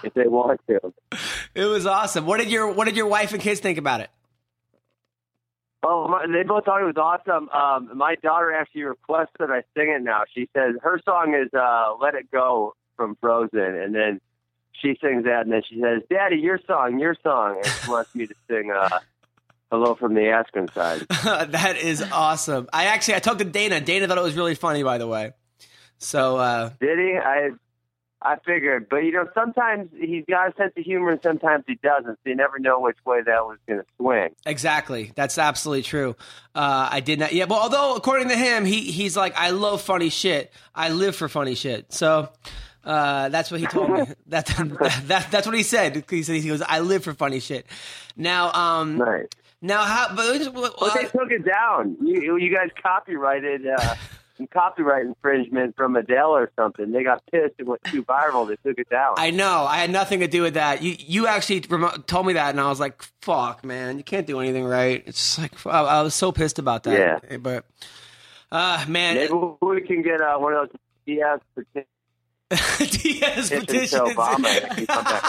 if 0.04 0.12
they 0.14 0.26
want 0.26 0.60
to. 0.68 0.92
it 1.54 1.64
was 1.64 1.86
awesome. 1.86 2.26
What 2.26 2.40
did 2.40 2.50
your 2.50 2.72
What 2.72 2.86
did 2.86 2.96
your 2.96 3.06
wife 3.06 3.32
and 3.32 3.40
kids 3.40 3.60
think 3.60 3.78
about 3.78 4.00
it? 4.00 4.10
Oh, 5.82 6.08
my, 6.08 6.26
they 6.26 6.42
both 6.42 6.64
thought 6.66 6.82
it 6.82 6.84
was 6.84 6.96
awesome. 6.96 7.48
Um, 7.48 7.96
my 7.96 8.14
daughter 8.16 8.52
actually 8.52 8.82
requested 8.82 9.50
I 9.50 9.62
sing 9.74 9.90
it 9.96 10.02
now. 10.02 10.24
She 10.34 10.48
says 10.54 10.74
her 10.82 11.00
song 11.04 11.34
is 11.34 11.48
uh, 11.54 11.94
"Let 12.00 12.14
It 12.14 12.30
Go" 12.30 12.74
from 12.96 13.16
Frozen, 13.20 13.58
and 13.58 13.94
then 13.94 14.20
she 14.72 14.96
sings 15.00 15.24
that, 15.24 15.42
and 15.42 15.52
then 15.52 15.62
she 15.66 15.80
says, 15.80 16.02
"Daddy, 16.10 16.36
your 16.36 16.58
song, 16.66 16.98
your 16.98 17.16
song," 17.22 17.56
and 17.56 17.66
she 17.66 17.90
wants 17.90 18.14
me 18.14 18.26
to 18.26 18.34
sing 18.48 18.70
uh, 18.70 18.98
"Hello 19.70 19.94
from 19.94 20.12
the 20.14 20.20
Askren 20.20 20.72
side." 20.74 21.06
that 21.52 21.78
is 21.78 22.02
awesome. 22.12 22.68
I 22.72 22.86
actually 22.86 23.14
I 23.14 23.20
talked 23.20 23.38
to 23.38 23.46
Dana. 23.46 23.80
Dana 23.80 24.06
thought 24.06 24.18
it 24.18 24.22
was 24.24 24.36
really 24.36 24.54
funny. 24.54 24.82
By 24.82 24.98
the 24.98 25.06
way, 25.06 25.32
so 25.96 26.36
uh, 26.36 26.70
Did 26.78 26.98
he? 26.98 27.16
I 27.16 27.50
I 28.22 28.36
figured, 28.44 28.88
but 28.90 28.98
you 28.98 29.12
know, 29.12 29.26
sometimes 29.32 29.88
he's 29.98 30.24
got 30.28 30.52
a 30.52 30.56
sense 30.56 30.72
of 30.76 30.84
humor, 30.84 31.10
and 31.10 31.20
sometimes 31.22 31.64
he 31.66 31.76
doesn't. 31.76 32.14
So 32.22 32.28
you 32.28 32.36
never 32.36 32.58
know 32.58 32.78
which 32.78 32.98
way 33.06 33.22
that 33.22 33.46
was 33.46 33.56
going 33.66 33.80
to 33.80 33.86
swing. 33.96 34.28
exactly, 34.44 35.12
that's 35.14 35.38
absolutely 35.38 35.84
true. 35.84 36.16
Uh, 36.54 36.88
I 36.90 37.00
did 37.00 37.18
not. 37.18 37.32
Yeah, 37.32 37.46
well, 37.46 37.60
although 37.60 37.96
according 37.96 38.28
to 38.28 38.36
him, 38.36 38.64
he 38.66 38.90
he's 38.90 39.16
like, 39.16 39.34
I 39.38 39.50
love 39.50 39.80
funny 39.80 40.10
shit. 40.10 40.52
I 40.74 40.90
live 40.90 41.16
for 41.16 41.28
funny 41.28 41.54
shit. 41.54 41.92
So. 41.92 42.28
Uh, 42.82 43.28
that's 43.28 43.50
what 43.50 43.60
he 43.60 43.66
told 43.66 43.90
me. 43.90 44.00
That, 44.28 44.46
that, 45.04 45.28
that's 45.30 45.46
what 45.46 45.54
he 45.54 45.62
said. 45.62 46.02
He 46.08 46.22
said 46.22 46.36
he 46.36 46.48
goes, 46.48 46.62
"I 46.62 46.80
live 46.80 47.04
for 47.04 47.12
funny 47.12 47.38
shit." 47.38 47.66
Now, 48.16 48.50
um, 48.52 48.96
Nice. 48.96 49.26
now 49.60 49.82
how? 49.82 50.14
But, 50.16 50.54
But 50.54 50.94
they 50.94 51.04
uh, 51.04 51.08
took 51.10 51.30
it 51.30 51.44
down. 51.44 51.98
You, 52.00 52.38
you 52.38 52.54
guys 52.56 52.70
copyrighted 52.82 53.66
uh, 53.66 53.94
some 54.40 54.46
copyright 54.46 55.04
infringement 55.04 55.76
from 55.76 55.96
Adele 55.96 56.30
or 56.30 56.50
something. 56.56 56.90
They 56.92 57.04
got 57.04 57.22
pissed. 57.30 57.54
and 57.58 57.68
went 57.68 57.84
too 57.84 58.02
viral. 58.02 58.48
They 58.48 58.56
took 58.68 58.78
it 58.78 58.88
down. 58.88 59.14
I 59.18 59.30
know. 59.30 59.66
I 59.68 59.76
had 59.76 59.90
nothing 59.90 60.20
to 60.20 60.28
do 60.28 60.40
with 60.42 60.54
that. 60.54 60.82
You 60.82 60.96
you 60.98 61.26
actually 61.26 61.60
told 61.60 62.26
me 62.26 62.32
that, 62.34 62.50
and 62.50 62.60
I 62.60 62.68
was 62.68 62.80
like, 62.80 63.02
"Fuck, 63.20 63.64
man, 63.64 63.98
you 63.98 64.04
can't 64.04 64.26
do 64.26 64.40
anything 64.40 64.64
right." 64.64 65.02
It's 65.06 65.36
just 65.36 65.38
like 65.38 65.66
I, 65.66 65.80
I 65.80 66.02
was 66.02 66.14
so 66.14 66.32
pissed 66.32 66.58
about 66.58 66.84
that. 66.84 67.22
Yeah. 67.30 67.36
but 67.36 67.66
uh, 68.50 68.84
man, 68.88 69.16
Maybe 69.16 69.32
we 69.60 69.82
can 69.82 70.02
get 70.02 70.20
uh, 70.20 70.38
one 70.38 70.54
of 70.54 70.70
those 70.70 70.80
DS 71.06 71.40
petitions 71.54 71.86
Diaz 73.02 73.50
petitions. 73.50 74.02
Obama 74.02 74.46
and 74.62 74.78
he 74.78 74.86
can 74.86 74.86
come 74.86 75.04
back 75.04 75.24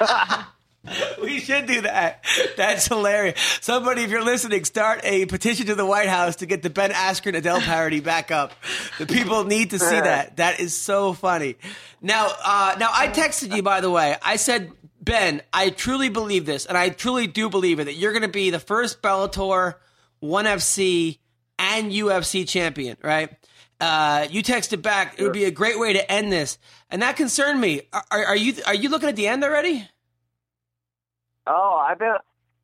up. 0.00 0.46
We 1.22 1.40
should 1.40 1.66
do 1.66 1.82
that. 1.82 2.24
That's 2.56 2.86
hilarious. 2.86 3.38
Somebody, 3.60 4.02
if 4.02 4.10
you're 4.10 4.24
listening, 4.24 4.64
start 4.64 5.00
a 5.04 5.26
petition 5.26 5.66
to 5.66 5.74
the 5.74 5.84
White 5.84 6.08
House 6.08 6.36
to 6.36 6.46
get 6.46 6.62
the 6.62 6.70
Ben 6.70 6.90
Askren 6.90 7.36
Adele 7.36 7.60
parody 7.60 8.00
back 8.00 8.30
up. 8.30 8.52
The 8.98 9.06
people 9.06 9.44
need 9.44 9.70
to 9.70 9.78
see 9.78 10.00
that. 10.00 10.36
That 10.36 10.60
is 10.60 10.76
so 10.76 11.12
funny. 11.12 11.56
Now, 12.00 12.30
uh, 12.44 12.76
now 12.78 12.88
I 12.92 13.08
texted 13.08 13.54
you 13.54 13.62
by 13.62 13.80
the 13.80 13.90
way. 13.90 14.16
I 14.22 14.36
said, 14.36 14.72
Ben, 15.00 15.42
I 15.52 15.70
truly 15.70 16.08
believe 16.08 16.46
this, 16.46 16.66
and 16.66 16.76
I 16.76 16.90
truly 16.90 17.26
do 17.26 17.48
believe 17.48 17.80
it 17.80 17.84
that 17.84 17.94
you're 17.94 18.12
going 18.12 18.22
to 18.22 18.28
be 18.28 18.50
the 18.50 18.60
first 18.60 19.02
Bellator, 19.02 19.74
One 20.20 20.44
FC, 20.44 21.18
and 21.58 21.90
UFC 21.90 22.46
champion. 22.48 22.96
Right? 23.02 23.30
Uh, 23.80 24.26
you 24.30 24.42
texted 24.42 24.82
back. 24.82 25.14
It 25.18 25.22
would 25.22 25.32
be 25.32 25.44
a 25.44 25.50
great 25.50 25.78
way 25.78 25.92
to 25.92 26.12
end 26.12 26.32
this, 26.32 26.58
and 26.90 27.02
that 27.02 27.16
concerned 27.16 27.60
me. 27.60 27.82
Are, 27.92 28.04
are 28.10 28.36
you 28.36 28.54
are 28.66 28.74
you 28.74 28.88
looking 28.88 29.08
at 29.08 29.16
the 29.16 29.28
end 29.28 29.44
already? 29.44 29.88
Oh, 31.48 31.84
I've 31.88 31.98
been. 31.98 32.14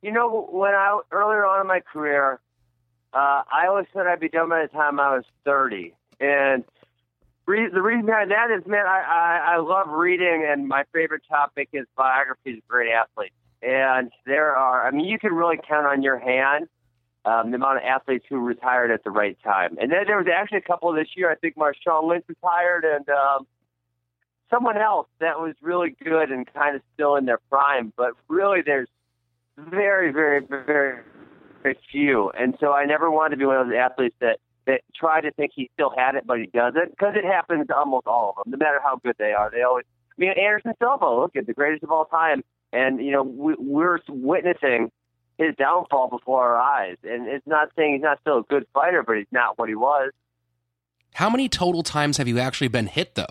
You 0.01 0.11
know, 0.11 0.47
when 0.51 0.75
I 0.75 0.99
earlier 1.11 1.45
on 1.45 1.61
in 1.61 1.67
my 1.67 1.79
career, 1.79 2.39
uh, 3.11 3.41
I 3.51 3.65
always 3.67 3.87
said 3.91 4.05
I'd 4.05 4.19
be 4.19 4.29
done 4.29 4.49
by 4.49 4.61
the 4.61 4.67
time 4.67 4.99
I 4.99 5.15
was 5.15 5.25
thirty, 5.43 5.95
and 6.19 6.63
re- 7.47 7.69
the 7.73 7.81
reason 7.81 8.05
behind 8.05 8.29
that 8.29 8.51
is, 8.51 8.67
man, 8.67 8.85
I, 8.85 9.01
I 9.01 9.53
I 9.55 9.57
love 9.57 9.89
reading, 9.89 10.45
and 10.47 10.67
my 10.67 10.83
favorite 10.93 11.23
topic 11.27 11.69
is 11.73 11.87
biographies 11.97 12.59
of 12.59 12.67
great 12.67 12.91
athletes. 12.91 13.33
And 13.63 14.11
there 14.27 14.55
are, 14.55 14.85
I 14.87 14.91
mean, 14.91 15.05
you 15.05 15.17
can 15.17 15.33
really 15.33 15.57
count 15.57 15.87
on 15.87 16.03
your 16.03 16.19
hand 16.19 16.67
um, 17.23 17.49
the 17.49 17.55
amount 17.55 17.77
of 17.77 17.83
athletes 17.83 18.25
who 18.29 18.37
retired 18.37 18.91
at 18.91 19.03
the 19.03 19.09
right 19.09 19.37
time. 19.43 19.77
And 19.81 19.91
then 19.91 20.03
there 20.05 20.17
was 20.17 20.27
actually 20.31 20.59
a 20.59 20.61
couple 20.61 20.93
this 20.93 21.07
year. 21.15 21.31
I 21.31 21.35
think 21.35 21.55
Marshawn 21.55 22.07
Lynch 22.07 22.25
retired, 22.27 22.85
and 22.85 23.09
um, 23.09 23.47
someone 24.55 24.77
else 24.77 25.07
that 25.19 25.39
was 25.39 25.53
really 25.61 25.95
good 26.03 26.31
and 26.31 26.51
kind 26.53 26.75
of 26.75 26.81
still 26.93 27.15
in 27.15 27.25
their 27.25 27.39
prime. 27.49 27.91
But 27.97 28.11
really, 28.27 28.61
there's 28.65 28.87
very, 29.57 30.11
very, 30.11 30.39
very, 30.39 31.01
very 31.61 31.77
few. 31.91 32.29
And 32.31 32.55
so 32.59 32.71
I 32.71 32.85
never 32.85 33.11
wanted 33.11 33.31
to 33.31 33.37
be 33.37 33.45
one 33.45 33.57
of 33.57 33.67
those 33.67 33.75
athletes 33.75 34.15
that 34.21 34.39
that 34.65 34.81
try 34.95 35.21
to 35.21 35.31
think 35.31 35.51
he 35.53 35.69
still 35.75 35.93
had 35.95 36.15
it, 36.15 36.25
but 36.25 36.39
he 36.39 36.47
doesn't, 36.47 36.89
because 36.89 37.13
it 37.15 37.23
happens 37.23 37.67
to 37.67 37.75
almost 37.75 38.07
all 38.07 38.33
of 38.35 38.43
them, 38.43 38.51
no 38.51 38.57
matter 38.57 38.79
how 38.83 38.95
good 38.95 39.15
they 39.19 39.31
are. 39.31 39.51
They 39.51 39.61
always. 39.61 39.85
I 40.11 40.13
mean, 40.17 40.31
Anderson 40.31 40.73
Silva, 40.79 41.07
look 41.07 41.35
at 41.35 41.45
the 41.45 41.53
greatest 41.53 41.83
of 41.83 41.91
all 41.91 42.05
time, 42.05 42.43
and 42.73 42.99
you 43.03 43.11
know 43.11 43.21
we, 43.21 43.55
we're 43.59 43.99
witnessing 44.07 44.91
his 45.37 45.55
downfall 45.55 46.09
before 46.09 46.43
our 46.47 46.57
eyes. 46.57 46.97
And 47.03 47.27
it's 47.27 47.45
not 47.45 47.69
saying 47.75 47.93
he's 47.93 48.01
not 48.01 48.19
still 48.21 48.39
a 48.39 48.43
good 48.43 48.65
fighter, 48.73 49.03
but 49.03 49.17
he's 49.17 49.27
not 49.31 49.59
what 49.59 49.69
he 49.69 49.75
was. 49.75 50.11
How 51.13 51.29
many 51.29 51.47
total 51.47 51.83
times 51.83 52.17
have 52.17 52.27
you 52.27 52.39
actually 52.39 52.69
been 52.69 52.87
hit 52.87 53.15
though? 53.15 53.25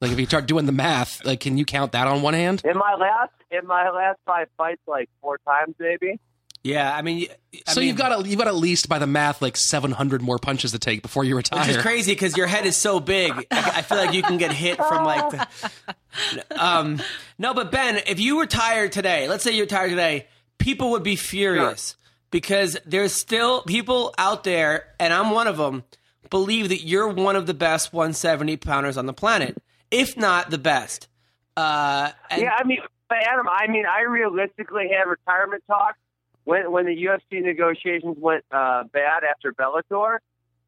Like 0.00 0.12
if 0.12 0.18
you 0.20 0.26
start 0.26 0.46
doing 0.46 0.66
the 0.66 0.72
math, 0.72 1.24
like 1.24 1.40
can 1.40 1.58
you 1.58 1.64
count 1.64 1.92
that 1.92 2.06
on 2.06 2.22
one 2.22 2.34
hand? 2.34 2.62
In 2.64 2.76
my 2.76 2.94
last 2.94 3.32
in 3.50 3.66
my 3.66 3.90
last 3.90 4.18
five 4.24 4.48
fights, 4.56 4.80
like 4.86 5.08
four 5.20 5.38
times 5.46 5.74
maybe. 5.78 6.18
Yeah, 6.62 6.94
I 6.94 7.00
mean, 7.00 7.26
I 7.66 7.72
so 7.72 7.80
mean, 7.80 7.88
you've 7.88 7.96
got 7.96 8.20
a, 8.20 8.28
you've 8.28 8.38
got 8.38 8.46
at 8.46 8.54
least 8.54 8.86
by 8.86 8.98
the 8.98 9.06
math 9.06 9.40
like 9.40 9.56
700 9.56 10.20
more 10.20 10.38
punches 10.38 10.72
to 10.72 10.78
take 10.78 11.00
before 11.00 11.24
you 11.24 11.34
retire. 11.34 11.60
which 11.60 11.70
is 11.70 11.78
crazy 11.78 12.12
because 12.12 12.36
your 12.36 12.46
head 12.46 12.66
is 12.66 12.76
so 12.76 13.00
big. 13.00 13.32
I 13.50 13.72
I 13.76 13.82
feel 13.82 13.96
like 13.96 14.12
you 14.12 14.22
can 14.22 14.36
get 14.36 14.52
hit 14.52 14.76
from 14.76 15.04
like. 15.04 15.30
The, 15.30 16.44
um, 16.62 17.00
no, 17.38 17.54
but 17.54 17.70
Ben, 17.72 18.00
if 18.06 18.20
you 18.20 18.40
retired 18.40 18.92
today, 18.92 19.26
let's 19.26 19.42
say 19.42 19.52
you 19.52 19.62
retired 19.62 19.88
today, 19.88 20.26
people 20.58 20.90
would 20.90 21.02
be 21.02 21.16
furious 21.16 21.96
because 22.30 22.76
there's 22.84 23.12
still 23.12 23.62
people 23.62 24.14
out 24.18 24.44
there, 24.44 24.84
and 24.98 25.14
I'm 25.14 25.30
one 25.30 25.46
of 25.46 25.56
them. 25.56 25.84
Believe 26.28 26.68
that 26.68 26.82
you're 26.84 27.08
one 27.08 27.36
of 27.36 27.46
the 27.46 27.54
best 27.54 27.92
170 27.92 28.56
pounders 28.58 28.96
on 28.98 29.06
the 29.06 29.12
planet, 29.14 29.60
if 29.90 30.16
not 30.16 30.50
the 30.50 30.58
best. 30.58 31.08
Uh, 31.56 32.10
and 32.30 32.42
yeah, 32.42 32.52
I 32.56 32.64
mean, 32.64 32.78
Adam, 33.10 33.48
I 33.48 33.66
mean, 33.66 33.84
I 33.86 34.02
realistically 34.02 34.88
had 34.88 35.08
retirement 35.08 35.64
talks 35.66 35.98
when 36.44 36.70
when 36.70 36.86
the 36.86 36.96
UFC 36.96 37.42
negotiations 37.42 38.16
went 38.18 38.44
uh, 38.50 38.84
bad 38.84 39.24
after 39.24 39.52
Bellator. 39.52 40.18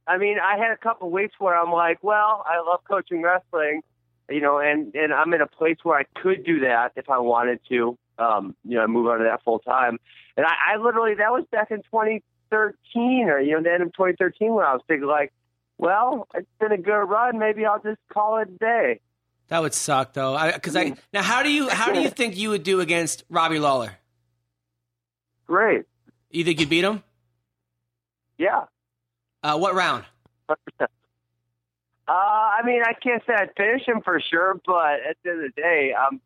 I 0.06 0.18
mean, 0.18 0.38
I 0.42 0.58
had 0.58 0.72
a 0.72 0.76
couple 0.76 1.10
weeks 1.10 1.34
where 1.38 1.56
I'm 1.56 1.72
like, 1.72 1.98
well, 2.02 2.44
I 2.46 2.60
love 2.66 2.80
coaching 2.88 3.22
wrestling, 3.22 3.82
you 4.28 4.40
know, 4.40 4.58
and 4.58 4.94
and 4.94 5.12
I'm 5.12 5.32
in 5.32 5.40
a 5.40 5.46
place 5.46 5.78
where 5.82 5.98
I 5.98 6.04
could 6.20 6.44
do 6.44 6.60
that 6.60 6.92
if 6.96 7.08
I 7.08 7.18
wanted 7.18 7.60
to, 7.68 7.96
um, 8.18 8.56
you 8.64 8.76
know, 8.76 8.86
move 8.86 9.06
on 9.06 9.18
to 9.18 9.24
that 9.24 9.42
full 9.44 9.60
time. 9.60 9.98
And 10.36 10.46
I, 10.46 10.74
I 10.74 10.76
literally 10.76 11.14
that 11.14 11.30
was 11.30 11.44
back 11.52 11.70
in 11.70 11.78
2013 11.82 13.28
or 13.28 13.40
you 13.40 13.52
know 13.52 13.62
the 13.62 13.72
end 13.72 13.82
of 13.82 13.92
2013 13.92 14.52
when 14.54 14.64
I 14.64 14.72
was 14.72 14.82
thinking 14.88 15.06
like, 15.06 15.32
well, 15.78 16.26
it's 16.34 16.48
been 16.60 16.72
a 16.72 16.78
good 16.78 17.04
run, 17.04 17.38
maybe 17.38 17.64
I'll 17.64 17.82
just 17.82 18.00
call 18.12 18.38
it 18.38 18.48
a 18.48 18.58
day. 18.58 19.00
That 19.52 19.60
would 19.60 19.74
suck, 19.74 20.14
though. 20.14 20.50
Because 20.54 20.76
I, 20.76 20.94
now, 21.12 21.20
how 21.20 21.42
do 21.42 21.52
you 21.52 21.68
how 21.68 21.92
do 21.92 22.00
you 22.00 22.08
think 22.08 22.38
you 22.38 22.48
would 22.48 22.62
do 22.62 22.80
against 22.80 23.22
Robbie 23.28 23.58
Lawler? 23.58 23.98
Great, 25.46 25.82
You 26.30 26.42
think 26.42 26.58
you'd 26.58 26.70
beat 26.70 26.84
him? 26.84 27.02
yeah. 28.38 28.64
Uh, 29.42 29.58
what 29.58 29.74
round? 29.74 30.06
Uh, 30.48 30.54
I 32.08 32.60
mean, 32.64 32.80
I 32.82 32.94
can't 32.94 33.22
say 33.26 33.34
I'd 33.34 33.50
finish 33.54 33.86
him 33.86 34.00
for 34.02 34.20
sure, 34.20 34.58
but 34.64 35.00
at 35.06 35.18
the 35.22 35.30
end 35.30 35.44
of 35.44 35.52
the 35.54 35.60
day, 35.60 35.92
um, 35.92 36.22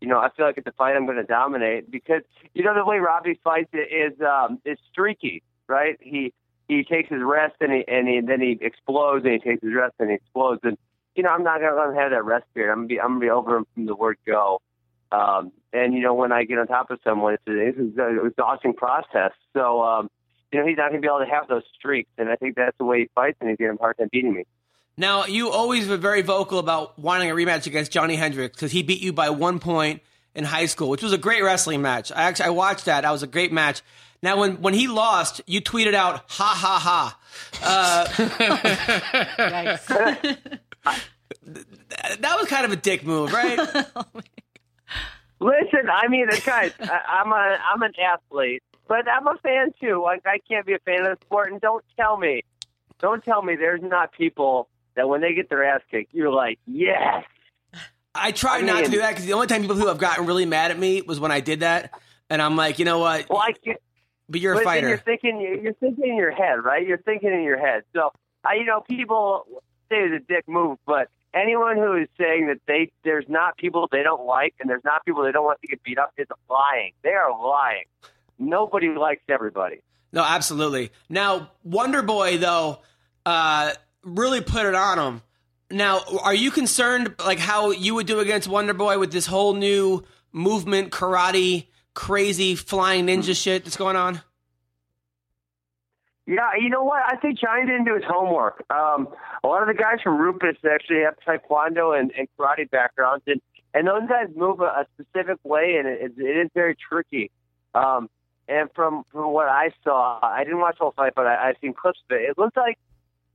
you 0.00 0.06
know, 0.06 0.18
I 0.18 0.28
feel 0.36 0.46
like 0.46 0.56
it's 0.56 0.66
a 0.68 0.72
fight 0.72 0.94
I'm 0.94 1.04
going 1.04 1.16
to 1.16 1.24
dominate 1.24 1.90
because 1.90 2.22
you 2.54 2.62
know 2.62 2.74
the 2.76 2.84
way 2.84 2.98
Robbie 2.98 3.40
fights 3.42 3.70
it 3.72 3.92
is 3.92 4.20
um, 4.20 4.60
is 4.64 4.78
streaky, 4.92 5.42
right? 5.66 5.96
He 6.00 6.32
he 6.68 6.84
takes 6.84 7.08
his 7.08 7.22
rest 7.24 7.56
and 7.60 7.72
he 7.72 7.84
and 7.88 8.06
he, 8.06 8.20
then 8.20 8.40
he 8.40 8.56
explodes 8.60 9.24
and 9.24 9.32
he 9.32 9.40
takes 9.40 9.64
his 9.64 9.74
rest 9.74 9.94
and 9.98 10.10
he 10.10 10.14
explodes 10.14 10.60
and 10.62 10.78
you 11.18 11.24
know 11.24 11.30
I'm 11.30 11.42
not 11.42 11.58
going 11.58 11.74
to 11.74 11.76
let 11.78 11.88
him 11.90 11.96
have 11.96 12.10
that 12.12 12.24
rest 12.24 12.46
period. 12.54 12.70
I'm 12.70 12.78
gonna 12.78 12.86
be 12.86 13.00
I'm 13.00 13.08
gonna 13.08 13.20
be 13.20 13.30
over 13.30 13.56
him 13.56 13.66
from 13.74 13.86
the 13.86 13.96
word 13.96 14.16
go. 14.24 14.62
Um, 15.10 15.52
and 15.72 15.92
you 15.92 16.00
know 16.00 16.14
when 16.14 16.30
I 16.30 16.44
get 16.44 16.58
on 16.58 16.68
top 16.68 16.92
of 16.92 17.00
someone, 17.02 17.34
it's, 17.34 17.42
it's 17.46 17.98
an 17.98 18.20
exhausting 18.24 18.72
process. 18.72 19.32
So 19.52 19.82
um, 19.82 20.10
you 20.52 20.60
know 20.60 20.66
he's 20.66 20.76
not 20.76 20.90
going 20.90 21.02
to 21.02 21.06
be 21.06 21.08
able 21.08 21.26
to 21.26 21.30
have 21.30 21.48
those 21.48 21.64
streaks, 21.76 22.08
and 22.16 22.28
I 22.28 22.36
think 22.36 22.54
that's 22.54 22.78
the 22.78 22.84
way 22.84 23.00
he 23.00 23.10
fights, 23.16 23.36
and 23.40 23.50
he's 23.50 23.58
going 23.58 23.68
to 23.68 23.72
have 23.72 23.80
a 23.80 23.82
hard 23.82 23.98
time 23.98 24.08
beating 24.12 24.32
me. 24.32 24.44
Now, 24.96 25.26
you 25.26 25.50
always 25.50 25.88
were 25.88 25.96
very 25.96 26.22
vocal 26.22 26.58
about 26.58 26.98
wanting 26.98 27.30
a 27.30 27.34
rematch 27.34 27.66
against 27.66 27.92
Johnny 27.92 28.16
Hendricks 28.16 28.56
because 28.56 28.72
he 28.72 28.82
beat 28.82 29.00
you 29.00 29.12
by 29.12 29.30
one 29.30 29.58
point 29.60 30.02
in 30.34 30.44
high 30.44 30.66
school, 30.66 30.88
which 30.88 31.02
was 31.02 31.12
a 31.12 31.18
great 31.18 31.42
wrestling 31.42 31.82
match. 31.82 32.12
I 32.12 32.22
actually 32.22 32.46
I 32.46 32.50
watched 32.50 32.84
that. 32.84 33.02
That 33.02 33.10
was 33.10 33.22
a 33.24 33.28
great 33.28 33.52
match. 33.52 33.82
Now, 34.22 34.38
when 34.38 34.60
when 34.60 34.74
he 34.74 34.86
lost, 34.88 35.40
you 35.46 35.60
tweeted 35.60 35.94
out 35.94 36.24
"ha 36.28 36.54
ha 36.56 36.78
ha." 36.80 37.18
Uh, 37.62 38.06
Yikes. 39.78 40.58
That 41.42 42.36
was 42.38 42.48
kind 42.48 42.64
of 42.64 42.72
a 42.72 42.76
dick 42.76 43.04
move, 43.04 43.32
right? 43.32 43.58
Oh, 43.96 44.04
Listen, 45.40 45.88
I 45.88 46.08
mean, 46.08 46.26
guys, 46.44 46.72
I, 46.80 47.00
I'm 47.08 47.30
a 47.30 47.58
I'm 47.72 47.82
an 47.82 47.92
athlete, 48.00 48.62
but 48.88 49.08
I'm 49.08 49.26
a 49.28 49.36
fan 49.40 49.72
too. 49.80 50.02
Like 50.02 50.22
I 50.26 50.38
can't 50.48 50.66
be 50.66 50.72
a 50.72 50.80
fan 50.80 51.06
of 51.06 51.18
the 51.18 51.24
sport, 51.26 51.52
and 51.52 51.60
don't 51.60 51.84
tell 51.96 52.16
me, 52.16 52.42
don't 52.98 53.24
tell 53.24 53.40
me 53.42 53.54
there's 53.54 53.80
not 53.80 54.12
people 54.12 54.68
that 54.96 55.08
when 55.08 55.20
they 55.20 55.34
get 55.34 55.48
their 55.48 55.62
ass 55.62 55.80
kicked, 55.90 56.12
you're 56.12 56.32
like, 56.32 56.58
yes. 56.66 57.24
I 58.14 58.32
try 58.32 58.58
I 58.58 58.60
not 58.62 58.84
to 58.84 58.90
do 58.90 58.98
that 58.98 59.10
because 59.10 59.26
the 59.26 59.34
only 59.34 59.46
time 59.46 59.60
people 59.60 59.76
who 59.76 59.86
have 59.86 59.98
gotten 59.98 60.26
really 60.26 60.44
mad 60.44 60.72
at 60.72 60.78
me 60.78 61.02
was 61.02 61.20
when 61.20 61.30
I 61.30 61.38
did 61.38 61.60
that, 61.60 61.92
and 62.28 62.42
I'm 62.42 62.56
like, 62.56 62.80
you 62.80 62.84
know 62.84 62.98
what? 62.98 63.30
Well, 63.30 63.38
I 63.38 63.52
can't. 63.52 63.78
But 64.28 64.40
you're 64.40 64.54
a 64.54 64.56
but 64.56 64.60
then 64.60 64.66
fighter. 64.66 64.88
you're 64.88 64.98
thinking 64.98 65.60
you're 65.62 65.72
thinking 65.74 66.08
in 66.08 66.16
your 66.16 66.32
head, 66.32 66.64
right? 66.64 66.84
You're 66.84 66.98
thinking 66.98 67.30
in 67.32 67.42
your 67.42 67.58
head. 67.58 67.84
So, 67.94 68.10
I, 68.44 68.54
you 68.54 68.64
know, 68.64 68.80
people 68.80 69.62
say 69.90 69.96
is 69.96 70.12
a 70.12 70.20
dick 70.20 70.48
move, 70.48 70.78
but 70.86 71.08
anyone 71.34 71.76
who 71.76 71.94
is 71.94 72.08
saying 72.18 72.46
that 72.48 72.60
they 72.66 72.90
there's 73.04 73.26
not 73.28 73.56
people 73.56 73.88
they 73.90 74.02
don't 74.02 74.24
like 74.24 74.54
and 74.60 74.68
there's 74.68 74.84
not 74.84 75.04
people 75.04 75.22
they 75.22 75.32
don't 75.32 75.44
want 75.44 75.60
to 75.62 75.68
get 75.68 75.82
beat 75.82 75.98
up 75.98 76.12
is 76.16 76.26
lying. 76.48 76.92
They 77.02 77.10
are 77.10 77.30
lying. 77.30 77.84
Nobody 78.38 78.88
likes 78.88 79.22
everybody. 79.28 79.80
No, 80.12 80.22
absolutely. 80.22 80.90
Now, 81.08 81.50
Wonder 81.64 82.02
Boy 82.02 82.38
though, 82.38 82.80
uh, 83.26 83.72
really 84.02 84.40
put 84.40 84.66
it 84.66 84.74
on 84.74 84.98
him. 84.98 85.22
Now, 85.70 86.00
are 86.22 86.34
you 86.34 86.50
concerned 86.50 87.14
like 87.18 87.38
how 87.38 87.70
you 87.70 87.94
would 87.94 88.06
do 88.06 88.20
against 88.20 88.48
Wonder 88.48 88.74
Boy 88.74 88.98
with 88.98 89.12
this 89.12 89.26
whole 89.26 89.54
new 89.54 90.04
movement, 90.32 90.90
karate, 90.90 91.66
crazy 91.94 92.54
flying 92.54 93.06
ninja 93.06 93.36
shit 93.40 93.64
that's 93.64 93.76
going 93.76 93.96
on? 93.96 94.22
Yeah, 96.28 96.50
you 96.60 96.68
know 96.68 96.84
what? 96.84 97.00
I 97.10 97.16
think 97.16 97.38
Johnny 97.40 97.64
didn't 97.64 97.86
do 97.86 97.94
his 97.94 98.04
homework. 98.06 98.62
Um, 98.68 99.08
a 99.42 99.48
lot 99.48 99.62
of 99.62 99.68
the 99.68 99.82
guys 99.82 100.02
from 100.04 100.18
Roufus 100.18 100.56
actually 100.70 101.00
have 101.00 101.14
taekwondo 101.26 101.98
and, 101.98 102.12
and 102.18 102.28
karate 102.38 102.70
backgrounds, 102.70 103.24
and 103.26 103.40
and 103.72 103.88
those 103.88 104.06
guys 104.06 104.26
move 104.36 104.60
a, 104.60 104.64
a 104.64 104.86
specific 104.92 105.38
way, 105.42 105.76
and 105.78 105.88
it, 105.88 106.12
it 106.18 106.46
is 106.46 106.50
very 106.52 106.76
tricky. 106.76 107.30
Um, 107.74 108.10
and 108.46 108.68
from 108.74 109.04
from 109.10 109.32
what 109.32 109.48
I 109.48 109.70
saw, 109.82 110.18
I 110.22 110.44
didn't 110.44 110.60
watch 110.60 110.76
the 110.78 110.84
whole 110.84 110.92
fight, 110.92 111.14
but 111.16 111.26
I, 111.26 111.48
I've 111.48 111.56
seen 111.62 111.72
clips 111.72 112.00
of 112.10 112.16
it. 112.18 112.28
It 112.28 112.36
looked 112.36 112.58
like 112.58 112.78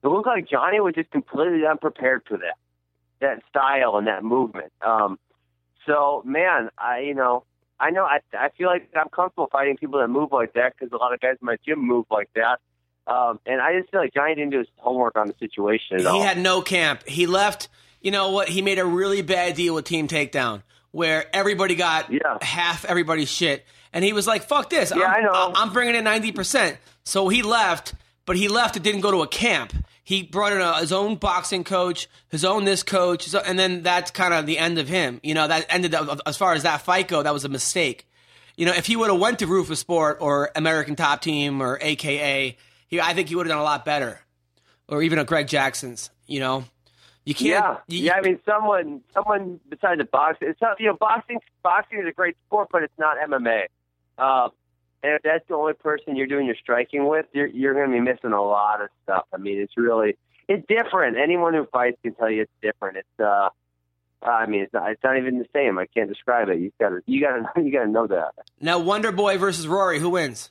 it 0.04 0.08
looked 0.08 0.28
like 0.28 0.48
Johnny 0.48 0.80
was 0.80 0.94
just 0.94 1.10
completely 1.10 1.66
unprepared 1.66 2.22
for 2.28 2.38
that 2.38 2.58
that 3.22 3.42
style 3.50 3.98
and 3.98 4.06
that 4.06 4.24
movement. 4.24 4.72
Um, 4.86 5.18
so 5.88 6.22
man, 6.26 6.70
I 6.78 7.00
you 7.00 7.16
know 7.16 7.44
I 7.80 7.90
know 7.90 8.04
I 8.04 8.20
I 8.34 8.50
feel 8.56 8.68
like 8.68 8.88
I'm 8.96 9.10
comfortable 9.10 9.50
fighting 9.52 9.78
people 9.78 10.00
that 10.00 10.10
move 10.10 10.32
like 10.32 10.54
that 10.54 10.74
because 10.78 10.94
a 10.94 10.98
lot 10.98 11.12
of 11.12 11.20
guys 11.22 11.38
in 11.42 11.46
my 11.48 11.58
gym 11.66 11.80
move 11.80 12.06
like 12.12 12.30
that. 12.36 12.60
Um, 13.06 13.40
and 13.46 13.60
I 13.62 13.78
just 13.78 13.92
feel 13.92 14.00
like 14.00 14.14
Johnny 14.14 14.36
didn't 14.36 14.52
do 14.52 14.60
his 14.60 14.68
homework 14.78 15.18
on 15.18 15.28
the 15.28 15.36
situation 15.40 15.96
at 15.98 16.02
He 16.02 16.08
all. 16.08 16.22
had 16.24 16.38
no 16.38 16.62
camp. 16.62 17.06
He 17.08 17.26
left. 17.28 17.68
You 18.02 18.12
know 18.12 18.32
what? 18.32 18.48
He 18.50 18.62
made 18.62 18.80
a 18.80 18.86
really 18.86 19.22
bad 19.22 19.56
deal 19.56 19.76
with 19.76 19.86
Team 19.86 20.08
Takedown, 20.08 20.64
where 20.92 21.26
everybody 21.36 21.76
got 21.76 22.12
Yeah. 22.12 22.38
half 22.42 22.86
everybody's 22.86 23.30
shit, 23.30 23.66
and 23.92 24.04
he 24.06 24.14
was 24.14 24.26
like, 24.28 24.44
"Fuck 24.44 24.70
this! 24.70 24.92
Yeah, 24.96 25.04
I'm, 25.06 25.16
I 25.16 25.20
know. 25.22 25.52
I'm 25.56 25.74
bringing 25.74 25.96
in 25.96 26.04
ninety 26.04 26.32
percent." 26.32 26.78
So 27.04 27.28
he 27.30 27.42
left, 27.42 27.94
but 28.26 28.36
he 28.38 28.48
left. 28.48 28.78
It 28.78 28.84
didn't 28.84 29.02
go 29.02 29.12
to 29.12 29.22
a 29.22 29.28
camp. 29.28 29.74
He 30.06 30.24
brought 30.24 30.52
in 30.52 30.60
a, 30.60 30.80
his 30.80 30.92
own 30.92 31.16
boxing 31.16 31.64
coach, 31.64 32.08
his 32.30 32.44
own 32.44 32.66
this 32.66 32.84
coach, 32.84 33.24
so, 33.28 33.40
and 33.40 33.58
then 33.58 33.84
that's 33.84 34.12
kind 34.12 34.34
of 34.34 34.46
the 34.46 34.58
end 34.58 34.78
of 34.80 34.90
him. 34.90 35.20
You 35.24 35.34
know, 35.34 35.48
that 35.48 35.66
ended 35.70 35.94
up, 35.96 36.20
as 36.26 36.36
far 36.36 36.54
as 36.54 36.64
that 36.64 36.82
fight 36.82 37.08
go. 37.08 37.24
That 37.24 37.34
was 37.34 37.46
a 37.46 37.50
mistake. 37.50 38.06
You 38.58 38.66
know, 38.66 38.74
if 38.74 38.86
he 38.86 38.96
would 38.98 39.10
have 39.10 39.20
went 39.20 39.40
to 39.40 39.48
Roufusport 39.48 40.18
or 40.20 40.52
American 40.56 40.96
Top 40.98 41.22
Team 41.22 41.62
or 41.62 41.80
AKA, 41.82 42.58
he, 42.94 43.02
I 43.02 43.14
think 43.14 43.30
he 43.30 43.36
would 43.36 43.46
have 43.48 43.52
done 43.52 43.60
a 43.62 43.64
lot 43.64 43.86
better, 43.86 44.20
or 44.88 45.02
even 45.02 45.20
a 45.20 45.26
Greg 45.26 45.48
Jackson's. 45.48 46.10
You 46.28 46.40
know, 46.40 46.64
you 47.26 47.34
can't. 47.34 47.50
Yeah, 47.50 47.78
you- 47.88 48.04
yeah. 48.06 48.14
I 48.16 48.22
mean, 48.22 48.40
someone, 48.46 49.02
someone 49.14 49.60
besides 49.70 50.00
the 50.00 50.06
boxing. 50.06 50.48
It's 50.50 50.62
not, 50.62 50.80
you 50.80 50.88
know, 50.88 50.96
boxing. 51.00 51.40
Boxing 51.62 52.00
is 52.00 52.08
a 52.08 52.12
great 52.12 52.36
sport, 52.48 52.70
but 52.72 52.84
it's 52.84 52.98
not 52.98 53.18
MMA. 53.18 53.64
Uh, 54.18 54.50
and 55.04 55.16
if 55.16 55.22
that's 55.24 55.46
the 55.50 55.56
only 55.56 55.74
person 55.74 56.16
you're 56.16 56.28
doing 56.28 56.46
your 56.46 56.56
striking 56.56 57.08
with, 57.08 57.26
you're 57.34 57.48
you're 57.48 57.74
going 57.74 57.88
to 57.90 57.94
be 57.94 58.00
missing 58.00 58.32
a 58.32 58.42
lot 58.42 58.82
of 58.82 58.90
stuff. 59.04 59.26
I 59.34 59.38
mean, 59.38 59.60
it's 59.60 59.76
really 59.76 60.18
it's 60.48 60.66
different. 60.68 61.18
Anyone 61.18 61.54
who 61.54 61.66
fights 61.72 61.98
can 62.04 62.14
tell 62.16 62.30
you 62.30 62.44
it's 62.44 62.52
different. 62.62 62.98
It's 62.98 63.20
uh, 63.20 63.50
I 64.26 64.46
mean, 64.46 64.62
it's 64.62 64.74
not, 64.74 64.90
it's 64.92 65.04
not 65.04 65.18
even 65.18 65.40
the 65.40 65.46
same. 65.54 65.78
I 65.78 65.86
can't 65.88 66.08
describe 66.08 66.48
it. 66.48 66.60
You 66.60 66.72
got 66.80 66.90
to 66.90 67.02
you 67.06 67.20
got 67.20 67.54
to 67.54 67.62
you 67.62 67.72
got 67.74 67.84
to 67.84 67.90
know 67.90 68.08
that. 68.08 68.32
now, 68.62 68.80
Wonder 68.80 69.12
Boy 69.12 69.38
versus 69.38 69.68
Rory, 69.68 70.00
who 70.00 70.12
wins? 70.12 70.50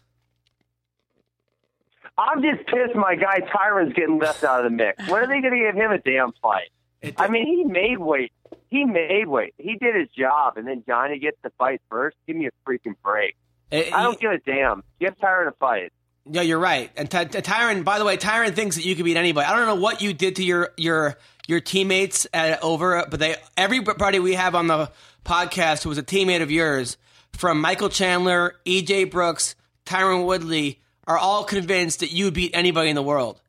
I'm 2.18 2.42
just 2.42 2.66
pissed. 2.66 2.94
My 2.94 3.14
guy 3.14 3.40
Tyron's 3.40 3.94
getting 3.94 4.18
left 4.18 4.44
out 4.44 4.64
of 4.64 4.70
the 4.70 4.76
mix. 4.76 5.08
When 5.08 5.22
are 5.22 5.26
they 5.26 5.40
going 5.40 5.54
to 5.54 5.58
give 5.58 5.74
him 5.74 5.90
a 5.92 5.98
damn 5.98 6.32
fight? 6.42 6.68
I 7.16 7.28
mean, 7.28 7.46
he 7.46 7.64
made 7.64 7.98
weight. 7.98 8.32
He 8.68 8.84
made 8.84 9.26
weight. 9.26 9.54
He 9.58 9.76
did 9.76 9.94
his 9.96 10.08
job, 10.16 10.56
and 10.56 10.66
then 10.68 10.84
Johnny 10.86 11.18
gets 11.18 11.36
the 11.42 11.50
fight 11.58 11.80
first. 11.90 12.16
Give 12.26 12.36
me 12.36 12.46
a 12.48 12.50
freaking 12.68 12.94
break. 13.02 13.36
it- 13.70 13.92
I 13.92 14.02
don't 14.02 14.20
give 14.20 14.30
a 14.32 14.38
damn. 14.38 14.82
Give 15.00 15.16
Tyron 15.18 15.48
a 15.48 15.52
fight. 15.52 15.92
Yeah, 16.30 16.42
you're 16.42 16.58
right. 16.60 16.90
And 16.96 17.10
Ty- 17.10 17.24
Tyron, 17.24 17.82
by 17.84 17.98
the 17.98 18.04
way, 18.04 18.16
Tyron 18.16 18.54
thinks 18.54 18.76
that 18.76 18.84
you 18.84 18.94
could 18.94 19.04
beat 19.04 19.16
anybody. 19.16 19.46
I 19.46 19.56
don't 19.56 19.66
know 19.66 19.74
what 19.82 20.00
you 20.02 20.12
did 20.12 20.36
to 20.36 20.44
your 20.44 20.70
your 20.76 21.16
your 21.48 21.60
teammates 21.60 22.26
at 22.32 22.62
over, 22.62 23.04
but 23.10 23.18
they 23.18 23.34
everybody 23.56 24.20
we 24.20 24.34
have 24.34 24.54
on 24.54 24.68
the 24.68 24.90
podcast 25.24 25.82
who 25.82 25.88
was 25.88 25.98
a 25.98 26.02
teammate 26.02 26.40
of 26.42 26.50
yours, 26.52 26.96
from 27.32 27.60
Michael 27.60 27.88
Chandler, 27.88 28.54
EJ 28.64 29.10
Brooks, 29.10 29.56
Tyron 29.84 30.24
Woodley, 30.24 30.80
are 31.06 31.18
all 31.18 31.44
convinced 31.44 32.00
that 32.00 32.12
you 32.12 32.26
would 32.26 32.34
beat 32.34 32.52
anybody 32.54 32.90
in 32.90 32.96
the 32.96 33.02
world. 33.02 33.40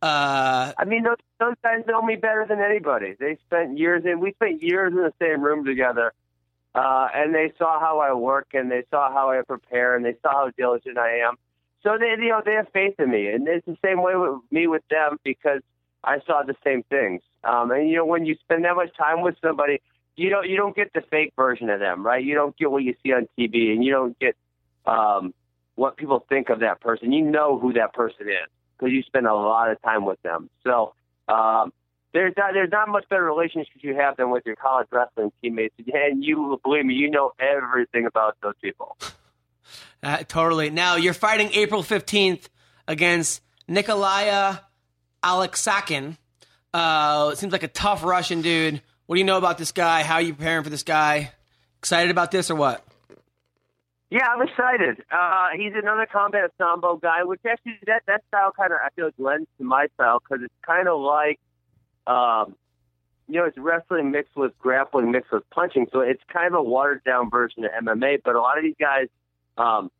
Uh, 0.00 0.72
I 0.78 0.84
mean, 0.86 1.02
those, 1.02 1.16
those 1.40 1.54
guys 1.62 1.84
know 1.86 2.02
me 2.02 2.16
better 2.16 2.46
than 2.48 2.60
anybody. 2.60 3.16
They 3.18 3.38
spent 3.46 3.78
years 3.78 4.04
in. 4.04 4.20
We 4.20 4.32
spent 4.32 4.62
years 4.62 4.92
in 4.92 4.98
the 4.98 5.12
same 5.20 5.42
room 5.42 5.64
together, 5.64 6.12
uh, 6.74 7.08
and 7.12 7.34
they 7.34 7.52
saw 7.58 7.80
how 7.80 7.98
I 7.98 8.12
work, 8.12 8.48
and 8.52 8.70
they 8.70 8.84
saw 8.90 9.12
how 9.12 9.30
I 9.30 9.42
prepare, 9.42 9.96
and 9.96 10.04
they 10.04 10.14
saw 10.22 10.30
how 10.32 10.50
diligent 10.56 10.98
I 10.98 11.18
am. 11.20 11.34
So 11.82 11.96
they, 11.98 12.10
you 12.22 12.28
know, 12.28 12.42
they 12.44 12.54
have 12.54 12.68
faith 12.72 12.94
in 12.98 13.10
me, 13.10 13.28
and 13.28 13.48
it's 13.48 13.66
the 13.66 13.76
same 13.84 14.00
way 14.02 14.14
with 14.14 14.40
me 14.52 14.66
with 14.68 14.82
them 14.88 15.18
because 15.24 15.62
I 16.04 16.20
saw 16.26 16.42
the 16.42 16.54
same 16.62 16.84
things. 16.84 17.22
Um, 17.42 17.70
and 17.72 17.88
you 17.88 17.96
know, 17.96 18.04
when 18.04 18.24
you 18.24 18.36
spend 18.44 18.64
that 18.64 18.76
much 18.76 18.96
time 18.96 19.22
with 19.22 19.36
somebody, 19.42 19.80
you 20.14 20.30
don't 20.30 20.48
you 20.48 20.56
don't 20.56 20.76
get 20.76 20.92
the 20.92 21.02
fake 21.10 21.32
version 21.36 21.70
of 21.70 21.80
them, 21.80 22.04
right? 22.04 22.24
You 22.24 22.34
don't 22.34 22.56
get 22.56 22.70
what 22.70 22.82
you 22.84 22.94
see 23.02 23.12
on 23.12 23.28
TV, 23.38 23.72
and 23.72 23.84
you 23.84 23.92
don't 23.92 24.18
get 24.18 24.36
um, 24.86 25.34
what 25.78 25.96
people 25.96 26.26
think 26.28 26.48
of 26.48 26.60
that 26.60 26.80
person. 26.80 27.12
You 27.12 27.24
know 27.24 27.56
who 27.56 27.74
that 27.74 27.92
person 27.92 28.22
is 28.22 28.50
because 28.76 28.92
you 28.92 29.02
spend 29.02 29.26
a 29.26 29.34
lot 29.34 29.70
of 29.70 29.80
time 29.80 30.04
with 30.04 30.20
them. 30.22 30.50
So 30.64 30.92
um, 31.28 31.72
there's 32.12 32.34
not 32.36 32.52
there's 32.52 32.72
not 32.72 32.88
much 32.88 33.08
better 33.08 33.24
relationship 33.24 33.72
you 33.76 33.94
have 33.94 34.16
than 34.16 34.30
with 34.30 34.44
your 34.44 34.56
college 34.56 34.88
wrestling 34.90 35.30
teammates, 35.40 35.74
and 35.78 36.24
you 36.24 36.60
believe 36.64 36.84
me, 36.84 36.94
you 36.94 37.10
know 37.10 37.30
everything 37.38 38.06
about 38.06 38.36
those 38.42 38.54
people. 38.60 38.96
Uh, 40.00 40.18
totally. 40.18 40.70
Now 40.70 40.94
you're 40.94 41.12
fighting 41.12 41.50
April 41.54 41.82
15th 41.82 42.48
against 42.86 43.42
Nikolaya 43.66 44.60
Aleksakhin. 45.24 46.16
Uh, 46.72 47.34
seems 47.34 47.52
like 47.52 47.64
a 47.64 47.68
tough 47.68 48.04
Russian 48.04 48.40
dude. 48.40 48.80
What 49.06 49.16
do 49.16 49.18
you 49.18 49.24
know 49.24 49.38
about 49.38 49.58
this 49.58 49.72
guy? 49.72 50.04
How 50.04 50.14
are 50.14 50.22
you 50.22 50.34
preparing 50.34 50.62
for 50.62 50.70
this 50.70 50.84
guy? 50.84 51.32
Excited 51.80 52.12
about 52.12 52.30
this 52.30 52.48
or 52.48 52.54
what? 52.54 52.87
Yeah, 54.10 54.26
I'm 54.26 54.40
excited. 54.46 55.04
Uh, 55.12 55.48
he's 55.54 55.72
another 55.74 56.06
combat 56.10 56.50
sambo 56.56 56.96
guy, 56.96 57.24
which 57.24 57.40
actually 57.46 57.78
that 57.86 58.02
that 58.06 58.22
style 58.28 58.52
kind 58.52 58.72
of 58.72 58.78
I 58.82 58.88
feel 58.96 59.06
like 59.06 59.14
lends 59.18 59.48
to 59.58 59.64
my 59.64 59.88
style 59.94 60.20
because 60.20 60.42
it's 60.42 60.54
kind 60.64 60.88
of 60.88 61.00
like, 61.00 61.38
um, 62.06 62.54
you 63.28 63.38
know, 63.38 63.44
it's 63.44 63.58
wrestling 63.58 64.10
mixed 64.10 64.34
with 64.34 64.58
grappling 64.58 65.10
mixed 65.10 65.30
with 65.30 65.48
punching, 65.50 65.88
so 65.92 66.00
it's 66.00 66.22
kind 66.32 66.46
of 66.46 66.54
a 66.54 66.62
watered 66.62 67.04
down 67.04 67.28
version 67.28 67.66
of 67.66 67.70
MMA. 67.84 68.22
But 68.24 68.34
a 68.34 68.40
lot 68.40 68.56
of 68.56 68.64
these 68.64 68.76
guys, 68.80 69.08
um, 69.58 69.90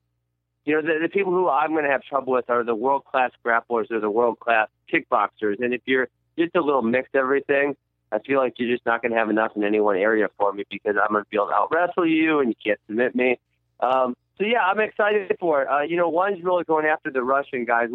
you 0.65 0.75
know, 0.75 0.81
the, 0.81 1.01
the 1.03 1.09
people 1.11 1.33
who 1.33 1.47
I'm 1.49 1.73
going 1.73 1.85
to 1.85 1.91
have 1.91 2.03
trouble 2.03 2.33
with 2.33 2.49
are 2.49 2.65
the 2.65 2.75
world 2.75 3.05
class 3.05 3.33
grapplers 3.45 3.91
or 3.91 4.01
the 4.01 4.11
world 4.11 4.41
class 4.41 4.69
kickboxers, 4.91 5.61
and 5.61 5.75
if 5.75 5.83
you're 5.85 6.09
just 6.39 6.57
a 6.57 6.63
little 6.63 6.83
mixed 6.83 7.15
everything. 7.15 7.77
I 8.11 8.21
feel 8.21 8.39
like 8.39 8.55
you're 8.57 8.75
just 8.75 8.87
not 8.87 9.03
going 9.03 9.13
to 9.13 9.19
have 9.19 9.29
enough 9.29 9.53
in 9.55 9.65
any 9.65 9.81
one 9.81 9.97
area 9.97 10.29
for 10.39 10.51
me 10.51 10.65
because 10.71 10.97
I'm 10.97 11.13
going 11.13 11.25
to 11.25 11.29
be 11.29 11.37
able 11.37 11.49
to 11.49 11.53
out 11.53 11.69
wrestle 11.71 12.07
you 12.07 12.41
and 12.41 12.49
you 12.49 12.55
can't 12.65 12.81
submit 12.87 13.15
me. 13.15 13.39
Um, 13.81 14.17
so 14.39 14.45
yeah, 14.45 14.61
I'm 14.61 14.81
excited 14.81 15.37
for 15.41 15.63
it. 15.63 15.69
Uh, 15.69 15.83
you 15.83 15.97
know, 15.97 16.09
one's 16.09 16.43
really 16.43 16.65
going 16.65 16.87
after 16.87 17.11
the 17.11 17.23
Russian 17.23 17.65
guys. 17.65 17.89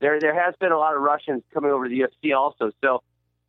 There, 0.00 0.18
there 0.18 0.34
has 0.34 0.54
been 0.58 0.72
a 0.72 0.78
lot 0.78 0.96
of 0.96 1.02
Russians 1.02 1.42
coming 1.52 1.70
over 1.70 1.88
to 1.88 1.90
the 1.90 2.00
UFC 2.00 2.36
also. 2.36 2.72
So 2.82 3.02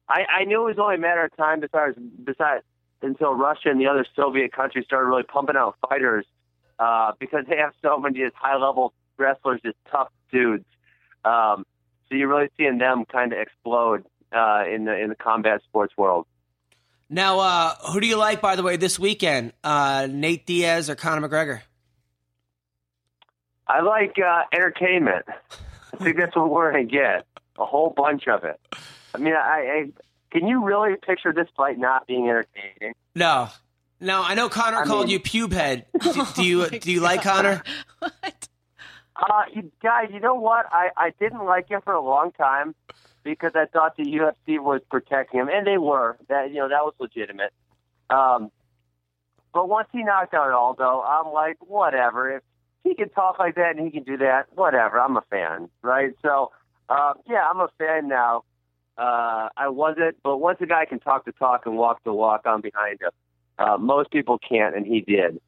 I, 0.07 0.41
I 0.41 0.43
knew 0.45 0.61
it 0.63 0.75
was 0.75 0.79
only 0.79 0.95
a 0.95 0.99
matter 0.99 1.23
of 1.23 1.35
time 1.35 1.61
besides, 1.61 1.97
besides 2.23 2.63
until 3.01 3.33
Russia 3.33 3.69
and 3.69 3.79
the 3.79 3.87
other 3.87 4.05
Soviet 4.15 4.51
countries 4.51 4.85
started 4.85 5.07
really 5.07 5.23
pumping 5.23 5.55
out 5.55 5.77
fighters 5.87 6.25
uh, 6.79 7.11
because 7.19 7.45
they 7.49 7.57
have 7.57 7.73
so 7.81 7.97
many 7.97 8.19
just 8.19 8.35
high 8.35 8.57
level 8.57 8.93
wrestlers, 9.17 9.61
just 9.63 9.77
tough 9.91 10.09
dudes. 10.31 10.65
Um, 11.25 11.65
so 12.09 12.15
you're 12.15 12.27
really 12.27 12.49
seeing 12.57 12.77
them 12.77 13.05
kind 13.05 13.33
of 13.33 13.39
explode 13.39 14.05
uh, 14.31 14.63
in 14.71 14.85
the 14.85 14.97
in 14.99 15.09
the 15.09 15.15
combat 15.15 15.61
sports 15.63 15.93
world. 15.97 16.25
Now, 17.09 17.39
uh, 17.39 17.75
who 17.91 17.99
do 17.99 18.07
you 18.07 18.17
like, 18.17 18.41
by 18.41 18.55
the 18.55 18.63
way, 18.63 18.77
this 18.77 18.97
weekend? 18.97 19.53
Uh, 19.63 20.07
Nate 20.09 20.45
Diaz 20.45 20.89
or 20.89 20.95
Conor 20.95 21.27
McGregor? 21.27 21.61
I 23.67 23.81
like 23.81 24.15
uh, 24.19 24.43
entertainment. 24.51 25.25
I 25.93 26.03
think 26.03 26.17
that's 26.17 26.35
what 26.35 26.49
we're 26.49 26.71
going 26.71 26.87
to 26.87 26.91
get. 26.91 27.25
A 27.57 27.65
whole 27.65 27.91
bunch 27.95 28.27
of 28.27 28.43
it. 28.43 28.59
I 29.13 29.17
mean, 29.19 29.33
I, 29.33 29.39
I 29.39 29.91
can 30.31 30.47
you 30.47 30.63
really 30.65 30.95
picture 30.95 31.31
this 31.31 31.47
fight 31.55 31.77
not 31.77 32.07
being 32.07 32.27
entertaining? 32.27 32.93
No. 33.15 33.49
No, 33.99 34.21
I 34.23 34.33
know 34.33 34.49
Conor 34.49 34.79
I 34.81 34.85
called 34.85 35.07
mean- 35.07 35.11
you 35.13 35.19
pube 35.19 35.53
head. 35.53 35.85
Do, 35.99 36.25
do 36.35 36.43
you 36.43 36.67
do 36.79 36.91
you 36.91 36.99
like 36.99 37.21
Conor? 37.21 37.63
What? 37.99 38.47
Uh, 39.15 39.43
you 39.53 39.71
guys, 39.81 40.09
you 40.11 40.19
know 40.19 40.33
what? 40.33 40.65
I, 40.71 40.89
I 40.97 41.13
didn't 41.19 41.45
like 41.45 41.69
him 41.69 41.81
for 41.81 41.93
a 41.93 42.01
long 42.01 42.31
time 42.31 42.73
because 43.23 43.51
I 43.55 43.65
thought 43.65 43.95
the 43.95 44.03
UFC 44.03 44.59
was 44.59 44.81
protecting 44.89 45.39
him, 45.39 45.49
and 45.49 45.65
they 45.67 45.77
were. 45.77 46.17
That 46.27 46.49
you 46.49 46.57
know 46.57 46.69
that 46.69 46.83
was 46.83 46.95
legitimate. 46.99 47.53
Um, 48.09 48.51
but 49.53 49.69
once 49.69 49.87
he 49.91 50.03
knocked 50.03 50.33
out 50.33 50.51
Aldo, 50.51 51.01
I'm 51.07 51.31
like, 51.31 51.57
whatever. 51.59 52.37
If 52.37 52.43
he 52.83 52.95
can 52.95 53.09
talk 53.09 53.39
like 53.39 53.55
that 53.55 53.75
and 53.75 53.85
he 53.85 53.91
can 53.91 54.03
do 54.03 54.17
that, 54.17 54.47
whatever. 54.55 54.99
I'm 54.99 55.17
a 55.17 55.23
fan, 55.29 55.69
right? 55.81 56.11
So, 56.21 56.51
uh, 56.89 57.13
yeah, 57.29 57.47
I'm 57.49 57.59
a 57.59 57.69
fan 57.77 58.07
now. 58.07 58.43
Uh, 58.97 59.49
I 59.57 59.69
wasn't, 59.69 60.17
but 60.21 60.37
once 60.37 60.59
a 60.61 60.65
guy 60.65 60.85
can 60.85 60.99
talk 60.99 61.25
the 61.25 61.31
talk 61.31 61.65
and 61.65 61.75
walk 61.77 62.03
the 62.03 62.13
walk, 62.13 62.41
I'm 62.45 62.61
behind 62.61 63.01
him. 63.01 63.11
Uh, 63.57 63.77
most 63.77 64.11
people 64.11 64.37
can't, 64.37 64.75
and 64.75 64.85
he 64.85 65.01
did. 65.01 65.39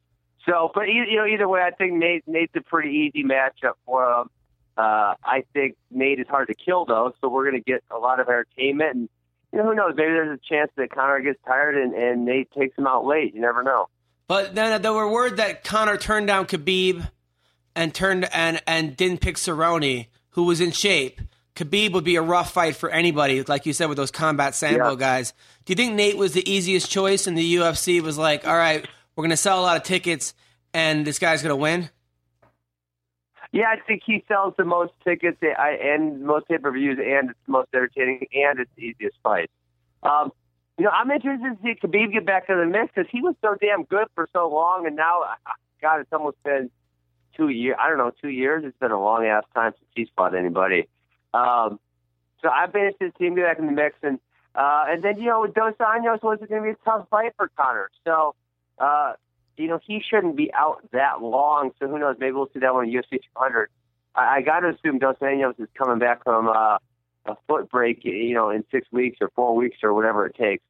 So, 0.46 0.70
but 0.74 0.88
you 0.88 1.16
know, 1.16 1.26
either 1.26 1.48
way, 1.48 1.60
I 1.60 1.70
think 1.70 1.94
Nate 1.94 2.26
Nate's 2.26 2.54
a 2.56 2.60
pretty 2.60 2.90
easy 2.90 3.24
matchup 3.24 3.74
for 3.84 4.20
him. 4.20 4.30
Uh, 4.76 5.14
I 5.24 5.44
think 5.52 5.76
Nate 5.90 6.20
is 6.20 6.26
hard 6.28 6.48
to 6.48 6.54
kill 6.54 6.84
though, 6.84 7.12
so 7.20 7.28
we're 7.28 7.50
going 7.50 7.62
to 7.62 7.70
get 7.70 7.82
a 7.90 7.98
lot 7.98 8.20
of 8.20 8.28
entertainment. 8.28 8.94
And 8.94 9.08
you 9.52 9.58
know, 9.58 9.64
who 9.64 9.74
knows? 9.74 9.94
Maybe 9.96 10.12
there's 10.12 10.38
a 10.38 10.54
chance 10.54 10.70
that 10.76 10.90
Conor 10.90 11.20
gets 11.20 11.38
tired 11.44 11.76
and, 11.76 11.94
and 11.94 12.24
Nate 12.24 12.50
takes 12.52 12.76
him 12.78 12.86
out 12.86 13.04
late. 13.04 13.34
You 13.34 13.40
never 13.40 13.62
know. 13.62 13.88
But 14.28 14.54
then 14.54 14.82
there 14.82 14.92
were 14.92 15.10
word 15.10 15.38
that 15.38 15.64
Conor 15.64 15.96
turned 15.96 16.26
down 16.26 16.46
Khabib 16.46 17.08
and 17.76 17.94
turned 17.94 18.28
and 18.34 18.60
and 18.66 18.96
didn't 18.96 19.20
pick 19.20 19.36
Cerrone, 19.36 20.06
who 20.30 20.42
was 20.44 20.60
in 20.60 20.72
shape. 20.72 21.20
Khabib 21.54 21.92
would 21.92 22.04
be 22.04 22.16
a 22.16 22.22
rough 22.22 22.52
fight 22.52 22.76
for 22.76 22.90
anybody, 22.90 23.42
like 23.44 23.64
you 23.64 23.72
said, 23.72 23.88
with 23.88 23.96
those 23.96 24.10
combat 24.10 24.54
sambo 24.54 24.90
Yeah. 24.90 24.96
guys. 24.96 25.32
Do 25.64 25.72
you 25.72 25.76
think 25.76 25.94
Nate 25.94 26.16
was 26.16 26.32
the 26.34 26.50
easiest 26.50 26.90
choice, 26.90 27.26
and 27.26 27.36
the 27.38 27.54
UFC 27.56 28.00
was 28.02 28.18
like, 28.18 28.46
"All 28.46 28.56
right, 28.56 28.86
we're 29.14 29.22
going 29.22 29.30
to 29.30 29.36
sell 29.38 29.60
a 29.60 29.62
lot 29.62 29.76
of 29.76 29.82
tickets, 29.82 30.34
and 30.74 31.06
this 31.06 31.18
guy's 31.18 31.42
going 31.42 31.50
to 31.50 31.56
win"? 31.56 31.88
Yeah, 33.52 33.68
I 33.68 33.76
think 33.86 34.02
he 34.04 34.22
sells 34.28 34.54
the 34.58 34.64
most 34.64 34.92
tickets 35.04 35.38
and 35.40 36.22
most 36.22 36.46
pay 36.48 36.58
per 36.58 36.70
views, 36.72 36.98
and 36.98 37.30
it's 37.30 37.38
the 37.46 37.52
most 37.52 37.68
entertaining, 37.72 38.26
and 38.34 38.60
it's 38.60 38.70
the 38.76 38.82
easiest 38.82 39.16
fight. 39.22 39.50
Um, 40.02 40.32
you 40.76 40.84
know, 40.84 40.90
I'm 40.90 41.10
interested 41.10 41.56
to 41.56 41.62
see 41.62 41.74
Khabib 41.80 42.12
get 42.12 42.26
back 42.26 42.50
in 42.50 42.58
the 42.58 42.66
mix 42.66 42.92
because 42.94 43.08
he 43.10 43.22
was 43.22 43.34
so 43.40 43.56
damn 43.58 43.84
good 43.84 44.08
for 44.14 44.28
so 44.34 44.48
long, 44.48 44.86
and 44.86 44.94
now, 44.94 45.22
God, 45.80 46.00
it's 46.00 46.12
almost 46.12 46.36
been 46.42 46.70
two 47.36 47.48
years. 47.48 47.76
I 47.80 47.88
don't 47.88 47.98
know, 47.98 48.12
two 48.22 48.28
years. 48.28 48.64
It's 48.64 48.78
been 48.78 48.90
a 48.90 49.00
long 49.00 49.26
ass 49.26 49.44
time 49.54 49.72
since 49.78 49.90
he's 49.94 50.08
fought 50.16 50.34
anybody. 50.34 50.88
Um, 51.34 51.78
so 52.42 52.48
I've 52.48 52.72
been 52.72 52.86
interested 52.86 53.12
to 53.12 53.18
see 53.18 53.26
him 53.26 53.34
get 53.34 53.44
back 53.44 53.58
in 53.58 53.66
the 53.66 53.72
mix, 53.72 53.96
and 54.02 54.18
uh, 54.54 54.84
and 54.88 55.02
then 55.02 55.18
you 55.18 55.26
know, 55.26 55.42
with 55.42 55.54
Dos 55.54 55.74
Anjos 55.80 56.22
was 56.22 56.38
going 56.48 56.62
to 56.62 56.62
be 56.62 56.70
a 56.70 56.76
tough 56.84 57.08
fight 57.10 57.32
for 57.36 57.50
Conor. 57.56 57.90
So 58.04 58.34
uh, 58.78 59.14
you 59.56 59.68
know, 59.68 59.80
he 59.84 60.02
shouldn't 60.08 60.36
be 60.36 60.52
out 60.52 60.82
that 60.92 61.22
long. 61.22 61.72
So 61.80 61.88
who 61.88 61.98
knows? 61.98 62.16
Maybe 62.18 62.32
we'll 62.32 62.50
see 62.52 62.60
that 62.60 62.74
one 62.74 62.88
in 62.88 62.92
UFC 62.92 63.20
200. 63.34 63.68
I, 64.14 64.36
I 64.36 64.42
got 64.42 64.60
to 64.60 64.68
assume 64.68 64.98
Dos 64.98 65.16
Anjos 65.20 65.58
is 65.60 65.68
coming 65.76 65.98
back 65.98 66.24
from 66.24 66.48
uh, 66.48 66.78
a 67.26 67.36
foot 67.46 67.70
break, 67.70 68.04
you 68.04 68.34
know, 68.34 68.50
in 68.50 68.64
six 68.70 68.86
weeks 68.92 69.18
or 69.20 69.30
four 69.34 69.56
weeks 69.56 69.78
or 69.82 69.94
whatever 69.94 70.26
it 70.26 70.36
takes. 70.36 70.62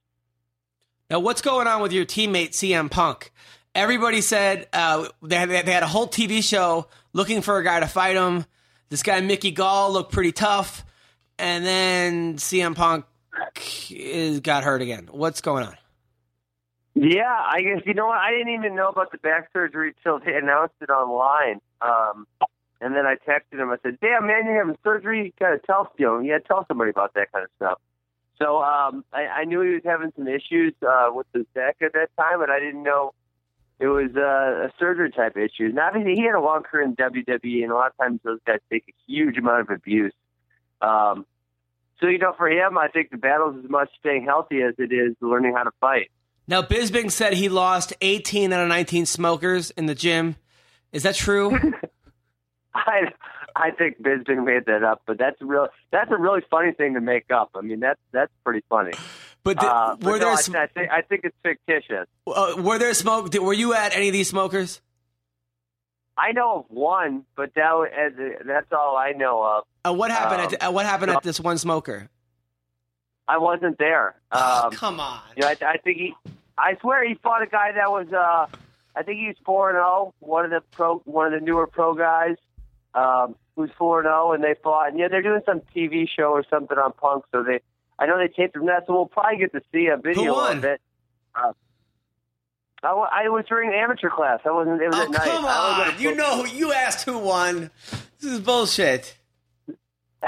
Now, 1.10 1.20
what's 1.20 1.40
going 1.40 1.66
on 1.66 1.80
with 1.82 1.92
your 1.92 2.04
teammate 2.04 2.50
CM 2.50 2.90
Punk? 2.90 3.30
Everybody 3.76 4.22
said 4.22 4.68
uh, 4.72 5.06
they, 5.22 5.36
had, 5.36 5.50
they 5.50 5.70
had 5.70 5.82
a 5.82 5.86
whole 5.86 6.08
TV 6.08 6.42
show 6.42 6.86
looking 7.12 7.42
for 7.42 7.58
a 7.58 7.62
guy 7.62 7.78
to 7.80 7.86
fight 7.86 8.16
him. 8.16 8.46
This 8.88 9.02
guy 9.02 9.20
Mickey 9.20 9.50
Gall 9.50 9.92
looked 9.92 10.12
pretty 10.12 10.32
tough, 10.32 10.82
and 11.38 11.62
then 11.62 12.36
CM 12.36 12.74
Punk 12.74 13.04
is, 13.90 14.40
got 14.40 14.64
hurt 14.64 14.80
again. 14.80 15.10
What's 15.10 15.42
going 15.42 15.64
on? 15.64 15.76
Yeah, 16.94 17.24
I 17.28 17.60
guess 17.60 17.82
you 17.84 17.92
know 17.92 18.06
what? 18.06 18.16
I 18.16 18.30
didn't 18.30 18.54
even 18.54 18.76
know 18.76 18.88
about 18.88 19.12
the 19.12 19.18
back 19.18 19.50
surgery 19.52 19.94
till 20.02 20.20
they 20.20 20.34
announced 20.34 20.76
it 20.80 20.88
online. 20.88 21.60
Um, 21.82 22.26
and 22.80 22.96
then 22.96 23.04
I 23.04 23.16
texted 23.28 23.60
him. 23.60 23.68
I 23.68 23.76
said, 23.82 23.98
"Damn, 24.00 24.26
man, 24.26 24.46
you're 24.46 24.56
having 24.56 24.78
surgery. 24.84 25.26
You 25.26 25.32
gotta 25.38 25.58
tell 25.58 25.92
you 25.98 26.06
know, 26.06 26.38
tell 26.48 26.64
somebody 26.66 26.92
about 26.92 27.12
that 27.12 27.30
kind 27.30 27.44
of 27.44 27.50
stuff." 27.56 27.78
So 28.38 28.62
um, 28.62 29.04
I, 29.12 29.26
I 29.26 29.44
knew 29.44 29.60
he 29.60 29.74
was 29.74 29.82
having 29.84 30.14
some 30.16 30.26
issues 30.26 30.72
uh, 30.80 31.10
with 31.12 31.26
his 31.34 31.44
neck 31.54 31.76
at 31.82 31.92
that 31.92 32.08
time, 32.16 32.38
but 32.38 32.48
I 32.48 32.58
didn't 32.58 32.82
know 32.82 33.12
it 33.78 33.86
was 33.86 34.10
uh, 34.16 34.68
a 34.68 34.72
surgery 34.78 35.10
type 35.10 35.36
issue. 35.36 35.68
Now, 35.68 35.88
obviously, 35.88 36.14
he 36.14 36.22
had 36.22 36.34
a 36.34 36.40
long 36.40 36.62
career 36.62 36.84
in 36.84 36.96
WWE, 36.96 37.62
and 37.62 37.70
a 37.70 37.74
lot 37.74 37.88
of 37.88 37.96
times 37.98 38.20
those 38.24 38.40
guys 38.46 38.60
take 38.70 38.84
a 38.88 38.94
huge 39.06 39.36
amount 39.36 39.62
of 39.62 39.70
abuse. 39.70 40.14
Um, 40.80 41.26
so 42.00 42.08
you 42.08 42.18
know, 42.18 42.34
for 42.36 42.48
him, 42.48 42.78
I 42.78 42.88
think 42.88 43.10
the 43.10 43.16
battle 43.16 43.50
is 43.50 43.64
as 43.64 43.70
much 43.70 43.90
staying 43.98 44.24
healthy 44.24 44.62
as 44.62 44.74
it 44.78 44.92
is 44.92 45.14
learning 45.20 45.54
how 45.56 45.64
to 45.64 45.72
fight. 45.80 46.10
Now, 46.48 46.62
Bisping 46.62 47.10
said 47.10 47.34
he 47.34 47.48
lost 47.48 47.92
18 48.00 48.52
out 48.52 48.62
of 48.62 48.68
19 48.68 49.06
smokers 49.06 49.70
in 49.70 49.86
the 49.86 49.94
gym. 49.94 50.36
Is 50.92 51.02
that 51.02 51.14
true? 51.14 51.58
I 52.74 53.12
I 53.54 53.70
think 53.70 54.00
Bisping 54.02 54.44
made 54.44 54.66
that 54.66 54.84
up, 54.84 55.02
but 55.06 55.18
that's 55.18 55.40
real. 55.40 55.68
That's 55.90 56.10
a 56.10 56.16
really 56.16 56.42
funny 56.50 56.72
thing 56.72 56.94
to 56.94 57.00
make 57.00 57.30
up. 57.30 57.50
I 57.54 57.62
mean, 57.62 57.80
that's 57.80 58.00
that's 58.12 58.32
pretty 58.44 58.62
funny. 58.68 58.92
But, 59.46 59.62
Uh, 59.62 59.94
but 60.00 60.04
were 60.04 60.12
no, 60.18 60.24
there 60.24 60.32
I, 60.32 60.34
sm- 60.36 60.56
I, 60.56 60.66
think, 60.66 60.90
I 60.90 61.02
think 61.02 61.20
it's 61.22 61.36
fictitious. 61.42 62.08
uh, 62.26 62.54
were 62.58 62.78
there 62.80 62.92
smoke? 62.94 63.32
Were 63.34 63.52
you 63.52 63.74
at 63.74 63.94
any 63.94 64.08
of 64.08 64.12
these 64.12 64.28
smokers? 64.28 64.80
I 66.18 66.32
know 66.32 66.60
of 66.60 66.64
one, 66.68 67.24
but 67.36 67.54
that 67.54 67.90
as- 67.96 68.44
that's 68.44 68.72
all 68.72 68.96
I 68.96 69.12
know 69.12 69.44
of. 69.44 69.64
Uh, 69.84 69.94
what 69.94 70.10
happened? 70.10 70.40
Um, 70.40 70.54
at, 70.54 70.62
uh, 70.68 70.72
what 70.72 70.84
happened 70.84 71.12
at 71.12 71.22
this 71.22 71.38
one 71.38 71.58
smoker? 71.58 72.08
I 73.28 73.38
wasn't 73.38 73.78
there. 73.78 74.16
Um, 74.32 74.70
Come 74.72 74.98
on. 74.98 75.20
you 75.36 75.42
know, 75.42 75.48
I, 75.48 75.56
I 75.64 75.76
think 75.78 75.96
he. 75.98 76.14
I 76.58 76.76
swear 76.80 77.06
he 77.06 77.14
fought 77.14 77.42
a 77.42 77.46
guy 77.46 77.70
that 77.72 77.88
was. 77.90 78.12
Uh, 78.12 78.46
I 78.96 79.02
think 79.04 79.20
he 79.20 79.28
was 79.28 79.36
four 79.44 79.68
and 79.70 79.76
zero. 79.76 80.12
One 80.18 80.44
of 80.44 80.50
the 80.50 80.62
pro, 80.72 80.98
one 81.04 81.32
of 81.32 81.38
the 81.38 81.44
newer 81.46 81.68
pro 81.68 81.94
guys, 81.94 82.34
um, 82.94 83.36
who's 83.54 83.70
four 83.78 84.00
and 84.00 84.06
zero, 84.06 84.32
and 84.32 84.42
they 84.42 84.54
fought. 84.60 84.88
And 84.88 84.98
yeah, 84.98 85.06
they're 85.08 85.22
doing 85.22 85.42
some 85.46 85.60
TV 85.74 86.08
show 86.08 86.30
or 86.32 86.44
something 86.50 86.76
on 86.76 86.92
Punk, 86.94 87.24
so 87.30 87.44
they. 87.44 87.60
I 87.98 88.06
know 88.06 88.18
they 88.18 88.28
taped 88.28 88.54
from 88.56 88.66
that, 88.66 88.84
so 88.86 88.92
we'll 88.94 89.06
probably 89.06 89.38
get 89.38 89.52
to 89.52 89.60
see 89.72 89.86
a 89.86 89.96
video 89.96 90.34
of 90.34 90.64
it. 90.64 90.80
Uh, 91.34 91.52
I, 92.82 92.88
I 93.24 93.28
was 93.28 93.44
during 93.48 93.72
amateur 93.72 94.10
class. 94.10 94.40
I 94.44 94.50
wasn't. 94.50 94.80
It 94.82 94.88
was 94.88 94.96
Oh 94.98 95.02
at 95.04 95.10
night. 95.10 95.22
come 95.22 95.44
on! 95.44 95.94
You 96.00 96.14
know 96.14 96.42
who 96.42 96.48
you 96.48 96.72
asked 96.72 97.04
who 97.06 97.18
won. 97.18 97.70
This 98.20 98.32
is 98.32 98.40
bullshit. 98.40 99.16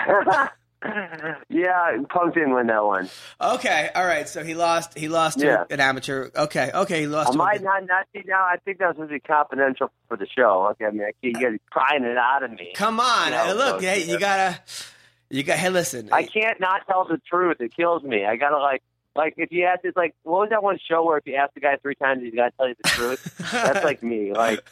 yeah, 1.51 1.97
Punk 2.09 2.35
didn't 2.35 2.55
win 2.55 2.69
that 2.69 2.85
one. 2.85 3.09
Okay, 3.40 3.90
all 3.95 4.07
right. 4.07 4.28
So 4.28 4.45
he 4.45 4.55
lost. 4.55 4.97
He 4.97 5.09
lost 5.09 5.40
to 5.40 5.66
an 5.70 5.81
amateur. 5.81 6.31
Okay, 6.35 6.70
okay. 6.73 7.01
He 7.01 7.07
lost. 7.07 7.32
I 7.32 7.36
might 7.36 7.62
not 7.62 7.85
not 7.86 8.07
see 8.15 8.23
now. 8.27 8.43
I 8.45 8.57
think 8.65 8.78
that 8.78 8.86
was 8.89 8.95
supposed 8.97 9.11
to 9.11 9.15
be 9.16 9.20
confidential 9.20 9.90
for 10.09 10.16
the 10.16 10.27
show. 10.27 10.69
Okay, 10.73 10.86
I 10.86 10.90
mean, 10.90 11.03
I 11.03 11.12
can't 11.23 11.35
get 11.39 11.53
it 11.55 11.62
prying 11.70 12.05
it 12.05 12.16
out 12.16 12.43
of 12.45 12.53
me. 12.53 12.73
Come 12.74 13.01
on, 13.01 13.31
No, 13.32 13.45
hey, 13.45 13.53
look. 13.55 13.82
no, 13.82 13.89
Hey, 13.89 14.05
yeah. 14.05 14.12
you 14.12 14.19
gotta. 14.20 14.61
You 15.31 15.43
got. 15.43 15.59
Hey, 15.59 15.69
listen. 15.69 16.09
I 16.13 16.23
can't 16.23 16.59
not 16.61 16.87
tell 16.87 17.05
the 17.05 17.19
truth. 17.19 17.61
It 17.61 17.75
kills 17.75 18.03
me. 18.03 18.25
I 18.25 18.37
gotta 18.37 18.59
like, 18.59 18.83
like 19.15 19.35
if 19.37 19.53
you 19.53 19.65
ask, 19.65 19.81
it's 19.85 19.97
like, 19.97 20.15
what 20.23 20.41
was 20.41 20.51
that 20.51 20.63
one 20.63 20.79
show 20.89 21.05
where 21.05 21.19
if 21.19 21.27
you 21.27 21.35
ask 21.35 21.53
the 21.55 21.61
guy 21.61 21.77
three 21.77 21.95
times, 21.95 22.23
he's 22.23 22.35
gotta 22.35 22.53
tell 22.57 22.69
you 22.69 22.75
the 22.83 22.89
truth? 22.89 23.37
That's 23.53 23.85
like 23.85 24.03
me. 24.03 24.33
Like, 24.33 24.65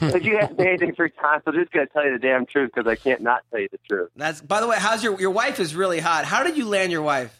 if 0.00 0.24
you 0.24 0.38
ask 0.38 0.56
me 0.58 0.66
anything 0.68 0.94
three 0.94 1.10
times, 1.10 1.42
I'm 1.46 1.54
just 1.54 1.72
gonna 1.72 1.86
tell 1.86 2.04
you 2.04 2.12
the 2.12 2.18
damn 2.18 2.44
truth 2.44 2.72
because 2.74 2.86
I 2.90 2.96
can't 2.96 3.22
not 3.22 3.42
tell 3.50 3.60
you 3.60 3.68
the 3.72 3.78
truth. 3.88 4.10
That's. 4.16 4.42
By 4.42 4.60
the 4.60 4.66
way, 4.66 4.76
how's 4.78 5.02
your 5.02 5.18
your 5.18 5.30
wife? 5.30 5.58
Is 5.60 5.74
really 5.74 6.00
hot. 6.00 6.26
How 6.26 6.42
did 6.42 6.58
you 6.58 6.66
land 6.66 6.92
your 6.92 7.02
wife? 7.02 7.38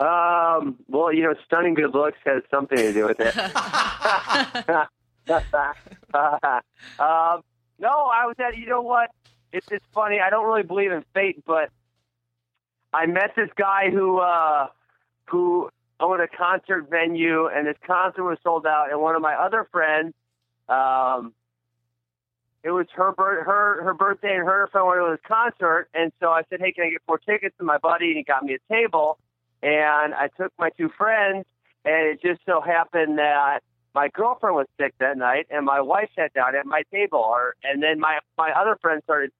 Um, 0.00 0.76
well, 0.88 1.12
you 1.12 1.22
know, 1.22 1.34
stunning 1.46 1.74
good 1.74 1.94
looks 1.94 2.18
has 2.24 2.42
something 2.50 2.76
to 2.76 2.92
do 2.92 3.06
with 3.06 3.20
it. 3.20 3.36
um, 6.98 7.42
no, 7.78 7.88
I 7.88 8.26
was 8.26 8.34
at. 8.40 8.58
You 8.58 8.66
know 8.66 8.82
what? 8.82 9.10
It's 9.54 9.68
it's 9.70 9.86
funny. 9.94 10.18
I 10.18 10.30
don't 10.30 10.46
really 10.46 10.64
believe 10.64 10.90
in 10.90 11.04
fate, 11.14 11.44
but 11.46 11.70
I 12.92 13.06
met 13.06 13.36
this 13.36 13.50
guy 13.56 13.88
who 13.88 14.18
uh, 14.18 14.66
who 15.26 15.70
owned 16.00 16.20
a 16.20 16.26
concert 16.26 16.90
venue, 16.90 17.46
and 17.46 17.68
his 17.68 17.76
concert 17.86 18.24
was 18.24 18.38
sold 18.42 18.66
out. 18.66 18.90
And 18.90 19.00
one 19.00 19.14
of 19.14 19.22
my 19.22 19.34
other 19.34 19.68
friends, 19.70 20.12
um, 20.68 21.32
it 22.64 22.72
was 22.72 22.86
her 22.96 23.12
her 23.16 23.84
her 23.84 23.94
birthday, 23.94 24.34
and 24.34 24.44
her 24.44 24.68
friend 24.72 24.86
wanted 24.88 25.04
to 25.04 25.10
his 25.12 25.20
concert. 25.24 25.86
And 25.94 26.10
so 26.18 26.30
I 26.30 26.42
said, 26.50 26.60
"Hey, 26.60 26.72
can 26.72 26.86
I 26.86 26.90
get 26.90 27.02
four 27.06 27.18
tickets?" 27.18 27.56
to 27.58 27.64
my 27.64 27.78
buddy, 27.78 28.08
and 28.08 28.16
he 28.16 28.24
got 28.24 28.42
me 28.42 28.54
a 28.54 28.72
table. 28.72 29.18
And 29.62 30.14
I 30.14 30.30
took 30.36 30.52
my 30.58 30.70
two 30.70 30.88
friends, 30.98 31.46
and 31.84 32.08
it 32.08 32.20
just 32.20 32.40
so 32.44 32.60
happened 32.60 33.18
that 33.18 33.60
my 33.94 34.08
girlfriend 34.08 34.56
was 34.56 34.66
sick 34.80 34.94
that 34.98 35.16
night, 35.16 35.46
and 35.48 35.64
my 35.64 35.80
wife 35.80 36.10
sat 36.16 36.34
down 36.34 36.56
at 36.56 36.66
my 36.66 36.82
table. 36.92 37.20
Or, 37.20 37.54
and 37.62 37.80
then 37.80 38.00
my 38.00 38.18
my 38.36 38.50
other 38.50 38.76
friend 38.82 39.00
started. 39.04 39.30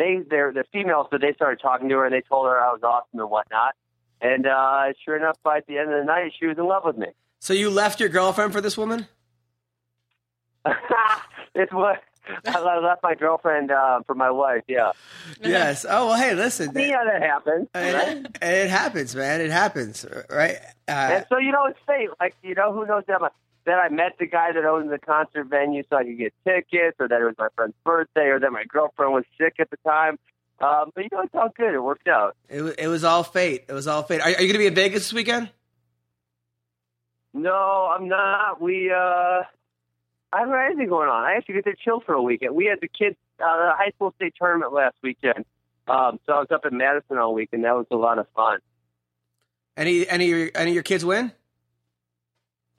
They 0.00 0.20
they're 0.28 0.52
they're 0.52 0.64
females, 0.72 1.08
so 1.10 1.18
they 1.18 1.32
started 1.34 1.60
talking 1.60 1.88
to 1.90 1.96
her, 1.96 2.04
and 2.06 2.14
they 2.14 2.22
told 2.22 2.46
her 2.46 2.58
I 2.58 2.72
was 2.72 2.80
awesome 2.82 3.20
and 3.20 3.30
whatnot. 3.30 3.74
And 4.22 4.46
uh, 4.46 4.92
sure 5.04 5.16
enough, 5.16 5.36
by 5.42 5.60
the 5.68 5.78
end 5.78 5.92
of 5.92 5.98
the 6.00 6.04
night, 6.04 6.32
she 6.38 6.46
was 6.46 6.56
in 6.58 6.66
love 6.66 6.82
with 6.84 6.96
me. 6.96 7.08
So 7.38 7.52
you 7.52 7.70
left 7.70 8.00
your 8.00 8.08
girlfriend 8.08 8.52
for 8.52 8.60
this 8.60 8.76
woman? 8.76 9.06
it's 11.54 11.72
what 11.72 12.02
I 12.46 12.78
left 12.82 13.02
my 13.02 13.14
girlfriend 13.14 13.70
uh, 13.70 14.00
for 14.06 14.14
my 14.14 14.30
wife. 14.30 14.62
Yeah, 14.68 14.92
yes. 15.42 15.86
Oh 15.88 16.08
well. 16.08 16.16
Hey, 16.16 16.34
listen. 16.34 16.72
yeah, 16.74 17.04
that 17.04 17.22
happens. 17.22 17.68
Right? 17.74 18.16
It, 18.18 18.38
it 18.42 18.70
happens, 18.70 19.14
man. 19.14 19.40
It 19.40 19.50
happens, 19.50 20.04
right? 20.28 20.56
Uh, 20.88 20.90
And 20.92 21.26
so 21.28 21.38
you 21.38 21.52
know, 21.52 21.66
it's 21.66 21.78
fate. 21.86 22.10
Like 22.20 22.34
you 22.42 22.54
know, 22.54 22.72
who 22.72 22.86
knows 22.86 23.04
that? 23.08 23.22
I, 23.22 23.28
that 23.70 23.78
I 23.78 23.88
met 23.88 24.18
the 24.18 24.26
guy 24.26 24.50
that 24.52 24.64
owned 24.64 24.90
the 24.90 24.98
concert 24.98 25.44
venue, 25.44 25.84
so 25.88 25.96
I 25.96 26.02
could 26.02 26.18
get 26.18 26.34
tickets, 26.44 26.96
or 26.98 27.06
that 27.06 27.20
it 27.20 27.24
was 27.24 27.36
my 27.38 27.46
friend's 27.54 27.76
birthday, 27.84 28.26
or 28.26 28.40
that 28.40 28.50
my 28.50 28.64
girlfriend 28.64 29.12
was 29.12 29.24
sick 29.38 29.54
at 29.60 29.70
the 29.70 29.76
time. 29.88 30.18
Um, 30.60 30.90
but 30.92 31.04
you 31.04 31.08
know, 31.12 31.20
it's 31.20 31.34
all 31.34 31.50
good. 31.56 31.72
It 31.72 31.78
worked 31.80 32.08
out. 32.08 32.36
it, 32.48 32.62
it 32.78 32.88
was 32.88 33.04
all 33.04 33.22
fate. 33.22 33.66
It 33.68 33.72
was 33.72 33.86
all 33.86 34.02
fate. 34.02 34.22
Are, 34.22 34.24
are 34.24 34.30
you 34.30 34.36
going 34.38 34.54
to 34.54 34.58
be 34.58 34.66
in 34.66 34.74
Vegas 34.74 35.04
this 35.04 35.12
weekend? 35.12 35.50
No, 37.32 37.88
I'm 37.96 38.08
not. 38.08 38.60
We 38.60 38.90
uh, 38.90 39.44
I 40.32 40.40
haven't 40.40 40.52
had 40.52 40.66
anything 40.66 40.88
going 40.88 41.08
on. 41.08 41.22
I 41.22 41.36
actually 41.36 41.54
get 41.54 41.64
to 41.66 41.76
chill 41.76 42.00
for 42.00 42.14
a 42.14 42.22
weekend. 42.22 42.56
We 42.56 42.64
had 42.66 42.80
the 42.80 42.88
kids 42.88 43.16
uh, 43.38 43.56
the 43.56 43.72
high 43.76 43.92
school 43.94 44.12
state 44.16 44.34
tournament 44.36 44.72
last 44.72 44.96
weekend, 45.00 45.44
um, 45.86 46.18
so 46.26 46.32
I 46.32 46.40
was 46.40 46.48
up 46.52 46.66
in 46.66 46.76
Madison 46.76 47.18
all 47.18 47.34
week, 47.34 47.50
and 47.52 47.62
that 47.62 47.76
was 47.76 47.86
a 47.92 47.96
lot 47.96 48.18
of 48.18 48.26
fun. 48.34 48.58
Any 49.76 50.08
any 50.08 50.32
of 50.32 50.38
your, 50.38 50.50
any 50.56 50.72
of 50.72 50.74
your 50.74 50.82
kids 50.82 51.04
win? 51.04 51.30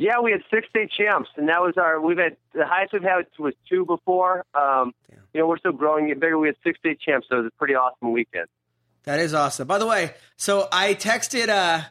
Yeah, 0.02 0.20
we 0.22 0.32
had 0.32 0.42
six 0.50 0.68
state 0.70 0.90
champs, 0.98 1.30
and 1.38 1.48
that 1.50 1.62
was 1.62 1.76
our. 1.78 2.02
We've 2.02 2.18
had 2.18 2.36
the 2.54 2.66
highest 2.66 2.92
we've 2.92 3.04
had 3.04 3.26
was 3.38 3.54
two 3.70 3.86
before. 3.86 4.46
Um, 4.56 4.94
you 5.34 5.40
know, 5.40 5.48
we're 5.48 5.60
still 5.60 5.74
growing, 5.74 6.08
get 6.08 6.20
bigger. 6.20 6.40
We 6.40 6.48
had 6.48 6.56
six 6.64 6.80
state 6.80 7.00
champs, 7.00 7.28
so 7.30 7.36
it 7.36 7.42
was 7.44 7.52
a 7.54 7.58
pretty 7.60 7.76
awesome 7.76 8.12
weekend. 8.12 8.48
That 9.04 9.20
is 9.20 9.36
awesome. 9.36 9.68
By 9.68 9.78
the 9.78 9.86
way, 9.86 10.14
so 10.38 10.68
I 10.72 10.96
texted 10.96 11.50
uh, 11.50 11.82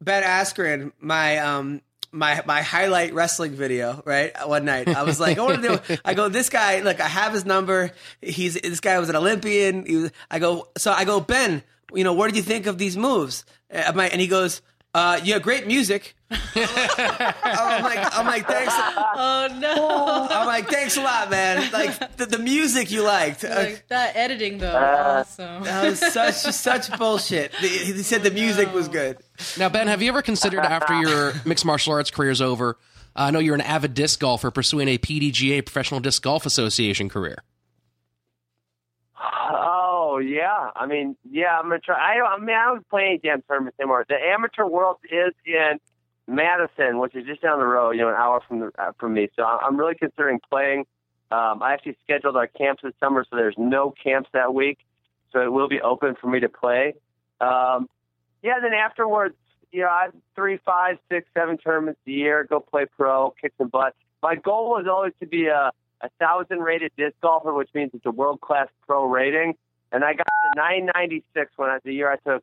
Ben 0.00 0.22
Askren 0.22 0.92
my 1.00 1.38
um 1.38 1.80
my 2.12 2.42
my 2.46 2.60
highlight 2.60 3.14
wrestling 3.14 3.52
video 3.52 4.02
right 4.04 4.32
one 4.46 4.66
night. 4.66 4.86
I 4.88 5.02
was 5.04 5.18
like, 5.18 5.38
I 5.38 5.42
want 5.42 5.62
to 5.62 5.78
do. 5.86 5.96
I 6.04 6.12
go, 6.12 6.28
this 6.28 6.50
guy. 6.50 6.80
Look, 6.82 7.00
I 7.00 7.08
have 7.08 7.32
his 7.32 7.46
number. 7.46 7.92
He's 8.20 8.54
this 8.60 8.80
guy 8.80 8.98
was 8.98 9.08
an 9.08 9.16
Olympian. 9.16 9.86
He 9.86 9.96
was, 9.96 10.10
I 10.30 10.38
go, 10.38 10.68
so 10.76 10.92
I 10.92 11.04
go, 11.06 11.18
Ben. 11.20 11.62
You 11.94 12.04
know, 12.04 12.12
what 12.12 12.26
did 12.26 12.36
you 12.36 12.42
think 12.42 12.66
of 12.66 12.76
these 12.76 12.96
moves? 12.96 13.44
Uh, 13.72 13.92
my- 13.94 14.08
And 14.08 14.20
he 14.20 14.26
goes, 14.26 14.62
uh, 14.94 15.20
"You 15.22 15.34
have 15.34 15.42
great 15.42 15.66
music." 15.66 16.14
I'm 16.30 17.82
like, 17.82 18.18
I'm 18.18 18.26
like, 18.26 18.46
thanks. 18.46 18.72
Oh 18.76 19.48
no! 19.58 20.26
I'm 20.30 20.46
like, 20.46 20.68
thanks 20.68 20.96
a 20.96 21.02
lot, 21.02 21.30
man. 21.30 21.70
Like 21.72 22.16
the, 22.16 22.26
the 22.26 22.38
music 22.38 22.90
you 22.90 23.02
liked. 23.02 23.44
Like 23.44 23.86
that 23.88 24.16
editing 24.16 24.58
though, 24.58 24.68
Uh, 24.76 25.20
awesome. 25.20 25.62
that 25.64 25.84
was 25.84 25.98
such 26.00 26.34
such 26.34 26.96
bullshit. 26.98 27.52
The- 27.60 27.68
He 27.68 27.92
said 28.02 28.22
the 28.22 28.30
music 28.30 28.72
was 28.72 28.88
good. 28.88 29.18
Now, 29.58 29.68
Ben, 29.68 29.86
have 29.88 30.02
you 30.02 30.08
ever 30.08 30.22
considered 30.22 30.60
after 30.64 30.94
your 31.00 31.32
mixed 31.44 31.64
martial 31.64 31.92
arts 31.92 32.10
career 32.10 32.30
is 32.30 32.40
over? 32.42 32.78
uh, 33.16 33.22
I 33.24 33.30
know 33.30 33.38
you're 33.38 33.54
an 33.54 33.60
avid 33.60 33.94
disc 33.94 34.18
golfer 34.20 34.50
pursuing 34.50 34.88
a 34.88 34.98
PDGA 34.98 35.64
Professional 35.64 36.00
Disc 36.00 36.22
Golf 36.22 36.46
Association 36.46 37.08
career. 37.08 37.42
Oh 40.14 40.18
yeah, 40.18 40.70
I 40.76 40.86
mean, 40.86 41.16
yeah, 41.28 41.58
I'm 41.58 41.64
gonna 41.64 41.80
try. 41.80 41.96
I, 41.96 42.24
I 42.24 42.38
mean, 42.38 42.54
I 42.54 42.66
don't 42.66 42.88
play 42.88 43.06
any 43.06 43.18
damn 43.18 43.42
tournaments 43.42 43.80
anymore. 43.80 44.06
The 44.08 44.14
amateur 44.14 44.64
world 44.64 44.98
is 45.10 45.34
in 45.44 45.80
Madison, 46.28 47.00
which 47.00 47.16
is 47.16 47.26
just 47.26 47.42
down 47.42 47.58
the 47.58 47.66
road, 47.66 47.96
you 47.96 48.02
know, 48.02 48.10
an 48.10 48.14
hour 48.14 48.40
from 48.46 48.60
the, 48.60 48.70
uh, 48.78 48.92
from 49.00 49.14
me. 49.14 49.28
So 49.34 49.42
I'm 49.42 49.76
really 49.76 49.96
considering 49.96 50.38
playing. 50.48 50.84
Um, 51.32 51.64
I 51.64 51.72
actually 51.72 51.96
scheduled 52.04 52.36
our 52.36 52.46
camps 52.46 52.82
this 52.84 52.92
summer, 53.00 53.26
so 53.28 53.34
there's 53.34 53.56
no 53.58 53.92
camps 54.04 54.30
that 54.34 54.54
week. 54.54 54.78
So 55.32 55.40
it 55.40 55.52
will 55.52 55.66
be 55.66 55.80
open 55.80 56.14
for 56.20 56.28
me 56.28 56.38
to 56.38 56.48
play. 56.48 56.94
Um, 57.40 57.88
yeah, 58.40 58.60
then 58.62 58.72
afterwards, 58.72 59.34
you 59.72 59.80
know, 59.80 59.88
I 59.88 60.10
three, 60.36 60.60
five, 60.64 60.98
six, 61.10 61.26
seven 61.34 61.58
tournaments 61.58 61.98
a 62.06 62.10
year, 62.12 62.46
go 62.48 62.60
play 62.60 62.86
pro, 62.96 63.34
kick 63.40 63.52
some 63.58 63.66
butt. 63.66 63.96
My 64.22 64.36
goal 64.36 64.70
was 64.70 64.86
always 64.88 65.12
to 65.18 65.26
be 65.26 65.46
a, 65.48 65.72
a 66.02 66.08
thousand 66.20 66.60
rated 66.60 66.92
disc 66.96 67.16
golfer, 67.20 67.52
which 67.52 67.70
means 67.74 67.90
it's 67.94 68.06
a 68.06 68.12
world 68.12 68.40
class 68.40 68.68
pro 68.86 69.06
rating. 69.06 69.54
And 69.92 70.04
I 70.04 70.12
got 70.14 70.24
to 70.24 70.50
996 70.56 71.52
when 71.56 71.70
I, 71.70 71.78
the 71.84 71.92
year 71.92 72.10
I 72.10 72.16
took 72.16 72.42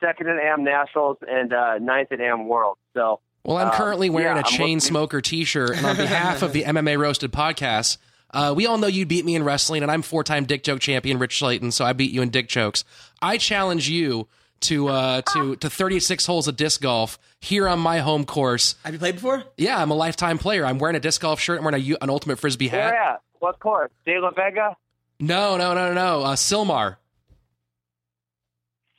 second 0.00 0.28
at 0.28 0.38
Am 0.38 0.64
Nationals 0.64 1.16
and 1.26 1.52
uh, 1.52 1.78
ninth 1.78 2.12
at 2.12 2.20
Am 2.20 2.46
World. 2.48 2.76
So 2.94 3.20
Well, 3.44 3.56
I'm 3.56 3.68
Um, 3.68 3.72
currently 3.74 4.10
wearing 4.10 4.36
yeah, 4.36 4.42
a 4.42 4.46
I'm 4.46 4.52
chain 4.52 4.80
smoker 4.80 5.20
T-shirt, 5.20 5.76
and 5.76 5.86
on 5.86 5.96
behalf 5.96 6.42
of 6.42 6.52
the 6.52 6.62
MMA 6.64 6.98
Roasted 6.98 7.32
podcast, 7.32 7.96
uh, 8.32 8.52
we 8.54 8.66
all 8.66 8.76
know 8.78 8.86
you 8.88 9.06
beat 9.06 9.24
me 9.24 9.34
in 9.34 9.44
wrestling, 9.44 9.82
and 9.82 9.90
I'm 9.90 10.02
four-time 10.02 10.44
dick 10.44 10.62
joke 10.64 10.80
champion 10.80 11.18
Rich 11.18 11.40
Slaton, 11.40 11.72
so 11.72 11.84
I 11.84 11.92
beat 11.94 12.10
you 12.12 12.20
in 12.20 12.30
dick 12.30 12.48
jokes. 12.48 12.84
I 13.22 13.38
challenge 13.38 13.88
you 13.88 14.26
to 14.60 14.88
uh, 14.88 15.22
to 15.34 15.56
to 15.56 15.70
36 15.70 16.26
holes 16.26 16.48
of 16.48 16.56
disc 16.56 16.80
golf 16.82 17.18
here 17.40 17.68
on 17.68 17.78
my 17.78 17.98
home 18.00 18.24
course. 18.24 18.74
Have 18.84 18.92
you 18.94 18.98
played 18.98 19.14
before? 19.16 19.44
Yeah, 19.56 19.80
I'm 19.80 19.90
a 19.90 19.94
lifetime 19.94 20.38
player. 20.38 20.64
I'm 20.66 20.78
wearing 20.78 20.96
a 20.96 21.00
disc 21.00 21.20
golf 21.20 21.38
shirt. 21.38 21.58
I'm 21.58 21.64
wearing 21.64 21.80
a, 21.80 21.84
U- 21.84 21.98
an 22.02 22.08
ultimate 22.10 22.38
frisbee 22.38 22.68
where 22.68 22.82
hat. 22.82 22.94
at? 22.94 23.20
What 23.40 23.58
course? 23.60 23.90
DeLaveaga? 24.06 24.74
No, 25.20 25.56
no, 25.56 25.74
no, 25.74 25.88
no, 25.88 25.94
no. 25.94 26.22
Uh, 26.22 26.36
Sylmar. 26.36 26.96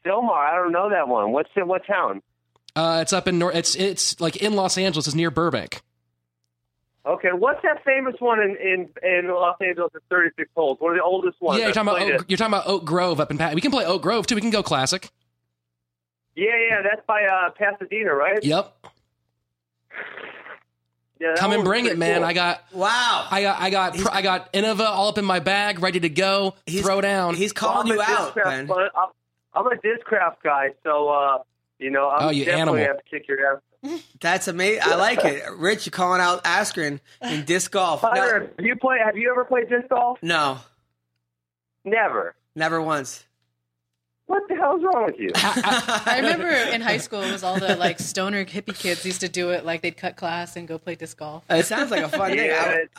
Sylmar. 0.06 0.38
I 0.38 0.56
don't 0.56 0.72
know 0.72 0.90
that 0.90 1.08
one. 1.08 1.32
What's 1.32 1.50
in 1.56 1.68
what 1.68 1.86
town? 1.86 2.22
Uh, 2.76 3.00
it's 3.02 3.14
up 3.14 3.28
in 3.28 3.40
North. 3.40 3.56
It's 3.56 3.76
it's 3.76 4.20
like 4.20 4.38
in 4.38 4.54
Los 4.54 4.78
Angeles. 4.78 5.08
It's 5.08 5.16
near 5.16 5.32
Burbank. 5.32 5.82
Okay, 7.06 7.30
what's 7.34 7.62
that 7.62 7.84
famous 7.86 8.16
one 8.20 8.40
in 8.42 8.58
in, 8.58 8.90
in 9.04 9.28
Los 9.30 9.58
Angeles 9.62 9.92
at 9.96 10.02
36 10.10 10.50
holes? 10.56 10.78
One 10.80 10.94
of 10.94 10.98
the 10.98 11.04
oldest 11.04 11.40
ones. 11.40 11.60
yeah, 11.60 11.66
you're 11.66 11.74
talking 11.74 11.90
about 11.90 12.02
Oak, 12.02 12.22
it. 12.22 12.30
you're 12.30 12.38
talking 12.38 12.54
about 12.54 12.68
Oak 12.68 12.84
Grove 12.84 13.20
up 13.20 13.30
in. 13.32 13.38
Pa- 13.38 13.52
we 13.54 13.62
can 13.62 13.72
play 13.72 13.86
Oak 13.86 14.02
Grove 14.02 14.26
too. 14.28 14.36
We 14.36 14.42
can 14.42 14.50
go 14.50 14.64
classic. 14.64 15.10
Yeah, 16.36 16.50
yeah, 16.70 16.82
that's 16.82 17.06
by 17.08 17.24
uh, 17.26 17.52
Pasadena, 17.52 18.14
right? 18.14 18.44
Yep. 18.44 18.88
Yeah, 21.20 21.36
Come 21.38 21.54
and 21.54 21.64
bring 21.64 21.86
it, 21.86 21.98
man. 21.98 22.18
cool. 22.18 22.26
I 22.26 22.34
got 22.34 22.64
Wow. 22.74 23.28
I 23.32 23.42
got 23.42 23.62
I 23.62 23.70
got 23.70 23.96
pr- 23.98 24.10
I 24.12 24.22
got 24.22 24.52
Innova 24.54 24.82
all 24.82 25.08
up 25.10 25.18
in 25.18 25.24
my 25.26 25.40
bag, 25.40 25.80
ready 25.80 26.00
to 26.02 26.10
go. 26.10 26.56
He's- 26.66 26.84
throw 26.84 27.00
down. 27.02 27.36
He's 27.36 27.54
calling 27.54 27.90
I'm 27.92 27.96
you 27.98 28.02
out, 28.02 28.36
man. 28.36 28.70
I'm, 28.70 29.08
I'm 29.54 29.68
a 29.68 29.76
discraft 29.78 30.38
guy, 30.44 30.72
so 30.84 31.08
uh, 31.10 31.38
you 31.80 31.90
know, 31.90 32.10
I'm 32.10 32.28
Oh, 32.28 32.30
you 32.32 32.44
definitely 32.46 32.82
animal. 32.82 32.96
have 32.96 32.98
to 32.98 33.10
kick 33.10 33.28
your 33.30 33.56
ass. 33.56 33.62
That's 34.20 34.48
amazing. 34.50 34.82
I 34.84 34.96
like 34.96 35.24
it. 35.24 35.44
Rich, 35.58 35.86
you're 35.86 35.92
calling 35.92 36.20
out 36.20 36.44
Askren 36.44 37.00
in 37.22 37.46
disc 37.46 37.72
golf. 37.72 38.04
No, 38.04 38.10
Hunter, 38.10 38.52
have 38.58 38.66
you 38.66 38.76
play? 38.76 38.98
Have 39.04 39.16
you 39.16 39.32
ever 39.32 39.46
played 39.46 39.70
disc 39.70 39.88
golf? 39.90 40.18
no, 40.22 40.58
Never. 41.84 42.36
never 42.56 42.82
once. 42.82 43.26
What 44.28 44.42
the 44.50 44.56
hell's 44.56 44.82
wrong 44.84 45.06
with 45.06 45.20
you? 45.20 45.30
I 45.36 46.16
remember 46.18 46.48
in 46.50 46.82
high 46.82 46.98
school 46.98 47.22
it 47.22 47.32
was 47.32 47.44
all 47.44 47.60
the 47.60 47.76
like 47.76 48.00
stoner 48.00 48.44
hippie 48.44 48.76
kids 48.78 49.06
used 49.06 49.22
to 49.22 49.30
do 49.30 49.52
it. 49.52 49.66
Like 49.66 49.84
they'd 49.84 49.96
cut 49.96 50.16
class 50.18 50.56
and 50.56 50.68
go 50.68 50.80
play 50.80 50.96
disc 50.96 51.18
golf. 51.18 51.44
It 51.50 51.66
sounds 51.68 51.92
like 51.92 52.02
a 52.02 52.10
fun 52.10 52.32
thing. 52.32 52.48
Yeah, 52.48 52.64
I, 52.66 52.72
it- 52.74 52.90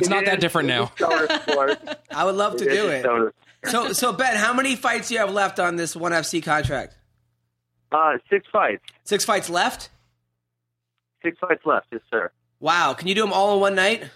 it's 0.00 0.08
not 0.08 0.22
it 0.22 0.26
that 0.26 0.38
is- 0.38 0.40
different 0.40 0.68
now. 0.68 0.84
it's 0.84 1.00
a 1.02 1.04
stoner 1.04 1.40
sport. 1.42 1.98
I 2.10 2.24
would 2.24 2.34
love 2.36 2.56
to 2.56 2.64
It's 2.64 2.74
do 2.74 2.88
it. 2.88 3.00
stoner. 3.02 3.34
So, 3.66 3.92
so 3.92 4.12
Ben, 4.12 4.36
how 4.36 4.54
many 4.54 4.74
fights 4.76 5.08
do 5.08 5.14
you 5.14 5.20
have 5.20 5.30
left 5.32 5.58
on 5.60 5.76
this 5.76 5.94
one 5.94 6.12
FC 6.12 6.42
contract? 6.42 6.96
Uh, 7.92 8.14
six 8.30 8.46
fights. 8.50 8.82
Six 9.04 9.24
fights 9.24 9.50
left. 9.50 9.90
Six 11.22 11.38
fights 11.38 11.62
left, 11.66 11.86
yes, 11.92 12.00
sir. 12.10 12.30
Wow, 12.60 12.94
can 12.94 13.06
you 13.08 13.14
do 13.14 13.20
them 13.22 13.32
all 13.32 13.54
in 13.54 13.60
one 13.60 13.74
night? 13.74 14.04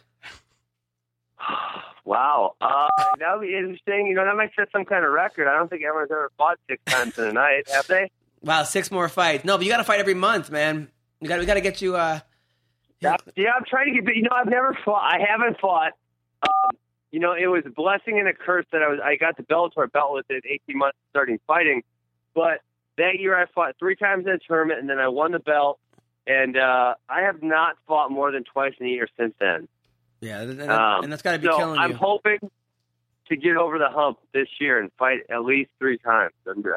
Wow. 2.08 2.54
Uh, 2.58 2.88
that 3.18 3.36
would 3.36 3.46
be 3.46 3.54
interesting. 3.54 4.06
You 4.06 4.14
know, 4.14 4.24
that 4.24 4.34
might 4.34 4.50
set 4.56 4.68
some 4.72 4.86
kind 4.86 5.04
of 5.04 5.12
record. 5.12 5.46
I 5.46 5.54
don't 5.58 5.68
think 5.68 5.82
everyone's 5.84 6.10
ever 6.10 6.32
fought 6.38 6.58
six 6.66 6.82
times 6.86 7.18
in 7.18 7.24
a 7.24 7.32
night, 7.34 7.68
have 7.68 7.86
they? 7.86 8.10
Wow, 8.40 8.62
six 8.62 8.90
more 8.90 9.10
fights. 9.10 9.44
No, 9.44 9.58
but 9.58 9.66
you 9.66 9.70
got 9.70 9.76
to 9.76 9.84
fight 9.84 10.00
every 10.00 10.14
month, 10.14 10.50
man. 10.50 10.88
You 11.20 11.28
got 11.28 11.38
we 11.38 11.44
got 11.44 11.54
to 11.54 11.60
get 11.60 11.82
you. 11.82 11.96
uh 11.96 12.20
Yeah, 13.00 13.16
yeah, 13.36 13.50
I'm 13.54 13.64
trying 13.68 13.88
to 13.88 13.92
get. 13.92 14.06
But 14.06 14.16
you 14.16 14.22
know, 14.22 14.30
I've 14.34 14.48
never 14.48 14.74
fought. 14.86 15.02
I 15.02 15.18
haven't 15.18 15.60
fought. 15.60 15.92
Um, 16.42 16.78
you 17.10 17.20
know, 17.20 17.34
it 17.34 17.48
was 17.48 17.64
a 17.66 17.70
blessing 17.70 18.18
and 18.18 18.26
a 18.26 18.32
curse 18.32 18.64
that 18.72 18.80
I 18.80 18.88
was. 18.88 19.00
I 19.04 19.16
got 19.16 19.36
the 19.36 19.42
Bellator 19.42 19.92
belt 19.92 20.14
within 20.14 20.40
18 20.48 20.78
months 20.78 20.96
of 20.96 21.10
starting 21.10 21.38
fighting. 21.46 21.82
But 22.34 22.62
that 22.96 23.18
year, 23.20 23.38
I 23.38 23.44
fought 23.54 23.74
three 23.78 23.96
times 23.96 24.24
in 24.24 24.32
a 24.32 24.38
tournament, 24.38 24.80
and 24.80 24.88
then 24.88 24.98
I 24.98 25.08
won 25.08 25.32
the 25.32 25.40
belt. 25.40 25.78
And 26.26 26.56
uh, 26.56 26.94
I 27.06 27.20
have 27.22 27.42
not 27.42 27.76
fought 27.86 28.10
more 28.10 28.32
than 28.32 28.44
twice 28.44 28.72
in 28.80 28.86
a 28.86 28.90
year 28.90 29.08
since 29.18 29.34
then. 29.38 29.68
Yeah, 30.20 30.40
and, 30.42 30.60
and- 30.60 30.70
Um, 30.70 31.04
and 31.04 31.12
that's 31.12 31.22
got 31.22 31.32
to 31.32 31.38
be 31.38 31.46
so 31.46 31.56
killing 31.56 31.78
I'm 31.78 31.90
you. 31.92 31.96
hoping 31.96 32.38
to 33.28 33.36
get 33.36 33.56
over 33.56 33.78
the 33.78 33.88
hump 33.90 34.18
this 34.32 34.48
year 34.60 34.80
and 34.80 34.90
fight 34.98 35.20
at 35.30 35.44
least 35.44 35.70
three 35.78 35.98
times. 35.98 36.32
And, 36.46 36.66
uh, 36.66 36.70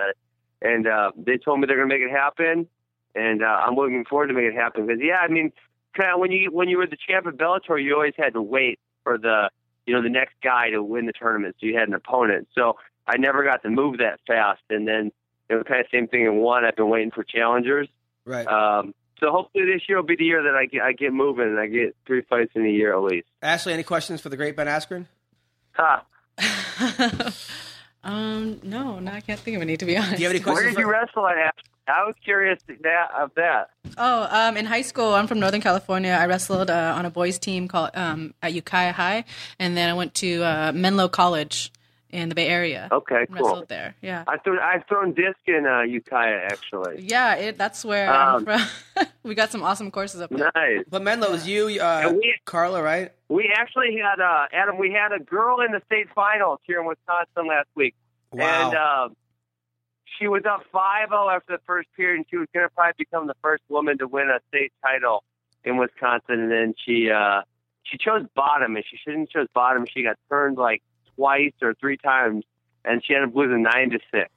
and 0.62 0.86
uh, 0.88 1.12
they 1.18 1.38
told 1.38 1.60
me 1.60 1.66
they're 1.68 1.78
going 1.78 1.90
to 1.90 1.96
make 1.96 2.04
it 2.04 2.12
happen, 2.12 2.68
and 3.16 3.42
uh, 3.44 3.46
I'm 3.46 3.76
looking 3.76 4.06
forward 4.06 4.28
to 4.28 4.34
making 4.34 4.52
it 4.52 4.56
happen. 4.56 4.86
Because 4.86 5.02
yeah, 5.04 5.18
I 5.18 5.28
mean, 5.28 5.52
kind 5.98 6.14
of 6.14 6.20
when 6.20 6.32
you 6.32 6.52
when 6.52 6.70
you 6.70 6.78
were 6.78 6.88
the 6.88 6.98
champ 7.08 7.26
of 7.26 7.36
Bellator, 7.36 7.82
you 7.84 7.96
always 7.96 8.14
had 8.18 8.34
to 8.34 8.42
wait 8.42 8.80
for 9.04 9.18
the 9.18 9.50
you 9.88 9.96
know 9.96 10.04
the 10.04 10.10
next 10.10 10.36
guy 10.44 10.70
to 10.70 10.84
win 10.84 11.08
the 11.08 11.14
tournament, 11.14 11.56
so 11.60 11.66
you 11.66 11.76
had 11.78 11.88
an 11.88 11.96
opponent. 11.96 12.48
So 12.54 12.78
I 13.08 13.18
never 13.18 13.44
got 13.44 13.64
to 13.64 13.70
move 13.70 13.98
that 13.98 14.20
fast, 14.28 14.62
and 14.70 14.88
then 14.88 15.12
it 15.50 15.56
was 15.56 15.64
kind 15.68 15.80
of 15.82 15.88
same 15.92 16.08
thing 16.08 16.26
in 16.26 16.36
one. 16.38 16.64
I've 16.64 16.76
been 16.76 16.90
waiting 16.90 17.12
for 17.12 17.24
challengers. 17.24 17.88
right. 18.26 18.46
Um, 18.48 18.94
so 19.22 19.32
hopefully 19.32 19.66
this 19.66 19.84
year 19.88 19.98
will 19.98 20.06
be 20.06 20.16
the 20.16 20.26
year 20.26 20.44
that 20.44 20.56
I 20.56 20.66
get 20.66 20.82
I 20.82 20.94
get 20.94 21.14
moving 21.14 21.46
and 21.46 21.60
I 21.60 21.68
get 21.68 21.96
three 22.06 22.22
fights 22.22 22.52
in 22.56 22.66
a 22.66 22.70
year 22.70 22.94
at 22.94 23.04
least. 23.04 23.28
Ashlee, 23.42 23.74
any 23.74 23.84
questions 23.84 24.20
for 24.20 24.30
the 24.30 24.38
great 24.38 24.56
Ben 24.56 24.68
Askren? 24.68 25.06
Ha. 25.74 26.06
um, 28.04 28.60
no, 28.64 29.00
no, 29.00 29.12
I 29.12 29.22
can't 29.22 29.40
think 29.40 29.56
of 29.56 29.62
any 29.62 29.78
to 29.78 29.86
be 29.86 29.96
honest. 29.98 30.16
Do 30.16 30.22
you 30.22 30.28
have 30.28 30.36
any 30.36 30.44
Where 30.44 30.54
questions? 30.56 30.76
did 30.76 30.82
you 30.82 30.88
For, 30.88 30.92
wrestle 30.92 31.28
at? 31.28 31.56
I 31.88 32.06
was 32.06 32.16
curious 32.24 32.60
that, 32.68 33.10
of 33.20 33.32
that. 33.36 33.70
Oh, 33.98 34.28
um, 34.30 34.56
in 34.56 34.66
high 34.66 34.84
school, 34.84 35.14
I'm 35.14 35.28
from 35.28 35.40
Northern 35.40 35.62
California. 35.62 36.12
I 36.12 36.26
wrestled 36.26 36.70
uh, 36.70 36.94
on 36.96 37.06
a 37.06 37.10
boys' 37.10 37.40
team 37.40 37.68
called 37.68 37.90
um, 37.96 38.34
at 38.42 38.54
Ukiah 38.54 38.94
High, 38.94 39.26
and 39.60 39.76
then 39.76 39.90
I 39.90 39.94
went 39.94 40.14
to 40.16 40.44
uh, 40.44 40.72
Menlo 40.74 41.10
College 41.10 41.72
in 42.12 42.30
the 42.30 42.36
Bay 42.36 42.48
Area. 42.48 42.88
Okay, 42.92 43.26
cool. 43.28 43.36
Wrestled 43.36 43.68
there. 43.70 43.96
Yeah, 44.02 44.24
I 44.28 44.38
threw, 44.38 44.60
I've 44.60 44.86
thrown 44.88 45.14
disc 45.14 45.38
in 45.48 45.66
uh, 45.66 45.82
Ukiah 45.82 46.42
actually. 46.52 47.02
yeah. 47.04 47.36
It, 47.36 47.58
that's 47.58 47.84
where 47.86 48.12
Um, 48.14 48.48
I'm 48.48 48.60
from. 48.96 49.06
we 49.24 49.36
got 49.36 49.52
some 49.52 49.64
awesome 49.64 49.92
courses 49.92 50.22
up 50.22 50.30
there. 50.30 50.52
Nice. 50.56 50.84
but 50.90 51.02
Menlo 51.02 51.28
it 51.28 51.32
was 51.32 51.48
you, 51.48 51.80
uh, 51.82 52.04
And 52.08 52.18
we- 52.18 52.36
Carla, 52.46 52.82
right? 52.84 53.12
We 53.30 53.52
actually 53.56 53.98
had 53.98 54.20
uh, 54.22 54.48
Adam. 54.52 54.78
We 54.78 54.92
had 54.92 55.12
a 55.14 55.20
girl 55.24 55.62
in 55.62 55.72
the 55.72 55.82
state 55.86 56.08
finals 56.14 56.60
here 56.64 56.80
in 56.82 56.86
Wisconsin 56.86 57.48
last 57.48 57.70
week, 57.76 57.96
Wow. 58.34 58.44
and 58.68 58.76
uh, 58.78 59.10
she 60.20 60.28
was 60.28 60.44
up 60.46 60.64
5-0 60.74 61.34
after 61.34 61.54
the 61.58 61.62
first 61.66 61.88
period, 61.96 62.18
and 62.18 62.26
she 62.30 62.38
was 62.38 62.48
going 62.54 62.68
to 62.68 62.74
probably 62.76 62.94
become 62.98 63.28
the 63.28 63.36
first 63.42 63.64
woman 63.70 63.98
to 64.00 64.08
win 64.08 64.30
a 64.30 64.40
state 64.50 64.74
title 64.86 65.24
in 65.64 65.78
Wisconsin. 65.78 66.42
And 66.42 66.52
then 66.52 66.74
she 66.86 67.10
uh, 67.10 67.42
she 67.84 67.98
chose 67.98 68.26
bottom, 68.36 68.76
and 68.76 68.84
she 68.86 68.98
shouldn't 68.98 69.30
chose 69.30 69.48
bottom. 69.54 69.86
She 69.92 70.04
got 70.04 70.18
turned 70.30 70.58
like 70.58 70.84
twice 71.22 71.54
or 71.62 71.76
three 71.76 71.98
times, 71.98 72.44
and 72.84 73.04
she 73.06 73.14
ended 73.14 73.30
up 73.30 73.36
losing 73.36 73.62
nine 73.62 73.92
to 73.92 74.00
six. 74.12 74.30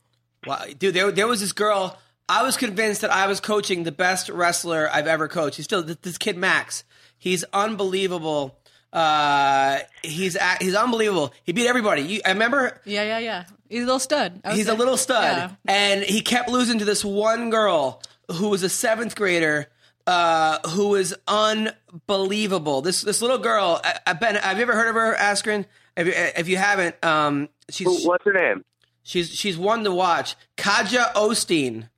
Wow, 0.47 0.65
dude, 0.79 0.93
there, 0.95 1.11
there 1.11 1.27
was 1.27 1.41
this 1.41 1.53
girl. 1.53 1.99
I 2.29 2.43
was 2.43 2.57
convinced 2.59 3.01
that 3.01 3.11
I 3.11 3.27
was 3.27 3.41
coaching 3.41 3.85
the 3.85 3.93
best 3.93 4.29
wrestler 4.29 4.89
I've 4.93 5.07
ever 5.07 5.29
coached. 5.29 5.57
He's 5.57 5.65
still 5.65 5.83
this, 5.83 5.97
this 6.03 6.19
kid 6.19 6.37
Max. 6.37 6.85
He's 7.19 7.43
unbelievable. 7.55 8.59
Uh, 8.93 9.79
he's 10.03 10.37
a- 10.37 10.57
he's 10.61 10.75
unbelievable. 10.75 11.33
He 11.45 11.53
beat 11.53 11.67
everybody. 11.67 12.03
You, 12.03 12.21
I 12.27 12.31
remember 12.31 12.81
Yeah, 12.85 13.03
yeah, 13.05 13.19
yeah. 13.19 13.45
He's 13.71 13.83
a 13.83 13.87
little 13.87 13.99
stud. 13.99 14.41
He's 14.53 14.67
say. 14.67 14.73
a 14.73 14.75
little 14.75 14.97
stud, 14.99 15.25
Yeah. 15.25 15.51
and 15.67 16.03
he 16.05 16.21
kept 16.21 16.49
losing 16.51 16.79
to 16.81 16.85
this 16.85 17.03
one 17.05 17.49
girl 17.51 18.03
who 18.31 18.49
was 18.51 18.63
a 18.63 18.69
seventh 18.69 19.17
grader. 19.17 19.69
Uh, 20.07 20.59
who 20.69 20.89
was 20.89 21.15
unbelievable. 21.27 22.83
This 22.83 23.01
this 23.01 23.23
little 23.23 23.39
girl, 23.39 23.81
I, 23.83 23.99
I 24.09 24.13
Ben. 24.13 24.35
Have 24.35 24.59
you 24.59 24.63
ever 24.63 24.75
heard 24.75 24.89
of 24.89 24.95
her, 24.97 25.15
Askren? 25.15 25.65
If 25.97 26.07
you, 26.07 26.13
if 26.13 26.49
you 26.49 26.57
haven't, 26.57 27.03
um, 27.05 27.49
she's 27.71 28.05
What's 28.05 28.25
her 28.25 28.33
name? 28.33 28.65
She's 29.03 29.29
she's 29.31 29.57
one 29.59 29.85
to 29.85 29.93
watch. 29.93 30.35
Katja 30.57 31.13
Osteen. 31.15 31.89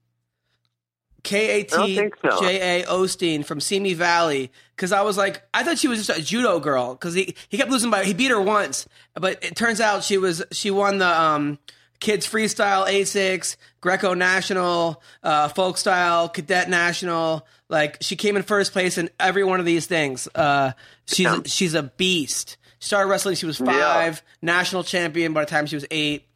K 1.22 1.60
A 1.60 1.64
T. 1.64 1.96
J 2.40 2.80
A 2.82 2.86
Osteen 2.86 3.44
from 3.44 3.58
Simi 3.60 3.94
Valley. 3.94 4.52
Because 4.76 4.92
I 4.92 5.02
was 5.02 5.16
like, 5.16 5.42
I 5.52 5.64
thought 5.64 5.78
she 5.78 5.88
was 5.88 6.04
just 6.04 6.18
a 6.18 6.22
judo 6.22 6.60
girl. 6.60 6.94
Because 6.94 7.14
he, 7.14 7.34
he 7.48 7.56
kept 7.56 7.70
losing 7.70 7.90
by 7.90 8.04
he 8.04 8.14
beat 8.14 8.30
her 8.30 8.40
once, 8.40 8.86
but 9.14 9.42
it 9.42 9.56
turns 9.56 9.80
out 9.80 10.04
she 10.04 10.18
was 10.18 10.42
she 10.52 10.70
won 10.70 10.98
the 10.98 11.08
um, 11.20 11.58
kids 11.98 12.26
freestyle 12.26 12.86
A6, 12.86 13.56
Greco 13.80 14.14
National, 14.14 15.02
uh, 15.22 15.48
folk 15.48 15.78
style, 15.78 16.28
cadet 16.28 16.68
national. 16.68 17.46
Like 17.68 17.98
she 18.02 18.14
came 18.14 18.36
in 18.36 18.42
first 18.44 18.72
place 18.72 18.96
in 18.96 19.10
every 19.18 19.42
one 19.42 19.58
of 19.58 19.66
these 19.66 19.86
things. 19.86 20.28
Uh, 20.32 20.72
she's 21.06 21.24
Yeah. 21.24 21.40
she's 21.46 21.74
a 21.74 21.82
beast. 21.84 22.56
She 22.78 22.86
started 22.88 23.08
wrestling. 23.10 23.34
She 23.36 23.46
was 23.46 23.58
five, 23.58 24.22
national 24.42 24.84
champion 24.84 25.32
by 25.32 25.44
the 25.44 25.50
time 25.50 25.66
she 25.66 25.76
was 25.76 25.86
eight. 25.90 26.26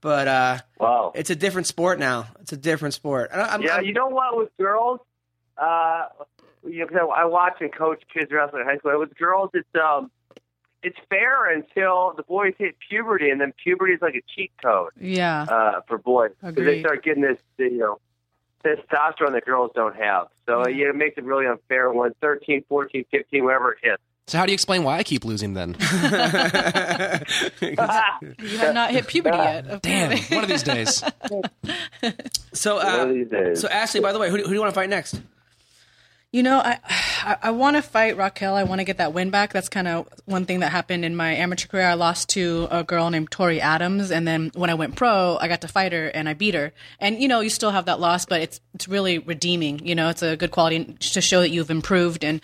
But 0.00 0.28
uh, 0.28 0.58
Wow. 0.78 1.12
it's 1.14 1.30
a 1.30 1.34
different 1.36 1.66
sport 1.66 1.98
now. 1.98 2.26
It's 2.40 2.52
a 2.52 2.56
different 2.58 2.92
sport. 2.94 3.30
I 3.32 3.40
I'm, 3.42 3.62
Yeah, 3.62 3.76
I'm- 3.76 3.84
you 3.84 3.92
know 3.94 4.08
what 4.08 4.36
with 4.36 4.50
girls? 4.58 5.00
Uh, 5.56 6.06
you 6.66 6.86
know, 6.90 7.10
I, 7.10 7.22
I 7.22 7.24
watch 7.26 7.54
and 7.60 7.72
coach 7.72 8.02
kids 8.12 8.30
wrestling 8.32 8.62
in 8.62 8.68
high 8.68 8.76
school. 8.78 8.98
With 8.98 9.16
girls, 9.16 9.50
it's 9.54 9.68
um, 9.82 10.10
it's 10.82 10.98
fair 11.08 11.50
until 11.50 12.12
the 12.16 12.22
boys 12.24 12.54
hit 12.58 12.76
puberty, 12.88 13.30
and 13.30 13.40
then 13.40 13.52
puberty 13.62 13.94
is 13.94 14.02
like 14.02 14.14
a 14.14 14.22
cheat 14.34 14.50
code 14.62 14.90
Yeah. 15.00 15.44
uh, 15.44 15.80
for 15.88 15.96
boys 15.96 16.32
because 16.42 16.64
they 16.64 16.80
start 16.80 17.02
getting 17.04 17.22
this, 17.22 17.38
you 17.56 17.78
know, 17.78 17.98
testosterone 18.64 19.32
that 19.32 19.44
girls 19.46 19.70
don't 19.74 19.96
have. 19.96 20.26
So 20.46 20.66
yeah, 20.68 20.88
it 20.90 20.96
makes 20.96 21.16
it 21.16 21.24
really 21.24 21.46
unfair 21.46 21.90
when 21.92 22.12
13, 22.20 22.64
14, 22.68 23.04
15, 23.10 23.44
wherever 23.44 23.72
it 23.72 23.78
hits. 23.82 24.02
So 24.26 24.38
how 24.38 24.46
do 24.46 24.52
you 24.52 24.54
explain 24.54 24.84
why 24.84 24.96
I 24.98 25.02
keep 25.02 25.24
losing 25.24 25.52
then? 25.54 25.76
You 27.60 27.76
have 28.58 28.74
not 28.74 28.90
hit 28.90 29.06
puberty 29.06 29.36
yet. 29.36 29.82
Damn, 29.82 30.18
one 30.34 30.44
of 30.44 30.48
these 30.48 30.62
days. 30.62 30.96
so, 32.52 32.76
One 32.76 32.86
of 32.86 33.00
uh, 33.00 33.12
these 33.12 33.28
days. 33.28 33.60
so 33.60 33.68
Ashlee, 33.68 34.02
by 34.02 34.12
the 34.12 34.18
way, 34.18 34.30
who, 34.30 34.36
do- 34.38 34.42
who 34.44 34.48
do 34.50 34.54
you 34.54 34.60
want 34.60 34.72
to 34.72 34.74
fight 34.80 34.88
next? 34.90 35.20
You 36.32 36.42
know, 36.42 36.58
I 36.58 36.80
I, 36.88 37.36
I 37.44 37.50
want 37.52 37.76
to 37.76 37.82
fight 37.82 38.16
Raquel. 38.16 38.56
I 38.56 38.64
want 38.64 38.80
to 38.80 38.84
get 38.84 38.96
that 38.98 39.12
win 39.12 39.30
back. 39.30 39.52
That's 39.52 39.68
kind 39.68 39.86
of 39.86 40.08
one 40.24 40.46
thing 40.46 40.60
that 40.60 40.72
happened 40.72 41.04
in 41.04 41.14
my 41.14 41.32
amateur 41.34 41.68
career. 41.68 41.86
I 41.86 41.94
lost 41.94 42.28
to 42.30 42.66
a 42.72 42.82
girl 42.82 43.08
named 43.10 43.30
Tori 43.30 43.60
Adams, 43.60 44.10
and 44.10 44.26
then 44.26 44.50
when 44.54 44.68
I 44.68 44.74
went 44.74 44.96
pro, 44.96 45.38
I 45.40 45.46
got 45.46 45.60
to 45.60 45.68
fight 45.68 45.92
her 45.92 46.08
and 46.08 46.28
I 46.28 46.34
beat 46.34 46.54
her. 46.54 46.72
And 46.98 47.22
you 47.22 47.28
know, 47.28 47.38
you 47.38 47.50
still 47.50 47.70
have 47.70 47.84
that 47.86 48.00
loss, 48.00 48.26
but 48.26 48.40
it's 48.40 48.60
it's 48.74 48.88
really 48.88 49.18
redeeming. 49.20 49.86
You 49.86 49.94
know, 49.94 50.08
it's 50.08 50.22
a 50.22 50.36
good 50.36 50.50
quality 50.50 50.84
to 50.98 51.20
show 51.20 51.40
that 51.40 51.50
you've 51.50 51.70
improved 51.70 52.24
and 52.24 52.40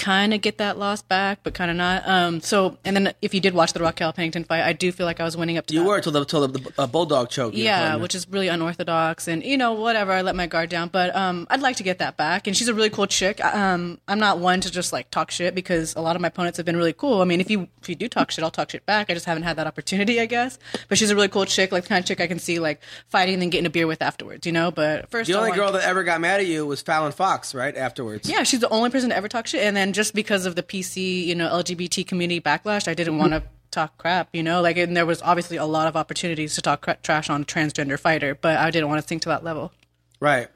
kind 0.00 0.32
of 0.32 0.40
get 0.40 0.56
that 0.58 0.78
loss 0.78 1.02
back, 1.02 1.40
but 1.42 1.52
kind 1.52 1.70
of 1.70 1.76
not. 1.76 2.08
Um, 2.08 2.40
so, 2.40 2.78
and 2.84 2.96
then 2.96 3.12
if 3.20 3.34
you 3.34 3.40
did 3.40 3.52
watch 3.54 3.74
the 3.74 3.80
Raquel 3.80 4.12
Pennington 4.14 4.44
fight, 4.44 4.62
I 4.62 4.72
do 4.72 4.90
feel 4.92 5.04
like 5.06 5.20
I 5.20 5.24
was 5.24 5.36
winning 5.36 5.58
up 5.58 5.66
to 5.66 5.74
You 5.74 5.80
that. 5.80 5.88
were 5.88 6.00
till 6.00 6.12
the 6.12 6.24
till 6.24 6.48
the 6.48 6.72
uh, 6.78 6.86
bulldog 6.86 7.28
choke. 7.28 7.52
Yeah, 7.54 7.96
which 7.96 8.14
is 8.14 8.26
really 8.28 8.48
unorthodox, 8.48 9.28
and 9.28 9.44
you 9.44 9.58
know, 9.58 9.74
whatever. 9.74 10.12
I 10.12 10.22
let 10.22 10.34
my 10.34 10.46
guard 10.46 10.70
down, 10.70 10.88
but 10.88 11.14
um, 11.14 11.46
I'd 11.50 11.60
like 11.60 11.76
to 11.76 11.82
get 11.82 11.98
that 11.98 12.16
back. 12.16 12.46
And 12.46 12.56
she's 12.56 12.68
a 12.68 12.74
really 12.74 12.90
cool 12.90 13.06
chick. 13.06 13.44
Um, 13.44 13.98
I'm 14.08 14.18
not 14.18 14.38
one 14.38 14.60
to 14.62 14.70
just 14.70 14.92
like 14.92 15.10
talk 15.10 15.30
shit 15.30 15.54
because 15.54 15.94
a 15.94 16.00
lot 16.00 16.16
of 16.16 16.22
my 16.22 16.28
opponents 16.28 16.56
have 16.56 16.64
been 16.66 16.76
really 16.76 16.94
cool. 16.94 17.20
I 17.20 17.24
mean, 17.24 17.40
if 17.40 17.50
you 17.50 17.68
if 17.82 17.88
you 17.88 17.94
do 17.94 18.08
talk 18.08 18.30
shit, 18.30 18.42
I'll 18.42 18.50
talk 18.50 18.70
shit 18.70 18.86
back. 18.86 19.10
I 19.10 19.14
just 19.14 19.26
haven't 19.26 19.42
had 19.42 19.56
that 19.56 19.66
opportunity, 19.66 20.18
I 20.20 20.26
guess. 20.26 20.58
But 20.88 20.96
she's 20.96 21.10
a 21.10 21.14
really 21.14 21.28
cool 21.28 21.44
chick, 21.44 21.72
like 21.72 21.82
the 21.82 21.88
kind 21.90 22.02
of 22.02 22.08
chick 22.08 22.20
I 22.20 22.26
can 22.26 22.38
see 22.38 22.58
like 22.58 22.80
fighting 23.08 23.34
and 23.34 23.42
then 23.42 23.50
getting 23.50 23.66
a 23.66 23.70
beer 23.70 23.86
with 23.86 24.00
afterwards. 24.00 24.46
You 24.46 24.52
know, 24.52 24.70
but 24.70 25.10
first, 25.10 25.28
the 25.28 25.38
only 25.38 25.52
girl 25.52 25.72
that 25.72 25.84
ever 25.84 26.04
got 26.04 26.20
mad 26.22 26.40
at 26.40 26.46
you 26.46 26.66
was 26.66 26.80
Fallon 26.80 27.12
Fox, 27.12 27.54
right? 27.54 27.76
Afterwards. 27.76 28.28
yeah, 28.28 28.44
she's 28.44 28.60
the 28.60 28.68
only 28.70 28.88
person 28.90 29.10
to 29.10 29.16
ever 29.16 29.28
talk 29.28 29.46
shit. 29.46 29.62
And 29.62 29.76
then 29.76 29.89
just 29.94 30.14
because 30.14 30.46
of 30.46 30.56
the 30.56 30.62
PC, 30.62 31.24
you 31.24 31.34
know, 31.34 31.48
LGBT 31.48 32.06
community 32.06 32.40
backlash, 32.40 32.88
I 32.88 32.94
didn't 32.94 33.18
want 33.18 33.32
to 33.32 33.42
talk 33.70 33.98
crap, 33.98 34.28
you 34.32 34.42
know? 34.42 34.60
Like, 34.60 34.76
and 34.76 34.96
there 34.96 35.06
was 35.06 35.22
obviously 35.22 35.56
a 35.56 35.64
lot 35.64 35.86
of 35.88 35.96
opportunities 35.96 36.54
to 36.56 36.62
talk 36.62 36.82
cra- 36.82 36.98
trash 37.02 37.30
on 37.30 37.42
a 37.42 37.44
transgender 37.44 37.98
fighter, 37.98 38.34
but 38.34 38.58
I 38.58 38.70
didn't 38.70 38.88
want 38.88 39.00
to 39.02 39.06
sink 39.08 39.22
to 39.22 39.28
that 39.28 39.44
level. 39.44 39.72
Right. 40.20 40.48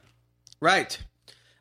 Right. 0.61 0.99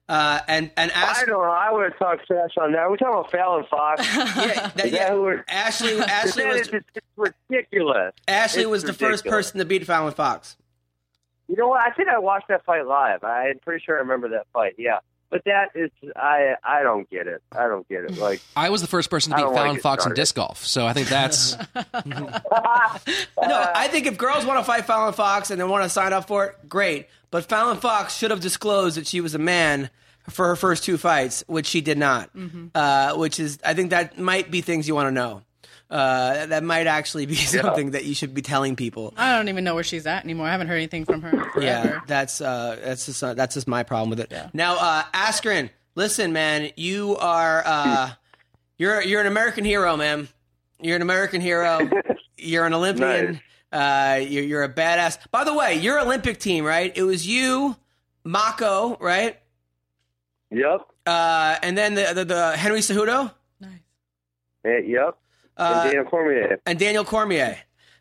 Uh, 0.09 0.39
and 0.49 0.69
and 0.75 0.91
I 0.93 1.23
don't 1.25 1.29
know. 1.29 1.41
I 1.41 1.71
would 1.71 1.83
have 1.83 1.97
talked 1.97 2.27
trash 2.27 2.51
on 2.59 2.73
that. 2.73 2.89
We're 2.89 2.97
talking 2.97 3.19
about 3.19 3.31
Fallon 3.31 3.65
Fox. 3.69 4.05
yeah, 4.15 4.71
that 4.75 4.91
yeah. 4.91 5.11
who 5.11 5.21
we're- 5.21 5.43
Ashlee 5.49 5.97
Ashlee 6.01 6.47
was 6.47 6.67
it's, 6.67 6.85
it's 6.93 7.07
ridiculous. 7.15 8.13
Ashlee 8.27 8.57
it's 8.59 8.67
was 8.67 8.83
the 8.83 8.93
first 8.93 9.25
person 9.25 9.59
to 9.59 9.65
beat 9.65 9.85
Fallon 9.85 10.13
Fox. 10.13 10.57
You 11.47 11.55
know 11.55 11.69
what? 11.69 11.81
I 11.85 11.91
think 11.91 12.09
I 12.09 12.19
watched 12.19 12.49
that 12.49 12.65
fight 12.65 12.85
live. 12.85 13.23
I'm 13.23 13.59
pretty 13.59 13.81
sure 13.85 13.95
I 13.95 13.99
remember 13.99 14.29
that 14.29 14.45
fight. 14.51 14.75
Yeah, 14.77 14.99
but 15.33 15.43
that 15.45 15.69
is 15.73 15.89
I 16.15 16.53
I 16.63 16.83
don't 16.83 17.09
get 17.09 17.25
it. 17.25 17.41
I 17.51 17.67
don't 17.67 17.89
get 17.89 18.03
it. 18.03 18.19
Like 18.19 18.39
I 18.55 18.69
was 18.69 18.81
the 18.81 18.87
first 18.87 19.09
person 19.09 19.31
to 19.31 19.35
I 19.35 19.39
beat 19.39 19.43
don't 19.45 19.53
wanna 19.53 19.63
Fallon 19.63 19.75
get 19.77 19.81
Fox 19.81 20.05
in 20.05 20.13
disc 20.13 20.35
golf, 20.35 20.63
so 20.63 20.85
I 20.85 20.93
think 20.93 21.07
that's 21.07 21.57
No, 21.75 23.71
I 23.75 23.87
think 23.89 24.05
if 24.05 24.15
girls 24.15 24.45
want 24.45 24.59
to 24.59 24.63
fight 24.63 24.85
Fallon 24.85 25.13
Fox 25.13 25.49
and 25.49 25.59
they 25.59 25.63
want 25.63 25.83
to 25.83 25.89
sign 25.89 26.13
up 26.13 26.27
for 26.27 26.45
it, 26.45 26.69
great. 26.69 27.07
But 27.31 27.49
Fallon 27.49 27.77
Fox 27.77 28.15
should 28.15 28.29
have 28.29 28.41
disclosed 28.41 28.95
that 28.97 29.07
she 29.07 29.21
was 29.21 29.33
a 29.33 29.39
man 29.39 29.89
for 30.29 30.47
her 30.49 30.55
first 30.55 30.83
two 30.83 30.99
fights, 30.99 31.43
which 31.47 31.65
she 31.65 31.81
did 31.81 31.97
not. 31.97 32.29
Uh, 32.75 33.15
which 33.15 33.39
is, 33.39 33.57
I 33.65 33.73
think 33.73 33.89
that 33.89 34.19
might 34.19 34.51
be 34.51 34.61
things 34.61 34.87
you 34.87 34.93
want 34.93 35.07
to 35.07 35.11
know. 35.11 35.41
Uh, 35.89 36.47
that 36.47 36.63
might 36.63 36.87
actually 36.87 37.25
be 37.25 37.35
something 37.57 37.91
that 37.91 38.05
you 38.05 38.15
should 38.15 38.33
be 38.33 38.41
telling 38.41 38.75
people. 38.75 39.13
I 39.15 39.37
don't 39.37 39.49
even 39.49 39.63
know 39.63 39.75
where 39.75 39.83
she's 39.83 40.07
at 40.07 40.23
anymore. 40.23 40.47
I 40.47 40.51
haven't 40.51 40.67
heard 40.67 40.75
anything 40.77 41.05
from 41.05 41.21
her 41.21 41.31
forever. 41.51 41.61
Yeah, 41.61 41.99
that's 42.07 42.41
uh, 42.41 42.79
that's 42.83 43.05
just 43.05 43.23
uh, 43.23 43.33
that's 43.35 43.53
just 43.53 43.67
my 43.67 43.83
problem 43.83 44.09
with 44.09 44.19
it. 44.19 44.33
Now, 44.53 44.77
uh, 44.79 45.03
Askren, 45.13 45.69
listen, 45.95 46.33
man, 46.33 46.71
you 46.75 47.15
are 47.17 47.61
uh, 47.65 48.11
you're 48.77 49.01
you're 49.03 49.21
an 49.21 49.27
American 49.27 49.65
hero, 49.65 49.95
man. 49.95 50.27
You're 50.79 50.95
an 50.95 51.01
American 51.03 51.41
hero. 51.41 51.89
You're 52.37 52.65
an 52.65 52.73
Olympian. 52.73 53.39
Uh, 53.71 54.19
you're 54.21 54.43
you're 54.43 54.63
a 54.63 54.73
badass. 54.73 55.17
By 55.31 55.45
the 55.45 55.53
way, 55.53 55.75
your 55.75 55.97
Olympic 56.01 56.39
team, 56.39 56.65
right? 56.65 56.91
It 56.93 57.03
was 57.03 57.25
you, 57.25 57.77
Mocco, 58.25 58.99
right? 58.99 59.39
yep, 60.51 60.81
Uh, 61.05 61.55
and 61.63 61.77
then 61.77 61.93
the 61.95 62.11
the, 62.13 62.25
the 62.25 62.57
Henry 62.57 62.79
Cejudo 62.81 63.31
Nice. 63.61 63.71
Eh, 64.65 64.79
yep. 64.87 65.15
Uh, 65.57 65.81
and 65.83 65.91
Dana 65.91 66.03
Cormier. 66.05 66.59
and 66.65 66.79
Daniel 66.79 67.05
Cormier. 67.05 67.57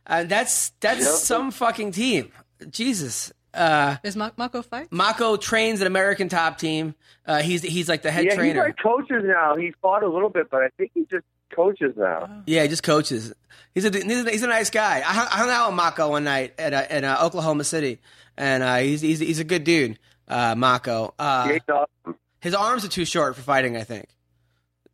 Uh, 0.07 0.25
that's 0.25 0.71
that's 0.81 1.01
Yep. 1.01 1.09
some 1.15 1.51
fucking 1.51 1.93
team. 1.93 2.33
Jesus. 2.71 3.33
Uh, 3.55 3.97
Is 4.03 4.17
Ma- 4.17 4.31
Mocco 4.39 4.65
fight? 4.65 4.89
Mocco 4.91 5.39
trains 5.39 5.83
an 5.83 5.87
American 5.87 6.29
top 6.31 6.57
team. 6.59 6.95
Uh, 7.27 7.43
he's 7.43 7.61
he's 7.63 7.89
like 7.89 8.01
the 8.03 8.11
head 8.11 8.25
Yeah, 8.25 8.35
trainer. 8.35 8.65
he's 8.65 8.69
like 8.69 8.79
coaches 8.83 9.23
now. 9.25 9.57
He 9.57 9.73
fought 9.83 10.03
a 10.03 10.09
little 10.09 10.31
bit, 10.31 10.49
but 10.51 10.63
I 10.63 10.69
think 10.79 10.93
he 10.95 11.05
just 11.11 11.25
coaches 11.55 11.93
now. 11.97 12.43
Yeah, 12.47 12.63
he 12.63 12.69
just 12.69 12.83
coaches. 12.83 13.35
He's 13.75 13.85
a 13.85 13.91
he's 13.91 14.25
a, 14.27 14.31
he's 14.31 14.43
a 14.43 14.47
nice 14.47 14.71
guy. 14.71 14.97
I 14.99 15.03
hung, 15.03 15.27
I 15.31 15.37
hung 15.37 15.51
out 15.51 15.71
with 15.71 15.79
Mocco 15.81 16.09
one 16.11 16.25
night 16.25 16.55
at 16.59 16.73
uh, 16.73 16.87
in 16.89 17.05
uh, 17.05 17.19
Oklahoma 17.23 17.65
City, 17.65 17.99
and 18.39 18.63
uh, 18.63 18.77
he's, 18.77 19.03
he's 19.03 19.19
he's 19.19 19.39
a 19.39 19.45
good 19.45 19.65
dude. 19.65 19.99
Uh, 20.27 20.55
Mocco. 20.55 21.13
Uh, 21.19 21.49
He's 21.49 21.61
awesome. 21.69 22.17
his 22.41 22.55
arms 22.55 22.87
are 22.87 22.89
too 22.89 23.05
short 23.05 23.37
for 23.37 23.43
fighting. 23.43 23.77
I 23.77 23.85
think. 23.85 24.07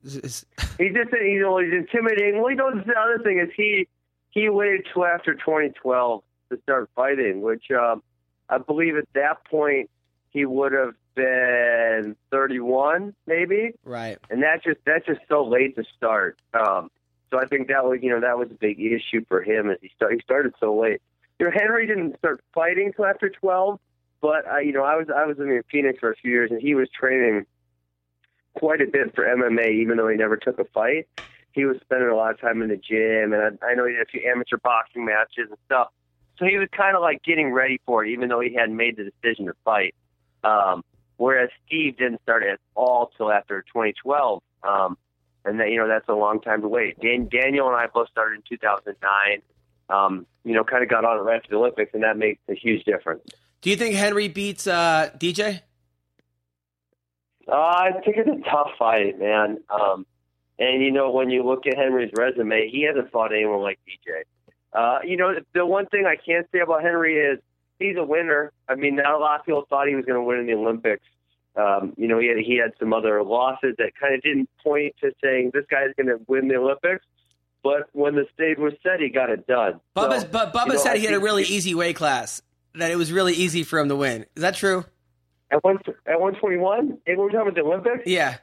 He's 0.02 0.20
just 0.20 0.46
you 0.78 1.40
know 1.40 1.58
he's 1.58 1.72
intimidating. 1.72 2.40
Well, 2.40 2.50
you 2.50 2.56
know 2.56 2.70
the 2.70 2.98
other 2.98 3.22
thing 3.22 3.38
is 3.38 3.50
he 3.56 3.88
he 4.30 4.48
waited 4.48 4.86
till 4.92 5.04
after 5.04 5.34
2012 5.34 6.22
to 6.50 6.58
start 6.62 6.90
fighting, 6.94 7.40
which 7.40 7.70
um, 7.70 8.02
I 8.48 8.58
believe 8.58 8.96
at 8.96 9.08
that 9.14 9.44
point 9.44 9.90
he 10.30 10.44
would 10.44 10.72
have 10.72 10.94
been 11.14 12.16
31 12.30 13.14
maybe, 13.26 13.72
right. 13.84 14.18
and 14.30 14.42
that's 14.42 14.62
just 14.64 14.78
that's 14.86 15.06
just 15.06 15.20
so 15.28 15.44
late 15.44 15.74
to 15.76 15.84
start. 15.96 16.38
Um, 16.54 16.90
so 17.30 17.40
I 17.40 17.46
think 17.46 17.68
that 17.68 17.84
was 17.84 17.98
you 18.02 18.10
know 18.10 18.20
that 18.20 18.38
was 18.38 18.50
a 18.50 18.54
big 18.54 18.80
issue 18.80 19.24
for 19.28 19.42
him 19.42 19.70
as 19.70 19.78
he 19.82 19.90
start, 19.96 20.12
he 20.12 20.20
started 20.20 20.54
so 20.60 20.76
late. 20.76 21.02
You 21.38 21.46
know 21.46 21.52
Henry 21.52 21.86
didn't 21.86 22.18
start 22.18 22.40
fighting 22.54 22.92
till 22.94 23.06
after 23.06 23.28
12, 23.28 23.80
but 24.20 24.46
I 24.46 24.60
you 24.60 24.72
know 24.72 24.84
I 24.84 24.96
was 24.96 25.08
I 25.14 25.26
was 25.26 25.38
living 25.38 25.56
in 25.56 25.62
Phoenix 25.70 25.98
for 25.98 26.10
a 26.10 26.16
few 26.16 26.30
years 26.30 26.50
and 26.50 26.60
he 26.60 26.74
was 26.74 26.88
training 26.90 27.46
quite 28.54 28.80
a 28.80 28.86
bit 28.86 29.14
for 29.14 29.24
MMA, 29.24 29.80
even 29.80 29.96
though 29.96 30.08
he 30.08 30.16
never 30.16 30.36
took 30.36 30.58
a 30.58 30.64
fight. 30.64 31.08
He 31.52 31.64
was 31.64 31.78
spending 31.80 32.08
a 32.08 32.14
lot 32.14 32.32
of 32.32 32.40
time 32.40 32.62
in 32.62 32.68
the 32.68 32.76
gym, 32.76 33.32
and 33.32 33.58
I, 33.62 33.66
I 33.66 33.74
know 33.74 33.86
he 33.86 33.94
had 33.94 34.02
a 34.02 34.06
few 34.06 34.22
amateur 34.30 34.58
boxing 34.58 35.04
matches 35.04 35.48
and 35.48 35.58
stuff. 35.66 35.88
So 36.38 36.44
he 36.44 36.56
was 36.56 36.68
kind 36.70 36.94
of 36.94 37.02
like 37.02 37.22
getting 37.22 37.52
ready 37.52 37.80
for 37.84 38.04
it, 38.04 38.10
even 38.10 38.28
though 38.28 38.40
he 38.40 38.54
hadn't 38.54 38.76
made 38.76 38.96
the 38.96 39.10
decision 39.10 39.46
to 39.46 39.54
fight. 39.64 39.94
Um, 40.44 40.84
whereas 41.16 41.50
Steve 41.66 41.96
didn't 41.96 42.22
start 42.22 42.44
at 42.44 42.60
all 42.74 43.10
till 43.16 43.32
after 43.32 43.62
2012, 43.62 44.42
um, 44.62 44.96
and 45.44 45.58
that 45.58 45.70
you 45.70 45.78
know 45.78 45.88
that's 45.88 46.08
a 46.08 46.14
long 46.14 46.40
time 46.40 46.62
to 46.62 46.68
wait. 46.68 47.00
Dan, 47.00 47.28
Daniel 47.28 47.66
and 47.66 47.76
I 47.76 47.86
both 47.86 48.08
started 48.08 48.36
in 48.36 48.42
2009. 48.48 49.42
Um, 49.90 50.26
you 50.44 50.52
know, 50.52 50.64
kind 50.64 50.82
of 50.82 50.90
got 50.90 51.04
on 51.04 51.16
it 51.18 51.22
right 51.22 51.36
after 51.36 51.50
the 51.50 51.56
Olympics, 51.56 51.94
and 51.94 52.02
that 52.02 52.18
makes 52.18 52.40
a 52.48 52.54
huge 52.54 52.84
difference. 52.84 53.22
Do 53.62 53.70
you 53.70 53.76
think 53.76 53.94
Henry 53.94 54.28
beats 54.28 54.66
uh, 54.66 55.10
DJ? 55.18 55.62
Uh, 57.48 57.54
I 57.54 57.92
think 58.04 58.16
it's 58.18 58.28
a 58.28 58.50
tough 58.50 58.70
fight, 58.78 59.18
man. 59.18 59.58
Um, 59.70 60.06
and 60.58 60.82
you 60.82 60.90
know, 60.90 61.10
when 61.10 61.30
you 61.30 61.44
look 61.44 61.66
at 61.66 61.76
Henry's 61.76 62.10
resume, 62.16 62.68
he 62.68 62.82
hasn't 62.82 63.10
fought 63.10 63.32
anyone 63.32 63.60
like 63.60 63.78
DJ. 63.86 64.22
Uh, 64.72 64.98
you 65.04 65.16
know, 65.16 65.34
the 65.54 65.64
one 65.64 65.86
thing 65.86 66.04
I 66.06 66.16
can't 66.16 66.46
say 66.52 66.58
about 66.60 66.82
Henry 66.82 67.16
is 67.16 67.38
he's 67.78 67.96
a 67.96 68.04
winner. 68.04 68.52
I 68.68 68.74
mean, 68.74 68.96
not 68.96 69.14
a 69.14 69.18
lot 69.18 69.40
of 69.40 69.46
people 69.46 69.64
thought 69.68 69.88
he 69.88 69.94
was 69.94 70.04
going 70.04 70.18
to 70.18 70.22
win 70.22 70.40
in 70.40 70.46
the 70.46 70.54
Olympics. 70.54 71.04
Um, 71.56 71.94
you 71.96 72.06
know, 72.06 72.18
he 72.18 72.28
had 72.28 72.38
he 72.38 72.56
had 72.58 72.72
some 72.78 72.92
other 72.92 73.22
losses 73.22 73.74
that 73.78 73.92
kind 73.98 74.14
of 74.14 74.22
didn't 74.22 74.50
point 74.62 74.94
to 75.00 75.12
saying 75.22 75.52
this 75.54 75.64
guy's 75.70 75.94
going 75.96 76.06
to 76.08 76.20
win 76.26 76.48
the 76.48 76.56
Olympics. 76.56 77.04
But 77.62 77.88
when 77.92 78.14
the 78.14 78.26
stage 78.34 78.58
was 78.58 78.74
set, 78.82 79.00
he 79.00 79.08
got 79.08 79.30
it 79.30 79.46
done. 79.46 79.80
Bubba's, 79.96 80.22
So, 80.22 80.28
but 80.28 80.52
Bubba 80.52 80.66
you 80.66 80.72
know, 80.74 80.78
said 80.78 80.92
I 80.94 80.98
he 80.98 81.06
had 81.06 81.14
a 81.14 81.20
really 81.20 81.44
easy 81.44 81.74
weight 81.74 81.96
class. 81.96 82.42
That 82.74 82.90
it 82.90 82.96
was 82.96 83.10
really 83.10 83.32
easy 83.32 83.64
for 83.64 83.78
him 83.78 83.88
to 83.88 83.96
win. 83.96 84.26
Is 84.36 84.42
that 84.42 84.54
true? 84.54 84.84
At 85.50 85.62
one 85.64 85.78
at 86.06 86.20
one 86.20 86.34
twenty 86.34 86.56
one. 86.56 86.98
And 87.06 87.18
we're 87.18 87.30
talking 87.30 87.40
about 87.40 87.54
the 87.54 87.62
Olympics. 87.62 88.06
Yeah. 88.06 88.36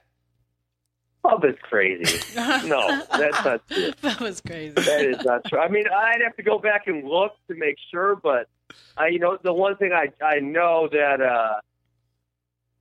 Bubba's 1.24 1.58
crazy. 1.64 2.20
no, 2.68 3.02
that's 3.18 3.44
not 3.44 3.68
true. 3.68 3.92
that 4.02 4.20
was 4.20 4.42
crazy. 4.42 4.74
That 4.74 5.06
is 5.06 5.26
not 5.26 5.44
true. 5.46 5.58
I 5.58 5.68
mean, 5.70 5.86
I'd 5.88 6.22
have 6.24 6.36
to 6.36 6.44
go 6.44 6.60
back 6.60 6.84
and 6.86 7.08
look 7.08 7.32
to 7.48 7.56
make 7.56 7.78
sure, 7.90 8.16
but 8.16 8.48
I, 8.96 9.08
you 9.08 9.18
know, 9.18 9.38
the 9.42 9.54
one 9.54 9.76
thing 9.78 9.92
I 9.92 10.10
I 10.24 10.40
know 10.40 10.88
that 10.92 11.22
uh, 11.22 11.62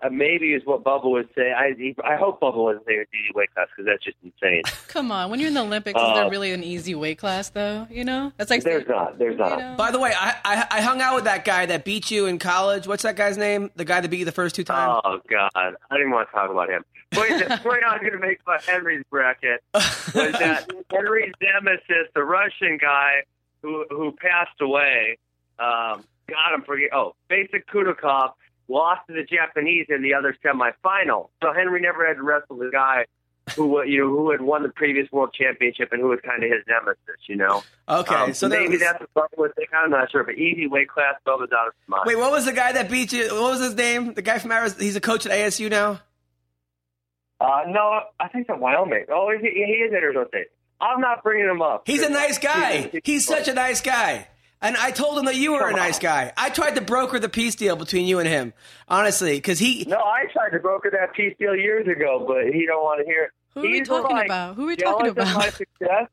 uh, 0.03 0.09
maybe 0.11 0.53
is 0.53 0.63
what 0.67 0.83
Bubba 0.85 1.11
would 1.11 1.29
say. 1.35 1.53
I 1.53 1.73
I 2.05 2.17
hope 2.17 2.41
Bubba 2.41 2.57
wasn't 2.57 2.85
saying 2.87 3.01
it's 3.03 3.11
easy 3.15 3.33
weight 3.35 3.53
class 3.55 3.69
because 3.75 3.87
that's 3.87 4.03
just 4.05 4.17
insane. 4.23 4.63
Come 4.89 5.11
on, 5.13 5.31
when 5.31 5.41
you're 5.41 5.49
in 5.49 5.55
the 5.55 5.63
Olympics, 5.63 5.99
is 5.99 6.07
Uh, 6.07 6.15
there 6.15 6.31
really 6.31 6.53
an 6.53 6.63
easy 6.63 6.95
weight 6.95 7.19
class 7.19 7.49
though? 7.51 7.87
You 7.91 8.05
know, 8.05 8.33
that's 8.37 8.51
like 8.51 8.63
There's 8.65 8.87
not. 8.89 9.19
There's 9.19 9.39
not. 9.39 9.59
know? 9.59 9.75
By 9.77 9.91
the 9.91 9.99
way, 9.99 10.13
I, 10.17 10.37
I 10.45 10.67
I 10.71 10.81
hung 10.83 11.01
out 11.01 11.15
with 11.15 11.25
that 11.25 11.45
guy 11.45 11.67
that 11.67 11.85
beat 11.85 12.11
you 12.11 12.27
in 12.27 12.39
college. 12.39 12.87
What's 12.87 13.03
that 13.05 13.17
guy's 13.17 13.39
name? 13.39 13.71
The 13.77 13.85
guy 13.85 14.01
that 14.01 14.09
beat 14.11 14.19
you 14.19 14.25
the 14.25 14.33
first 14.33 14.55
two 14.57 14.65
times. 14.65 15.01
Oh 15.05 15.21
God, 15.29 15.51
I 15.55 15.73
didn't 15.97 16.11
want 16.11 16.29
to 16.29 16.33
talk 16.35 16.51
about 16.51 16.69
him. 16.69 16.85
Point, 17.13 17.31
the 17.49 17.61
point 17.63 17.85
I 17.85 17.93
was 17.93 18.01
going 18.01 18.13
to 18.13 18.19
make 18.19 18.41
about 18.43 18.65
Henry's 18.65 19.05
bracket 19.09 19.63
was 19.75 20.33
that 20.33 20.69
Henry's 20.91 21.33
nemesis, 21.41 22.09
the 22.15 22.25
Russian 22.25 22.77
guy 22.77 23.23
who 23.63 23.85
who 23.89 24.11
passed 24.13 24.61
away, 24.61 25.19
um, 25.61 26.03
God, 26.27 26.53
I'm 26.53 26.63
forget. 26.65 26.91
Oh, 26.93 27.15
Besik 27.31 27.67
Kudukhov 27.73 28.33
lost 28.69 29.07
to 29.09 29.13
the 29.15 29.23
Japanese 29.25 29.87
in 29.89 30.03
the 30.03 30.15
other 30.15 30.37
semifinal. 30.45 31.29
So 31.43 31.53
Henry 31.53 31.81
never 31.81 32.07
had 32.07 32.17
to 32.17 32.23
wrestle 32.23 32.57
the 32.57 32.71
guy 32.73 33.05
who 33.57 33.83
you 33.85 34.01
know 34.01 34.09
who 34.09 34.31
had 34.31 34.41
won 34.41 34.63
the 34.63 34.71
previous 34.71 35.11
world 35.13 35.35
championship 35.39 35.93
and 35.93 36.01
who 36.01 36.09
was 36.09 36.19
kind 36.25 36.43
of 36.43 36.51
his 36.51 36.63
nemesis. 36.67 36.99
You 37.29 37.37
know. 37.37 37.63
okay, 37.89 38.15
Um, 38.15 38.33
so 38.35 38.49
maybe 38.49 38.69
was- 38.73 38.81
that's 38.81 39.01
what 39.13 39.31
Bubba 39.33 39.39
was 39.39 39.51
thinking. 39.57 39.75
I'm 39.77 39.91
not 39.91 40.11
sure, 40.11 40.25
but 40.25 40.37
easy 40.37 40.67
weight 40.67 40.89
class, 40.89 41.15
Bubba's 41.27 41.53
out 41.53 41.69
of 41.69 41.75
his 41.79 41.89
mind. 41.89 42.05
Wait, 42.07 42.17
what 42.17 42.33
was 42.33 42.47
the 42.47 42.53
guy 42.53 42.73
that 42.73 42.91
beat 42.91 43.13
you? 43.13 43.25
What 43.35 43.51
was 43.53 43.61
his 43.61 43.75
name? 43.75 44.15
The 44.15 44.23
guy 44.23 44.39
from 44.39 44.51
Arizona. 44.53 44.83
He's 44.83 44.97
a 44.97 45.01
coach 45.01 45.27
at 45.27 45.33
ASU 45.33 45.69
now. 45.71 46.01
Uh, 47.41 47.63
no, 47.69 48.01
I 48.19 48.29
think 48.29 48.47
it's 48.49 48.59
Wyoming. 48.59 49.05
Oh, 49.13 49.31
he, 49.39 49.47
he 49.51 49.61
is 49.61 49.93
at 49.93 50.03
Arizona 50.03 50.27
State. 50.29 50.47
I'm 50.81 51.01
not 51.01 51.23
bringing 51.23 51.49
him 51.49 51.61
up. 51.63 51.83
He's 51.87 52.03
a 52.03 52.09
nice 52.09 52.39
guy. 52.39 52.91
He's 53.05 53.27
such 53.27 53.49
a 53.49 53.55
nice 53.55 53.81
guy. 53.81 54.29
And 54.65 54.77
I 54.79 54.91
told 54.91 55.19
him 55.19 55.27
that 55.27 55.37
you 55.37 55.53
were 55.53 55.69
a 55.69 55.73
nice 55.73 55.97
on. 55.97 56.03
guy. 56.03 56.33
I 56.37 56.49
tried 56.51 56.75
to 56.77 56.81
broker 56.81 57.19
the 57.21 57.29
peace 57.29 57.55
deal 57.55 57.77
between 57.77 58.07
you 58.07 58.19
and 58.19 58.27
him, 58.29 58.53
honestly, 58.89 59.37
because 59.37 59.59
he. 59.59 59.85
No, 59.87 59.99
I 59.99 60.25
tried 60.33 60.51
to 60.51 60.59
broker 60.59 60.91
that 60.91 61.13
peace 61.15 61.35
deal 61.39 61.55
years 61.55 61.87
ago, 61.87 62.25
but 62.27 62.53
he 62.53 62.65
don't 62.67 62.83
want 62.83 63.01
to 63.01 63.05
hear 63.05 63.25
it. 63.25 63.31
Who 63.53 63.61
are 63.61 63.63
we 63.65 63.79
He's, 63.79 63.87
talking 63.89 64.17
like, 64.17 64.27
about? 64.27 64.57
Who 64.57 64.65
are 64.65 64.67
we 64.69 64.77
talking 64.77 65.09
of 65.09 65.17
my 65.17 65.23
about? 65.23 65.53
success 65.53 66.09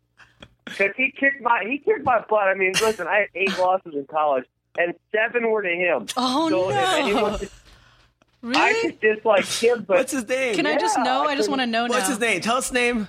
because 0.65 0.91
he 0.95 1.11
kicked 1.17 1.41
my 1.41 1.63
he 1.67 1.77
kicked 1.79 2.03
my 2.03 2.19
butt. 2.29 2.47
I 2.49 2.53
mean, 2.53 2.73
listen, 2.81 3.07
I 3.07 3.19
had 3.19 3.27
eight 3.35 3.57
losses 3.57 3.93
in 3.95 4.05
college, 4.05 4.45
and 4.77 4.93
seven 5.11 5.49
were 5.49 5.63
to 5.63 5.69
him. 5.69 6.05
Oh, 6.17 6.49
so 6.49 6.69
if 6.69 6.75
no. 6.75 6.95
anyone, 6.97 7.33
I 7.33 8.69
Really? 8.71 8.91
could 8.91 8.99
dislike 8.99 9.45
him, 9.45 9.85
but 9.87 9.97
What's 9.97 10.11
his 10.11 10.27
name? 10.27 10.55
Can 10.55 10.65
I 10.67 10.77
just 10.77 10.97
know? 10.99 11.23
I 11.27 11.31
I 11.31 11.35
just 11.35 11.49
want 11.49 11.61
to 11.61 11.67
know 11.67 11.87
now. 11.87 11.93
What's 11.93 12.09
his 12.09 12.19
name? 12.19 12.41
Tell 12.41 12.57
us 12.57 12.65
his 12.67 12.73
name. 12.73 13.07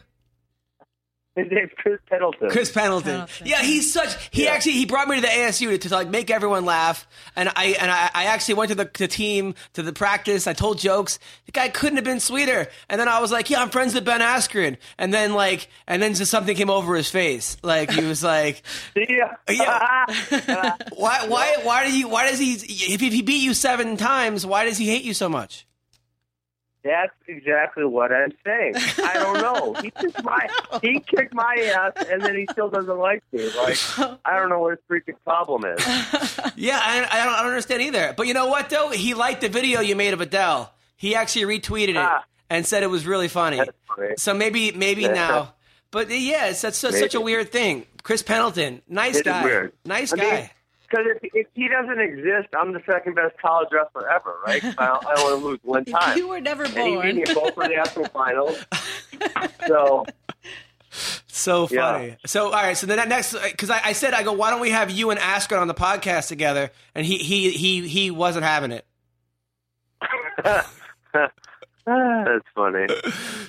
his 1.36 1.50
name's 1.50 1.70
Chris 1.76 1.98
Pendleton. 2.08 2.50
Chris 2.50 2.70
Pendleton. 2.70 3.10
Pendleton. 3.20 3.46
Yeah, 3.46 3.62
he's 3.62 3.92
such. 3.92 4.28
He 4.30 4.44
Yeah. 4.44 4.50
actually 4.52 4.72
he 4.72 4.86
brought 4.86 5.08
me 5.08 5.16
to 5.16 5.22
the 5.22 5.28
ASU 5.28 5.68
to, 5.70 5.78
to 5.78 5.94
like 5.94 6.08
make 6.08 6.30
everyone 6.30 6.64
laugh, 6.64 7.06
and 7.36 7.48
I 7.56 7.76
and 7.80 7.90
I, 7.90 8.10
I 8.14 8.24
actually 8.26 8.54
went 8.54 8.68
to 8.70 8.74
the, 8.74 8.90
the 8.98 9.08
team 9.08 9.54
to 9.72 9.82
the 9.82 9.92
practice. 9.92 10.46
I 10.46 10.52
told 10.52 10.78
jokes. 10.78 11.18
The 11.46 11.52
guy 11.52 11.68
couldn't 11.68 11.96
have 11.96 12.04
been 12.04 12.20
sweeter. 12.20 12.68
And 12.88 13.00
then 13.00 13.08
I 13.08 13.20
was 13.20 13.32
like, 13.32 13.48
"Yeah, 13.50 13.62
I'm 13.62 13.70
friends 13.70 13.94
with 13.94 14.04
Ben 14.04 14.20
Askren." 14.20 14.76
And 14.98 15.12
then 15.12 15.34
like, 15.34 15.68
and 15.86 16.02
then 16.02 16.14
just 16.14 16.30
something 16.30 16.54
came 16.56 16.70
over 16.70 16.94
his 16.94 17.08
face. 17.10 17.56
Like 17.62 17.90
he 17.90 18.04
was 18.04 18.22
like, 18.22 18.62
See 18.94 19.06
ya. 19.08 19.28
Yeah. 19.48 20.76
"Why 20.96 21.26
why 21.28 21.56
why 21.62 21.86
do 21.88 21.96
you 21.96 22.08
why 22.08 22.28
does 22.28 22.38
he 22.38 22.52
if 22.54 23.00
he 23.00 23.22
beat 23.22 23.42
you 23.42 23.54
seven 23.54 23.96
times? 23.96 24.44
Why 24.46 24.64
does 24.64 24.76
he 24.78 24.86
hate 24.88 25.04
you 25.04 25.14
so 25.14 25.28
much?" 25.28 25.66
That's 26.84 27.12
exactly 27.28 27.84
what 27.84 28.10
I'm 28.12 28.32
saying. 28.44 28.74
I 28.76 29.14
don't 29.14 29.40
know. 29.40 29.72
He 29.82 29.90
kicked 29.90 30.24
my 30.24 30.48
he 30.82 31.00
kicked 31.00 31.32
my 31.34 31.72
ass, 31.76 32.06
and 32.10 32.20
then 32.22 32.34
he 32.36 32.46
still 32.50 32.68
doesn't 32.70 32.98
like 32.98 33.22
me. 33.32 33.48
Like 33.56 33.78
I 34.24 34.36
don't 34.36 34.48
know 34.48 34.58
what 34.60 34.70
his 34.72 34.80
freaking 34.90 35.16
problem 35.24 35.64
is. 35.64 35.84
Yeah, 36.56 36.78
I, 36.82 36.98
I, 37.10 37.24
don't, 37.24 37.34
I 37.34 37.36
don't 37.42 37.48
understand 37.48 37.82
either. 37.82 38.14
But 38.16 38.26
you 38.26 38.34
know 38.34 38.46
what 38.46 38.68
though? 38.68 38.90
He 38.90 39.14
liked 39.14 39.40
the 39.42 39.48
video 39.48 39.80
you 39.80 39.96
made 39.96 40.12
of 40.12 40.20
Adele. 40.20 40.72
He 40.96 41.14
actually 41.14 41.58
retweeted 41.58 41.90
it 41.90 41.96
Ah. 41.96 42.24
and 42.50 42.66
said 42.66 42.82
it 42.82 42.88
was 42.90 43.06
really 43.06 43.28
funny. 43.28 43.56
That's 43.58 43.70
funny. 43.88 44.14
So 44.18 44.34
maybe 44.34 44.72
maybe 44.72 45.02
Yeah. 45.02 45.12
now. 45.12 45.54
But 45.90 46.10
yeah, 46.10 46.46
it's 46.46 46.62
that's 46.62 46.78
such, 46.78 46.94
such 46.94 47.14
a 47.14 47.20
weird 47.20 47.50
thing. 47.52 47.86
Chris 48.02 48.22
Pendleton, 48.22 48.82
nice 48.88 49.16
It 49.16 49.26
is 49.26 49.32
guy, 49.32 49.44
weird. 49.44 49.72
nice 49.84 50.12
I 50.12 50.16
mean, 50.16 50.28
guy. 50.30 50.50
Because 50.92 51.06
if, 51.22 51.30
if 51.34 51.46
he 51.54 51.68
doesn't 51.68 51.98
exist, 52.00 52.48
I'm 52.54 52.74
the 52.74 52.82
second 52.84 53.14
best 53.14 53.34
college 53.40 53.68
wrestler 53.72 54.10
ever, 54.10 54.34
right? 54.46 54.62
I, 54.78 54.84
I 55.16 55.22
only 55.22 55.42
lose 55.42 55.58
one 55.62 55.86
time. 55.86 56.18
You 56.18 56.28
were 56.28 56.40
never 56.40 56.68
born. 56.68 57.08
and 57.08 57.18
he 57.18 57.24
beat 57.24 57.34
born. 57.34 57.46
me 57.46 57.50
both 57.50 57.54
for 57.54 57.62
the 57.64 57.74
national 57.74 58.04
finals. 58.08 58.62
So 59.66 60.04
so 61.28 61.68
Yeah. 61.70 61.92
funny. 61.92 62.16
So 62.26 62.46
all 62.46 62.52
right, 62.52 62.76
so 62.76 62.86
the 62.86 62.96
ne- 62.96 63.06
next 63.06 63.32
because 63.32 63.70
I, 63.70 63.80
I 63.86 63.92
said 63.92 64.12
I 64.12 64.22
go, 64.24 64.32
why 64.32 64.50
don't 64.50 64.60
we 64.60 64.70
have 64.70 64.90
you 64.90 65.10
and 65.10 65.18
Askren 65.18 65.60
on 65.60 65.68
the 65.68 65.74
podcast 65.74 66.28
together? 66.28 66.70
And 66.94 67.06
he 67.06 67.16
he 67.18 67.50
he 67.52 67.88
he 67.88 68.10
wasn't 68.10 68.44
having 68.44 68.72
it. 68.72 68.84
that's 70.44 70.68
funny. 72.54 72.86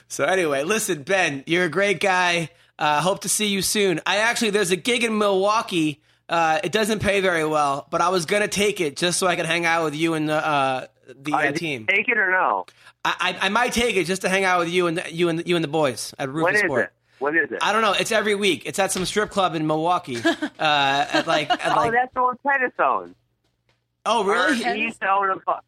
So 0.07 0.23
anyway, 0.25 0.63
listen, 0.63 1.03
Ben, 1.03 1.43
you're 1.47 1.65
a 1.65 1.69
great 1.69 1.99
guy. 1.99 2.49
Uh, 2.79 3.01
hope 3.01 3.21
to 3.21 3.29
see 3.29 3.47
you 3.47 3.61
soon. 3.61 3.99
I 4.05 4.17
actually 4.17 4.51
there's 4.51 4.71
a 4.71 4.75
gig 4.77 5.03
in 5.03 5.17
Milwaukee. 5.17 6.01
Uh, 6.33 6.59
it 6.63 6.71
doesn't 6.71 6.97
pay 6.99 7.21
very 7.21 7.45
well, 7.45 7.85
but 7.91 8.01
I 8.01 8.09
was 8.09 8.25
gonna 8.25 8.47
take 8.47 8.81
it 8.81 8.97
just 8.97 9.19
so 9.19 9.27
I 9.27 9.35
could 9.35 9.45
hang 9.45 9.67
out 9.67 9.83
with 9.83 9.93
you 9.95 10.15
and 10.15 10.27
the 10.27 10.33
uh, 10.33 10.87
the 11.21 11.31
uh, 11.31 11.37
I- 11.37 11.51
team. 11.51 11.85
Take 11.85 12.09
it 12.09 12.17
or 12.17 12.31
no? 12.31 12.65
I, 13.05 13.35
I 13.41 13.45
I 13.45 13.49
might 13.49 13.71
take 13.71 13.97
it 13.97 14.05
just 14.05 14.23
to 14.23 14.29
hang 14.29 14.43
out 14.43 14.57
with 14.57 14.69
you 14.69 14.87
and 14.87 14.97
the, 14.97 15.13
you 15.13 15.29
and 15.29 15.37
the, 15.37 15.47
you 15.47 15.55
and 15.55 15.63
the 15.63 15.67
boys 15.69 16.11
at 16.17 16.33
When 16.33 16.55
Roufusport. 16.55 16.85
it? 16.85 16.89
When 17.19 17.37
is 17.37 17.51
it? 17.51 17.59
I 17.61 17.71
don't 17.71 17.83
know. 17.83 17.91
It's 17.93 18.11
every 18.11 18.33
week. 18.33 18.63
It's 18.65 18.79
at 18.79 18.91
some 18.91 19.05
strip 19.05 19.29
club 19.29 19.53
in 19.53 19.67
Milwaukee. 19.67 20.17
uh, 20.25 20.49
at 20.59 21.27
like 21.27 21.51
at 21.51 21.71
oh, 21.71 21.75
like. 21.75 21.91
that's 21.91 22.11
the 22.15 22.23
one 22.23 22.37
Pettis 22.43 22.71
owns. 22.79 23.15
Oh 24.03 24.23
really? 24.23 24.55
He 24.55 24.81
used 24.81 24.99
to 25.01 25.09
own 25.11 25.29
a 25.29 25.35
bar, 25.35 25.61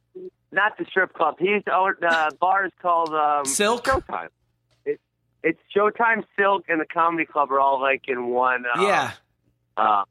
not 0.51 0.79
the 0.79 0.85
strip 0.85 1.13
club. 1.13 1.35
He 1.37 1.49
used 1.49 1.65
to 1.67 1.75
own 1.75 1.93
uh, 2.01 2.31
bars 2.39 2.71
called 2.81 3.13
um, 3.13 3.45
Silk? 3.45 3.85
Showtime. 3.85 4.29
It, 4.83 4.99
it's 5.43 5.59
Showtime, 5.77 6.23
Silk, 6.35 6.65
and 6.69 6.81
the 6.81 6.85
Comedy 6.91 7.25
Club 7.25 7.51
are 7.51 7.59
all 7.59 7.79
like 7.79 8.05
in 8.07 8.25
one. 8.29 8.63
Uh, 8.65 8.81
Yeah. 8.81 9.11
Uh, 9.77 10.03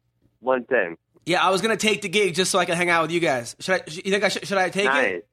one 0.44 0.64
thing. 0.64 0.96
Yeah, 1.26 1.42
I 1.44 1.50
was 1.50 1.62
gonna 1.62 1.76
take 1.76 2.02
the 2.02 2.08
gig 2.08 2.34
just 2.34 2.50
so 2.50 2.58
I 2.58 2.64
could 2.66 2.74
hang 2.76 2.90
out 2.90 3.02
with 3.02 3.10
you 3.10 3.20
guys. 3.20 3.56
Should 3.58 3.74
I? 3.76 3.80
You 3.86 4.10
think 4.12 4.24
I 4.24 4.28
should? 4.28 4.46
Should 4.46 4.58
I 4.58 4.68
take 4.70 4.84
nice. 4.86 5.06
it? 5.14 5.28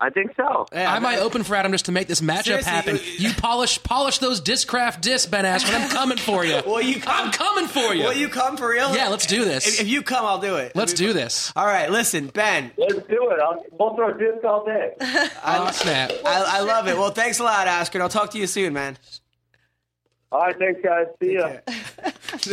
I 0.00 0.10
think 0.10 0.30
so. 0.36 0.66
Yeah, 0.72 0.92
I 0.92 1.00
might 1.00 1.18
open 1.18 1.42
for 1.42 1.56
Adam 1.56 1.72
just 1.72 1.86
to 1.86 1.92
make 1.92 2.06
this 2.06 2.20
matchup 2.20 2.44
Seriously, 2.44 2.70
happen. 2.70 2.96
you- 2.96 3.30
You 3.30 3.34
polish 3.34 3.82
polish 3.82 4.18
those 4.18 4.40
Discraft 4.40 5.00
discs, 5.00 5.28
Ben 5.28 5.44
Askren. 5.44 5.74
I'm 5.74 5.90
coming 5.90 6.18
for 6.18 6.44
you. 6.44 6.60
Will 6.66 6.80
you 6.80 7.00
come? 7.00 7.26
I'm 7.26 7.32
coming 7.32 7.66
for 7.66 7.92
you. 7.94 8.04
Will 8.04 8.12
you 8.12 8.28
come 8.28 8.56
for 8.56 8.68
real? 8.68 8.94
Yeah, 8.94 9.08
let's 9.08 9.26
do 9.26 9.44
this. 9.44 9.66
If, 9.66 9.80
if 9.80 9.88
you 9.88 10.02
come, 10.02 10.24
I'll 10.24 10.38
do 10.38 10.54
it. 10.54 10.70
Let's 10.76 10.92
do 10.92 11.12
this. 11.12 11.52
All 11.56 11.66
right, 11.66 11.90
listen, 11.90 12.28
Ben. 12.28 12.70
Let's 12.76 12.94
do 13.08 13.30
it. 13.32 13.40
I'll, 13.40 13.64
we'll 13.72 13.96
throw 13.96 14.12
disc 14.16 14.44
all 14.44 14.64
day. 14.64 14.92
Oh, 15.00 15.68
snap. 15.72 16.12
I, 16.24 16.58
I 16.58 16.60
love 16.60 16.86
it. 16.86 16.96
Well, 16.96 17.10
thanks 17.10 17.40
a 17.40 17.42
lot, 17.42 17.66
Askren. 17.66 18.00
I'll 18.00 18.08
talk 18.08 18.30
to 18.32 18.38
you 18.38 18.46
soon, 18.46 18.74
man. 18.74 18.96
All 20.30 20.40
right, 20.40 20.58
thanks, 20.58 20.80
guys. 20.82 21.06
See 21.22 21.34
ya. 21.34 21.58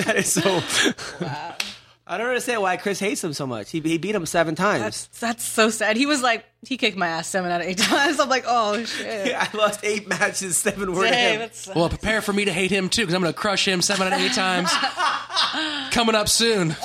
That 0.06 0.16
is 0.16 0.32
so. 0.32 0.62
I 2.08 2.18
don't 2.20 2.28
understand 2.28 2.62
why 2.62 2.78
Chris 2.78 3.00
hates 3.00 3.24
him 3.24 3.34
so 3.34 3.48
much. 3.48 3.72
He, 3.72 3.80
he 3.80 3.98
beat 3.98 4.14
him 4.14 4.26
seven 4.28 4.54
times. 4.54 4.82
That's 4.82 5.08
that's 5.20 5.44
so 5.44 5.70
sad. 5.70 5.98
He 5.98 6.06
was 6.06 6.22
like, 6.22 6.46
he 6.62 6.78
kicked 6.78 6.96
my 6.98 7.08
ass 7.08 7.28
seven 7.28 7.52
out 7.52 7.62
of 7.62 7.68
eight 7.68 7.78
times. 7.80 8.20
I'm 8.20 8.30
like, 8.30 8.46
oh 8.48 8.84
shit. 8.86 9.34
I 9.36 9.50
lost 9.58 9.84
eight 9.84 10.08
matches, 10.08 10.58
seven 10.58 10.94
were 10.94 11.04
to 11.04 11.10
Dang, 11.10 11.40
him. 11.40 11.50
Well, 11.76 11.90
prepare 11.90 12.22
for 12.22 12.32
me 12.32 12.46
to 12.46 12.54
hate 12.54 12.70
him 12.72 12.90
too, 12.90 13.02
because 13.02 13.16
I'm 13.16 13.22
going 13.22 13.34
to 13.34 13.40
crush 13.40 13.68
him 13.68 13.82
seven 13.82 14.08
out 14.08 14.14
of 14.14 14.20
eight 14.20 14.34
times. 14.34 14.72
Coming 15.92 16.16
up 16.16 16.30
soon. 16.30 16.76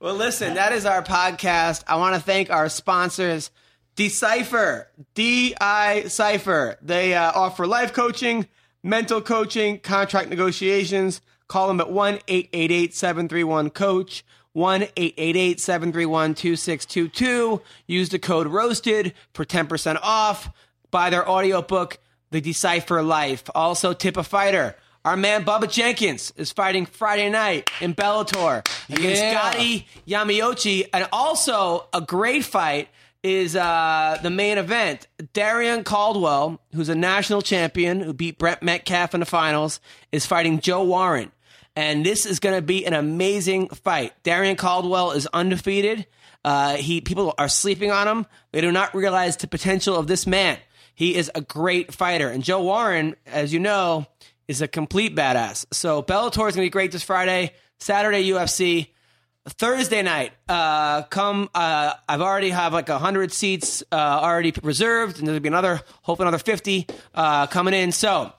Well, 0.00 0.14
listen, 0.14 0.54
that 0.54 0.72
is 0.72 0.86
our 0.86 1.02
podcast. 1.02 1.84
I 1.86 1.96
want 1.96 2.14
to 2.14 2.20
thank 2.20 2.50
our 2.50 2.68
sponsors, 2.70 3.50
Decipher, 3.94 4.88
D 5.14 5.54
I 5.60 6.04
Cipher. 6.08 6.78
They 6.80 7.14
uh, 7.14 7.30
offer 7.34 7.66
life 7.66 7.92
coaching, 7.92 8.48
mental 8.82 9.20
coaching, 9.20 9.78
contract 9.78 10.28
negotiations. 10.28 11.20
Call 11.48 11.68
them 11.68 11.80
at 11.80 11.90
1 11.90 12.14
888 12.28 12.94
731 12.94 13.70
Coach, 13.70 14.24
1 14.52 14.82
888 14.96 15.60
731 15.60 16.34
2622. 16.34 17.60
Use 17.86 18.08
the 18.08 18.18
code 18.18 18.46
ROASTED 18.48 19.12
for 19.34 19.44
10% 19.44 19.98
off. 20.02 20.50
Buy 20.90 21.10
their 21.10 21.28
audiobook, 21.28 21.98
The 22.30 22.40
Decipher 22.40 23.02
Life. 23.02 23.44
Also, 23.54 23.92
tip 23.92 24.16
a 24.16 24.22
fighter. 24.22 24.76
Our 25.04 25.16
man 25.16 25.44
Bubba 25.44 25.70
Jenkins 25.70 26.32
is 26.36 26.52
fighting 26.52 26.86
Friday 26.86 27.28
night 27.28 27.68
in 27.80 27.92
Bellator 27.94 28.64
against 28.88 29.20
Yeah. 29.22 29.52
Goiti 29.52 29.84
Yamauchi. 30.06 30.88
And 30.92 31.08
also, 31.12 31.88
a 31.92 32.00
great 32.00 32.44
fight 32.44 32.88
is 33.22 33.54
uh, 33.54 34.18
the 34.22 34.30
main 34.30 34.58
event. 34.58 35.06
Darrion 35.32 35.84
Caldwell, 35.84 36.60
who's 36.74 36.88
a 36.88 36.94
national 36.94 37.42
champion 37.42 38.00
who 38.00 38.12
beat 38.12 38.38
Brent 38.38 38.62
Metcalf 38.62 39.14
in 39.14 39.20
the 39.20 39.26
finals, 39.26 39.80
is 40.10 40.26
fighting 40.26 40.60
Joe 40.60 40.84
Warren. 40.84 41.30
And 41.74 42.04
this 42.04 42.26
is 42.26 42.40
going 42.40 42.56
to 42.56 42.62
be 42.62 42.84
an 42.84 42.92
amazing 42.92 43.68
fight. 43.68 44.12
Darrion 44.24 44.56
Caldwell 44.56 45.12
is 45.12 45.26
undefeated. 45.28 46.06
Uh, 46.44 46.76
he 46.76 47.00
people 47.00 47.34
are 47.38 47.48
sleeping 47.48 47.90
on 47.90 48.08
him. 48.08 48.26
They 48.50 48.60
do 48.60 48.72
not 48.72 48.94
realize 48.94 49.36
the 49.36 49.46
potential 49.46 49.96
of 49.96 50.08
this 50.08 50.26
man. 50.26 50.58
He 50.94 51.14
is 51.14 51.30
a 51.34 51.40
great 51.40 51.94
fighter, 51.94 52.28
and 52.28 52.42
Joe 52.42 52.62
Warren, 52.62 53.16
as 53.26 53.52
you 53.52 53.60
know, 53.60 54.06
is 54.48 54.60
a 54.60 54.68
complete 54.68 55.16
badass. 55.16 55.64
So 55.72 56.02
Bellator 56.02 56.48
is 56.48 56.54
going 56.56 56.66
to 56.66 56.66
be 56.66 56.70
great 56.70 56.92
this 56.92 57.02
Friday. 57.02 57.52
Saturday 57.78 58.28
UFC. 58.28 58.88
Thursday 59.48 60.02
night, 60.02 60.32
uh, 60.48 61.02
come. 61.02 61.48
Uh, 61.54 61.94
I've 62.08 62.20
already 62.20 62.50
have 62.50 62.72
like 62.72 62.88
hundred 62.88 63.32
seats 63.32 63.82
uh, 63.90 63.94
already 63.96 64.52
reserved, 64.62 65.18
and 65.18 65.26
there'll 65.26 65.40
be 65.40 65.48
another, 65.48 65.80
hopefully 66.02 66.28
another 66.28 66.42
fifty 66.42 66.86
uh, 67.14 67.48
coming 67.48 67.74
in. 67.74 67.90
So 67.90 68.32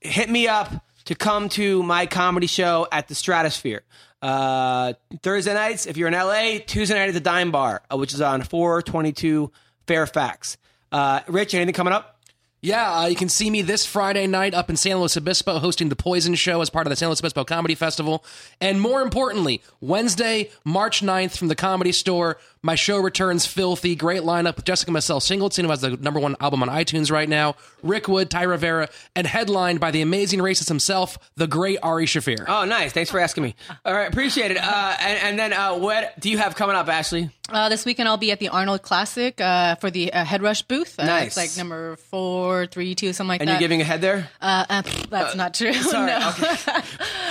hit 0.00 0.28
me 0.28 0.48
up 0.48 0.84
to 1.04 1.14
come 1.14 1.48
to 1.50 1.82
my 1.84 2.06
comedy 2.06 2.48
show 2.48 2.88
at 2.90 3.06
the 3.06 3.14
Stratosphere. 3.14 3.82
Uh, 4.20 4.94
Thursday 5.22 5.54
nights, 5.54 5.86
if 5.86 5.96
you're 5.96 6.08
in 6.08 6.14
LA, 6.14 6.58
Tuesday 6.66 6.96
night 6.96 7.08
at 7.08 7.14
the 7.14 7.20
Dime 7.20 7.52
Bar, 7.52 7.82
uh, 7.92 7.96
which 7.96 8.12
is 8.12 8.20
on 8.20 8.42
422 8.42 9.52
Fairfax. 9.86 10.58
Uh, 10.90 11.20
Rich, 11.28 11.54
anything 11.54 11.74
coming 11.74 11.92
up? 11.92 12.17
Yeah, 12.60 12.92
uh, 13.02 13.06
you 13.06 13.14
can 13.14 13.28
see 13.28 13.50
me 13.50 13.62
this 13.62 13.86
Friday 13.86 14.26
night 14.26 14.52
up 14.52 14.68
in 14.68 14.74
San 14.74 14.98
Luis 14.98 15.16
Obispo 15.16 15.60
hosting 15.60 15.90
the 15.90 15.96
Poison 15.96 16.34
Show 16.34 16.60
as 16.60 16.70
part 16.70 16.88
of 16.88 16.90
the 16.90 16.96
San 16.96 17.08
Luis 17.08 17.20
Obispo 17.20 17.44
Comedy 17.44 17.76
Festival. 17.76 18.24
And 18.60 18.80
more 18.80 19.00
importantly, 19.00 19.62
Wednesday, 19.80 20.50
March 20.64 21.00
9th 21.00 21.38
from 21.38 21.46
the 21.46 21.54
Comedy 21.54 21.92
Store, 21.92 22.36
my 22.62 22.74
show 22.74 22.98
returns 22.98 23.46
filthy. 23.46 23.94
Great 23.94 24.22
lineup 24.22 24.56
with 24.56 24.64
Jessica 24.64 24.90
Michelle 24.90 25.20
Singleton, 25.20 25.64
who 25.64 25.70
has 25.70 25.80
the 25.80 25.90
number 25.96 26.20
one 26.20 26.36
album 26.40 26.62
on 26.62 26.68
iTunes 26.68 27.10
right 27.10 27.28
now, 27.28 27.56
Rick 27.82 28.08
Wood, 28.08 28.30
Ty 28.30 28.42
Rivera, 28.44 28.88
and 29.14 29.26
headlined 29.26 29.80
by 29.80 29.90
the 29.90 30.02
amazing 30.02 30.40
racist 30.40 30.68
himself, 30.68 31.18
the 31.36 31.46
great 31.46 31.78
Ari 31.82 32.06
Shaffir. 32.06 32.44
Oh, 32.48 32.64
nice. 32.64 32.92
Thanks 32.92 33.10
for 33.10 33.20
asking 33.20 33.44
me. 33.44 33.54
All 33.84 33.94
right, 33.94 34.08
appreciate 34.08 34.50
it. 34.50 34.58
Uh, 34.60 34.96
and, 35.00 35.18
and 35.20 35.38
then 35.38 35.52
uh, 35.52 35.74
what 35.78 36.18
do 36.20 36.30
you 36.30 36.38
have 36.38 36.54
coming 36.56 36.76
up, 36.76 36.86
Ashlee? 36.86 37.30
Uh, 37.50 37.70
this 37.70 37.86
weekend 37.86 38.06
I'll 38.08 38.18
be 38.18 38.30
at 38.30 38.40
the 38.40 38.48
Arnold 38.50 38.82
Classic 38.82 39.40
uh, 39.40 39.76
for 39.76 39.90
the 39.90 40.12
uh, 40.12 40.22
Head 40.22 40.42
Rush 40.42 40.60
booth. 40.62 40.98
Uh, 41.00 41.04
Nice. 41.06 41.28
It's 41.28 41.36
like 41.38 41.56
number 41.56 41.96
four, 41.96 42.66
three, 42.66 42.94
two, 42.94 43.14
something 43.14 43.28
like 43.28 43.40
And 43.40 43.48
that. 43.48 43.52
you're 43.54 43.58
giving 43.60 43.80
a 43.80 43.84
head 43.84 44.02
there? 44.02 44.28
Uh, 44.38 44.66
uh, 44.68 44.82
pff, 44.82 45.08
that's 45.08 45.34
not 45.34 45.54
true. 45.54 45.72
sorry, 45.72 46.06
no. 46.18 46.32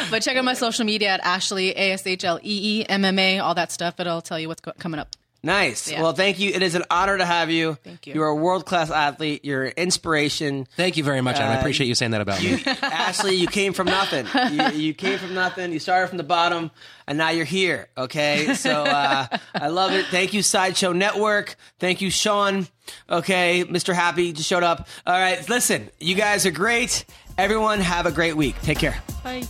but 0.10 0.24
check 0.24 0.36
out 0.36 0.44
my 0.44 0.56
social 0.56 0.86
media 0.86 1.10
at 1.10 1.22
Ashlee 1.24 1.70
A 1.76 1.92
S 1.92 2.08
H 2.08 2.24
L 2.24 2.40
E 2.42 2.80
E 2.82 2.86
M 2.90 3.06
M 3.06 3.20
A, 3.20 3.38
all 3.40 3.54
that 3.54 3.72
stuff. 3.72 4.00
It'll 4.00 4.22
tell 4.24 4.40
you 4.40 4.48
what's 4.48 4.62
co- 4.62 4.74
coming 4.80 5.00
up. 5.00 5.10
Nice. 5.48 5.90
Yeah. 5.90 6.02
Well, 6.02 6.12
thank 6.12 6.40
you. 6.40 6.52
It 6.52 6.62
is 6.62 6.76
an 6.76 6.84
honor 6.92 7.18
to 7.18 7.26
have 7.26 7.50
you. 7.50 7.78
Thank 7.84 8.06
you. 8.06 8.14
You're 8.16 8.28
a 8.28 8.36
world 8.36 8.66
class 8.66 8.92
athlete. 8.92 9.46
You're 9.46 9.64
an 9.66 9.74
inspiration. 9.78 10.68
Thank 10.76 10.98
you 10.98 11.06
very 11.06 11.22
much, 11.22 11.38
Adam. 11.38 11.54
I 11.54 11.56
appreciate 11.60 11.88
you 11.88 11.96
saying 11.96 12.12
that 12.12 12.20
about 12.20 12.44
me. 12.44 12.58
Ashlee, 12.58 13.38
you 13.38 13.48
came 13.48 13.72
from 13.72 13.88
nothing. 13.88 14.28
You, 14.52 14.78
you 14.78 14.94
came 14.94 15.18
from 15.18 15.34
nothing. 15.34 15.72
You 15.72 15.80
started 15.80 16.08
from 16.10 16.18
the 16.18 16.26
bottom, 16.26 16.70
and 17.08 17.18
now 17.18 17.30
you're 17.30 17.46
here. 17.46 17.88
Okay, 17.98 18.56
so 18.56 18.84
uh, 18.84 19.28
I 19.56 19.70
love 19.70 19.94
it. 19.94 20.06
Thank 20.08 20.34
you, 20.34 20.42
Sideshow 20.44 20.92
Network. 20.92 21.56
Thank 21.80 22.02
you, 22.02 22.10
Sean. 22.12 22.68
Okay, 23.10 23.64
Mr. 23.64 23.94
Happy 23.94 24.34
just 24.34 24.50
showed 24.50 24.64
up. 24.64 24.88
All 25.06 25.18
right, 25.18 25.48
listen, 25.48 25.90
you 26.00 26.16
guys 26.16 26.46
are 26.46 26.52
great. 26.52 27.06
Everyone, 27.38 27.80
have 27.80 28.06
a 28.06 28.12
great 28.12 28.36
week. 28.36 28.60
Take 28.64 28.80
care. 28.80 29.02
Bye. 29.24 29.44